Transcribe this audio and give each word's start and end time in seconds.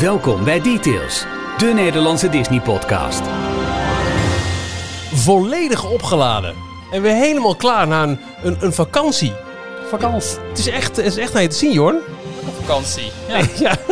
Welkom 0.00 0.44
bij 0.44 0.60
Details, 0.60 1.24
de 1.56 1.66
Nederlandse 1.66 2.28
Disney-podcast. 2.28 3.22
volledig 5.12 5.90
opgeladen. 5.90 6.54
En 6.90 7.02
weer 7.02 7.14
helemaal 7.14 7.56
klaar 7.56 7.86
na 7.88 8.02
een, 8.02 8.18
een, 8.42 8.56
een 8.60 8.72
vakantie. 8.72 9.32
Vakantie. 9.88 10.38
Het 10.48 10.58
is 10.58 10.66
echt, 10.66 10.96
het 10.96 11.06
is 11.06 11.16
echt 11.16 11.32
naar 11.32 11.42
je 11.42 11.48
te 11.48 11.56
zien, 11.56 11.72
Jorn. 11.72 11.96
Vakantie. 12.60 13.10
Ja. 13.28 13.40
ja. 13.58 13.76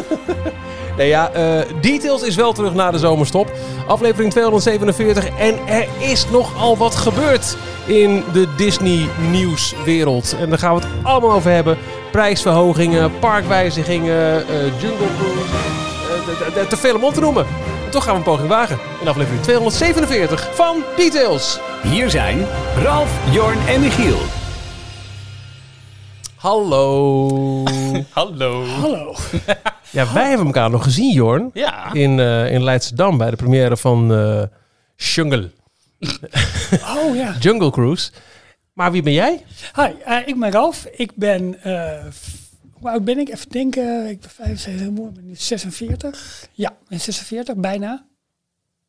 Nee, 0.97 1.09
ja, 1.09 1.31
eh, 1.31 1.61
Details 1.81 2.23
is 2.23 2.35
wel 2.35 2.53
terug 2.53 2.75
na 2.75 2.91
de 2.91 2.99
zomerstop. 2.99 3.53
Aflevering 3.87 4.33
247. 4.33 5.29
En 5.39 5.59
er 5.67 5.87
is 5.99 6.27
nogal 6.31 6.77
wat 6.77 6.95
gebeurd 6.95 7.57
in 7.87 8.25
de 8.33 8.55
Disney 8.57 9.09
nieuwswereld. 9.31 10.37
En 10.41 10.49
daar 10.49 10.59
gaan 10.59 10.75
we 10.75 10.81
het 10.81 10.91
allemaal 11.03 11.33
over 11.33 11.51
hebben. 11.51 11.79
Prijsverhogingen, 12.13 13.19
parkwijzigingen, 13.19 14.49
eh, 14.49 14.81
Jungle 14.81 15.07
Cruise. 15.19 15.86
Te 16.69 16.77
veel 16.77 16.95
om 16.95 17.05
op 17.05 17.15
te 17.15 17.21
noemen. 17.21 17.47
Toch 17.91 18.05
gaan 18.05 18.13
we 18.13 18.19
een 18.19 18.25
poging 18.25 18.49
wagen. 18.49 18.79
In 19.01 19.09
aflevering 19.09 19.43
247 19.43 20.55
van 20.55 20.83
Details. 20.97 21.61
Hier 21.83 22.11
zijn 22.11 22.47
Ralf, 22.83 23.33
Jorn 23.33 23.59
en 23.67 23.81
Michiel. 23.81 24.19
Hallo. 26.37 27.29
Hallo. 28.11 28.65
Hallo. 28.65 29.15
Ja, 29.91 30.13
wij 30.13 30.29
hebben 30.29 30.47
elkaar 30.47 30.71
nog 30.71 30.83
gezien, 30.83 31.13
Jorn. 31.13 31.51
Ja. 31.53 31.93
In, 31.93 32.21
eh 32.21 32.53
in 32.53 32.65
Leidschendam 32.65 33.19
bij 33.19 33.31
de 33.31 33.37
première 33.37 33.77
van 33.77 34.15
eh 34.15 34.43
Jungle. 34.97 35.51
Oh 36.97 37.17
ja. 37.17 37.35
Jungle 37.41 37.71
Cruise. 37.71 38.11
Maar 38.73 38.93
wie 38.93 39.03
ben 39.03 39.13
jij? 39.13 39.45
Hi, 39.75 39.91
eh, 40.05 40.17
ik 40.27 40.39
ben 40.39 40.51
Ralf. 40.51 40.87
Ik 40.97 41.13
ben, 41.15 41.63
eh, 41.63 42.05
hoe 42.81 42.91
oud 42.91 43.05
ben 43.05 43.19
ik? 43.19 43.29
Even 43.29 43.49
denken. 43.51 44.07
Ik 44.09 44.21
ben 44.21 44.31
75, 44.31 44.87
ik 44.87 44.95
ben 45.15 45.27
nu 45.27 45.35
46. 45.35 46.47
Ja, 46.53 46.71
ik 46.71 46.89
ben 46.89 47.01
46, 47.01 47.55
bijna. 47.57 48.07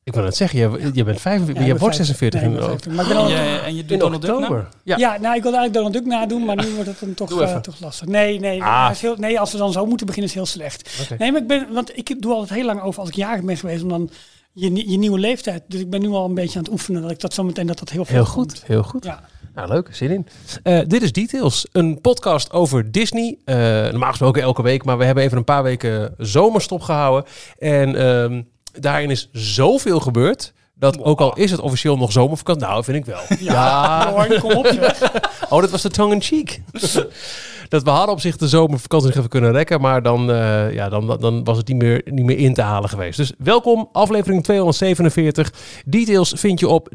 Ik 0.03 0.13
wil 0.13 0.23
net 0.23 0.35
zeggen, 0.35 0.59
je, 0.59 0.89
je 0.93 1.03
bent 1.03 1.21
45, 1.21 1.63
Ja, 1.63 1.73
je 1.73 1.77
wordt 1.77 1.95
50. 1.95 2.17
46 2.17 2.41
Nee, 2.41 2.49
in, 2.49 2.55
ik 2.55 2.59
ben 2.59 2.69
50. 2.69 2.91
Maar 2.93 3.03
ik 3.05 3.09
ben 3.11 3.17
al, 3.17 3.29
En 3.29 3.51
je, 3.53 3.59
en 3.59 3.75
je 3.75 3.81
doet 3.81 3.91
in 3.91 3.99
Donald 3.99 4.21
Duck 4.21 4.31
oktober. 4.33 4.57
nou? 4.57 4.73
Ja. 4.83 4.97
ja. 4.97 5.17
nou, 5.19 5.35
ik 5.35 5.41
wilde 5.41 5.57
eigenlijk 5.57 5.73
Donald 5.73 5.93
Duck 5.93 6.05
nadoen, 6.05 6.45
maar 6.45 6.55
nu 6.55 6.73
wordt 6.73 6.89
het 6.89 6.99
dan 6.99 7.13
toch, 7.13 7.41
eh, 7.41 7.57
toch 7.57 7.79
lastig. 7.79 8.07
Nee, 8.07 8.39
nee, 8.39 8.63
Ah. 8.63 8.89
heel, 8.95 9.15
nee, 9.15 9.39
als 9.39 9.51
we 9.51 9.57
dan 9.57 9.71
zo 9.71 9.85
moeten 9.85 10.05
beginnen 10.05 10.29
is 10.31 10.35
heel 10.37 10.45
slecht. 10.45 10.99
Oké. 11.01 11.15
Nee, 11.17 11.31
maar 11.31 11.41
ik 11.41 11.47
ben, 11.47 11.73
want 11.73 11.97
ik 11.97 12.21
doe 12.21 12.33
altijd 12.33 12.59
heel 12.59 12.65
lang 12.65 12.81
over 12.81 12.99
als 12.99 13.09
ik 13.09 13.15
jarig 13.15 13.43
ben 13.43 13.57
geweest, 13.57 13.83
om 13.83 13.89
dan 13.89 14.09
je, 14.53 14.89
je 14.91 14.97
nieuwe 14.97 15.19
leeftijd. 15.19 15.63
Dus 15.67 15.79
ik 15.79 15.89
ben 15.89 16.01
nu 16.01 16.07
al 16.09 16.25
een 16.25 16.33
beetje 16.33 16.57
aan 16.57 16.63
het 16.63 16.73
oefenen 16.73 17.01
dat 17.01 17.11
ik 17.11 17.19
dat 17.19 17.33
zo 17.33 17.43
meteen 17.43 17.67
dat 17.67 17.79
dat 17.79 17.89
heel 17.89 18.05
veel 18.05 18.15
Heel 18.15 18.33
komt. 18.33 18.51
goed, 18.53 18.63
heel 18.67 18.83
goed. 18.83 19.03
Ja. 19.05 19.23
Nou, 19.57 19.69
leuk, 19.69 19.89
zin 19.91 20.11
in. 20.11 20.27
Eh, 20.63 20.79
dit 20.87 21.01
is 21.01 21.11
Details, 21.11 21.67
een 21.71 22.01
podcast 22.01 22.51
over 22.51 22.91
Disney. 22.91 23.37
Eh, 23.45 23.55
normaal 23.55 24.09
gesproken 24.09 24.41
elke 24.41 24.61
week, 24.61 24.83
maar 24.85 24.97
we 24.97 25.05
hebben 25.05 25.23
even 25.23 25.37
een 25.37 25.43
paar 25.43 25.63
weken 25.63 26.13
zomerstop 26.17 26.81
gehouden. 26.81 27.29
En 27.59 27.95
ehm, 27.95 28.41
daarin 28.79 29.09
is 29.09 29.29
zoveel 29.31 29.99
gebeurd. 29.99 30.53
Dat 30.75 31.03
ook 31.03 31.19
al 31.19 31.35
is 31.35 31.51
het 31.51 31.59
officieel 31.59 31.97
nog 31.97 32.11
zomervakantie. 32.11 32.67
Nou, 32.67 32.83
vind 32.83 32.97
ik 32.97 33.05
wel. 33.05 33.19
Ja. 33.53 34.11
Hoor, 34.11 34.39
kom 34.39 34.51
op. 34.51 34.67
zeg. 34.67 35.01
Oh, 35.49 35.61
dat 35.61 35.71
was 35.71 35.81
de 35.81 35.89
tongue 35.89 36.15
in 36.15 36.21
cheek. 36.21 36.61
dat 37.69 37.83
we 37.83 37.89
hadden 37.89 38.15
op 38.15 38.21
zich 38.21 38.37
de 38.37 38.47
zomervakantie 38.47 39.07
nog 39.07 39.17
even 39.17 39.29
kunnen 39.29 39.51
rekken. 39.51 39.81
Maar 39.81 40.03
dan, 40.03 40.31
eh, 40.31 40.73
ja, 40.73 40.89
dan, 40.89 41.17
dan 41.19 41.43
was 41.43 41.57
het 41.57 41.67
niet 41.67 41.77
meer, 41.77 42.01
niet 42.05 42.25
meer 42.25 42.37
in 42.37 42.53
te 42.53 42.61
halen 42.61 42.89
geweest. 42.89 43.17
Dus 43.17 43.33
welkom, 43.37 43.89
aflevering 43.91 44.43
247. 44.43 45.53
Details 45.85 46.33
vind 46.35 46.59
je 46.59 46.67
op 46.67 46.89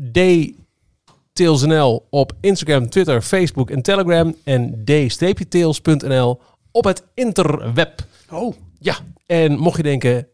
dtailsnl 1.33 2.07
op 2.11 2.33
Instagram, 2.41 2.89
Twitter, 2.89 3.23
Facebook 3.23 3.71
en 3.71 3.83
Telegram. 3.83 4.37
En 4.45 4.85
d-tails.nl 4.85 6.41
op 6.71 6.85
het 6.85 7.05
interweb. 7.15 8.07
Oh, 8.31 8.55
Ja, 8.79 8.97
en 9.27 9.59
mocht 9.59 9.77
je 9.77 9.83
denken, 9.83 10.29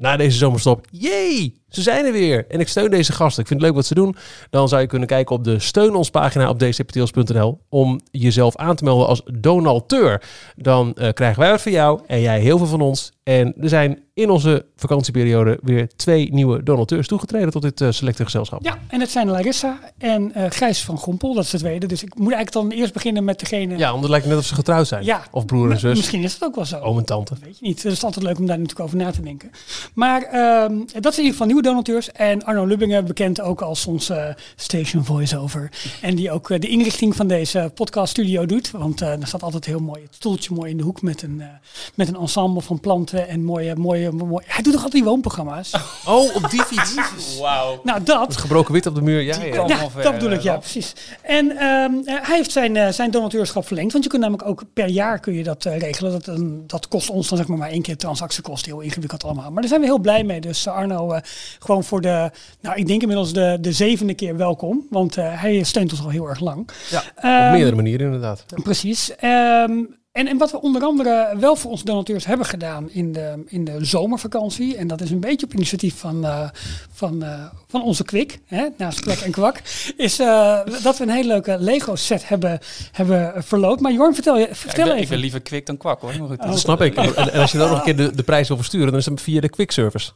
na 0.00 0.16
deze 0.16 0.36
zomerstop, 0.36 0.86
jee, 0.90 1.60
ze 1.68 1.82
zijn 1.82 2.04
er 2.04 2.12
weer. 2.12 2.46
En 2.48 2.60
ik 2.60 2.68
steun 2.68 2.90
deze 2.90 3.12
gasten. 3.12 3.42
Ik 3.42 3.48
vind 3.48 3.60
het 3.60 3.68
leuk 3.68 3.78
wat 3.78 3.86
ze 3.86 3.94
doen. 3.94 4.16
Dan 4.50 4.68
zou 4.68 4.80
je 4.80 4.86
kunnen 4.86 5.08
kijken 5.08 5.34
op 5.34 5.44
de 5.44 5.58
steun 5.58 5.94
ons 5.94 6.10
pagina 6.10 6.48
op 6.48 6.58
dcptils.nl 6.58 7.60
om 7.68 8.00
jezelf 8.10 8.56
aan 8.56 8.76
te 8.76 8.84
melden 8.84 9.06
als 9.06 9.22
donateur. 9.24 10.22
Dan 10.56 10.94
eh, 10.94 11.12
krijgen 11.12 11.40
wij 11.40 11.50
wat 11.50 11.62
van 11.62 11.72
jou 11.72 12.00
en 12.06 12.20
jij 12.20 12.40
heel 12.40 12.58
veel 12.58 12.66
van 12.66 12.80
ons. 12.80 13.12
En 13.22 13.54
er 13.60 13.68
zijn 13.68 14.02
in 14.14 14.30
onze 14.30 14.66
vakantieperiode 14.76 15.58
weer 15.62 15.88
twee 15.96 16.32
nieuwe 16.32 16.62
donateurs 16.62 17.06
toegetreden 17.06 17.50
tot 17.50 17.62
dit 17.62 17.80
eh, 17.80 17.90
selecte 17.90 18.24
gezelschap. 18.24 18.64
Ja, 18.64 18.78
en 18.88 19.00
het 19.00 19.10
zijn 19.10 19.28
Larissa 19.28 19.78
en 19.98 20.34
eh 20.34 20.44
Gijs 20.48 20.84
van 20.84 20.96
Gompel, 20.96 21.34
dat 21.34 21.44
is 21.44 21.50
de 21.50 21.58
tweede. 21.58 21.86
Dus 21.86 22.02
ik 22.02 22.14
moet 22.14 22.32
eigenlijk 22.32 22.52
dan 22.52 22.78
eerst 22.78 22.92
beginnen 22.92 23.24
met 23.24 23.38
degene... 23.38 23.76
Ja, 23.76 23.90
want 23.90 24.02
het 24.02 24.10
lijkt 24.10 24.26
net 24.26 24.38
of 24.38 24.44
ze 24.44 24.54
getrouwd 24.54 24.86
zijn. 24.86 25.04
Ja. 25.04 25.22
Of 25.30 25.44
broer 25.44 25.70
en 25.70 25.78
zus. 25.78 25.96
Misschien 25.96 26.22
is 26.22 26.32
het 26.32 26.44
ook 26.44 26.54
wel 26.54 26.64
zo. 26.64 26.78
Oom 26.78 26.98
en 26.98 27.04
tante. 27.04 27.34
Weet 27.44 27.58
je 27.58 27.66
niet. 27.66 27.82
Het 27.82 27.92
is 27.92 28.04
altijd 28.04 28.24
leuk 28.24 28.38
om 28.38 28.46
daar 28.46 28.58
natuurlijk 28.58 28.86
over 28.86 28.96
na 28.96 29.10
te 29.10 29.22
denken. 29.22 29.50
Maar 29.94 30.22
ehm, 30.22 30.76
dat 30.78 30.86
zijn 30.86 31.02
in 31.02 31.02
ieder 31.16 31.30
geval 31.30 31.46
nieuwe 31.46 31.62
donateurs. 31.62 32.12
En 32.12 32.44
Arno 32.44 32.64
Lubbingen, 32.64 33.04
bekend 33.04 33.40
ook 33.40 33.60
als 33.60 33.86
onze 33.86 34.36
station 34.56 35.04
voice-over. 35.04 35.70
En 36.00 36.14
die 36.14 36.30
ook 36.30 36.50
eh, 36.50 36.60
de 36.60 36.68
inrichting 36.68 37.16
van 37.16 37.26
deze 37.26 37.70
podcaststudio 37.74 38.46
doet. 38.46 38.70
Want 38.70 39.00
eh 39.00 39.08
er 39.20 39.26
staat 39.26 39.42
altijd 39.42 39.64
heel 39.64 39.78
mooi 39.80 40.02
het 40.02 40.14
stoeltje 40.14 40.54
mooi 40.54 40.70
in 40.70 40.76
de 40.76 40.82
hoek 40.82 41.02
met 41.02 41.22
een, 41.22 41.40
eh, 41.40 41.46
met 41.94 42.08
een 42.08 42.16
ensemble 42.16 42.62
van 42.62 42.80
planten 42.80 43.28
en 43.28 43.44
mooie, 43.44 43.74
mooie, 43.76 44.10
mooie... 44.12 44.44
Hij 44.46 44.62
doet 44.62 44.72
toch 44.72 44.82
altijd 44.84 45.02
die 45.02 45.10
woonprogramma's? 45.10 45.70
Oh, 46.06 46.34
op 46.36 46.50
die 46.50 46.62
fiets. 46.62 46.94
Wauw. 47.40 47.80
Nou, 47.84 48.02
dat. 48.02 48.26
Het 48.26 48.36
gebroken 48.36 48.72
wit 48.72 48.86
op 48.86 48.94
de 48.94 49.02
muur. 49.02 49.20
Ja, 49.20 49.42
ja. 49.42 49.66
dat 50.02 50.12
bedoel 50.12 50.30
ik, 50.30 50.40
ja, 50.40 50.56
precies. 50.56 50.92
En 51.22 51.50
ehm, 51.50 51.92
eh, 52.04 52.14
hij 52.26 52.36
heeft 52.36 52.52
zijn, 52.52 52.94
zijn 52.94 53.10
donateurschap 53.10 53.66
verlengd. 53.66 53.92
Want 53.92 54.04
je 54.04 54.10
kunt 54.10 54.22
namelijk 54.22 54.48
ook 54.48 54.62
per 54.72 54.88
jaar 54.88 55.18
kun 55.18 55.34
je 55.34 55.42
dat 55.42 55.64
regelen. 55.64 56.12
Dat, 56.12 56.26
een- 56.26 56.64
dat 56.66 56.88
kost 56.88 57.10
ons 57.10 57.28
dan 57.28 57.38
zeg 57.38 57.46
maar 57.46 57.58
maar 57.58 57.68
één 57.70 57.82
keer 57.82 57.96
transactiekosten. 57.96 58.72
Heel 58.72 58.80
ingewikkeld 58.80 59.24
allemaal. 59.24 59.50
Maar 59.50 59.60
daar 59.60 59.68
zijn 59.68 59.79
we 59.80 59.86
heel 59.86 59.98
blij 59.98 60.24
mee. 60.24 60.40
Dus 60.40 60.66
eh, 60.66 60.72
Arno, 60.74 61.12
eh, 61.12 61.20
gewoon 61.58 61.84
voor 61.84 62.00
de, 62.00 62.30
nou 62.60 62.76
ik 62.76 62.86
denk 62.86 63.00
inmiddels 63.00 63.32
de, 63.32 63.58
de 63.60 63.72
zevende 63.72 64.14
keer 64.14 64.36
welkom. 64.36 64.86
Want 64.90 65.16
eh, 65.16 65.40
hij 65.40 65.62
steunt 65.62 65.90
ons 65.92 66.02
al 66.02 66.08
heel 66.10 66.28
erg 66.28 66.40
lang. 66.40 66.68
Ja, 66.90 66.98
op 66.98 67.22
Ehm, 67.22 67.52
meerdere 67.52 67.76
manieren 67.76 68.06
inderdaad. 68.06 68.44
Precies. 68.62 69.14
Ehm, 69.16 69.72
en, 70.12 70.26
en 70.26 70.38
wat 70.38 70.50
we 70.50 70.60
onder 70.60 70.82
andere 70.82 71.36
wel 71.38 71.56
voor 71.56 71.70
onze 71.70 71.84
donateurs 71.84 72.26
hebben 72.26 72.46
gedaan 72.46 72.90
in 72.90 73.12
de, 73.12 73.42
in 73.46 73.64
de 73.64 73.84
zomervakantie. 73.84 74.76
En 74.76 74.86
dat 74.86 75.00
is 75.00 75.10
een 75.10 75.20
beetje 75.20 75.46
op 75.46 75.54
initiatief 75.54 75.98
van, 75.98 76.24
eh, 76.24 76.48
van, 76.92 77.22
eh, 77.22 77.44
van 77.68 77.82
onze 77.82 78.04
Kwik, 78.04 78.38
hè, 78.46 78.66
naast 78.76 79.00
Kwek 79.00 79.20
en 79.20 79.30
Kwak. 79.30 79.62
Is 79.96 80.18
eh, 80.18 80.60
dat 80.82 80.98
we 80.98 81.04
een 81.04 81.10
hele 81.10 81.28
leuke 81.28 81.56
Lego 81.58 81.96
set 81.96 82.28
hebben, 82.28 82.58
hebben 82.92 83.44
verloot. 83.44 83.80
Maar 83.80 83.92
Jorn, 83.92 84.14
vertel, 84.14 84.38
je, 84.38 84.48
ik, 84.48 84.56
vertel 84.56 84.86
ik 84.86 84.94
even. 84.94 85.08
ben 85.08 85.18
liever 85.18 85.40
kwik 85.40 85.66
dan 85.66 85.76
kwak 85.76 86.00
hoor. 86.00 86.18
Maar 86.18 86.28
goed. 86.28 86.40
Oh. 86.40 86.46
Dat 86.46 86.58
snap 86.58 86.80
ik. 86.80 86.96
En, 86.96 87.16
en 87.16 87.40
als 87.40 87.52
je 87.52 87.58
dan 87.58 87.68
nog 87.68 87.78
een 87.78 87.84
keer 87.84 87.96
de, 87.96 88.14
de 88.14 88.22
prijs 88.22 88.48
wil 88.48 88.56
versturen, 88.56 88.86
dan 88.90 88.98
is 88.98 89.06
het 89.06 89.20
via 89.20 89.40
de 89.40 89.48
quick 89.48 89.70
service. 89.70 90.10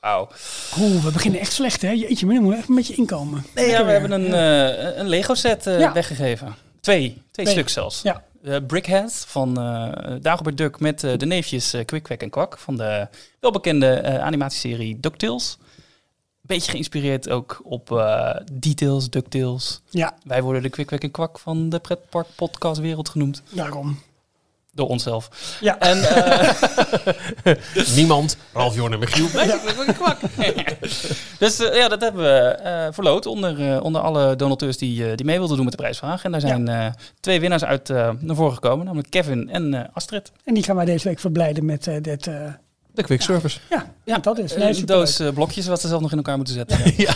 Wauw. 0.00 0.28
Oeh, 0.80 1.04
we 1.04 1.10
beginnen 1.10 1.40
echt 1.40 1.52
slecht 1.52 1.82
hè. 1.82 1.90
Jeetje, 1.90 2.26
maar 2.26 2.34
dan 2.34 2.44
moet 2.44 2.54
even 2.54 2.68
een 2.68 2.74
beetje 2.74 2.94
inkomen. 2.94 3.44
Nee, 3.54 3.68
ja, 3.68 3.84
we 3.84 3.90
hebben 3.90 4.10
een, 4.10 4.34
eh, 4.34 4.96
een 4.98 5.08
Lego 5.08 5.34
set 5.34 5.66
eh, 5.66 5.78
Ja. 5.78 5.92
weggegeven. 5.92 6.54
Twee. 6.80 7.00
Twee 7.08 7.22
Twee. 7.30 7.46
stuk 7.46 7.68
zelfs. 7.68 8.02
Ja. 8.02 8.22
Eh, 8.42 8.56
Brickhead 8.66 9.24
van 9.28 9.58
eh 9.60 10.14
Dagobert 10.20 10.56
Duck 10.56 10.80
met 10.80 11.04
eh, 11.04 11.18
de 11.18 11.26
neefjes 11.26 11.76
Kwik, 11.84 12.02
Kwek 12.02 12.22
en 12.22 12.30
Kwak. 12.30 12.58
Van 12.58 12.76
de 12.76 13.08
welbekende 13.40 14.20
animatieserie 14.20 15.00
DuckTales. 15.00 15.58
Beetje 16.40 16.70
geïnspireerd 16.70 17.28
ook 17.30 17.60
op 17.64 17.88
Details, 18.52 19.10
DuckTales. 19.10 19.80
Ja, 19.90 20.14
Wij 20.24 20.42
worden 20.42 20.62
de 20.62 20.68
Kwik, 20.68 20.86
Kwek 20.86 21.02
en 21.02 21.10
Kwak 21.10 21.38
van 21.38 21.68
de 21.68 21.78
pretpark 21.78 22.26
podcast 22.36 22.80
wereld 22.80 23.08
genoemd. 23.08 23.42
daarom. 23.50 23.98
Door 24.74 24.88
onszelf. 24.88 25.28
Ja. 25.60 25.78
En 25.78 26.02
eh, 27.44 27.54
Niemand, 27.96 28.36
Ralf, 28.52 28.74
Jorn 28.74 28.92
en 28.92 28.98
Michiel. 28.98 29.26
dus 31.38 31.58
eh, 31.60 31.76
ja, 31.76 31.88
dat 31.88 32.00
hebben 32.00 32.22
we 32.22 32.38
eh 32.38 32.86
verloot 32.90 33.26
onder, 33.26 33.72
eh, 33.74 33.82
onder 33.84 34.00
alle 34.00 34.36
donateurs 34.36 34.76
die, 34.78 35.04
eh, 35.10 35.16
die 35.16 35.26
mee 35.26 35.38
wilden 35.38 35.56
doen 35.56 35.64
met 35.64 35.74
de 35.76 35.82
prijsvraag. 35.82 36.24
En 36.24 36.30
daar 36.32 36.40
zijn 36.40 36.68
eh, 36.68 36.86
twee 37.20 37.40
winnaars 37.40 37.64
uit 37.64 37.90
eh, 37.90 38.10
naar 38.18 38.36
voren 38.36 38.54
gekomen, 38.54 38.84
namelijk 38.84 39.10
Kevin 39.10 39.50
en 39.50 39.74
eh, 39.74 39.84
Astrid. 39.92 40.32
En 40.44 40.54
die 40.54 40.62
gaan 40.62 40.76
wij 40.76 40.84
deze 40.84 41.08
week 41.08 41.18
verblijden 41.20 41.64
met 41.64 41.86
eh, 41.86 41.96
dit... 42.00 42.30
eh, 42.94 42.98
De 42.98 43.02
quick 43.02 43.22
service. 43.22 43.58
ja, 43.70 43.94
Ja, 44.04 44.18
dat 44.18 44.38
is. 44.38 44.52
Eh, 44.52 44.58
Nee, 44.58 44.68
een 44.68 44.74
superleuk. 44.74 44.98
doos 45.06 45.18
eh, 45.20 45.28
blokjes 45.28 45.66
wat 45.66 45.80
ze 45.80 45.88
zelf 45.88 46.00
nog 46.00 46.10
in 46.10 46.16
elkaar 46.16 46.36
moeten 46.36 46.54
zetten. 46.54 46.78
Ja. 46.96 47.14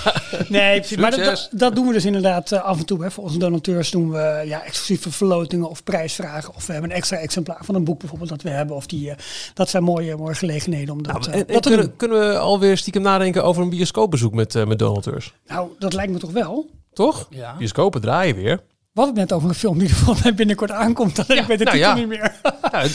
Nee, 0.49 0.79
precies. 0.79 0.97
Maar 0.97 1.11
dat, 1.17 1.49
dat, 1.53 1.75
doen 1.75 1.87
we 1.87 1.93
dus 1.93 2.05
inderdaad 2.05 2.53
eh, 2.53 2.63
af 2.63 2.79
en 2.79 2.87
toe. 2.87 3.03
Hè. 3.03 3.11
Voor 3.11 3.25
onze 3.25 3.39
donateurs 3.39 3.91
doen 3.91 4.11
we 4.11 4.43
ja, 4.47 4.65
exclusieve 4.65 5.11
verlotingen 5.11 5.69
of 5.69 5.83
prijsvragen. 5.85 6.55
Of 6.55 6.67
we 6.67 6.73
hebben 6.73 6.91
een 6.91 6.97
extra 6.97 7.17
exemplaar 7.17 7.59
van 7.61 7.75
een 7.75 7.85
boek 7.85 7.99
bijvoorbeeld 7.99 8.31
dat 8.31 8.43
we 8.43 8.51
hebben. 8.51 8.77
Of 8.77 8.87
die, 8.87 9.11
eh, 9.11 9.17
dat 9.55 9.69
zijn 9.69 9.83
mooie, 9.83 10.17
mooie 10.17 10.35
gelegenheden 10.35 10.95
om 10.95 11.03
dat, 11.03 11.13
Nou, 11.13 11.27
eh, 11.33 11.41
en, 11.41 11.47
dat 11.47 11.63
te 11.63 11.69
kunnen, 11.69 11.87
doen. 11.87 11.97
kunnen 11.97 12.19
we 12.19 12.39
alweer 12.39 12.77
stiekem 12.77 13.03
nadenken 13.03 13.45
over 13.45 13.63
een 13.63 13.71
bioscoopbezoek 13.71 14.35
met, 14.35 14.55
eh, 14.55 14.67
met 14.67 14.79
donateurs? 14.79 15.35
Nou, 15.47 15.69
dat 15.79 15.93
lijkt 15.93 16.13
me 16.13 16.19
toch 16.19 16.33
wel. 16.33 16.71
Toch? 16.93 17.27
Ja. 17.31 17.57
Bioscopen 17.59 18.01
draaien 18.01 18.35
weer. 18.37 18.61
We 18.97 19.03
hadden 19.03 19.21
het 19.21 19.31
net 19.31 19.39
over 19.39 19.49
een 19.49 19.61
film 19.61 19.79
die 19.79 19.89
er 19.89 19.95
volgens 20.05 20.23
mij 20.23 20.35
binnenkort 20.35 20.71
aankomt. 20.71 21.19
Alleen 21.29 21.43
ik 21.43 21.47
weet 21.49 21.59
de 21.59 21.65
nou 21.65 21.77
ja. 21.77 21.95
niet 21.95 22.09
meer. 22.09 22.33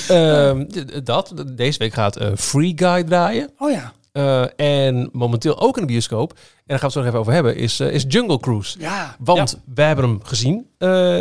Ehm, 0.07 0.65
dat, 1.03 1.33
deze 1.55 1.77
week 1.77 1.93
gaat 1.93 2.15
eh, 2.15 2.27
Free 2.35 2.73
Guy 2.75 3.03
draaien. 3.03 3.49
Oh 3.57 3.71
ja. 3.71 3.93
Eh, 4.11 4.45
en 4.87 5.09
momenteel 5.11 5.59
ook 5.61 5.75
in 5.77 5.81
de 5.81 5.87
bioscoop, 5.87 6.31
en 6.31 6.37
daar 6.65 6.79
gaan 6.79 6.79
we 6.79 6.83
het 6.85 6.91
zo 6.93 6.99
nog 6.99 7.07
even 7.07 7.19
over 7.19 7.33
hebben, 7.33 7.55
is, 7.55 7.79
eh, 7.79 7.93
is 7.93 8.05
Jungle 8.07 8.39
Cruise. 8.39 8.79
Ja. 8.79 9.15
Want 9.19 9.59
wij 9.75 9.87
hebben 9.87 10.05
hem 10.05 10.19
gezien, 10.23 10.65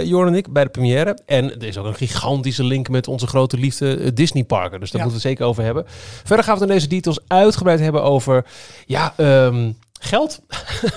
Jorn 0.09 0.29
en 0.29 0.35
ik, 0.35 0.53
bij 0.53 0.65
de 0.65 0.71
première. 0.71 1.19
En 1.27 1.45
er 1.61 1.67
is 1.67 1.79
ook 1.79 1.87
een 1.87 1.95
gigantische 1.95 2.65
link 2.65 2.89
met 2.89 3.09
onze 3.09 3.27
grote 3.27 3.57
liefde 3.59 4.13
Disney 4.13 4.45
Parken. 4.45 4.81
Dus 4.81 4.91
daar 4.91 5.01
Ja. 5.01 5.07
moeten 5.07 5.23
we 5.23 5.29
het 5.29 5.39
zeker 5.39 5.45
over 5.45 5.63
hebben. 5.65 5.85
Verder 6.25 6.45
gaan 6.45 6.55
we 6.55 6.61
het 6.61 6.69
in 6.71 6.77
deze 6.77 6.89
details 6.89 7.21
uitgebreid 7.27 7.81
hebben 7.81 8.03
over 8.03 8.47
ja, 8.87 9.13
ehm, 9.17 9.71
geld. 10.03 10.41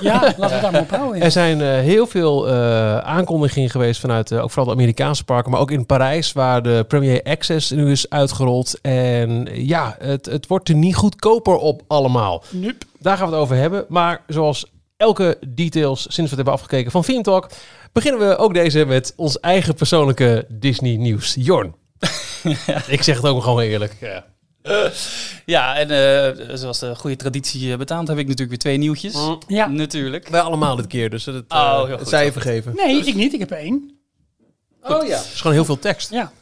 Ja, 0.01 0.33
laten 0.37 0.55
we 0.55 0.61
daar 0.61 0.71
maar 0.71 0.81
op 0.81 0.89
houden. 0.89 1.17
ja. 1.17 1.23
Er 1.23 1.31
zijn 1.31 1.61
eh, 1.61 1.67
heel 1.67 2.07
veel 2.07 2.47
eh, 2.47 2.97
aankondigingen 2.97 3.69
geweest 3.69 3.99
vanuit 3.99 4.31
eh, 4.31 4.43
ook 4.43 4.51
vooral 4.51 4.65
de 4.65 4.79
Amerikaanse 4.79 5.23
parken, 5.23 5.51
maar 5.51 5.59
ook 5.59 5.71
in 5.71 5.85
Parijs, 5.85 6.31
waar 6.31 6.63
de 6.63 6.85
Premier 6.87 7.23
Access 7.23 7.71
nu 7.71 7.91
is 7.91 8.09
uitgerold. 8.09 8.81
En 8.81 9.47
ja, 9.51 9.95
het, 9.99 10.25
het 10.25 10.47
wordt 10.47 10.69
er 10.69 10.75
niet 10.75 10.95
goedkoper 10.95 11.55
op 11.55 11.81
allemaal. 11.87 12.43
Nup. 12.49 12.83
Daar 12.99 13.17
gaan 13.17 13.27
we 13.27 13.33
het 13.33 13.41
over 13.41 13.55
hebben. 13.55 13.85
Maar 13.87 14.23
zoals 14.27 14.65
elke 14.97 15.37
details 15.47 16.01
sinds 16.01 16.15
we 16.15 16.21
het 16.21 16.35
hebben 16.35 16.53
afgekeken 16.53 16.91
van 16.91 17.03
Film 17.03 17.21
Talk, 17.21 17.49
beginnen 17.91 18.27
we 18.27 18.37
ook 18.37 18.53
deze 18.53 18.85
met 18.85 19.13
ons 19.15 19.39
eigen 19.39 19.75
persoonlijke 19.75 20.45
Disney 20.49 20.95
nieuws. 20.95 21.35
Jorn. 21.39 21.75
Ik 22.87 23.03
zeg 23.03 23.15
het 23.15 23.25
ook 23.25 23.43
gewoon 23.43 23.59
eerlijk. 23.59 23.95
Ja. 23.99 24.25
Ja, 25.45 25.75
en 25.75 25.89
eh, 25.89 26.55
zoals 26.55 26.79
de 26.79 26.95
goede 26.95 27.15
traditie 27.15 27.71
eh, 27.71 27.77
betaamt, 27.77 28.07
heb 28.07 28.17
ik 28.17 28.23
natuurlijk 28.23 28.49
weer 28.49 28.59
twee 28.59 28.77
nieuwtjes. 28.77 29.15
Ja. 29.47 29.67
Natuurlijk. 29.67 30.27
Wij 30.27 30.41
allemaal 30.41 30.75
dit 30.75 30.87
keer, 30.87 31.09
dus 31.09 31.25
het, 31.25 31.35
Oh, 31.47 31.57
eh, 31.57 31.75
heel 31.77 31.87
het 31.87 31.99
goed, 31.99 32.09
zij 32.09 32.17
heel 32.17 32.27
je 32.27 32.33
vergeven. 32.33 32.75
Nee, 32.75 33.05
ik 33.05 33.15
niet. 33.15 33.33
Ik 33.33 33.39
heb 33.39 33.51
er 33.51 33.57
één. 33.57 33.97
Oh 34.81 35.07
ja. 35.07 35.17
Het 35.17 35.29
is 35.33 35.37
gewoon 35.41 35.53
heel 35.53 35.65
veel 35.65 35.79
tekst. 35.79 36.09
Ja. 36.09 36.31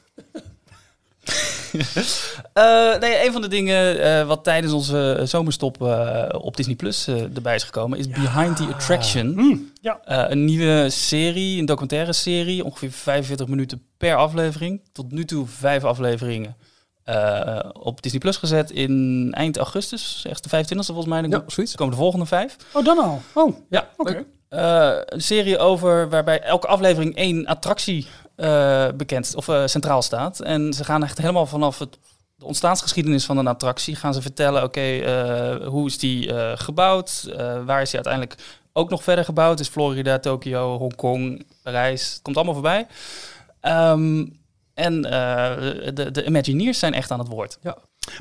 Eh, 2.53 2.99
nee, 2.99 3.25
een 3.25 3.31
van 3.31 3.41
de 3.41 3.47
dingen 3.47 4.01
eh, 4.03 4.27
wat 4.27 4.43
tijdens 4.43 4.73
onze 4.73 5.21
zomerstop 5.23 5.81
eh, 5.81 6.25
op 6.31 6.55
Disney 6.57 6.75
Plus 6.75 7.07
eh, 7.07 7.21
erbij 7.35 7.55
is 7.55 7.63
gekomen, 7.63 7.99
is 7.99 8.07
Behind 8.07 8.57
the 8.57 8.63
Attraction. 8.73 9.33
Hm, 9.33 9.55
ja. 9.81 9.99
Eh, 10.03 10.29
een 10.29 10.45
nieuwe 10.45 10.89
serie, 10.89 11.59
een 11.59 11.65
documentaire 11.65 12.13
serie, 12.13 12.63
ongeveer 12.65 12.91
45 12.91 13.47
minuten 13.47 13.81
per 13.97 14.15
aflevering. 14.15 14.81
Tot 14.91 15.11
nu 15.11 15.25
toe 15.25 15.47
vijf 15.47 15.83
afleveringen 15.83 16.55
eh, 17.03 17.59
op 17.73 18.01
Disney 18.01 18.19
Plus 18.21 18.37
gezet 18.37 18.71
in 18.71 19.29
eind 19.33 19.57
augustus, 19.57 20.21
ergens 20.23 20.41
de 20.41 20.49
25e 20.75 20.85
volgens 20.85 21.07
mij. 21.07 21.21
Dan 21.21 21.29
Ja, 21.29 21.43
zoiets. 21.47 21.75
komen 21.75 21.93
de 21.93 21.99
volgende 21.99 22.25
vijf. 22.25 22.55
Oh, 22.73 22.85
dan 22.85 22.97
al. 22.99 23.21
Oh, 23.33 23.55
Ja, 23.69 23.89
oké. 23.97 24.25
Eh, 24.49 24.91
een 25.05 25.21
serie 25.21 25.57
over 25.57 26.09
waarbij 26.09 26.41
elke 26.41 26.67
aflevering 26.67 27.15
één 27.15 27.45
attractie 27.45 28.07
eh, 28.35 28.87
bekend 28.95 29.33
of 29.35 29.49
centraal 29.65 30.01
staat. 30.01 30.39
En 30.39 30.73
ze 30.73 30.83
gaan 30.83 31.03
echt 31.03 31.17
helemaal 31.17 31.45
vanaf 31.45 31.79
het, 31.79 31.97
de 32.35 32.45
ontstaansgeschiedenis 32.45 33.25
van 33.25 33.37
een 33.37 33.47
attractie 33.47 33.95
gaan 33.95 34.13
ze 34.13 34.21
vertellen: 34.21 34.63
oké, 34.63 34.81
eh, 34.81 35.67
hoe 35.67 35.87
is 35.87 35.97
die 35.97 36.33
eh, 36.33 36.51
gebouwd? 36.55 37.27
Eh, 37.37 37.63
waar 37.65 37.81
is 37.81 37.89
die 37.91 37.99
uiteindelijk 38.03 38.35
ook 38.73 38.89
nog 38.89 39.03
verder 39.03 39.25
gebouwd? 39.25 39.59
Is 39.59 39.67
Florida, 39.67 40.19
Tokio, 40.19 40.77
Hongkong, 40.77 41.45
Parijs? 41.63 42.11
Het 42.13 42.21
komt 42.21 42.35
allemaal 42.35 42.53
voorbij. 42.53 42.87
Ehm, 43.59 44.25
en 44.73 45.05
eh, 45.05 45.93
de, 45.93 46.11
de 46.11 46.25
Imagineers 46.25 46.79
zijn 46.79 46.93
echt 46.93 47.11
aan 47.11 47.19
het 47.19 47.27
woord. 47.27 47.59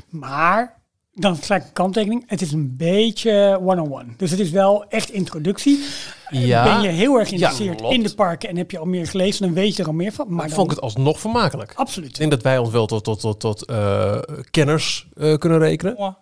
Maar, 0.09 0.81
dan 1.13 1.35
gelijk 1.35 1.63
een 1.63 1.73
kanttekening. 1.73 2.23
Het 2.27 2.41
is 2.41 2.51
een 2.51 2.77
beetje 2.77 3.59
one-on-one. 3.63 4.13
Dus 4.17 4.31
het 4.31 4.39
is 4.39 4.49
wel 4.49 4.85
echt 4.89 5.09
introductie. 5.09 5.85
Ja. 6.29 6.63
Ben 6.63 6.81
je 6.81 6.87
heel 6.87 7.19
erg 7.19 7.27
geïnteresseerd 7.27 7.81
in 7.81 8.03
de 8.03 8.13
parken 8.13 8.49
en 8.49 8.57
heb 8.57 8.71
je 8.71 8.77
al 8.77 8.85
meer 8.85 9.07
gelezen, 9.07 9.45
dan 9.45 9.53
weet 9.53 9.75
je 9.75 9.81
er 9.81 9.87
al 9.87 9.95
meer 9.95 10.11
van. 10.11 10.33
Maar 10.33 10.47
dan, 10.47 10.55
vond 10.55 10.69
ik 10.69 10.75
het 10.75 10.83
alsnog 10.83 11.19
vermakelijk. 11.19 11.73
Absoluut. 11.75 12.09
Ik 12.09 12.17
denk 12.17 12.31
dat 12.31 12.41
wij 12.41 12.57
ons 12.57 12.69
wel 12.69 12.85
tot, 12.85 13.03
tot, 13.03 13.19
tot, 13.19 13.39
tot 13.39 13.65
eh, 13.65 14.17
kenners 14.51 15.07
eh, 15.13 15.37
kunnen 15.37 15.59
rekenen. 15.59 15.95
Ja, 15.97 16.17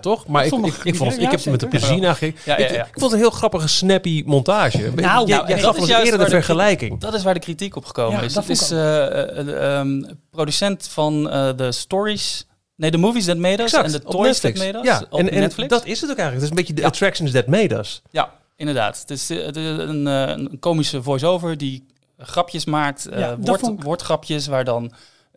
toch? 0.00 0.26
Maar 0.26 0.46
ik, 0.46 0.52
ik, 0.52 0.84
ik, 0.84 0.94
vond, 0.96 1.10
het- 1.12 1.20
ik 1.22 1.30
heb 1.30 1.38
ja, 1.40 1.50
het 1.50 1.50
met 1.50 1.60
de 1.60 1.66
plezier. 1.68 1.96
Ja, 2.00 2.16
ja, 2.44 2.56
Ik, 2.56 2.70
ja. 2.70 2.84
ik 2.84 2.88
vond 2.92 3.00
het 3.02 3.12
een 3.12 3.18
heel 3.18 3.30
grappige, 3.30 3.68
snappy 3.68 4.22
montage. 4.26 4.92
Nou, 4.94 5.26
jij, 5.26 5.36
ja, 5.36 5.46
en 5.48 5.58
gaf 5.58 5.78
ons 5.78 5.88
eerder 5.88 6.18
de 6.18 6.28
vergelijking. 6.28 7.00
Dat 7.00 7.14
is 7.14 7.22
waar 7.22 7.34
de 7.34 7.40
kritiek 7.40 7.76
op 7.76 7.84
gekomen 7.84 8.18
Ja, 8.18 8.24
is. 8.24 8.32
dat 8.32 8.48
is 8.48 8.70
ehm, 8.70 10.02
producent 10.30 10.88
van 10.88 11.30
eh, 11.30 11.50
de 11.56 11.72
stories. 11.72 12.46
Nee, 12.76 12.90
de 12.90 12.96
movies 12.98 13.24
that 13.24 13.36
made 13.36 13.62
us 13.62 13.72
en 13.72 13.92
de 13.92 14.02
toys 14.02 14.26
Netflix. 14.26 14.58
that 14.60 14.66
made 14.72 14.78
us 14.78 14.84
Ja, 14.84 15.04
op 15.10 15.18
en, 15.18 15.30
en 15.30 15.40
Netflix. 15.40 15.68
dat 15.68 15.86
is 15.86 16.00
het 16.00 16.10
ook 16.10 16.16
eigenlijk. 16.16 16.34
Het 16.34 16.42
is 16.42 16.48
een 16.50 16.56
beetje 16.56 16.74
de 16.74 16.80
Ja. 16.80 16.86
attractions 16.86 17.30
that 17.32 17.46
made 17.46 17.78
us. 17.78 18.02
Ja, 18.10 18.30
inderdaad. 18.56 18.98
Het 18.98 19.10
is 19.10 19.28
een, 19.28 20.06
een 20.06 20.56
komische 20.60 21.02
voice-over 21.02 21.58
die 21.58 21.86
grapjes 22.18 22.64
maakt, 22.64 23.08
Ja, 23.16 23.36
woord, 23.40 23.60
woordgrapjes 23.82 24.46
waar 24.46 24.64
dan 24.64 24.92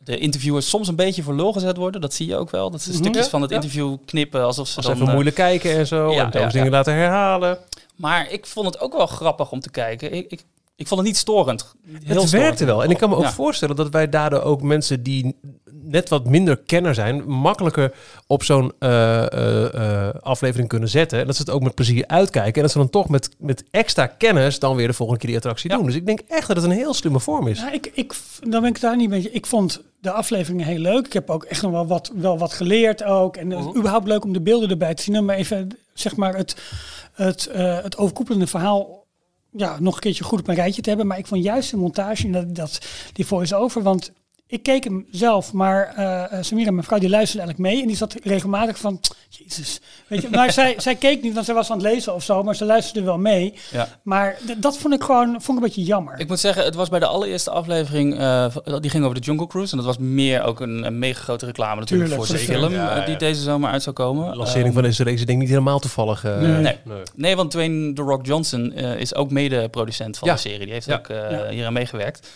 de 0.07 0.17
interviewers 0.17 0.69
soms 0.69 0.87
een 0.87 0.95
beetje 0.95 1.23
voor 1.23 1.35
lul 1.35 1.51
gezet 1.53 1.77
worden. 1.77 2.01
Dat 2.01 2.13
zie 2.13 2.27
je 2.27 2.35
ook 2.37 2.49
wel. 2.51 2.69
Dat 2.71 2.81
ze 2.81 2.89
Mhm. 2.89 2.97
stukjes 2.97 3.23
Ja, 3.23 3.29
van 3.29 3.41
het 3.41 3.51
interview 3.51 3.95
knippen 4.05 4.43
alsof 4.43 4.67
ze 4.67 4.75
Als 4.77 4.85
dan... 4.85 4.95
even 4.95 5.07
eh, 5.07 5.11
moeilijk 5.13 5.35
kijken 5.35 5.71
en 5.77 5.87
zo. 5.87 6.11
ja, 6.11 6.23
en 6.23 6.31
telkens 6.31 6.53
ja, 6.53 6.57
dingen 6.59 6.71
laten 6.71 6.93
herhalen. 6.93 7.57
maar 7.95 8.31
ik 8.31 8.45
vond 8.45 8.65
het 8.65 8.79
ook 8.79 8.93
wel 8.93 9.07
grappig 9.07 9.51
om 9.51 9.59
te 9.59 9.69
kijken. 9.69 10.13
Ik, 10.13 10.31
ik, 10.31 10.43
ik 10.75 10.87
vond 10.87 10.99
het 10.99 11.09
niet 11.09 11.17
storend. 11.17 11.73
Heel 11.85 11.97
het 11.99 12.07
storend. 12.09 12.31
werkte 12.31 12.65
wel. 12.65 12.83
En 12.83 12.89
ik 12.89 12.97
kan 12.97 13.09
me 13.09 13.15
ook 13.15 13.25
voorstellen 13.25 13.75
dat 13.75 13.89
wij 13.89 14.09
daardoor 14.09 14.41
ook 14.41 14.61
mensen 14.61 15.03
die 15.03 15.35
net 15.87 16.09
wat 16.09 16.25
minder 16.25 16.57
kenner 16.57 16.93
zijn, 16.93 17.27
makkelijker 17.29 17.93
op 18.27 18.43
zo'n 18.43 18.71
eh, 18.79 19.31
eh, 19.31 19.73
eh, 19.73 20.15
aflevering 20.21 20.69
kunnen 20.69 20.89
zetten. 20.89 21.19
En 21.19 21.25
dat 21.25 21.35
ze 21.35 21.41
het 21.41 21.51
ook 21.51 21.61
met 21.61 21.75
plezier 21.75 22.07
uitkijken. 22.07 22.53
En 22.53 22.61
dat 22.61 22.71
ze 22.71 22.77
dan 22.77 22.89
toch 22.89 23.09
met, 23.09 23.29
met 23.37 23.63
extra 23.71 24.07
kennis 24.07 24.59
dan 24.59 24.75
weer 24.75 24.87
de 24.87 24.93
volgende 24.93 25.19
keer 25.19 25.29
die 25.29 25.39
attractie 25.39 25.69
Ja. 25.69 25.75
doen. 25.75 25.85
Dus 25.85 25.95
ik 25.95 26.05
denk 26.05 26.19
echt 26.27 26.47
dat 26.47 26.55
het 26.55 26.65
een 26.65 26.71
heel 26.71 26.93
slimme 26.93 27.19
vorm 27.19 27.47
is. 27.47 27.59
Ja, 27.59 27.71
ik, 27.71 27.91
ik, 27.93 28.13
dan 28.39 28.61
ben 28.61 28.69
ik 28.69 28.81
daar 28.81 28.95
niet 28.95 29.09
mee. 29.09 29.31
Ik 29.31 29.45
vond 29.45 29.81
de 29.99 30.11
afleveringen 30.11 30.65
heel 30.65 30.79
leuk. 30.79 31.05
Ik 31.05 31.13
heb 31.13 31.29
ook 31.29 31.43
echt 31.43 31.61
nog 31.61 31.71
wel 31.71 31.87
wat, 31.87 32.11
wel 32.15 32.37
wat 32.37 32.53
geleerd 32.53 33.03
ook. 33.03 33.37
En 33.37 33.49
het 33.49 33.59
is 33.59 33.75
überhaupt 33.75 34.07
leuk 34.07 34.23
om 34.23 34.33
de 34.33 34.41
beelden 34.41 34.69
erbij 34.69 34.93
te 34.93 35.03
zien. 35.03 35.17
Om 35.17 35.29
even, 35.29 35.77
zeg 35.93 36.15
maar, 36.15 36.35
het, 36.35 36.55
het, 37.13 37.49
het 37.53 37.97
overkoepelende 37.97 38.47
verhaal 38.47 39.05
ja, 39.51 39.79
nog 39.79 39.93
een 39.93 39.99
keertje 39.99 40.23
goed 40.23 40.39
op 40.39 40.47
een 40.47 40.55
rijtje 40.55 40.81
te 40.81 40.89
hebben. 40.89 41.07
Maar 41.07 41.17
ik 41.17 41.27
vond 41.27 41.43
juist 41.43 41.71
de 41.71 41.77
montage 41.77 42.25
en 42.25 42.31
dat, 42.31 42.55
dat, 42.55 42.79
die 43.13 43.25
voice-over, 43.25 43.81
want 43.81 44.11
ik 44.47 44.63
keek 44.63 44.83
hem 44.83 45.05
zelf, 45.11 45.53
maar 45.53 45.93
eh, 45.95 46.23
eh, 46.37 46.43
Samira, 46.43 46.71
mijn 46.71 46.83
vrouw, 46.85 46.99
die 46.99 47.09
luisterde 47.09 47.43
eigenlijk 47.45 47.73
mee. 47.73 47.81
En 47.81 47.87
die 47.87 47.97
zat 47.97 48.15
regelmatig 48.23 48.77
van, 48.77 48.99
jezus. 49.29 49.79
Weet 50.07 50.21
je, 50.21 50.29
maar 50.29 50.51
zij, 50.59 50.73
zij 50.77 50.95
keek 50.95 51.21
niet, 51.21 51.33
want 51.33 51.45
zij 51.45 51.55
was 51.55 51.71
aan 51.71 51.77
het 51.77 51.85
lezen 51.87 52.13
of 52.13 52.23
zo. 52.23 52.43
Maar 52.43 52.55
ze 52.55 52.65
luisterde 52.65 53.01
wel 53.05 53.17
mee. 53.17 53.53
Ja. 53.71 53.87
Maar 54.03 54.37
dat 54.57 54.77
vond 54.77 54.93
ik 54.93 55.03
gewoon 55.03 55.27
vond 55.29 55.47
ik 55.47 55.63
een 55.63 55.69
beetje 55.69 55.83
jammer. 55.83 56.19
Ik 56.19 56.27
moet 56.27 56.39
zeggen, 56.39 56.63
het 56.63 56.75
was 56.75 56.89
bij 56.89 56.99
de 56.99 57.05
allereerste 57.05 57.49
aflevering, 57.51 58.19
eh, 58.19 58.55
die 58.79 58.89
ging 58.89 59.03
over 59.03 59.15
de 59.15 59.21
Jungle 59.25 59.47
Cruise. 59.47 59.71
En 59.71 59.77
dat 59.77 59.85
was 59.85 59.97
meer 59.97 60.43
ook 60.43 60.59
een, 60.59 60.83
een 60.85 60.99
mega 60.99 61.21
grote 61.21 61.45
reclame 61.45 61.79
natuurlijk 61.79 62.09
Tuurlijk, 62.09 62.27
voor 62.27 62.37
de 62.37 62.43
voor 62.45 62.53
de 62.55 62.59
film 62.59 62.71
film. 62.71 62.97
Ja, 62.99 63.05
die 63.05 63.17
deze 63.17 63.41
zomer 63.41 63.69
uit 63.69 63.83
zou 63.83 63.95
komen. 63.95 64.31
De 64.31 64.37
lancering 64.37 64.73
van 64.73 64.83
deze 64.83 65.03
race 65.03 65.15
is 65.15 65.19
denk 65.25 65.31
ik 65.31 65.37
niet 65.37 65.49
helemaal 65.49 65.79
toevallig. 65.79 66.23
Nee. 66.23 66.61
Nee. 66.61 66.77
Nee, 67.15 67.35
want 67.35 67.51
Dwayne 67.51 67.93
The 67.93 68.01
Rock 68.01 68.25
Johnson 68.25 68.71
eh, 68.73 68.99
is 68.99 69.15
ook 69.15 69.31
mede-producent 69.31 70.17
van 70.17 70.27
Ja. 70.27 70.33
de 70.33 70.39
serie. 70.39 70.63
Die 70.65 70.73
heeft 70.73 70.85
Ja. 70.85 70.95
ook 70.97 71.07
eh, 71.07 71.31
Ja. 71.31 71.49
hier 71.49 71.65
aan 71.65 71.73
meegewerkt. 71.73 72.29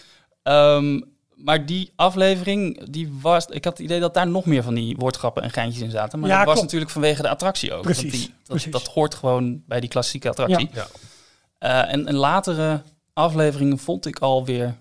Ehm, 0.43 0.99
maar 1.43 1.65
die 1.65 1.91
aflevering, 1.95 2.89
die 2.89 3.17
was, 3.21 3.45
ik 3.45 3.63
had 3.63 3.73
het 3.77 3.85
idee 3.85 3.99
dat 3.99 4.13
daar 4.13 4.27
nog 4.27 4.45
meer 4.45 4.63
van 4.63 4.73
die 4.73 4.95
woordgrappen 4.97 5.43
en 5.43 5.49
geintjes 5.49 5.83
in 5.83 5.91
zaten. 5.91 6.19
Maar 6.19 6.29
Ja, 6.29 6.35
dat 6.35 6.45
was 6.45 6.53
klopt. 6.53 6.65
natuurlijk 6.67 6.91
vanwege 6.91 7.21
de 7.21 7.29
attractie 7.29 7.73
ook. 7.73 7.81
Precies, 7.81 8.01
Want 8.03 8.13
die, 8.13 8.27
dat, 8.27 8.47
precies. 8.47 8.71
dat 8.71 8.87
hoort 8.87 9.15
gewoon 9.15 9.63
bij 9.65 9.79
die 9.79 9.89
klassieke 9.89 10.29
attractie. 10.29 10.69
Ja. 10.73 10.87
Eh, 11.57 11.93
en 11.93 12.07
een 12.07 12.15
latere 12.15 12.81
afleveringen 13.13 13.77
vond 13.77 14.05
ik 14.05 14.19
alweer 14.19 14.75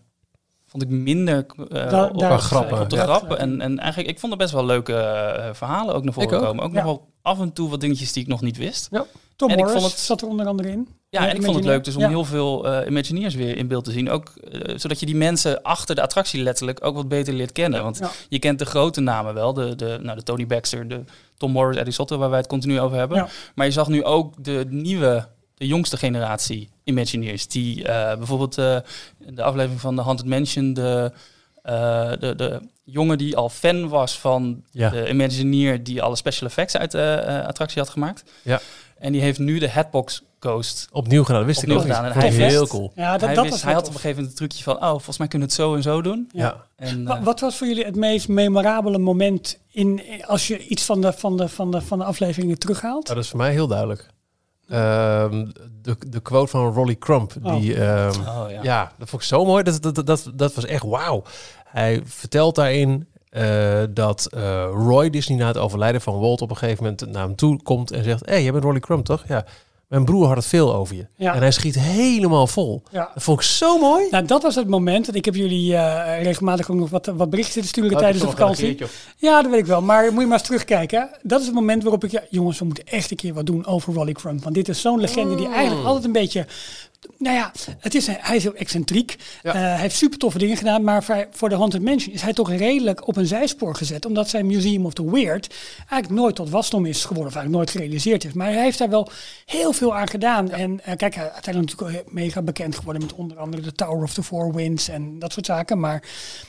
vond 0.66 0.82
ik 0.82 0.88
minder 0.88 1.46
eh, 1.68 1.90
Da- 1.90 2.06
op, 2.06 2.22
grappen. 2.40 2.80
op 2.80 2.90
de 2.90 2.96
Ja. 2.96 3.02
grappen. 3.02 3.38
En, 3.38 3.60
en 3.60 3.78
eigenlijk, 3.78 4.10
ik 4.10 4.18
vond 4.20 4.32
er 4.32 4.38
best 4.38 4.52
wel 4.52 4.64
leuke 4.66 4.94
eh, 4.96 5.48
verhalen 5.54 5.94
ook 5.94 6.04
naar 6.04 6.12
voren 6.12 6.38
ook. 6.38 6.44
komen. 6.44 6.64
Ook 6.64 6.70
Ja. 6.72 6.76
nog 6.76 6.84
wel 6.84 7.09
af 7.22 7.40
en 7.40 7.52
toe 7.52 7.68
wat 7.70 7.80
dingetjes 7.80 8.12
die 8.12 8.22
ik 8.22 8.28
nog 8.28 8.40
niet 8.40 8.56
wist. 8.56 8.88
Tom 9.36 9.48
En 9.50 9.58
ik 9.58 9.64
Morris 9.64 9.80
vond 9.80 9.92
het- 9.92 10.00
zat 10.00 10.20
er 10.20 10.28
onder 10.28 10.46
andere 10.46 10.70
in. 10.70 10.88
Ja, 11.08 11.28
en 11.28 11.36
ik 11.36 11.42
vond 11.42 11.56
het 11.56 11.64
leuk 11.64 11.84
dus 11.84 11.94
om 11.96 12.02
Ja. 12.02 12.08
heel 12.08 12.24
veel 12.24 12.66
eh, 12.68 12.86
Imagineers 12.86 13.34
weer 13.34 13.56
in 13.56 13.68
beeld 13.68 13.84
te 13.84 13.90
zien. 13.92 14.10
Ook 14.10 14.28
eh, 14.28 14.78
zodat 14.78 15.00
je 15.00 15.06
die 15.06 15.16
mensen 15.16 15.62
achter 15.62 15.94
de 15.94 16.02
attractie 16.02 16.42
letterlijk 16.42 16.84
ook 16.84 16.94
wat 16.94 17.08
beter 17.08 17.34
leert 17.34 17.52
kennen. 17.52 17.82
Want 17.82 17.98
Ja. 17.98 18.10
je 18.28 18.38
kent 18.38 18.58
de 18.58 18.64
grote 18.64 19.00
namen 19.00 19.34
wel. 19.34 19.52
De, 19.54 19.76
de, 19.76 19.98
nou, 20.02 20.16
de 20.16 20.22
Tony 20.22 20.46
Baxter, 20.46 20.88
de 20.88 21.00
Tom 21.36 21.50
Morris, 21.52 21.76
Eddie 21.76 21.92
Sotter, 21.92 22.18
waar 22.18 22.28
wij 22.30 22.38
het 22.38 22.48
continu 22.48 22.80
over 22.80 22.96
hebben. 22.98 23.16
Ja. 23.16 23.28
Maar 23.54 23.66
je 23.66 23.72
zag 23.72 23.88
nu 23.88 24.04
ook 24.04 24.44
de 24.44 24.66
nieuwe, 24.68 25.28
de 25.54 25.66
jongste 25.66 25.96
generatie 25.96 26.68
Imagineers. 26.84 27.46
Die 27.48 27.84
eh, 27.84 28.16
bijvoorbeeld 28.16 28.56
in 29.26 29.34
de 29.34 29.42
aflevering 29.42 29.80
van 29.80 29.96
The 29.96 30.02
Haunted 30.02 30.26
Mansion, 30.26 30.72
de, 30.72 31.12
eh, 31.62 32.10
de, 32.18 32.34
de 32.36 32.60
jongen 32.84 33.18
die 33.18 33.36
al 33.36 33.48
fan 33.48 33.88
was 33.88 34.18
van 34.18 34.62
Ja. 34.70 34.90
de 34.90 35.08
Imagineer 35.08 35.84
die 35.84 36.02
alle 36.02 36.16
special 36.16 36.48
effects 36.48 36.76
uit 36.76 36.90
de 36.90 37.02
eh, 37.02 37.46
attractie 37.46 37.82
had 37.82 37.90
gemaakt. 37.90 38.24
Ja. 38.42 38.60
En 38.98 39.12
die 39.12 39.20
heeft 39.20 39.38
nu 39.38 39.58
de 39.58 39.70
Hatbox 39.70 40.22
Ghost 40.40 40.88
Opnieuw 40.92 41.22
gedaan, 41.24 41.38
dat 41.38 41.46
wist 41.46 41.58
Opnieuw 41.58 41.74
ik 41.76 41.80
ook 41.82 41.86
niet. 41.88 41.96
gedaan. 41.96 42.12
En 42.12 42.18
hij 42.20 42.30
heel 42.30 42.60
wist- 42.60 42.70
cool. 42.72 42.92
Ja, 42.94 43.12
dat, 43.12 43.20
hij, 43.20 43.34
dat 43.34 43.38
wist- 43.44 43.54
was 43.56 43.64
hij 43.64 43.72
had 43.72 43.82
op 43.88 43.94
een 43.94 44.00
gegeven 44.00 44.16
moment 44.22 44.40
een 44.40 44.46
trucje 44.48 44.64
van, 44.64 44.76
oh, 44.76 44.88
volgens 44.90 45.18
mij 45.18 45.28
kunnen 45.28 45.48
we 45.48 45.54
het 45.54 45.62
zo 45.64 45.74
en 45.74 45.82
zo 45.82 46.02
doen. 46.02 46.28
Ja. 46.32 46.64
En, 46.76 47.04
Wa- 47.04 47.16
eh, 47.16 47.22
Wat 47.24 47.40
was 47.40 47.56
voor 47.56 47.66
jullie 47.66 47.84
het 47.84 47.96
meest 47.96 48.28
memorabele 48.28 48.98
moment 48.98 49.58
in, 49.70 50.02
als 50.26 50.46
je 50.48 50.66
iets 50.66 50.84
van 50.84 51.00
de, 51.00 51.12
van 51.12 51.36
de, 51.36 51.48
van 51.48 51.70
de, 51.70 51.80
van 51.80 51.98
de 51.98 52.04
afleveringen 52.04 52.58
terughaalt? 52.58 53.02
Nou, 53.04 53.14
dat 53.14 53.24
is 53.24 53.30
voor 53.30 53.38
mij 53.38 53.52
heel 53.52 53.66
duidelijk. 53.66 54.06
Ehm, 54.70 55.46
de, 55.82 55.96
de 56.08 56.20
quote 56.20 56.50
van 56.50 56.72
Rolly 56.72 56.98
Crump. 56.98 57.32
Die, 57.42 57.74
ehm, 57.74 58.20
oh, 58.20 58.50
ja. 58.50 58.62
ja. 58.62 58.92
dat 58.98 59.08
vond 59.08 59.22
ik 59.22 59.28
zo 59.28 59.44
mooi. 59.44 59.62
Dat, 59.62 59.82
dat, 59.82 60.06
dat, 60.06 60.30
dat, 60.34 60.54
was 60.54 60.64
echt 60.64 60.82
wauw. 60.82 61.22
Hij 61.64 62.02
vertelt 62.04 62.54
daarin 62.54 63.08
eh, 63.30 63.82
dat 63.90 64.26
eh, 64.26 64.68
Roy 64.72 65.10
Disney 65.10 65.38
na 65.38 65.46
het 65.46 65.58
overlijden 65.58 66.00
van 66.00 66.18
Walt 66.18 66.42
op 66.42 66.50
een 66.50 66.56
gegeven 66.56 66.82
moment 66.82 67.06
naar 67.06 67.22
hem 67.22 67.36
toe 67.36 67.62
komt 67.62 67.90
en 67.90 68.04
zegt: 68.04 68.26
Hé, 68.26 68.32
hey, 68.32 68.42
jij 68.42 68.52
bent 68.52 68.64
Rolly 68.64 68.80
Crumb 68.80 69.04
toch? 69.04 69.24
Ja. 69.28 69.44
Mijn 69.90 70.04
broer 70.04 70.26
had 70.26 70.36
het 70.36 70.46
veel 70.46 70.74
over 70.74 70.96
je. 70.96 71.06
Ja. 71.16 71.34
En 71.34 71.40
hij 71.40 71.50
schiet 71.50 71.78
helemaal 71.78 72.46
vol. 72.46 72.82
Ja. 72.90 73.10
Dat 73.14 73.22
vond 73.22 73.40
ik 73.40 73.46
zo 73.46 73.78
mooi. 73.78 74.06
Nou, 74.10 74.24
dat 74.24 74.42
was 74.42 74.54
het 74.54 74.68
moment. 74.68 75.08
En 75.08 75.14
ik 75.14 75.24
heb 75.24 75.34
jullie 75.34 75.76
eh, 75.76 76.22
regelmatig 76.22 76.70
ook 76.70 76.76
nog 76.76 76.90
wat, 76.90 77.06
wat 77.06 77.30
berichten 77.30 77.52
zitten 77.52 77.70
sturen 77.70 77.98
tijdens 77.98 78.22
de 78.22 78.30
vakantie. 78.30 78.78
Ja, 79.16 79.42
dat 79.42 79.50
weet 79.50 79.60
ik 79.60 79.66
wel. 79.66 79.82
Maar 79.82 80.12
moet 80.12 80.20
je 80.20 80.26
maar 80.26 80.38
eens 80.38 80.46
terugkijken. 80.46 81.10
Dat 81.22 81.40
is 81.40 81.46
het 81.46 81.54
moment 81.54 81.82
waarop 81.82 82.04
ik... 82.04 82.10
Ja, 82.10 82.22
jongens, 82.30 82.58
we 82.58 82.64
moeten 82.64 82.86
echt 82.86 83.10
een 83.10 83.16
keer 83.16 83.34
wat 83.34 83.46
doen 83.46 83.66
over 83.66 83.94
Rolly 83.94 84.12
Crump. 84.12 84.42
Want 84.42 84.54
dit 84.54 84.68
is 84.68 84.80
zo'n 84.80 85.00
legende 85.00 85.34
die 85.34 85.48
eigenlijk 85.48 85.86
altijd 85.86 86.04
een 86.04 86.12
beetje... 86.12 86.46
Nou 87.18 87.36
ja, 87.36 87.52
het 87.78 87.94
is, 87.94 88.06
hij 88.06 88.36
is 88.36 88.42
heel 88.42 88.54
excentriek. 88.54 89.16
Ja. 89.42 89.54
Eh, 89.54 89.60
hij 89.60 89.78
heeft 89.78 89.96
super 89.96 90.18
toffe 90.18 90.38
dingen 90.38 90.56
gedaan. 90.56 90.84
Maar 90.84 91.28
voor, 91.30 91.48
de 91.48 91.54
Haunted 91.54 91.82
Mansion 91.82 92.14
is 92.14 92.22
hij 92.22 92.32
toch 92.32 92.50
redelijk 92.50 93.06
op 93.06 93.16
een 93.16 93.26
zijspoor 93.26 93.74
gezet. 93.74 94.06
Omdat 94.06 94.28
zijn 94.28 94.46
Museum 94.46 94.86
of 94.86 94.92
the 94.92 95.10
Weird 95.10 95.54
eigenlijk 95.76 96.20
nooit 96.20 96.34
tot 96.34 96.50
wasdom 96.50 96.86
is 96.86 97.04
geworden. 97.04 97.32
Of 97.32 97.38
eigenlijk 97.38 97.56
nooit 97.56 97.70
gerealiseerd 97.70 98.24
is. 98.24 98.32
Maar 98.32 98.52
hij 98.52 98.62
heeft 98.62 98.78
daar 98.78 98.90
wel 98.90 99.10
heel 99.46 99.72
veel 99.72 99.96
aan 99.96 100.08
gedaan. 100.08 100.50
En 100.50 100.80
eh, 100.84 100.96
kijk, 100.96 101.14
hij 101.14 101.26
is 101.26 101.32
uiteindelijk 101.32 101.80
natuurlijk 101.80 102.12
mega 102.12 102.42
bekend 102.42 102.76
geworden. 102.76 103.02
Met 103.02 103.12
onder 103.12 103.38
andere 103.38 103.62
de 103.62 103.72
Tower 103.72 104.02
of 104.02 104.14
the 104.14 104.22
Four 104.22 104.54
Winds 104.54 104.88
en 104.88 105.18
dat 105.18 105.32
soort 105.32 105.46
zaken. 105.46 105.80
Maar 105.80 106.02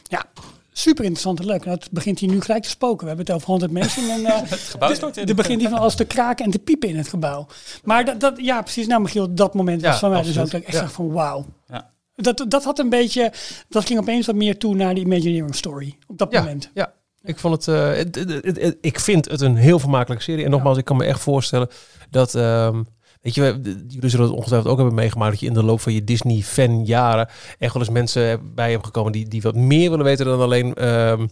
ja, 0.03 0.25
super 0.71 1.03
interessant 1.03 1.39
en 1.39 1.45
leuk. 1.45 1.65
En 1.65 1.69
dat 1.71 1.87
begint 1.91 2.19
hier 2.19 2.29
nu 2.29 2.41
gelijk 2.41 2.63
te 2.63 2.69
spoken. 2.69 2.99
We 3.01 3.07
hebben 3.07 3.25
het 3.25 3.35
over 3.35 3.47
100 3.47 3.71
mensen. 3.71 4.09
En, 4.09 4.25
eh, 4.25 4.41
gebouw 4.73 4.93
stort 4.93 5.17
in. 5.17 5.27
Er 5.27 5.35
begint 5.35 5.59
hier 5.61 5.69
van 5.69 5.79
alles 5.79 5.95
te 5.95 6.05
kraken 6.05 6.45
en 6.45 6.51
te 6.51 6.59
piepen 6.59 6.89
in 6.89 6.97
het 6.97 7.07
gebouw. 7.07 7.47
Maar 7.83 8.05
dat, 8.05 8.19
dat 8.19 8.33
ja, 8.37 8.61
precies. 8.61 8.87
Nou, 8.87 9.01
Michiel, 9.01 9.33
dat 9.35 9.53
moment 9.53 9.81
was 9.81 9.93
Ja, 9.93 9.99
van 9.99 10.09
mij 10.09 10.21
dus 10.21 10.27
absoluut. 10.27 10.47
ook 10.47 10.51
dat 10.51 10.61
ik 10.61 10.75
echt 10.75 10.83
Ja. 10.89 10.93
van 10.95 11.11
wauw. 11.11 11.45
Ja. 11.67 11.89
Dat, 12.15 12.45
dat 12.47 12.63
had 12.63 12.79
een 12.79 12.89
beetje, 12.89 13.31
dat 13.69 13.85
ging 13.85 13.99
opeens 13.99 14.25
wat 14.25 14.35
meer 14.35 14.57
toe 14.57 14.75
naar 14.75 14.93
de 14.95 14.99
Imagineering 15.01 15.55
story 15.55 15.97
op 16.07 16.17
dat 16.17 16.33
moment. 16.33 16.69
ja. 16.73 16.93
Ik 17.23 17.39
vond 17.39 17.65
het, 17.65 17.75
eh, 17.75 17.93
het, 17.93 18.15
het- 18.15 18.29
het- 18.45 18.61
het- 18.61 18.77
ik 18.81 18.99
vind 18.99 19.29
het 19.29 19.41
een 19.41 19.55
heel 19.55 19.79
vermakelijke 19.79 20.23
serie. 20.23 20.45
En 20.45 20.51
nogmaals, 20.51 20.77
ik 20.77 20.85
kan 20.85 20.97
me 20.97 21.05
echt 21.05 21.19
voorstellen 21.19 21.67
dat, 22.09 22.35
ehm, 22.35 22.83
weet 23.21 23.35
je, 23.35 23.59
jullie 23.87 24.09
zullen 24.09 24.25
het 24.25 24.35
ongetwijfeld 24.35 24.71
ook 24.71 24.77
hebben 24.77 24.95
meegemaakt 24.95 25.31
dat 25.31 25.39
je 25.39 25.45
in 25.47 25.53
de 25.53 25.63
loop 25.63 25.81
van 25.81 25.93
je 25.93 26.03
Disney-fan 26.03 26.85
jaren 26.85 27.29
echt 27.59 27.73
wel 27.73 27.81
eens 27.83 27.91
mensen 27.91 28.53
bij 28.55 28.71
hebt 28.71 28.85
gekomen 28.85 29.11
die, 29.11 29.27
die 29.27 29.41
wat 29.41 29.55
meer 29.55 29.89
willen 29.89 30.05
weten 30.05 30.25
dan 30.25 30.39
alleen 30.41 30.73
ehm, 30.73 31.27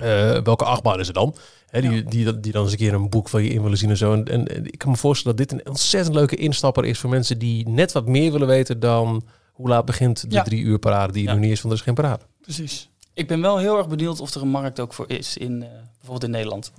eh, 0.00 0.38
welke 0.42 0.64
achtbaan 0.64 1.00
is 1.00 1.08
er 1.08 1.14
dan. 1.14 1.34
Hè, 1.66 1.80
die, 1.80 2.04
die, 2.04 2.40
die, 2.40 2.52
dan 2.52 2.62
eens 2.62 2.72
een 2.72 2.78
keer 2.78 2.94
een 2.94 3.08
boek 3.08 3.28
van 3.28 3.42
je 3.42 3.48
in 3.50 3.62
willen 3.62 3.78
zien 3.78 3.90
en 3.90 3.96
zo. 3.96 4.12
En, 4.12 4.24
en, 4.24 4.46
en 4.48 4.66
ik 4.66 4.78
kan 4.78 4.90
me 4.90 4.96
voorstellen 4.96 5.36
dat 5.36 5.48
dit 5.48 5.58
een 5.60 5.68
ontzettend 5.68 6.14
leuke 6.14 6.36
instapper 6.36 6.84
is 6.84 6.98
voor 6.98 7.10
mensen 7.10 7.38
die 7.38 7.68
net 7.68 7.92
wat 7.92 8.06
meer 8.06 8.32
willen 8.32 8.46
weten 8.46 8.80
dan 8.80 9.22
hoe 9.52 9.68
laat 9.68 9.84
begint 9.84 10.20
de 10.30 10.36
Ja. 10.36 10.42
drie 10.42 10.62
uur 10.62 10.78
parade 10.78 11.12
die 11.12 11.22
er 11.22 11.28
Ja. 11.28 11.34
nog 11.34 11.42
niet 11.44 11.52
is, 11.52 11.60
want 11.60 11.72
er 11.74 11.78
is 11.80 11.84
geen 11.86 11.94
parade. 11.94 12.22
Precies. 12.40 12.88
Ik 13.14 13.26
ben 13.28 13.40
wel 13.40 13.58
heel 13.58 13.76
erg 13.78 13.88
benieuwd 13.88 14.20
of 14.20 14.34
er 14.34 14.42
een 14.42 14.48
markt 14.48 14.80
ook 14.80 14.92
voor 14.94 15.04
is, 15.08 15.36
in, 15.36 15.62
eh, 15.62 15.68
bijvoorbeeld 15.92 16.24
in 16.24 16.30
Nederland. 16.30 16.72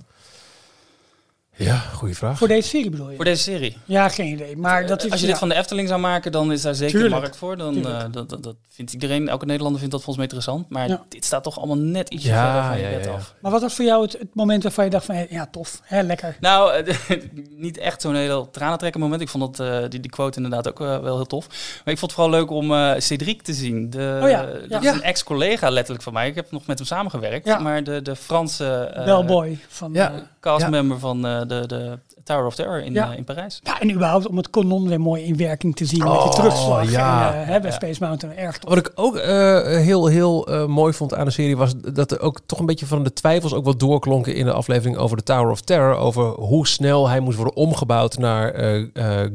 Ja, 1.56 1.76
goede 1.76 2.14
vraag. 2.14 2.38
Voor 2.38 2.48
deze 2.48 2.68
serie 2.68 2.90
bedoel 2.90 3.10
je? 3.10 3.16
Voor 3.16 3.24
deze 3.24 3.42
serie. 3.42 3.76
Ja, 3.84 4.08
geen 4.08 4.26
idee. 4.32 4.56
Maar 4.56 4.86
dat 4.86 5.04
is, 5.04 5.10
Als 5.10 5.20
je 5.20 5.26
ja. 5.26 5.30
dit 5.32 5.40
van 5.40 5.48
de 5.48 5.54
Efteling 5.54 5.88
zou 5.88 6.00
maken, 6.00 6.32
dan 6.32 6.52
is 6.52 6.62
daar 6.62 6.74
zeker 6.74 6.92
Tuurlijk. 6.92 7.14
een 7.14 7.20
markt 7.20 7.36
voor. 7.36 7.56
Dan, 7.56 7.86
eh, 7.86 8.04
dat, 8.10 8.28
dat, 8.28 8.42
dat 8.42 8.56
vindt 8.68 8.92
iedereen, 8.92 9.28
elke 9.28 9.44
Nederlander 9.44 9.80
vindt 9.80 9.94
dat 9.94 10.04
volgens 10.04 10.26
mij 10.26 10.34
interessant. 10.36 10.68
Maar 10.70 10.88
Ja. 10.88 11.02
dit 11.08 11.24
staat 11.24 11.42
toch 11.42 11.58
allemaal 11.58 11.76
net 11.76 12.08
ietsje 12.08 12.28
Ja, 12.28 12.44
verder 12.44 12.70
van 12.70 12.78
je 12.90 12.96
bed 12.96 13.04
ja, 13.04 13.10
ja. 13.10 13.16
af. 13.16 13.34
Maar 13.40 13.50
wat 13.52 13.60
was 13.60 13.74
voor 13.74 13.84
jou 13.84 14.02
het, 14.02 14.12
het 14.12 14.34
moment 14.34 14.62
waarvan 14.62 14.84
je 14.84 14.90
dacht 14.90 15.04
van, 15.04 15.26
ja, 15.30 15.46
tof, 15.50 15.80
hè, 15.84 16.02
lekker. 16.02 16.36
Nou, 16.40 16.72
eh, 16.74 16.96
niet 17.66 17.78
echt 17.78 18.00
zo'n 18.02 18.14
heel 18.14 18.50
tranentrekker 18.50 19.00
moment. 19.00 19.20
Ik 19.20 19.28
vond 19.28 19.56
dat, 19.56 19.66
eh, 19.68 19.88
die, 19.90 20.00
die 20.00 20.10
quote 20.10 20.36
inderdaad 20.36 20.68
ook 20.68 20.80
eh, 20.80 20.86
wel 21.00 21.16
heel 21.16 21.26
tof. 21.26 21.46
Maar 21.84 21.92
ik 21.94 21.98
vond 21.98 22.00
het 22.00 22.12
vooral 22.12 22.30
leuk 22.30 22.50
om 22.50 22.72
eh 22.74 22.92
Cédric 22.98 23.42
te 23.42 23.52
zien. 23.52 23.90
De, 23.90 24.20
Oh 24.22 24.28
ja, 24.28 24.46
Dat 24.68 24.82
ja. 24.82 24.90
is 24.90 24.96
een 24.96 25.02
ex-collega 25.02 25.70
letterlijk 25.70 26.04
van 26.04 26.12
mij. 26.12 26.28
Ik 26.28 26.34
heb 26.34 26.50
nog 26.50 26.66
met 26.66 26.78
hem 26.78 26.86
samengewerkt. 26.86 27.46
Ja. 27.46 27.58
Maar 27.58 27.84
de, 27.84 28.02
de 28.02 28.16
Franse 28.16 28.74
eh, 28.94 29.04
Bellboy. 29.04 29.58
Van, 29.68 29.92
ja. 29.92 30.30
Castmember 30.42 30.98
van 30.98 31.26
eh, 31.26 31.40
de, 31.46 31.64
de 31.66 31.98
Tower 32.24 32.46
of 32.46 32.54
Terror 32.54 32.82
in, 32.82 32.92
Ja. 32.92 33.10
eh, 33.12 33.16
in 33.18 33.24
Parijs. 33.24 33.60
ja, 33.62 33.80
en 33.80 33.92
überhaupt 33.92 34.26
om 34.26 34.36
het 34.36 34.50
kanon 34.50 34.88
weer 34.88 35.00
mooi 35.00 35.22
in 35.22 35.36
werking 35.36 35.76
te 35.76 35.84
zien 35.86 35.98
met 35.98 36.08
Oh, 36.08 36.22
die 36.24 36.32
terugslag. 36.34 36.90
ja. 36.90 37.32
En, 37.34 37.40
eh, 37.40 37.46
hè, 37.46 37.60
bij 37.60 37.70
Ja. 37.70 37.76
Space 37.76 38.04
Mountain, 38.04 38.36
erg 38.36 38.58
tof. 38.58 38.68
Wat 38.74 38.78
ik 38.86 38.92
ook 38.94 39.16
eh, 39.16 39.62
heel, 39.62 40.06
heel 40.06 40.46
eh, 40.46 40.66
mooi 40.66 40.92
vond 40.92 41.14
aan 41.14 41.24
de 41.24 41.30
serie 41.30 41.56
was 41.56 41.72
dat 41.76 42.10
er 42.10 42.20
ook 42.20 42.40
toch 42.46 42.58
een 42.58 42.66
beetje 42.66 42.86
van 42.86 43.02
de 43.04 43.12
twijfels 43.12 43.54
ook 43.54 43.64
wat 43.64 43.80
doorklonken 43.80 44.34
in 44.34 44.44
de 44.44 44.52
aflevering 44.52 44.96
over 44.96 45.16
de 45.16 45.22
Tower 45.22 45.50
of 45.50 45.60
Terror. 45.60 45.94
Over 45.96 46.24
hoe 46.28 46.66
snel 46.66 47.08
hij 47.08 47.20
moest 47.20 47.36
worden 47.36 47.56
omgebouwd 47.56 48.18
naar 48.18 48.52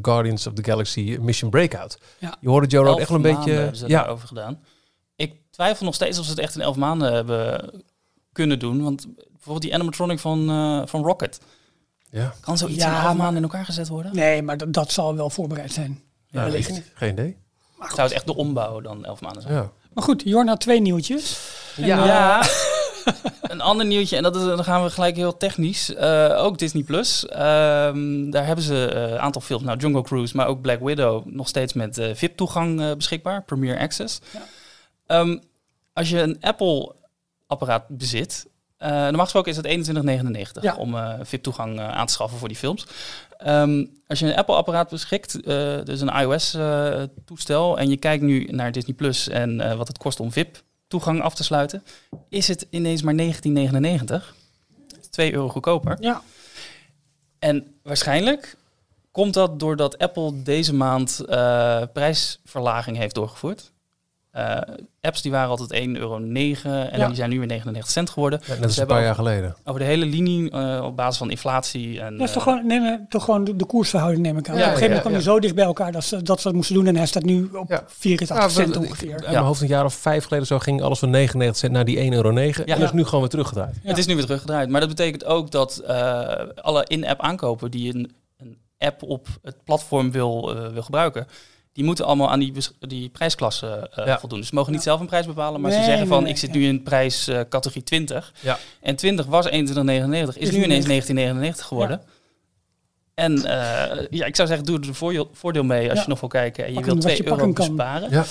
Guardians 0.01 0.47
of 0.47 0.53
the 0.53 0.63
Galaxy 0.63 1.17
Mission 1.21 1.49
Breakout. 1.49 1.97
Ja. 2.17 2.35
Je 2.39 2.49
hoorde 2.49 2.67
Joe 2.67 2.85
Road 2.85 2.99
echt 2.99 3.09
wel 3.09 3.17
een 3.17 3.35
beetje... 3.35 3.69
Ja, 3.87 3.97
daarover 4.01 4.27
gedaan. 4.27 4.59
Ik 5.15 5.33
twijfel 5.51 5.85
nog 5.85 5.95
steeds 5.95 6.19
of 6.19 6.25
ze 6.25 6.31
het 6.31 6.39
echt 6.39 6.55
in 6.55 6.61
elf 6.61 6.75
maanden 6.75 7.13
hebben 7.13 7.69
kunnen 8.37 8.59
doen. 8.59 8.83
Want 8.83 9.07
bijvoorbeeld 9.15 9.61
die 9.61 9.73
animatronic 9.73 10.19
van, 10.19 10.49
eh, 10.49 10.81
van 10.85 11.03
Rocket. 11.03 11.39
ja. 12.09 12.33
Kan 12.39 12.57
zoiets 12.57 12.83
Ja, 12.83 13.03
maar- 13.03 13.15
maanden 13.15 13.35
in 13.35 13.43
elkaar 13.43 13.65
gezet 13.65 13.87
worden? 13.87 14.15
Nee, 14.15 14.41
maar 14.41 14.57
dat, 14.57 14.73
dat 14.73 14.91
zal 14.91 15.15
wel 15.15 15.29
voorbereid 15.29 15.71
zijn. 15.71 16.01
Ja, 16.27 16.43
wellicht. 16.43 16.81
geen 16.93 17.11
idee. 17.11 17.37
Zou 17.79 18.01
het 18.01 18.11
echt 18.11 18.25
de 18.25 18.35
ombouw 18.35 18.81
dan 18.81 19.05
elf 19.05 19.21
maanden 19.21 19.41
zijn? 19.41 19.53
Ja. 19.53 19.69
Maar 19.93 20.03
goed, 20.03 20.21
Jorna, 20.25 20.57
twee 20.57 20.81
nieuwtjes. 20.81 21.39
Ja. 21.75 22.05
Ja. 22.05 22.47
een 23.41 23.61
ander 23.61 23.85
nieuwtje, 23.85 24.15
en 24.17 24.23
dat 24.23 24.35
is, 24.35 24.41
dan 24.41 24.63
gaan 24.63 24.83
we 24.83 24.89
gelijk 24.89 25.15
heel 25.15 25.37
technisch. 25.37 25.93
Eh, 25.93 26.33
ook 26.43 26.57
Disney 26.57 26.83
Plus. 26.83 27.25
Ehm, 27.25 28.29
daar 28.29 28.45
hebben 28.45 28.63
ze 28.65 28.85
eh, 28.85 29.01
een 29.11 29.19
aantal 29.19 29.41
films, 29.41 29.63
nou 29.63 29.77
Jungle 29.77 30.01
Cruise, 30.01 30.35
maar 30.35 30.47
ook 30.47 30.61
Black 30.61 30.79
Widow, 30.79 31.25
nog 31.25 31.47
steeds 31.47 31.73
met 31.73 31.97
eh, 31.97 32.15
VIP-toegang 32.15 32.81
eh, 32.81 32.91
beschikbaar, 32.95 33.43
Premier 33.43 33.79
Access. 33.79 34.19
Ja. 34.33 34.41
Ehm, 35.07 35.37
als 35.93 36.09
je 36.09 36.21
een 36.21 36.37
Apple-apparaat 37.47 37.97
bezit, 37.97 38.47
eh 38.77 38.89
normaal 38.89 39.23
gesproken 39.23 39.51
is 39.51 39.57
het 39.57 39.65
21,99 39.65 40.61
Ja. 40.63 40.75
om 40.75 40.95
eh, 40.95 41.13
VIP-toegang 41.21 41.79
eh, 41.79 41.89
aan 41.89 42.05
te 42.05 42.13
schaffen 42.13 42.39
voor 42.39 42.47
die 42.47 42.57
films. 42.57 42.85
Ehm, 43.37 43.85
als 44.07 44.19
je 44.19 44.25
een 44.25 44.35
Apple-apparaat 44.35 44.89
beschikt, 44.89 45.43
dus 45.85 46.01
een 46.01 46.09
iOS-toestel, 46.19 47.77
en 47.77 47.89
je 47.89 47.97
kijkt 47.97 48.23
nu 48.23 48.43
naar 48.45 48.71
Disney 48.71 48.95
Plus 48.95 49.27
en 49.29 49.77
wat 49.77 49.87
het 49.87 49.97
kost 49.97 50.19
om 50.19 50.31
VIP-toegang 50.31 51.21
af 51.21 51.35
te 51.35 51.43
sluiten, 51.43 51.83
is 52.29 52.47
het 52.47 52.67
ineens 52.69 53.01
maar 53.01 53.13
19,99. 53.13 54.35
2 55.09 55.33
euro 55.33 55.49
goedkoper. 55.49 55.97
Ja, 55.99 56.21
En 57.39 57.75
waarschijnlijk 57.83 58.55
komt 59.11 59.33
dat 59.33 59.59
doordat 59.59 59.97
Apple 59.97 60.43
deze 60.43 60.73
maand 60.73 61.21
prijsverlaging 61.93 62.97
heeft 62.97 63.15
doorgevoerd. 63.15 63.71
Eh, 64.37 64.57
apps 65.01 65.21
die 65.21 65.31
waren 65.31 65.49
altijd 65.49 65.71
1,09 65.71 65.99
euro 66.01 66.15
en 66.15 66.99
Ja. 66.99 67.07
die 67.07 67.15
zijn 67.15 67.29
nu 67.29 67.37
weer 67.37 67.47
99 67.47 67.91
cent 67.91 68.09
geworden. 68.09 68.39
Ja, 68.41 68.47
net 68.47 68.57
Ze 68.59 68.65
als 68.65 68.77
een 68.77 68.85
paar 68.85 69.01
jaar 69.01 69.11
over, 69.11 69.23
geleden. 69.23 69.55
over 69.63 69.79
de 69.79 69.85
hele 69.85 70.05
linie 70.05 70.51
eh, 70.51 70.83
op 70.83 70.95
basis 70.95 71.17
van 71.17 71.29
inflatie. 71.29 72.01
En, 72.01 72.17
dat 72.17 72.27
is 72.27 72.33
toch 72.33 72.47
eh, 72.47 72.51
gewoon, 72.53 72.67
nee, 72.67 72.79
nee, 72.79 72.99
toch 73.09 73.23
gewoon 73.23 73.43
de, 73.43 73.55
de 73.55 73.65
koersverhouding 73.65 74.23
neem 74.23 74.37
ik 74.37 74.49
aan. 74.49 74.55
Ja, 74.57 74.61
op 74.61 74.67
een 74.67 74.77
gegeven 74.77 74.95
moment 74.95 74.95
ja, 74.95 75.09
kwam 75.09 75.11
ja. 75.11 75.17
hij 75.17 75.33
zo 75.33 75.39
dicht 75.39 75.55
bij 75.55 75.65
elkaar 75.65 75.91
dat 75.91 76.03
ze 76.03 76.21
dat, 76.21 76.37
ze 76.37 76.47
dat 76.47 76.55
moesten 76.55 76.75
doen. 76.75 76.87
En 76.87 76.95
hij 76.95 77.05
staat 77.05 77.23
nu 77.23 77.49
op 77.53 77.69
Ja. 77.69 77.83
84 77.87 78.37
Ja, 78.37 78.49
cent 78.49 78.77
ongeveer. 78.77 79.13
Uit 79.13 79.31
mijn 79.31 79.37
hoofd 79.43 79.61
een 79.61 79.67
jaar 79.67 79.85
of 79.85 79.93
vijf 79.93 80.23
geleden 80.23 80.47
zo 80.47 80.59
ging 80.59 80.81
alles 80.81 80.99
van 80.99 81.09
99 81.09 81.59
cent 81.59 81.71
naar 81.73 81.85
die 81.85 81.97
1,09 81.97 82.13
euro. 82.13 82.35
En 82.35 82.53
dat 82.65 82.79
is 82.79 82.91
nu 82.91 83.03
gewoon 83.03 83.19
weer 83.19 83.29
teruggedraaid. 83.29 83.75
Ja. 83.83 83.89
Het 83.89 83.97
is 83.97 84.05
nu 84.05 84.15
weer 84.15 84.25
teruggedraaid. 84.25 84.69
Maar 84.69 84.79
dat 84.79 84.89
betekent 84.89 85.25
ook 85.25 85.51
dat 85.51 85.77
eh, 85.77 86.31
alle 86.55 86.83
in-app 86.87 87.21
aankopen 87.21 87.71
die 87.71 87.95
een, 87.95 88.11
een 88.37 88.57
app 88.77 89.03
op 89.03 89.27
het 89.41 89.63
platform 89.63 90.11
wil, 90.11 90.55
eh, 90.55 90.67
wil 90.67 90.81
gebruiken, 90.83 91.27
die 91.77 91.85
moeten 91.85 92.05
allemaal 92.05 92.29
aan 92.31 92.39
die, 92.39 92.53
die 92.79 93.09
prijsklasse 93.09 93.89
eh, 93.95 94.05
Ja. 94.05 94.19
voldoen. 94.19 94.39
Dus 94.39 94.47
ze 94.47 94.55
mogen 94.55 94.71
niet 94.71 94.81
zelf 94.81 94.99
een 94.99 95.05
prijs 95.05 95.25
bepalen, 95.25 95.61
maar 95.61 95.69
Nee, 95.71 95.79
ze 95.79 95.85
zeggen 95.85 96.03
nee, 96.03 96.13
van 96.13 96.23
nee, 96.23 96.31
ik 96.31 96.37
zit 96.37 96.51
nu 96.51 96.65
in 96.65 96.83
prijs 96.83 97.27
eh, 97.27 97.39
categorie 97.49 97.83
20. 97.83 98.33
Ja. 98.39 98.57
En 98.81 98.95
20 98.95 99.25
was 99.25 99.45
21,99, 99.49 99.51
is 99.53 100.35
Is 100.35 100.51
nu 100.51 100.63
ineens 100.63 101.07
19,99 101.55 101.65
geworden. 101.65 102.01
En 103.13 103.45
eh, 103.45 104.05
ja, 104.09 104.25
ik 104.25 104.35
zou 104.35 104.47
zeggen, 104.47 104.65
doe 104.65 104.79
er 104.79 104.87
een 104.87 104.95
voordeel, 104.95 105.29
voordeel 105.33 105.63
mee 105.63 105.89
als 105.89 105.97
Ja. 105.97 106.03
je 106.03 106.09
nog 106.09 106.19
wil 106.19 106.29
kijken 106.29 106.65
en 106.65 106.73
je 106.73 106.75
wilt 106.75 106.85
hem 106.87 106.95
wat 106.95 107.03
2 107.05 107.17
je 107.17 107.27
euro 107.27 107.53
besparen. 107.53 108.09
Ja. 108.09 108.25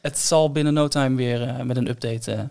Het 0.00 0.18
zal 0.18 0.50
binnen 0.52 0.74
no 0.74 0.88
time 0.88 1.16
weer 1.16 1.42
eh, 1.42 1.60
met 1.60 1.76
een 1.76 1.88
update 1.88 2.48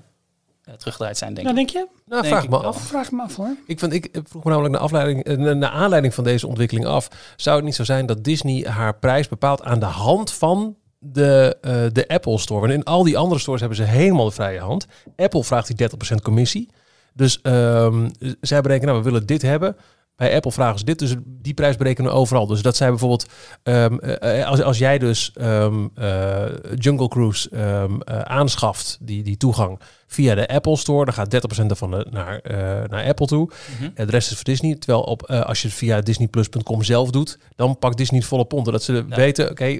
teruggedraaid 0.77 1.17
zijn, 1.17 1.33
denk 1.33 1.47
Nou, 1.47 1.59
ik. 1.59 1.71
denk 1.73 1.85
je? 1.85 1.93
Nou, 2.05 2.21
Denk 2.21 2.33
vraag 2.33 2.43
ik 2.43 2.49
me 2.49 2.59
wel. 2.59 2.65
af. 2.67 2.81
Vraag 2.81 3.11
me 3.11 3.21
af 3.21 3.35
hoor. 3.35 3.55
Ik, 3.67 3.79
vind, 3.79 3.93
ik 3.93 4.09
vroeg 4.23 4.43
me 4.43 4.49
namelijk 4.49 4.73
naar, 4.73 4.83
afleiding, 4.83 5.23
eh, 5.23 5.37
naar 5.37 5.69
aanleiding 5.69 6.13
van 6.13 6.23
deze 6.23 6.47
ontwikkeling 6.47 6.85
af. 6.85 7.07
Zou 7.35 7.55
het 7.55 7.65
niet 7.65 7.75
zo 7.75 7.83
zijn 7.83 8.05
dat 8.05 8.23
Disney 8.23 8.65
haar 8.69 8.95
prijs 8.99 9.27
bepaalt 9.27 9.63
aan 9.63 9.79
de 9.79 9.85
hand 9.85 10.31
van 10.31 10.75
de, 10.99 11.57
eh, 11.61 11.81
de 11.91 12.07
Apple 12.07 12.37
Store? 12.37 12.59
Want 12.59 12.73
in 12.73 12.83
al 12.83 13.03
die 13.03 13.17
andere 13.17 13.39
stores 13.41 13.59
hebben 13.59 13.77
ze 13.77 13.83
helemaal 13.83 14.25
de 14.25 14.31
vrije 14.31 14.59
hand. 14.59 14.85
Apple 15.15 15.43
vraagt 15.43 15.67
die 15.67 15.75
30% 15.75 16.21
commissie. 16.21 16.69
Dus 17.13 17.41
ehm, 17.41 18.09
zij 18.41 18.61
berekenen, 18.61 18.93
nou, 18.93 19.03
we 19.03 19.09
willen 19.11 19.27
dit 19.27 19.41
hebben. 19.41 19.75
Bij 20.15 20.35
Apple 20.35 20.51
vragen 20.51 20.79
ze 20.79 20.85
dit, 20.85 20.99
dus 20.99 21.15
die 21.25 21.53
prijs 21.53 21.77
berekenen 21.77 22.11
we 22.11 22.17
overal. 22.17 22.47
Dus 22.47 22.61
dat 22.61 22.75
zij 22.75 22.89
bijvoorbeeld, 22.89 23.25
ehm, 23.63 23.97
eh, 23.97 24.47
als, 24.47 24.61
als 24.61 24.77
jij 24.77 24.97
dus 24.97 25.31
ehm, 25.33 25.87
eh, 25.95 26.45
Jungle 26.75 27.07
Cruise 27.07 27.49
ehm, 27.49 28.01
eh, 28.01 28.19
aanschaft, 28.19 28.97
die, 29.01 29.23
die 29.23 29.37
toegang 29.37 29.79
via 30.07 30.35
de 30.35 30.47
Apple 30.47 30.77
Store, 30.77 31.05
dan 31.05 31.13
gaat 31.13 31.31
30% 31.63 31.67
daarvan 31.67 31.97
eh, 31.97 32.11
naar, 32.11 32.39
eh, 32.39 32.89
naar 32.89 33.05
Apple 33.05 33.27
toe. 33.27 33.49
En 33.95 34.05
de 34.05 34.11
rest 34.11 34.29
is 34.29 34.35
voor 34.35 34.43
Disney. 34.43 34.75
Terwijl 34.75 35.01
op, 35.01 35.23
eh, 35.23 35.41
als 35.41 35.61
je 35.61 35.67
het 35.67 35.77
via 35.77 36.01
disneyplus.com 36.01 36.83
zelf 36.83 37.09
doet, 37.09 37.37
dan 37.55 37.77
pakt 37.79 37.97
Disney 37.97 38.19
het 38.19 38.29
volle 38.29 38.45
pond. 38.45 38.65
Dat 38.65 38.83
ze 38.83 39.05
weten, 39.09 39.49
oké, 39.49 39.79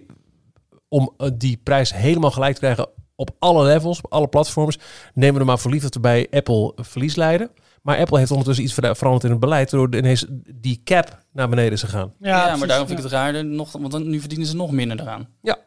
om 0.87 1.13
eh, 1.17 1.29
die 1.33 1.59
prijs 1.63 1.93
helemaal 1.93 2.31
gelijk 2.31 2.53
te 2.53 2.59
krijgen 2.59 2.87
op 3.15 3.29
alle 3.39 3.63
levels, 3.65 3.97
op 3.97 4.11
alle 4.11 4.27
platforms. 4.27 4.79
Nemen 5.13 5.33
we 5.33 5.39
er 5.39 5.45
maar 5.45 5.59
voor 5.59 5.71
lief 5.71 5.81
dat 5.81 5.93
we 5.93 5.99
bij 5.99 6.27
Apple 6.31 6.73
verlies 6.75 7.15
leiden. 7.15 7.49
Maar 7.83 7.97
Apple 7.97 8.17
heeft 8.17 8.31
ondertussen 8.31 8.63
iets 8.65 8.73
vera- 8.73 8.95
veranderd 8.95 9.23
in 9.25 9.31
het 9.31 9.39
beleid, 9.39 9.71
waardoor 9.71 9.99
ineens 9.99 10.25
die 10.55 10.81
cap 10.83 11.17
naar 11.31 11.49
beneden 11.49 11.71
is 11.71 11.83
gegaan. 11.83 12.13
Ja, 12.19 12.35
maar 12.37 12.45
precies, 12.47 12.67
daarom 12.67 12.87
vind 12.87 12.99
ja. 12.99 13.05
ik 13.05 13.11
het 13.11 13.19
raarder, 13.19 13.45
nog, 13.45 13.71
want 13.71 14.05
nu 14.05 14.19
verdienen 14.19 14.47
ze 14.47 14.55
nog 14.55 14.71
minder 14.71 14.99
eraan. 14.99 15.27
Ja, 15.41 15.57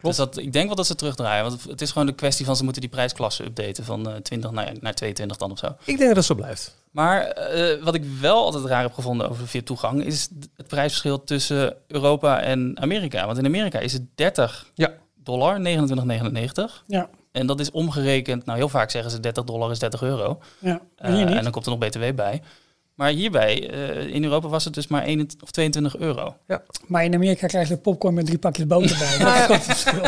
Dus 0.00 0.16
dat, 0.16 0.36
ik 0.38 0.52
denk 0.52 0.66
wel 0.66 0.76
dat 0.76 0.86
ze 0.86 0.94
terugdraaien. 0.94 1.44
Want 1.44 1.64
het 1.64 1.80
is 1.80 1.90
gewoon 1.90 2.06
de 2.06 2.14
kwestie 2.14 2.44
van 2.46 2.56
ze 2.56 2.64
moeten 2.64 2.80
die 2.80 2.90
prijsklasse 2.90 3.44
updaten 3.44 3.84
van 3.84 4.08
eh, 4.10 4.16
20 4.16 4.50
naar, 4.50 4.72
naar 4.80 4.94
22 4.94 5.36
dan 5.36 5.50
of 5.50 5.58
zo. 5.58 5.66
Ik 5.66 5.96
denk 5.96 5.98
dat 6.08 6.16
het 6.16 6.24
zo 6.24 6.34
blijft. 6.34 6.78
Maar 6.90 7.20
eh, 7.22 7.82
wat 7.84 7.94
ik 7.94 8.04
wel 8.20 8.44
altijd 8.44 8.64
raar 8.64 8.82
heb 8.82 8.92
gevonden 8.92 9.28
over 9.30 9.46
via 9.48 9.62
toegang 9.64 10.04
is 10.04 10.28
het 10.56 10.66
prijsverschil 10.66 11.24
tussen 11.24 11.76
Europa 11.86 12.40
en 12.40 12.76
Amerika. 12.80 13.26
Want 13.26 13.38
in 13.38 13.46
Amerika 13.46 13.78
is 13.78 13.92
het 13.92 14.02
30 14.14 14.70
Ja. 14.74 14.92
dollar, 15.14 15.60
29,99. 15.60 16.84
Ja, 16.86 17.08
En 17.32 17.46
dat 17.46 17.60
is 17.60 17.70
omgerekend, 17.70 18.44
nou 18.46 18.58
heel 18.58 18.68
vaak 18.68 18.90
zeggen 18.90 19.10
ze 19.10 19.20
30 19.20 19.44
dollar 19.44 19.70
is 19.70 19.78
30 19.78 20.02
euro. 20.02 20.38
ja. 20.58 20.80
Eh, 20.96 21.08
En 21.08 21.14
hier 21.16 21.26
en 21.26 21.32
niet. 21.34 21.42
dan 21.42 21.52
komt 21.52 21.64
er 21.66 21.70
nog 21.70 21.80
BTW 21.80 22.14
bij. 22.14 22.42
Maar 22.94 23.10
hierbij, 23.10 23.70
eh, 23.70 24.14
in 24.14 24.24
Europa 24.24 24.48
was 24.48 24.64
het 24.64 24.74
dus 24.74 24.86
maar 24.86 25.02
21 25.02 25.42
of 25.42 25.50
22 25.50 25.96
euro. 25.96 26.34
Maar 26.86 27.04
in 27.04 27.14
Amerika 27.14 27.46
krijg 27.46 27.68
je 27.68 27.76
popcorn 27.76 28.14
met 28.14 28.26
drie 28.26 28.38
pakjes 28.38 28.66
boter 28.66 28.96
bij. 28.98 29.46
Dat 29.46 29.50
is 29.50 29.66
het 29.66 29.76
verschil. 29.76 30.02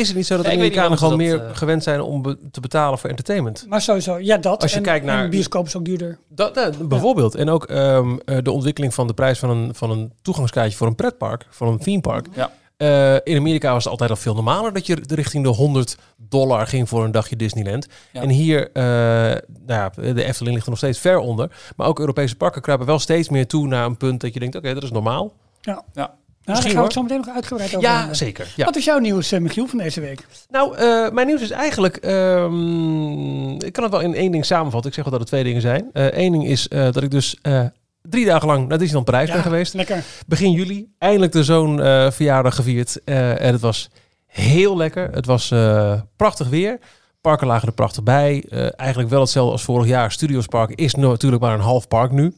Is 0.00 0.06
het 0.08 0.16
niet 0.16 0.26
zo 0.26 0.36
dat 0.36 0.46
Ja, 0.46 0.52
Amerikanen 0.52 0.98
gewoon 0.98 1.16
meer 1.16 1.44
eh, 1.44 1.56
gewend 1.56 1.82
zijn 1.82 2.00
om 2.00 2.22
be- 2.22 2.38
te 2.50 2.60
betalen 2.60 2.98
voor 2.98 3.10
entertainment? 3.10 3.64
Maar 3.68 3.80
sowieso, 3.80 4.18
ja 4.18 4.36
dat. 4.36 4.62
Als 4.62 4.70
je 4.70 4.76
en, 4.76 4.82
kijkt 4.82 5.04
naar- 5.06 5.24
en 5.24 5.30
bioscoop 5.30 5.66
is 5.66 5.76
ook 5.76 5.84
duurder. 5.84 6.18
Dat, 6.28 6.54
dat, 6.54 6.88
bijvoorbeeld. 6.88 7.34
En 7.34 7.48
ook 7.48 7.64
ehm, 7.64 8.16
eh, 8.24 8.38
de 8.42 8.50
ontwikkeling 8.50 8.94
van 8.94 9.06
de 9.06 9.14
prijs 9.14 9.38
van 9.38 9.50
een, 9.50 9.74
van 9.74 9.90
een 9.90 10.12
toegangskaartje 10.22 10.76
voor 10.76 10.86
een 10.86 10.94
pretpark, 10.94 11.46
voor 11.50 11.68
een 11.68 11.78
theme 11.78 12.00
park. 12.00 12.26
Ja. 12.34 12.50
Eh, 12.76 13.14
in 13.14 13.36
Amerika 13.36 13.72
was 13.72 13.82
het 13.82 13.92
altijd 13.92 14.10
al 14.10 14.16
veel 14.16 14.34
normaler 14.34 14.72
dat 14.72 14.86
je 14.86 14.98
richting 15.06 15.44
de 15.44 15.50
100 15.50 15.96
dollar 16.16 16.66
ging 16.66 16.88
voor 16.88 17.04
een 17.04 17.10
dagje 17.10 17.36
Disneyland. 17.36 17.86
Ja. 18.12 18.22
En 18.22 18.28
hier, 18.28 18.70
eh, 18.72 18.82
nou 18.82 19.40
ja, 19.66 19.90
de 19.94 20.24
Efteling 20.24 20.54
ligt 20.54 20.64
er 20.64 20.70
nog 20.70 20.78
steeds 20.78 20.98
ver 20.98 21.18
onder. 21.18 21.50
Maar 21.76 21.86
ook 21.86 21.98
Europese 21.98 22.36
parken 22.36 22.62
kruipen 22.62 22.86
wel 22.86 22.98
steeds 22.98 23.28
meer 23.28 23.46
toe 23.46 23.66
naar 23.66 23.86
een 23.86 23.96
punt 23.96 24.20
dat 24.20 24.34
je 24.34 24.40
denkt, 24.40 24.56
oké, 24.56 24.74
dat 24.74 24.82
is 24.82 24.90
normaal. 24.90 25.32
Ja. 25.60 25.82
Ja. 25.92 26.14
Nou, 26.44 26.56
daar 26.56 26.64
Misschien, 26.64 26.88
gaan 26.88 26.98
we 26.98 27.02
het 27.02 27.08
zo 27.08 27.16
meteen 27.16 27.26
nog 27.26 27.34
uitgebreid 27.36 27.76
over 27.76 27.88
Ja, 27.88 28.14
zeker. 28.14 28.52
Ja. 28.56 28.64
Wat 28.64 28.76
is 28.76 28.84
jouw 28.84 28.98
nieuws, 28.98 29.32
eh, 29.32 29.40
Michiel, 29.40 29.66
van 29.66 29.78
deze 29.78 30.00
week? 30.00 30.26
Nou, 30.50 30.76
eh, 30.76 31.10
mijn 31.10 31.26
nieuws 31.26 31.40
is 31.40 31.50
eigenlijk... 31.50 31.96
ehm, 31.96 33.50
ik 33.50 33.72
kan 33.72 33.82
het 33.82 33.92
wel 33.92 34.00
in 34.00 34.14
één 34.14 34.32
ding 34.32 34.44
samenvatten. 34.44 34.88
Ik 34.90 34.94
zeg 34.96 35.04
wel 35.04 35.12
dat 35.12 35.20
het 35.20 35.28
twee 35.30 35.44
dingen 35.44 35.60
zijn. 35.60 35.90
Eén 35.92 36.32
ding 36.32 36.46
is 36.46 36.68
eh, 36.68 36.82
dat 36.82 37.02
ik 37.02 37.10
dus 37.10 37.38
eh, 37.42 37.64
drie 38.08 38.24
dagen 38.24 38.48
lang 38.48 38.68
naar 38.68 38.78
Disneyland 38.78 39.06
Parijs 39.06 39.30
ben 39.30 39.42
geweest. 39.42 39.74
Lekker. 39.74 40.04
begin 40.26 40.50
juli 40.50 40.92
eindelijk 40.98 41.32
de 41.32 41.44
zoon 41.44 41.82
eh, 41.82 42.10
verjaardag 42.10 42.54
gevierd. 42.54 43.04
Eh, 43.04 43.40
en 43.40 43.52
het 43.52 43.60
was 43.60 43.90
heel 44.26 44.76
lekker. 44.76 45.10
Het 45.12 45.26
was 45.26 45.50
eh, 45.50 46.00
prachtig 46.16 46.48
weer. 46.48 46.78
Parken 47.20 47.46
lagen 47.46 47.68
er 47.68 47.74
prachtig 47.74 48.02
bij. 48.02 48.44
Eh, 48.48 48.68
eigenlijk 48.76 49.10
wel 49.10 49.20
hetzelfde 49.20 49.52
als 49.52 49.62
vorig 49.62 49.86
jaar. 49.86 50.12
Studios 50.12 50.46
Park 50.46 50.70
is 50.70 50.94
natuurlijk 50.94 51.42
maar 51.42 51.54
een 51.54 51.60
half 51.60 51.88
park 51.88 52.10
nu. 52.10 52.34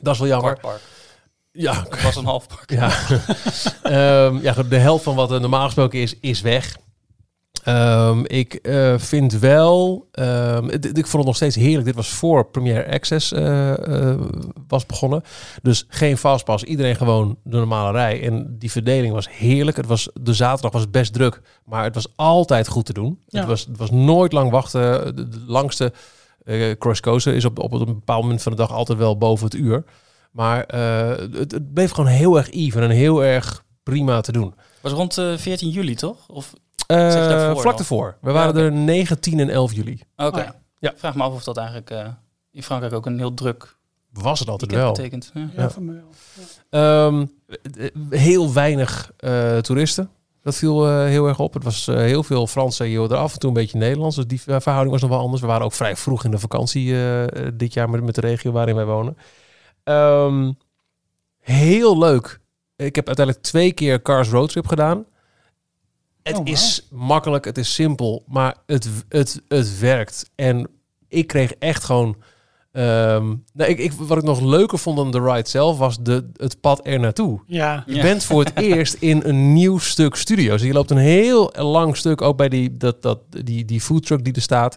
Dat 0.00 0.14
is 0.14 0.20
wel 0.20 0.28
jammer. 0.28 0.58
Park. 0.60 0.80
Ja, 1.52 1.84
Het 1.90 2.02
was 2.02 2.16
een 2.16 2.24
half 2.24 2.46
park. 2.46 2.70
ja. 2.70 2.90
Ehm, 3.82 4.38
ja, 4.42 4.52
de 4.68 4.76
helft 4.78 5.04
van 5.04 5.14
wat 5.14 5.30
er 5.30 5.40
normaal 5.40 5.64
gesproken 5.64 5.98
is, 5.98 6.18
is 6.20 6.40
weg. 6.40 6.76
Ehm, 7.64 8.22
ik 8.26 8.54
eh, 8.54 8.98
vind 8.98 9.38
wel, 9.38 10.08
ehm, 10.12 10.68
ik 10.68 11.06
vond 11.06 11.12
het 11.12 11.24
nog 11.24 11.36
steeds 11.36 11.56
heerlijk. 11.56 11.84
Dit 11.84 11.94
was 11.94 12.08
voor 12.08 12.46
Premiere 12.46 12.92
Access 12.92 13.32
eh, 13.32 14.10
eh, 14.10 14.20
was 14.68 14.86
begonnen. 14.86 15.22
Dus 15.62 15.84
geen 15.88 16.16
fastpass, 16.16 16.64
iedereen 16.64 16.96
gewoon 16.96 17.38
de 17.44 17.56
normale 17.56 17.92
rij. 17.92 18.22
En 18.22 18.56
die 18.58 18.70
verdeling 18.70 19.12
was 19.12 19.30
heerlijk. 19.30 19.76
Het 19.76 19.86
was, 19.86 20.08
de 20.20 20.34
zaterdag 20.34 20.72
was 20.72 20.90
best 20.90 21.12
druk, 21.12 21.40
maar 21.64 21.84
het 21.84 21.94
was 21.94 22.12
altijd 22.16 22.68
goed 22.68 22.86
te 22.86 22.92
doen. 22.92 23.18
Ja. 23.26 23.38
Het, 23.38 23.48
was, 23.48 23.64
het 23.64 23.76
was 23.76 23.90
nooit 23.90 24.32
lang 24.32 24.50
wachten. 24.50 25.16
De, 25.16 25.28
de 25.28 25.42
langste 25.46 25.92
cross 26.78 27.26
is 27.26 27.44
op, 27.44 27.58
op 27.58 27.72
een 27.72 27.84
bepaald 27.84 28.22
moment 28.22 28.42
van 28.42 28.52
de 28.52 28.58
dag 28.58 28.72
altijd 28.72 28.98
wel 28.98 29.16
boven 29.16 29.44
het 29.44 29.54
uur. 29.54 29.84
Maar 30.30 30.64
het, 31.32 31.52
het 31.52 31.72
bleef 31.72 31.90
gewoon 31.90 32.10
heel 32.10 32.36
erg 32.36 32.50
even 32.50 32.82
en 32.82 32.90
heel 32.90 33.24
erg 33.24 33.64
prima 33.82 34.20
te 34.20 34.32
doen. 34.32 34.54
was 34.80 34.92
rond 34.92 35.18
eh, 35.18 35.36
14 35.36 35.68
juli, 35.70 35.94
toch? 35.94 36.28
Of, 36.28 36.52
Eh, 36.90 37.10
Zeg 37.10 37.28
daarvoor 37.28 37.60
vlak 37.62 37.78
ervoor. 37.78 38.16
We 38.20 38.32
waren 38.32 38.56
er 38.62 38.72
9, 38.72 39.20
10 39.20 39.40
en 39.40 39.48
11 39.50 39.72
juli. 39.72 40.00
Oké. 40.16 40.38
Oh 40.38 40.44
ja. 40.44 40.54
Ja. 40.78 40.92
Vraag 40.96 41.14
me 41.14 41.22
af 41.22 41.32
of 41.32 41.44
dat 41.44 41.56
eigenlijk 41.56 41.90
eh, 41.90 42.06
in 42.50 42.62
Frankrijk 42.62 42.92
ook 42.94 43.06
een 43.06 43.18
heel 43.18 43.34
druk 43.34 43.76
Was 44.12 44.38
het 44.38 44.48
altijd 44.48 44.72
wel. 44.72 44.92
betekent. 44.92 45.30
Ja. 45.34 45.48
Ja, 45.56 45.70
van 45.70 45.86
wel. 45.86 46.08
Ehm, 46.70 47.26
eh, 47.78 47.88
heel 48.20 48.52
weinig 48.52 49.12
eh, 49.16 49.58
toeristen. 49.58 50.10
Dat 50.42 50.54
viel 50.56 50.86
eh, 50.88 51.04
heel 51.04 51.26
erg 51.28 51.38
op. 51.38 51.54
Het 51.54 51.64
was 51.64 51.88
eh, 51.88 51.96
heel 51.96 52.22
veel 52.22 52.46
Frans 52.46 52.80
en 52.80 52.90
Joden, 52.90 53.18
af 53.18 53.32
en 53.32 53.38
toe 53.38 53.48
een 53.48 53.54
beetje 53.54 53.78
Nederlands. 53.78 54.16
Dus 54.16 54.26
die 54.26 54.40
verhouding 54.42 54.90
was 54.90 55.00
nog 55.00 55.10
wel 55.10 55.18
anders. 55.20 55.40
We 55.42 55.46
waren 55.48 55.64
ook 55.64 55.72
vrij 55.72 55.96
vroeg 55.96 56.24
in 56.24 56.30
de 56.30 56.38
vakantie 56.38 56.94
dit 57.54 57.72
jaar 57.74 57.90
met, 57.90 58.02
met 58.02 58.14
de 58.14 58.20
regio 58.20 58.52
waarin 58.52 58.74
wij 58.74 58.84
wonen. 58.84 59.16
Ehm, 59.84 60.52
heel 61.40 61.98
leuk. 61.98 62.40
Ik 62.76 62.94
heb 62.94 63.06
uiteindelijk 63.06 63.46
twee 63.46 63.72
keer 63.72 64.02
Cars 64.02 64.28
Roadtrip 64.28 64.66
gedaan. 64.66 65.04
Het 66.22 66.36
Oh, 66.38 66.46
is 66.48 66.86
makkelijk, 66.90 67.44
het 67.44 67.58
is 67.58 67.74
simpel, 67.74 68.24
maar 68.28 68.56
het, 68.66 68.88
het, 69.08 69.42
het 69.48 69.78
werkt. 69.78 70.30
En 70.34 70.68
ik 71.08 71.26
kreeg 71.26 71.52
echt 71.52 71.84
gewoon... 71.84 72.16
ehm, 72.72 73.26
nou, 73.52 73.70
ik, 73.70 73.78
ik, 73.78 73.92
wat 73.92 74.16
ik 74.18 74.22
nog 74.24 74.40
leuker 74.40 74.78
vond 74.78 74.96
dan 74.96 75.10
de 75.10 75.20
ride 75.20 75.48
zelf, 75.48 75.78
was 75.78 75.98
de, 76.00 76.30
het 76.36 76.60
pad 76.60 76.80
er 76.82 77.00
naartoe. 77.00 77.40
Ja. 77.46 77.84
Je 77.86 78.00
bent 78.02 78.24
voor 78.24 78.44
het 78.44 78.56
eerst 78.70 78.94
in 78.94 79.22
een 79.24 79.52
nieuw 79.52 79.78
stuk 79.78 80.14
studio. 80.14 80.52
Dus 80.52 80.62
je 80.62 80.72
loopt 80.72 80.90
een 80.90 80.96
heel 80.96 81.52
lang 81.56 81.96
stuk, 81.96 82.22
ook 82.22 82.36
bij 82.36 82.48
die, 82.48 82.76
dat, 82.76 83.02
dat, 83.02 83.18
die, 83.28 83.64
die 83.64 83.80
foodtruck 83.80 84.24
die 84.24 84.32
er 84.34 84.42
staat, 84.42 84.76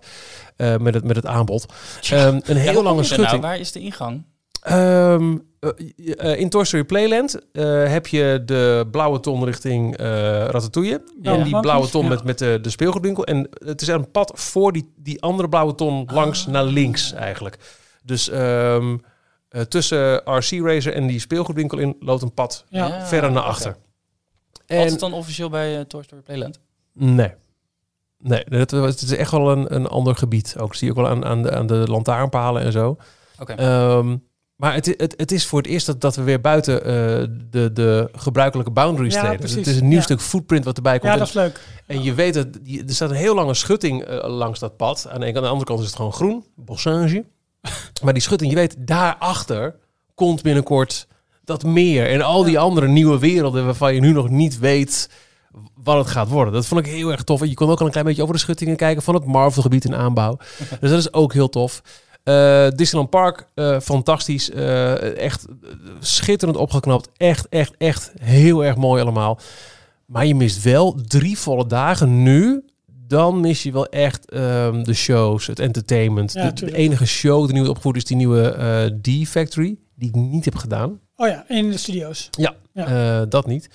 eh, 0.55 0.77
met, 0.77 0.93
het, 0.93 1.03
met 1.03 1.15
het 1.15 1.25
aanbod. 1.25 1.65
Ehm, 2.09 2.39
een 2.43 2.57
heel 2.57 2.83
lange 2.83 2.95
nou? 2.95 3.05
schutting. 3.07 3.41
Waar 3.41 3.59
is 3.59 3.71
de 3.71 3.79
ingang? 3.79 4.23
Ehm, 4.63 5.37
eh, 5.59 6.31
eh, 6.31 6.39
in 6.39 6.49
Toy 6.49 6.63
Story 6.63 6.83
Playland 6.83 7.51
eh, 7.51 7.63
heb 7.87 8.07
je 8.07 8.41
de 8.45 8.87
blauwe 8.91 9.19
ton 9.19 9.45
richting 9.45 9.97
eh 9.97 10.05
Ratatouille. 10.45 11.01
Ja, 11.21 11.33
en 11.33 11.43
die 11.43 11.59
blauwe 11.59 11.89
ton 11.89 12.03
ja. 12.03 12.09
met, 12.09 12.23
met 12.23 12.39
de, 12.39 12.59
de 12.61 12.69
speelgoedwinkel. 12.69 13.25
En 13.25 13.49
het 13.65 13.81
is 13.81 13.87
een 13.87 14.11
pad 14.11 14.31
voor 14.35 14.71
die, 14.71 14.93
die 14.95 15.21
andere 15.21 15.49
blauwe 15.49 15.75
ton 15.75 16.09
langs 16.13 16.47
naar 16.47 16.63
links 16.63 17.13
eigenlijk. 17.13 17.57
Dus 18.03 18.29
ehm, 18.29 18.97
eh, 19.49 19.61
tussen 19.61 20.15
RC 20.15 20.49
Racer 20.49 20.93
en 20.93 21.07
die 21.07 21.19
speelgoedwinkel 21.19 21.77
in 21.77 21.95
loopt 21.99 22.21
een 22.21 22.33
pad 22.33 22.65
Ja. 22.69 22.87
Ja, 22.87 23.05
verder 23.05 23.31
naar 23.31 23.43
achter. 23.43 23.77
En 24.65 24.85
het 24.85 24.99
dan 24.99 25.13
officieel 25.13 25.49
bij 25.49 25.85
Toy 25.85 26.03
Story 26.03 26.21
Playland? 26.21 26.59
nee. 26.93 27.33
Nee, 28.17 28.43
dat, 28.43 28.71
het 28.71 29.01
is 29.01 29.11
echt 29.11 29.31
wel 29.31 29.51
een, 29.51 29.75
een 29.75 29.87
ander 29.87 30.15
gebied. 30.15 30.55
Ook 30.59 30.75
zie 30.75 30.87
je 30.87 30.93
ook 30.93 30.99
wel 30.99 31.09
aan, 31.09 31.25
aan, 31.25 31.41
de, 31.41 31.51
aan 31.51 31.67
de 31.67 31.83
lantaarnpalen 31.87 32.61
en 32.61 32.71
zo. 32.71 32.97
Oké. 33.39 33.53
Ehm, 33.53 34.15
maar 34.63 34.73
het, 34.73 34.85
het, 34.97 35.13
het 35.17 35.31
is 35.31 35.45
voor 35.45 35.59
het 35.59 35.67
eerst 35.67 35.85
dat, 35.85 36.01
dat 36.01 36.15
we 36.15 36.23
weer 36.23 36.41
buiten 36.41 36.85
eh, 36.85 36.93
de, 37.49 37.71
de 37.73 38.09
gebruikelijke 38.11 38.71
boundaries 38.71 39.13
Ja, 39.13 39.19
treden. 39.21 39.41
Dus 39.41 39.51
het 39.55 39.67
is 39.67 39.77
een 39.77 39.87
nieuw 39.87 39.97
Ja. 39.97 40.03
stuk 40.03 40.21
footprint 40.21 40.65
wat 40.65 40.75
erbij 40.75 40.99
komt. 40.99 41.11
ja, 41.13 41.17
dat 41.17 41.27
is 41.27 41.33
leuk. 41.33 41.59
en 41.85 42.03
je 42.03 42.13
weet 42.13 42.33
dat 42.33 42.47
er 42.87 42.93
staat 42.93 43.09
een 43.09 43.15
heel 43.15 43.35
lange 43.35 43.53
schutting 43.53 44.03
eh, 44.03 44.29
langs 44.29 44.59
dat 44.59 44.77
pad. 44.77 45.07
Aan 45.09 45.19
de 45.19 45.25
aan 45.25 45.33
de 45.33 45.39
andere 45.39 45.63
kant 45.63 45.79
is 45.79 45.85
het 45.85 45.95
gewoon 45.95 46.13
groen, 46.13 46.45
bossage. 46.55 47.25
maar 48.03 48.13
die 48.13 48.21
schutting, 48.21 48.51
je 48.51 48.57
weet, 48.57 48.75
daarachter 48.79 49.75
komt 50.15 50.41
binnenkort 50.41 51.07
dat 51.43 51.63
meer 51.63 52.09
en 52.09 52.21
al 52.21 52.43
die 52.43 52.59
andere 52.59 52.87
nieuwe 52.87 53.19
werelden 53.19 53.65
waarvan 53.65 53.93
je 53.93 53.99
nu 53.99 54.11
nog 54.11 54.29
niet 54.29 54.59
weet 54.59 55.09
wat 55.83 55.97
het 55.97 56.07
gaat 56.07 56.27
worden. 56.27 56.53
Dat 56.53 56.65
vond 56.65 56.85
ik 56.85 56.91
heel 56.93 57.11
erg 57.11 57.23
tof. 57.23 57.41
En 57.41 57.49
je 57.49 57.53
kon 57.53 57.69
ook 57.69 57.79
al 57.79 57.85
een 57.85 57.91
klein 57.91 58.05
beetje 58.05 58.21
over 58.21 58.35
de 58.35 58.41
schuttingen 58.41 58.75
kijken 58.75 59.03
van 59.03 59.13
het 59.13 59.25
Marvel-gebied 59.25 59.85
in 59.85 59.95
aanbouw. 59.95 60.37
dus 60.79 60.89
dat 60.89 60.99
is 60.99 61.13
ook 61.13 61.33
heel 61.33 61.49
tof. 61.49 61.81
Eh, 62.23 62.67
Disneyland 62.69 63.09
Park, 63.09 63.47
eh, 63.53 63.79
fantastisch. 63.79 64.49
Eh, 64.49 65.17
echt 65.17 65.45
schitterend 65.99 66.57
opgeknapt. 66.57 67.09
Echt, 67.17 67.49
echt, 67.49 67.73
echt 67.77 68.11
heel 68.21 68.65
erg 68.65 68.75
mooi 68.75 69.01
allemaal. 69.01 69.39
Maar 70.05 70.25
je 70.25 70.35
mist 70.35 70.63
wel 70.63 71.01
drie 71.07 71.37
volle 71.37 71.67
dagen 71.67 72.23
nu. 72.23 72.65
Dan 73.07 73.39
mis 73.39 73.63
je 73.63 73.71
wel 73.71 73.87
echt 73.87 74.29
ehm, 74.31 74.83
de 74.83 74.93
shows, 74.93 75.47
het 75.47 75.59
entertainment. 75.59 76.33
Ja, 76.33 76.51
de, 76.51 76.75
enige 76.75 77.05
show 77.05 77.45
die 77.45 77.53
nu 77.61 77.67
opgevoerd 77.67 77.95
is 77.95 78.05
die 78.05 78.17
nieuwe 78.17 78.99
D-Factory. 79.01 79.77
Die 79.95 80.09
ik 80.09 80.15
niet 80.15 80.45
heb 80.45 80.55
gedaan. 80.55 80.99
Oh 81.15 81.27
ja, 81.27 81.45
in 81.47 81.71
de 81.71 81.77
studio's. 81.77 82.29
Ja, 82.31 82.55
Ja. 82.73 83.25
dat 83.25 83.47
niet. 83.47 83.69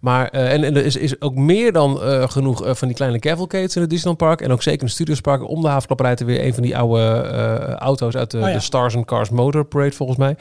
Maar 0.00 0.28
eh, 0.28 0.52
en, 0.52 0.64
en 0.64 0.76
er 0.76 0.84
is, 0.84 0.96
is 0.96 1.20
ook 1.20 1.34
meer 1.34 1.72
dan 1.72 2.02
eh, 2.02 2.28
genoeg 2.28 2.64
eh, 2.64 2.74
van 2.74 2.88
die 2.88 2.96
kleine 2.96 3.18
cavalcades 3.18 3.74
in 3.74 3.80
het 3.80 3.90
Disneyland 3.90 4.18
Park. 4.18 4.40
En 4.40 4.52
ook 4.52 4.62
zeker 4.62 4.80
in 4.80 4.86
de 4.86 4.92
Studios 4.92 5.20
Park. 5.20 5.48
Om 5.48 5.62
de 5.62 5.68
havenklap 5.68 6.00
rijdt 6.00 6.20
er 6.20 6.26
weer 6.26 6.44
een 6.44 6.54
van 6.54 6.62
die 6.62 6.76
oude 6.76 7.76
auto's 7.78 8.14
uit 8.14 8.30
de, 8.30 8.38
Oh 8.38 8.46
ja. 8.46 8.52
de 8.52 8.60
Stars 8.60 8.96
and 8.96 9.06
Cars 9.06 9.30
Motor 9.30 9.64
Parade 9.64 9.92
volgens 9.92 10.18
mij. 10.18 10.36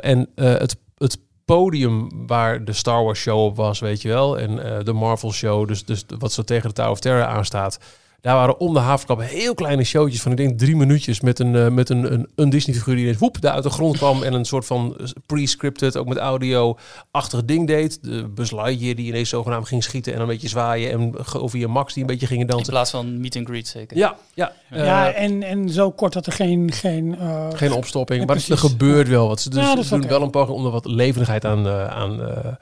En 0.00 0.28
het, 0.34 0.76
het 0.96 1.18
podium 1.44 2.26
waar 2.26 2.64
de 2.64 2.72
Star 2.72 3.04
Wars 3.04 3.20
show 3.20 3.44
op 3.44 3.56
was, 3.56 3.80
weet 3.80 4.02
je 4.02 4.08
wel. 4.08 4.38
En 4.38 4.84
de 4.84 4.92
Marvel 4.92 5.32
show, 5.32 5.68
dus, 5.68 5.84
dus 5.84 6.04
wat 6.18 6.32
zo 6.32 6.42
tegen 6.42 6.68
de 6.68 6.74
Tower 6.74 6.92
of 6.92 7.00
Terror 7.00 7.24
aanstaat. 7.24 7.78
Daar 8.20 8.34
waren 8.34 8.60
om 8.60 8.74
de 8.74 8.80
havenklap 8.80 9.20
heel 9.20 9.54
kleine 9.54 9.84
showtjes 9.84 10.22
van, 10.22 10.30
ik 10.30 10.36
denk 10.36 10.58
drie 10.58 10.76
minuutjes, 10.76 11.20
met 11.20 11.38
een, 11.38 11.56
eh, 11.56 11.68
met 11.68 11.88
een, 11.90 12.12
een, 12.12 12.28
een 12.34 12.50
Disney-figuur 12.50 12.94
die 12.94 13.04
ineens 13.04 13.18
woep, 13.18 13.40
daar 13.40 13.52
uit 13.52 13.62
de 13.62 13.70
grond 13.70 13.96
kwam 13.96 14.22
en 14.22 14.32
een 14.32 14.44
soort 14.44 14.66
van 14.66 14.96
pre-scripted, 15.26 15.96
ook 15.96 16.08
met 16.08 16.18
audio-achtig 16.18 17.44
ding 17.44 17.66
deed. 17.66 18.02
De 18.02 18.28
Buzz 18.28 18.52
Lightyear 18.52 18.94
die 18.94 19.06
ineens 19.06 19.28
zogenaamd 19.28 19.68
ging 19.68 19.82
schieten 19.82 20.14
en 20.14 20.20
een 20.20 20.26
beetje 20.26 20.48
zwaaien 20.48 20.90
en 20.90 21.14
over 21.34 21.58
je 21.58 21.68
Max 21.68 21.92
die 21.92 22.02
een 22.02 22.08
beetje 22.08 22.26
gingen 22.26 22.46
In 22.46 22.50
dansen. 22.50 22.72
plaats 22.72 22.90
van 22.90 23.20
meet 23.20 23.36
and 23.36 23.46
greet 23.46 23.68
zeker. 23.68 23.96
Ja, 23.96 24.16
ja. 24.34 24.52
ja, 24.70 25.12
eh, 25.12 25.22
en, 25.22 25.42
en 25.42 25.68
zo 25.70 25.90
kort 25.90 26.12
dat 26.12 26.26
er 26.26 26.32
geen... 26.32 26.72
geen 26.72 27.18
eh, 27.18 27.46
geen 27.54 27.72
opstopping, 27.72 28.26
maar 28.26 28.36
er 28.48 28.58
gebeurt 28.58 29.08
wel 29.08 29.28
wat. 29.28 29.40
Ze 29.40 29.50
dus 29.50 29.62
Ja, 29.62 29.74
doen 29.74 30.08
wel 30.08 30.22
een 30.22 30.30
poging 30.30 30.56
om 30.56 30.64
er 30.64 30.70
wat 30.70 30.86
levendigheid 30.86 31.44
aan, 31.44 31.66
eh, 31.66 31.86
aan, 31.86 32.22
eh, 32.22 32.52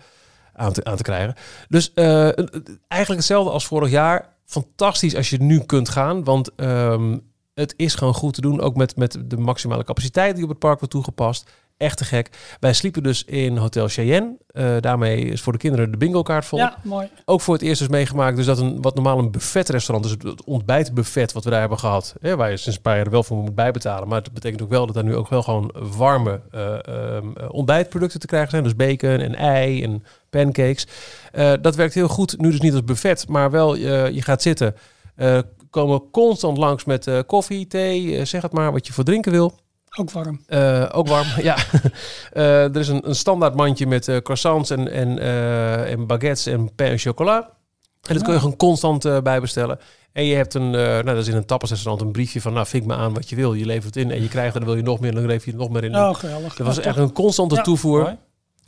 aan, 0.53 0.73
te, 0.73 0.85
aan 0.85 0.97
te 0.97 1.03
krijgen. 1.03 1.35
Dus 1.69 1.93
eh, 1.95 2.23
eigenlijk 2.89 3.21
hetzelfde 3.21 3.51
als 3.51 3.67
vorig 3.67 3.91
jaar. 3.91 4.35
Fantastisch 4.47 5.15
als 5.15 5.31
je 5.31 5.43
nu 5.43 5.61
kunt 5.61 5.89
gaan, 5.89 6.25
want 6.25 6.55
ehm, 6.55 7.19
het 7.55 7.75
is 7.77 7.95
gewoon 7.95 8.15
goed 8.15 8.35
te 8.35 8.41
doen. 8.41 8.61
Ook 8.61 8.77
met, 8.77 8.97
met 8.97 9.19
de 9.25 9.37
maximale 9.37 9.85
capaciteit 9.85 10.35
die 10.35 10.45
op 10.45 10.51
het 10.51 10.59
park 10.59 10.79
wordt 10.79 10.95
toegepast. 10.95 11.51
Echt 11.77 11.97
te 11.99 12.05
gek. 12.05 12.31
Wij 12.61 12.73
sliepen 12.73 13.03
dus 13.03 13.25
in 13.25 13.57
Hotel 13.57 13.89
Cheyenne. 13.89 14.37
Eh, 14.47 14.77
daarmee 14.81 15.19
is 15.25 15.41
voor 15.41 15.53
de 15.53 15.59
kinderen 15.59 15.91
de 15.91 15.97
bingo 15.97 16.23
kaart 16.23 16.45
vol. 16.45 16.59
ja, 16.59 16.77
mooi. 16.85 17.09
Ook 17.25 17.41
voor 17.41 17.55
het 17.55 17.63
eerst 17.63 17.79
dus 17.79 17.89
meegemaakt. 17.89 18.37
Dus 18.37 18.47
dat 18.47 18.59
een 18.59 18.83
wat 18.83 18.95
normaal 18.95 19.19
een 19.19 19.31
buffetrestaurant, 19.31 20.17
dus 20.19 20.31
het- 20.31 20.45
ontbijtbuffet 20.45 21.33
wat 21.33 21.45
we 21.45 21.51
daar 21.51 21.61
hebben 21.61 21.79
gehad, 21.79 22.15
hè, 22.21 22.37
waar 22.37 22.51
je 22.51 22.57
sinds 22.57 22.77
een 22.77 22.83
paar 22.83 22.97
jaar 22.97 23.11
wel 23.11 23.23
voor 23.23 23.37
moet 23.37 23.55
bijbetalen. 23.55 24.09
Maar 24.09 24.23
het 24.23 24.33
betekent 24.33 24.63
ook 24.63 24.69
wel 24.71 24.87
dat 24.87 24.97
er 24.97 25.05
nu 25.05 25.15
ook 25.17 25.29
wel 25.29 25.43
gewoon 25.43 25.75
warme 25.97 26.41
eh, 26.51 26.79
ehm, 26.87 27.27
eh, 27.37 27.47
ontbijtproducten 27.53 28.21
te 28.21 28.27
krijgen 28.27 28.51
zijn. 28.51 28.63
Dus 28.63 28.77
bacon 28.77 29.21
en 29.21 29.35
ei 29.35 29.83
en 29.83 30.05
pancakes. 30.31 30.87
Dat 31.61 31.77
werkt 31.77 31.95
heel 31.95 32.09
goed. 32.09 32.39
Nu 32.41 32.51
dus 32.51 32.61
niet 32.61 32.73
als 32.73 32.85
buffet, 32.85 33.29
maar 33.29 33.51
wel 33.51 33.77
je 33.77 34.23
gaat 34.23 34.43
zitten. 34.43 34.75
Komen 35.71 36.11
constant 36.11 36.59
langs 36.59 36.85
met 36.85 37.11
koffie, 37.27 37.67
thee, 37.67 38.25
zeg 38.25 38.43
het 38.43 38.53
maar, 38.53 38.73
wat 38.73 38.87
je 38.87 38.93
voor 38.93 39.05
drinken 39.05 39.33
wil. 39.33 39.55
Ook 39.99 40.11
warm. 40.11 40.41
Eh, 40.47 40.89
ook 40.93 41.09
warm, 41.09 41.27
ja. 41.43 41.57
Eh, 42.33 42.63
er 42.65 42.77
is 42.77 42.89
een, 42.89 43.09
een 43.09 43.15
standaard 43.15 43.55
mandje 43.55 43.87
met 43.87 44.09
eh, 44.09 44.17
croissants 44.17 44.71
en, 44.71 44.91
en, 44.93 45.19
eh, 45.19 45.91
en 45.93 46.07
baguettes 46.07 46.47
en 46.47 46.75
pain 46.75 46.91
en 46.91 46.99
chocola. 46.99 47.51
En 48.03 48.15
dat 48.15 48.23
kun 48.23 48.33
je 48.33 48.39
gewoon 48.41 48.57
constant 48.57 49.23
bijbestellen. 49.23 49.79
En 50.13 50.25
je 50.25 50.35
hebt 50.35 50.55
een, 50.55 50.75
eh, 50.75 50.81
nou 50.81 51.05
dat 51.05 51.17
is 51.17 51.29
in 51.29 51.37
een 51.37 51.45
tapasrestaurant 51.47 52.01
een 52.07 52.13
briefje 52.13 52.41
van, 52.41 52.53
nou 52.53 52.67
vink 52.67 52.85
me 52.87 52.95
aan 52.95 53.15
wat 53.15 53.29
je 53.29 53.37
wil. 53.37 53.55
Je 53.55 53.67
levert 53.67 53.85
het 53.85 53.97
in 53.97 54.11
en 54.11 54.23
je 54.23 54.29
krijgt 54.29 54.55
er, 54.55 54.61
dan 54.61 54.69
wil 54.69 54.79
je 54.79 54.83
nog 54.85 55.01
meer, 55.01 55.15
dan 55.15 55.27
leef 55.27 55.45
je 55.45 55.51
er 55.51 55.57
nog 55.57 55.71
meer 55.71 55.85
in. 55.85 55.97
Oh, 55.97 56.15
geweldig. 56.15 56.55
dat 56.55 56.67
was 56.67 56.81
echt 56.81 56.97
een 56.97 57.13
constante 57.13 57.55
Ja, 57.55 57.63
toevoer. 57.63 58.01
mooi. 58.03 58.17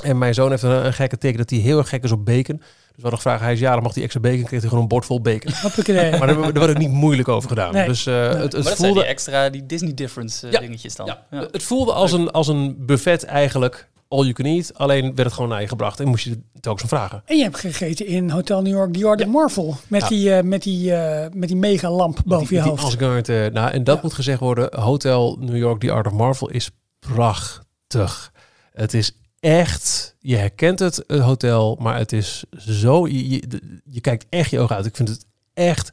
En 0.04 0.18
mijn 0.18 0.34
zoon 0.34 0.50
heeft 0.50 0.62
een, 0.62 0.86
een 0.86 0.92
gekke 0.92 1.18
teken 1.18 1.38
dat 1.38 1.50
hij 1.50 1.58
heel 1.58 1.78
erg 1.78 1.88
gek 1.88 2.04
is 2.04 2.12
op 2.12 2.24
bacon. 2.24 2.62
Dus 2.98 3.06
we 3.06 3.12
hadden 3.12 3.20
gevraagd, 3.22 3.40
hij 3.40 3.52
is 3.52 3.60
jarig, 3.60 3.82
mag 3.82 3.94
hij 3.94 4.02
extra 4.02 4.20
bacon? 4.20 4.44
Kreeg 4.44 4.60
hij 4.60 4.68
gewoon 4.68 4.82
een 4.82 4.88
bord 4.88 5.04
vol 5.04 5.20
bacon. 5.20 5.52
Hoppakee. 5.62 6.10
maar 6.18 6.26
daar, 6.26 6.36
daar 6.40 6.52
werd 6.52 6.70
ook 6.70 6.78
niet 6.78 6.90
moeilijk 6.90 7.28
over 7.28 7.48
gedaan. 7.48 7.72
Nee. 7.72 7.86
Dus 7.86 8.06
eh, 8.06 8.14
het, 8.28 8.32
het 8.32 8.40
maar 8.40 8.50
dat 8.50 8.62
zijn 8.64 8.76
voelde... 8.76 9.00
die 9.00 9.04
extra, 9.08 9.50
die 9.50 9.66
Disney 9.66 9.94
difference 9.94 10.46
eh, 10.46 10.52
Ja. 10.52 10.60
dingetjes 10.60 10.96
dan. 10.96 11.06
Ja, 11.06 11.26
Ja. 11.30 11.48
Het 11.50 11.62
voelde 11.62 11.92
als 11.92 12.12
een, 12.12 12.30
als 12.30 12.48
een 12.48 12.76
buffet 12.86 13.24
eigenlijk. 13.24 13.88
All 14.08 14.20
you 14.22 14.32
can 14.32 14.44
eat. 14.46 14.70
Alleen 14.74 15.02
werd 15.02 15.18
het 15.18 15.32
gewoon 15.32 15.48
naar 15.48 15.60
je 15.60 15.68
gebracht. 15.68 16.00
En 16.00 16.08
moest 16.08 16.24
je 16.24 16.30
het 16.30 16.40
telkens 16.60 16.82
om 16.82 16.88
vragen. 16.88 17.22
En 17.24 17.36
je 17.36 17.42
hebt 17.42 17.58
gegeten 17.58 18.06
in 18.06 18.30
Hotel 18.30 18.62
New 18.62 18.72
York, 18.72 18.92
The 18.92 19.06
Art 19.06 19.20
of 19.20 19.26
Marvel. 19.26 19.76
Met, 19.88 20.00
Ja. 20.02 20.08
die, 20.08 20.34
eh, 20.34 20.42
met, 20.42 20.62
die, 20.62 20.92
met 21.32 21.48
die 21.48 21.56
mega 21.56 21.90
lamp 21.90 22.18
boven 22.24 22.46
die, 22.46 22.56
je 22.56 22.62
die 22.62 22.70
hoofd. 22.72 22.84
Asgard. 22.84 23.28
eh, 23.28 23.46
nou, 23.46 23.70
en 23.70 23.84
dat 23.84 23.94
Ja. 23.96 24.00
moet 24.02 24.12
gezegd 24.14 24.40
worden. 24.40 24.80
Hotel 24.80 25.36
New 25.40 25.56
York, 25.56 25.80
The 25.80 25.90
Art 25.92 26.06
of 26.06 26.12
Marvel 26.12 26.48
is 26.50 26.70
prachtig. 26.98 28.32
Het 28.72 28.94
is 28.94 29.12
echt... 29.40 30.16
Je 30.20 30.36
herkent 30.36 30.78
het, 30.78 31.04
het 31.06 31.20
hotel. 31.20 31.76
Maar 31.80 31.98
het 31.98 32.12
is 32.12 32.44
zo... 32.58 33.06
Je, 33.06 33.28
je, 33.30 33.46
de- 33.46 33.80
je 33.84 34.00
kijkt 34.00 34.26
echt 34.28 34.50
je 34.50 34.58
ogen 34.60 34.76
uit. 34.76 34.86
Ik 34.86 34.96
vind 34.96 35.08
het 35.08 35.24
echt 35.54 35.90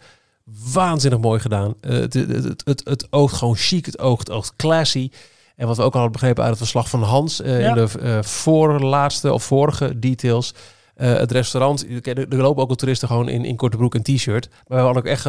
waanzinnig 0.74 1.20
mooi 1.20 1.40
gedaan. 1.40 1.74
Eh, 1.82 1.92
het, 1.92 2.14
het, 2.14 2.30
het, 2.44 2.62
het, 2.66 2.82
het 2.84 3.08
oogt 3.12 3.36
gewoon 3.36 3.56
chic. 3.56 3.86
Het 3.86 4.00
oogt, 4.00 4.32
oogt 4.32 4.54
classy. 4.56 5.10
En 5.56 5.68
wat 5.68 5.78
we 5.78 5.84
ook 5.84 5.94
al 5.94 6.00
hadden 6.00 6.20
begrepen 6.20 6.42
uit 6.44 6.52
het 6.52 6.62
verslag 6.62 6.90
van 6.90 7.04
Hans 7.04 7.42
eh, 7.42 7.60
Ja. 7.62 7.70
in 7.70 7.76
de 7.76 8.00
eh, 8.00 8.22
voorlaatste 8.24 9.34
of 9.34 9.44
vorige 9.44 10.00
details. 10.00 10.54
Eh, 10.96 11.14
het 11.14 11.32
restaurant, 11.32 11.86
er 12.08 12.18
er 12.18 12.38
lopen 12.38 12.64
ook 12.64 12.70
al 12.70 12.76
toeristen 12.76 13.08
gewoon 13.08 13.30
in, 13.30 13.46
in 13.46 13.56
korte 13.56 13.78
broek 13.78 13.96
en 13.96 14.04
t-shirt. 14.04 14.50
Maar 14.50 14.78
we 14.78 14.84
hadden 14.84 15.04
ook 15.04 15.10
echt 15.10 15.26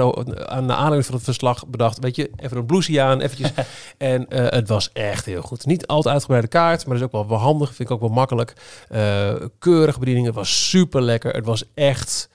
aan 0.46 0.66
de 0.66 0.72
aanleiding 0.72 1.06
van 1.06 1.14
het 1.14 1.24
verslag 1.24 1.66
bedacht, 1.66 1.98
weet 1.98 2.16
je, 2.16 2.30
even 2.36 2.56
een 2.56 2.66
blouseje 2.66 3.00
aan, 3.00 3.20
eventjes. 3.20 3.52
en 3.98 4.28
eh, 4.28 4.46
het 4.48 4.68
was 4.68 4.92
echt 4.92 5.24
heel 5.24 5.42
goed. 5.42 5.66
Niet 5.66 5.86
altijd 5.86 6.14
uitgebreide 6.14 6.48
kaart, 6.48 6.86
maar 6.86 6.98
dat 6.98 7.08
is 7.08 7.14
ook 7.14 7.28
wel, 7.28 7.38
wel 7.38 7.46
handig, 7.46 7.74
vind 7.74 7.88
ik 7.88 7.94
ook 7.94 8.00
wel 8.00 8.10
makkelijk. 8.10 8.52
Eh 8.88 9.34
keurige 9.58 9.98
bediening, 9.98 10.26
het 10.26 10.34
was 10.34 10.68
super 10.68 11.02
lekker. 11.02 11.34
Het 11.34 11.44
was 11.44 11.64
echt, 11.74 12.28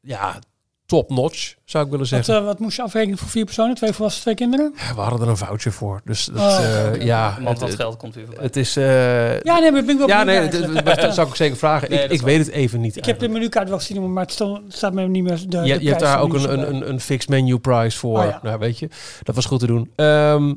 ja, 0.00 0.38
top 0.86 1.10
notch, 1.10 1.54
zou 1.64 1.84
ik 1.84 1.90
willen 1.90 2.10
Wat, 2.10 2.24
zeggen. 2.24 2.36
eh, 2.36 2.44
wat 2.44 2.58
moest 2.58 2.76
je 2.76 2.82
afrekenen 2.82 3.18
voor 3.18 3.28
vier 3.28 3.44
personen? 3.44 3.74
Twee 3.74 3.92
volwassen, 3.92 4.22
twee 4.22 4.34
kinderen? 4.34 4.74
we 4.94 5.00
hadden 5.00 5.20
er 5.20 5.28
een 5.28 5.36
voucher 5.36 5.72
voor, 5.72 6.00
dus 6.04 6.24
dat, 6.24 6.42
Oh, 6.42 6.58
eh, 6.94 7.02
ja, 7.02 7.38
Want 7.42 7.58
dat 7.60 7.74
geld 7.74 7.96
komt 7.96 8.14
weer 8.14 8.24
voorbij. 8.26 8.44
het 8.44 8.56
is... 8.56 8.76
eh, 8.76 9.40
Ja, 9.40 9.58
nee, 9.58 9.72
maar 9.72 9.84
ben 9.84 9.90
ik 9.90 9.98
wel 9.98 10.08
ja, 10.08 10.22
nee, 10.24 10.48
dat, 10.82 11.14
zou 11.14 11.28
ik 11.28 11.34
zeker 11.34 11.56
vragen. 11.56 11.90
Nee, 11.90 12.04
ik 12.04 12.10
ik 12.10 12.20
weet 12.20 12.38
het 12.38 12.48
even 12.48 12.80
niet. 12.80 12.96
Ik 12.96 13.04
heb 13.04 13.18
de 13.18 13.28
menukaart 13.28 13.68
wel 13.68 13.78
gezien, 13.78 14.12
maar 14.12 14.24
het 14.26 14.42
staat 14.68 14.92
me 14.92 15.08
niet 15.08 15.22
meer 15.22 15.36
de, 15.38 15.46
de 15.48 15.58
je, 15.58 15.82
je 15.82 15.88
hebt 15.88 16.00
daar 16.00 16.20
ook 16.20 16.34
een, 16.34 16.52
een, 16.52 16.68
een, 16.74 16.88
een 16.88 17.00
fixed 17.00 17.28
menu 17.30 17.58
price 17.58 17.98
voor. 17.98 18.18
Oh 18.18 18.24
ja. 18.24 18.40
Nou, 18.42 18.58
weet 18.58 18.78
je, 18.78 18.88
dat 19.22 19.34
was 19.34 19.44
goed 19.44 19.60
te 19.60 19.66
doen. 19.66 19.90
Ehm, 19.96 20.54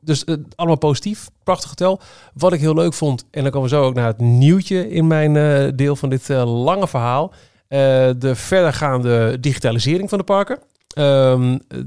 dus 0.00 0.24
allemaal 0.56 0.78
positief. 0.78 1.28
Prachtig 1.44 1.68
hotel. 1.68 2.00
Wat 2.34 2.52
ik 2.52 2.60
heel 2.60 2.74
leuk 2.74 2.94
vond, 2.94 3.24
en 3.30 3.42
dan 3.42 3.50
komen 3.52 3.68
we 3.70 3.74
zo 3.76 3.82
ook 3.84 3.94
naar 3.94 4.06
het 4.06 4.18
nieuwtje 4.20 4.90
in 4.90 5.06
mijn 5.06 5.36
eh, 5.36 5.72
deel 5.74 5.96
van 5.96 6.08
dit 6.08 6.30
eh, 6.30 6.62
lange 6.64 6.88
verhaal. 6.88 7.32
Eh, 7.68 7.78
de 8.18 8.34
verdergaande 8.34 9.40
digitalisering 9.40 10.08
van 10.08 10.18
de 10.18 10.24
parken. 10.24 10.58
Ehm, 10.88 11.58
eh, 11.68 11.78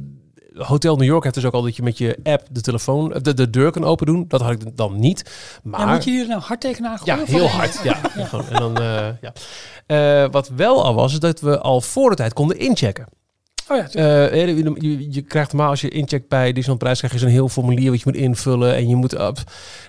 Hotel 0.54 0.96
New 0.96 1.08
York 1.08 1.24
heeft 1.24 1.36
dus 1.36 1.46
ook 1.46 1.54
al 1.54 1.62
dat 1.62 1.76
je 1.76 1.84
met 1.84 1.98
je 1.98 2.20
app 2.24 2.48
de 2.52 2.62
telefoon, 2.62 3.14
eh, 3.14 3.22
de, 3.22 3.34
de 3.34 3.50
deur 3.50 3.72
kan 3.72 3.84
open 3.84 4.06
doen. 4.06 4.26
Dat 4.28 4.42
had 4.42 4.52
ik 4.52 4.78
dan 4.78 5.00
niet. 5.00 5.32
Maar 5.64 5.80
Ja, 5.80 5.94
moet 5.94 6.04
je 6.04 6.12
hier 6.12 6.28
nou 6.28 6.42
hard 6.42 6.62
tegenaan 6.62 6.98
gooien? 6.98 7.20
ja, 7.20 7.26
heel 7.26 7.48
hard. 7.48 7.80
Ja. 7.84 7.98
En 8.50 8.60
dan, 8.60 8.78
eh, 8.78 9.08
ja. 9.88 10.30
Wat 10.30 10.50
wel 10.50 10.84
al 10.84 10.94
was, 10.94 11.14
is 11.14 11.20
dat 11.20 11.40
we 11.40 11.60
al 11.60 11.82
voor 11.82 12.10
de 12.10 12.16
tijd 12.16 12.34
konden 12.34 12.58
inchecken. 12.60 13.06
Oh 13.68 13.78
ja, 13.78 13.88
je, 14.34 14.76
je, 14.80 15.12
je 15.12 15.22
krijgt 15.22 15.52
normaal 15.52 15.70
als 15.70 15.82
je 15.82 15.90
incheckt 15.90 16.28
bij 16.28 16.46
Disneyland 16.46 16.80
Prijs, 16.80 16.98
krijg 16.98 17.14
je 17.14 17.20
zo'n 17.20 17.30
heel 17.30 17.50
formulier 17.50 17.90
wat 17.90 18.00
je 18.00 18.06
moet 18.06 18.22
invullen. 18.22 18.76
En 18.76 18.88
je 18.88 18.96
moet... 18.96 19.14
op. 19.18 19.38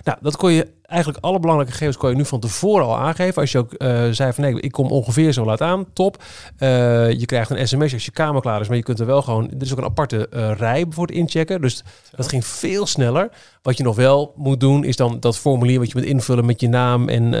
nou, 0.03 0.17
dat 0.21 0.37
kon 0.37 0.51
je 0.51 0.67
eigenlijk 0.91 1.25
alle 1.25 1.39
belangrijke 1.39 1.71
gegevens 1.71 1.97
kon 1.97 2.09
je 2.09 2.15
nu 2.15 2.25
van 2.25 2.39
tevoren 2.39 2.85
al 2.85 2.97
aangeven. 2.97 3.41
Als 3.41 3.51
je 3.51 3.57
ook 3.57 3.73
eh, 3.73 4.07
zei 4.11 4.33
van 4.33 4.43
nee, 4.43 4.61
ik 4.61 4.71
kom 4.71 4.91
ongeveer 4.91 5.31
zo 5.31 5.45
laat 5.45 5.61
aan, 5.61 5.85
top. 5.93 6.23
Eh, 6.57 7.11
je 7.11 7.25
krijgt 7.25 7.49
een 7.49 7.67
sms 7.67 7.93
als 7.93 8.05
je 8.05 8.11
kamer 8.11 8.41
klaar 8.41 8.61
is, 8.61 8.67
maar 8.67 8.77
je 8.77 8.83
kunt 8.83 8.99
er 8.99 9.05
wel 9.05 9.21
gewoon... 9.21 9.49
Er 9.49 9.61
is 9.61 9.71
ook 9.71 9.77
een 9.77 9.83
aparte 9.83 10.27
eh, 10.29 10.51
rij 10.57 10.85
voor 10.89 11.07
het 11.07 11.15
inchecken. 11.15 11.61
Dus 11.61 11.83
dat 12.15 12.27
ging 12.27 12.45
veel 12.45 12.85
sneller. 12.85 13.29
Wat 13.61 13.77
je 13.77 13.83
nog 13.83 13.95
wel 13.95 14.33
moet 14.35 14.59
doen, 14.59 14.83
is 14.83 14.95
dan 14.95 15.19
dat 15.19 15.37
formulier 15.37 15.79
wat 15.79 15.91
je 15.91 15.97
moet 15.97 16.07
invullen 16.07 16.45
met 16.45 16.61
je 16.61 16.69
naam. 16.69 17.09
En 17.09 17.31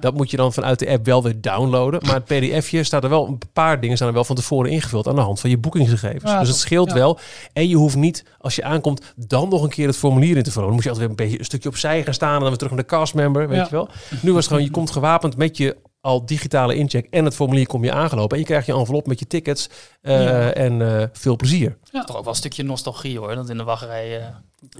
dat 0.00 0.14
moet 0.14 0.30
je 0.30 0.36
dan 0.36 0.52
vanuit 0.52 0.78
de 0.78 0.88
app 0.88 1.06
wel 1.06 1.22
weer 1.22 1.40
downloaden. 1.40 2.00
Maar 2.06 2.14
het 2.14 2.24
pdfje 2.24 2.82
staat 2.82 3.04
er 3.04 3.10
wel, 3.10 3.26
een 3.26 3.38
paar 3.52 3.80
dingen 3.80 3.96
staan 3.96 4.08
er 4.08 4.14
wel 4.14 4.24
van 4.24 4.36
tevoren 4.36 4.70
ingevuld 4.70 5.08
aan 5.08 5.14
de 5.14 5.20
hand 5.20 5.40
van 5.40 5.50
je 5.50 5.58
boekingsgegevens. 5.58 6.30
Ja, 6.30 6.38
dus 6.38 6.48
het 6.48 6.56
scheelt 6.56 6.92
wel. 6.92 7.18
En 7.52 7.68
je 7.68 7.76
hoeft 7.76 7.96
niet, 7.96 8.24
als 8.38 8.56
je 8.56 8.64
aankomt, 8.64 9.14
dan 9.16 9.48
nog 9.48 9.62
een 9.62 9.68
keer 9.68 9.86
het 9.86 9.96
formulier 9.96 10.36
in 10.36 10.42
te 10.42 10.50
vullen. 10.50 10.66
Dan 10.66 10.74
moet 10.74 10.84
je 10.84 10.90
altijd 10.90 11.08
weer 11.08 11.18
een 11.18 11.24
beetje 11.24 11.38
een 11.38 11.44
stukje 11.44 11.68
opzij 11.68 12.02
gaan 12.02 12.14
staan 12.14 12.44
en 12.44 12.53
terug 12.58 12.72
naar 12.72 12.82
de 12.82 12.88
castmember, 12.88 13.48
weet 13.48 13.58
Ja. 13.58 13.64
je 13.64 13.70
wel. 13.70 13.88
Nu 14.22 14.30
was 14.32 14.38
het 14.40 14.46
gewoon, 14.46 14.62
je 14.64 14.70
komt 14.70 14.90
gewapend 14.90 15.36
met 15.36 15.56
je 15.56 15.76
al 16.00 16.26
digitale 16.26 16.74
incheck 16.74 17.06
en 17.10 17.24
het 17.24 17.34
formulier 17.34 17.66
kom 17.66 17.84
je 17.84 17.92
aangelopen. 17.92 18.32
En 18.36 18.38
je 18.42 18.48
krijgt 18.48 18.66
je 18.66 18.72
envelop 18.74 19.06
met 19.06 19.18
je 19.18 19.26
tickets 19.26 19.68
eh, 20.02 20.22
Ja. 20.24 20.52
en 20.52 21.00
eh, 21.00 21.06
veel 21.12 21.36
plezier. 21.36 21.76
Toch 21.90 22.02
ook 22.16 22.22
wel 22.22 22.26
een 22.32 22.34
stukje 22.34 22.62
nostalgie 22.64 23.18
hoor, 23.18 23.34
dat 23.34 23.48
in 23.48 23.56
de 23.56 23.64
wachtrij 23.64 24.18
eh 24.20 24.24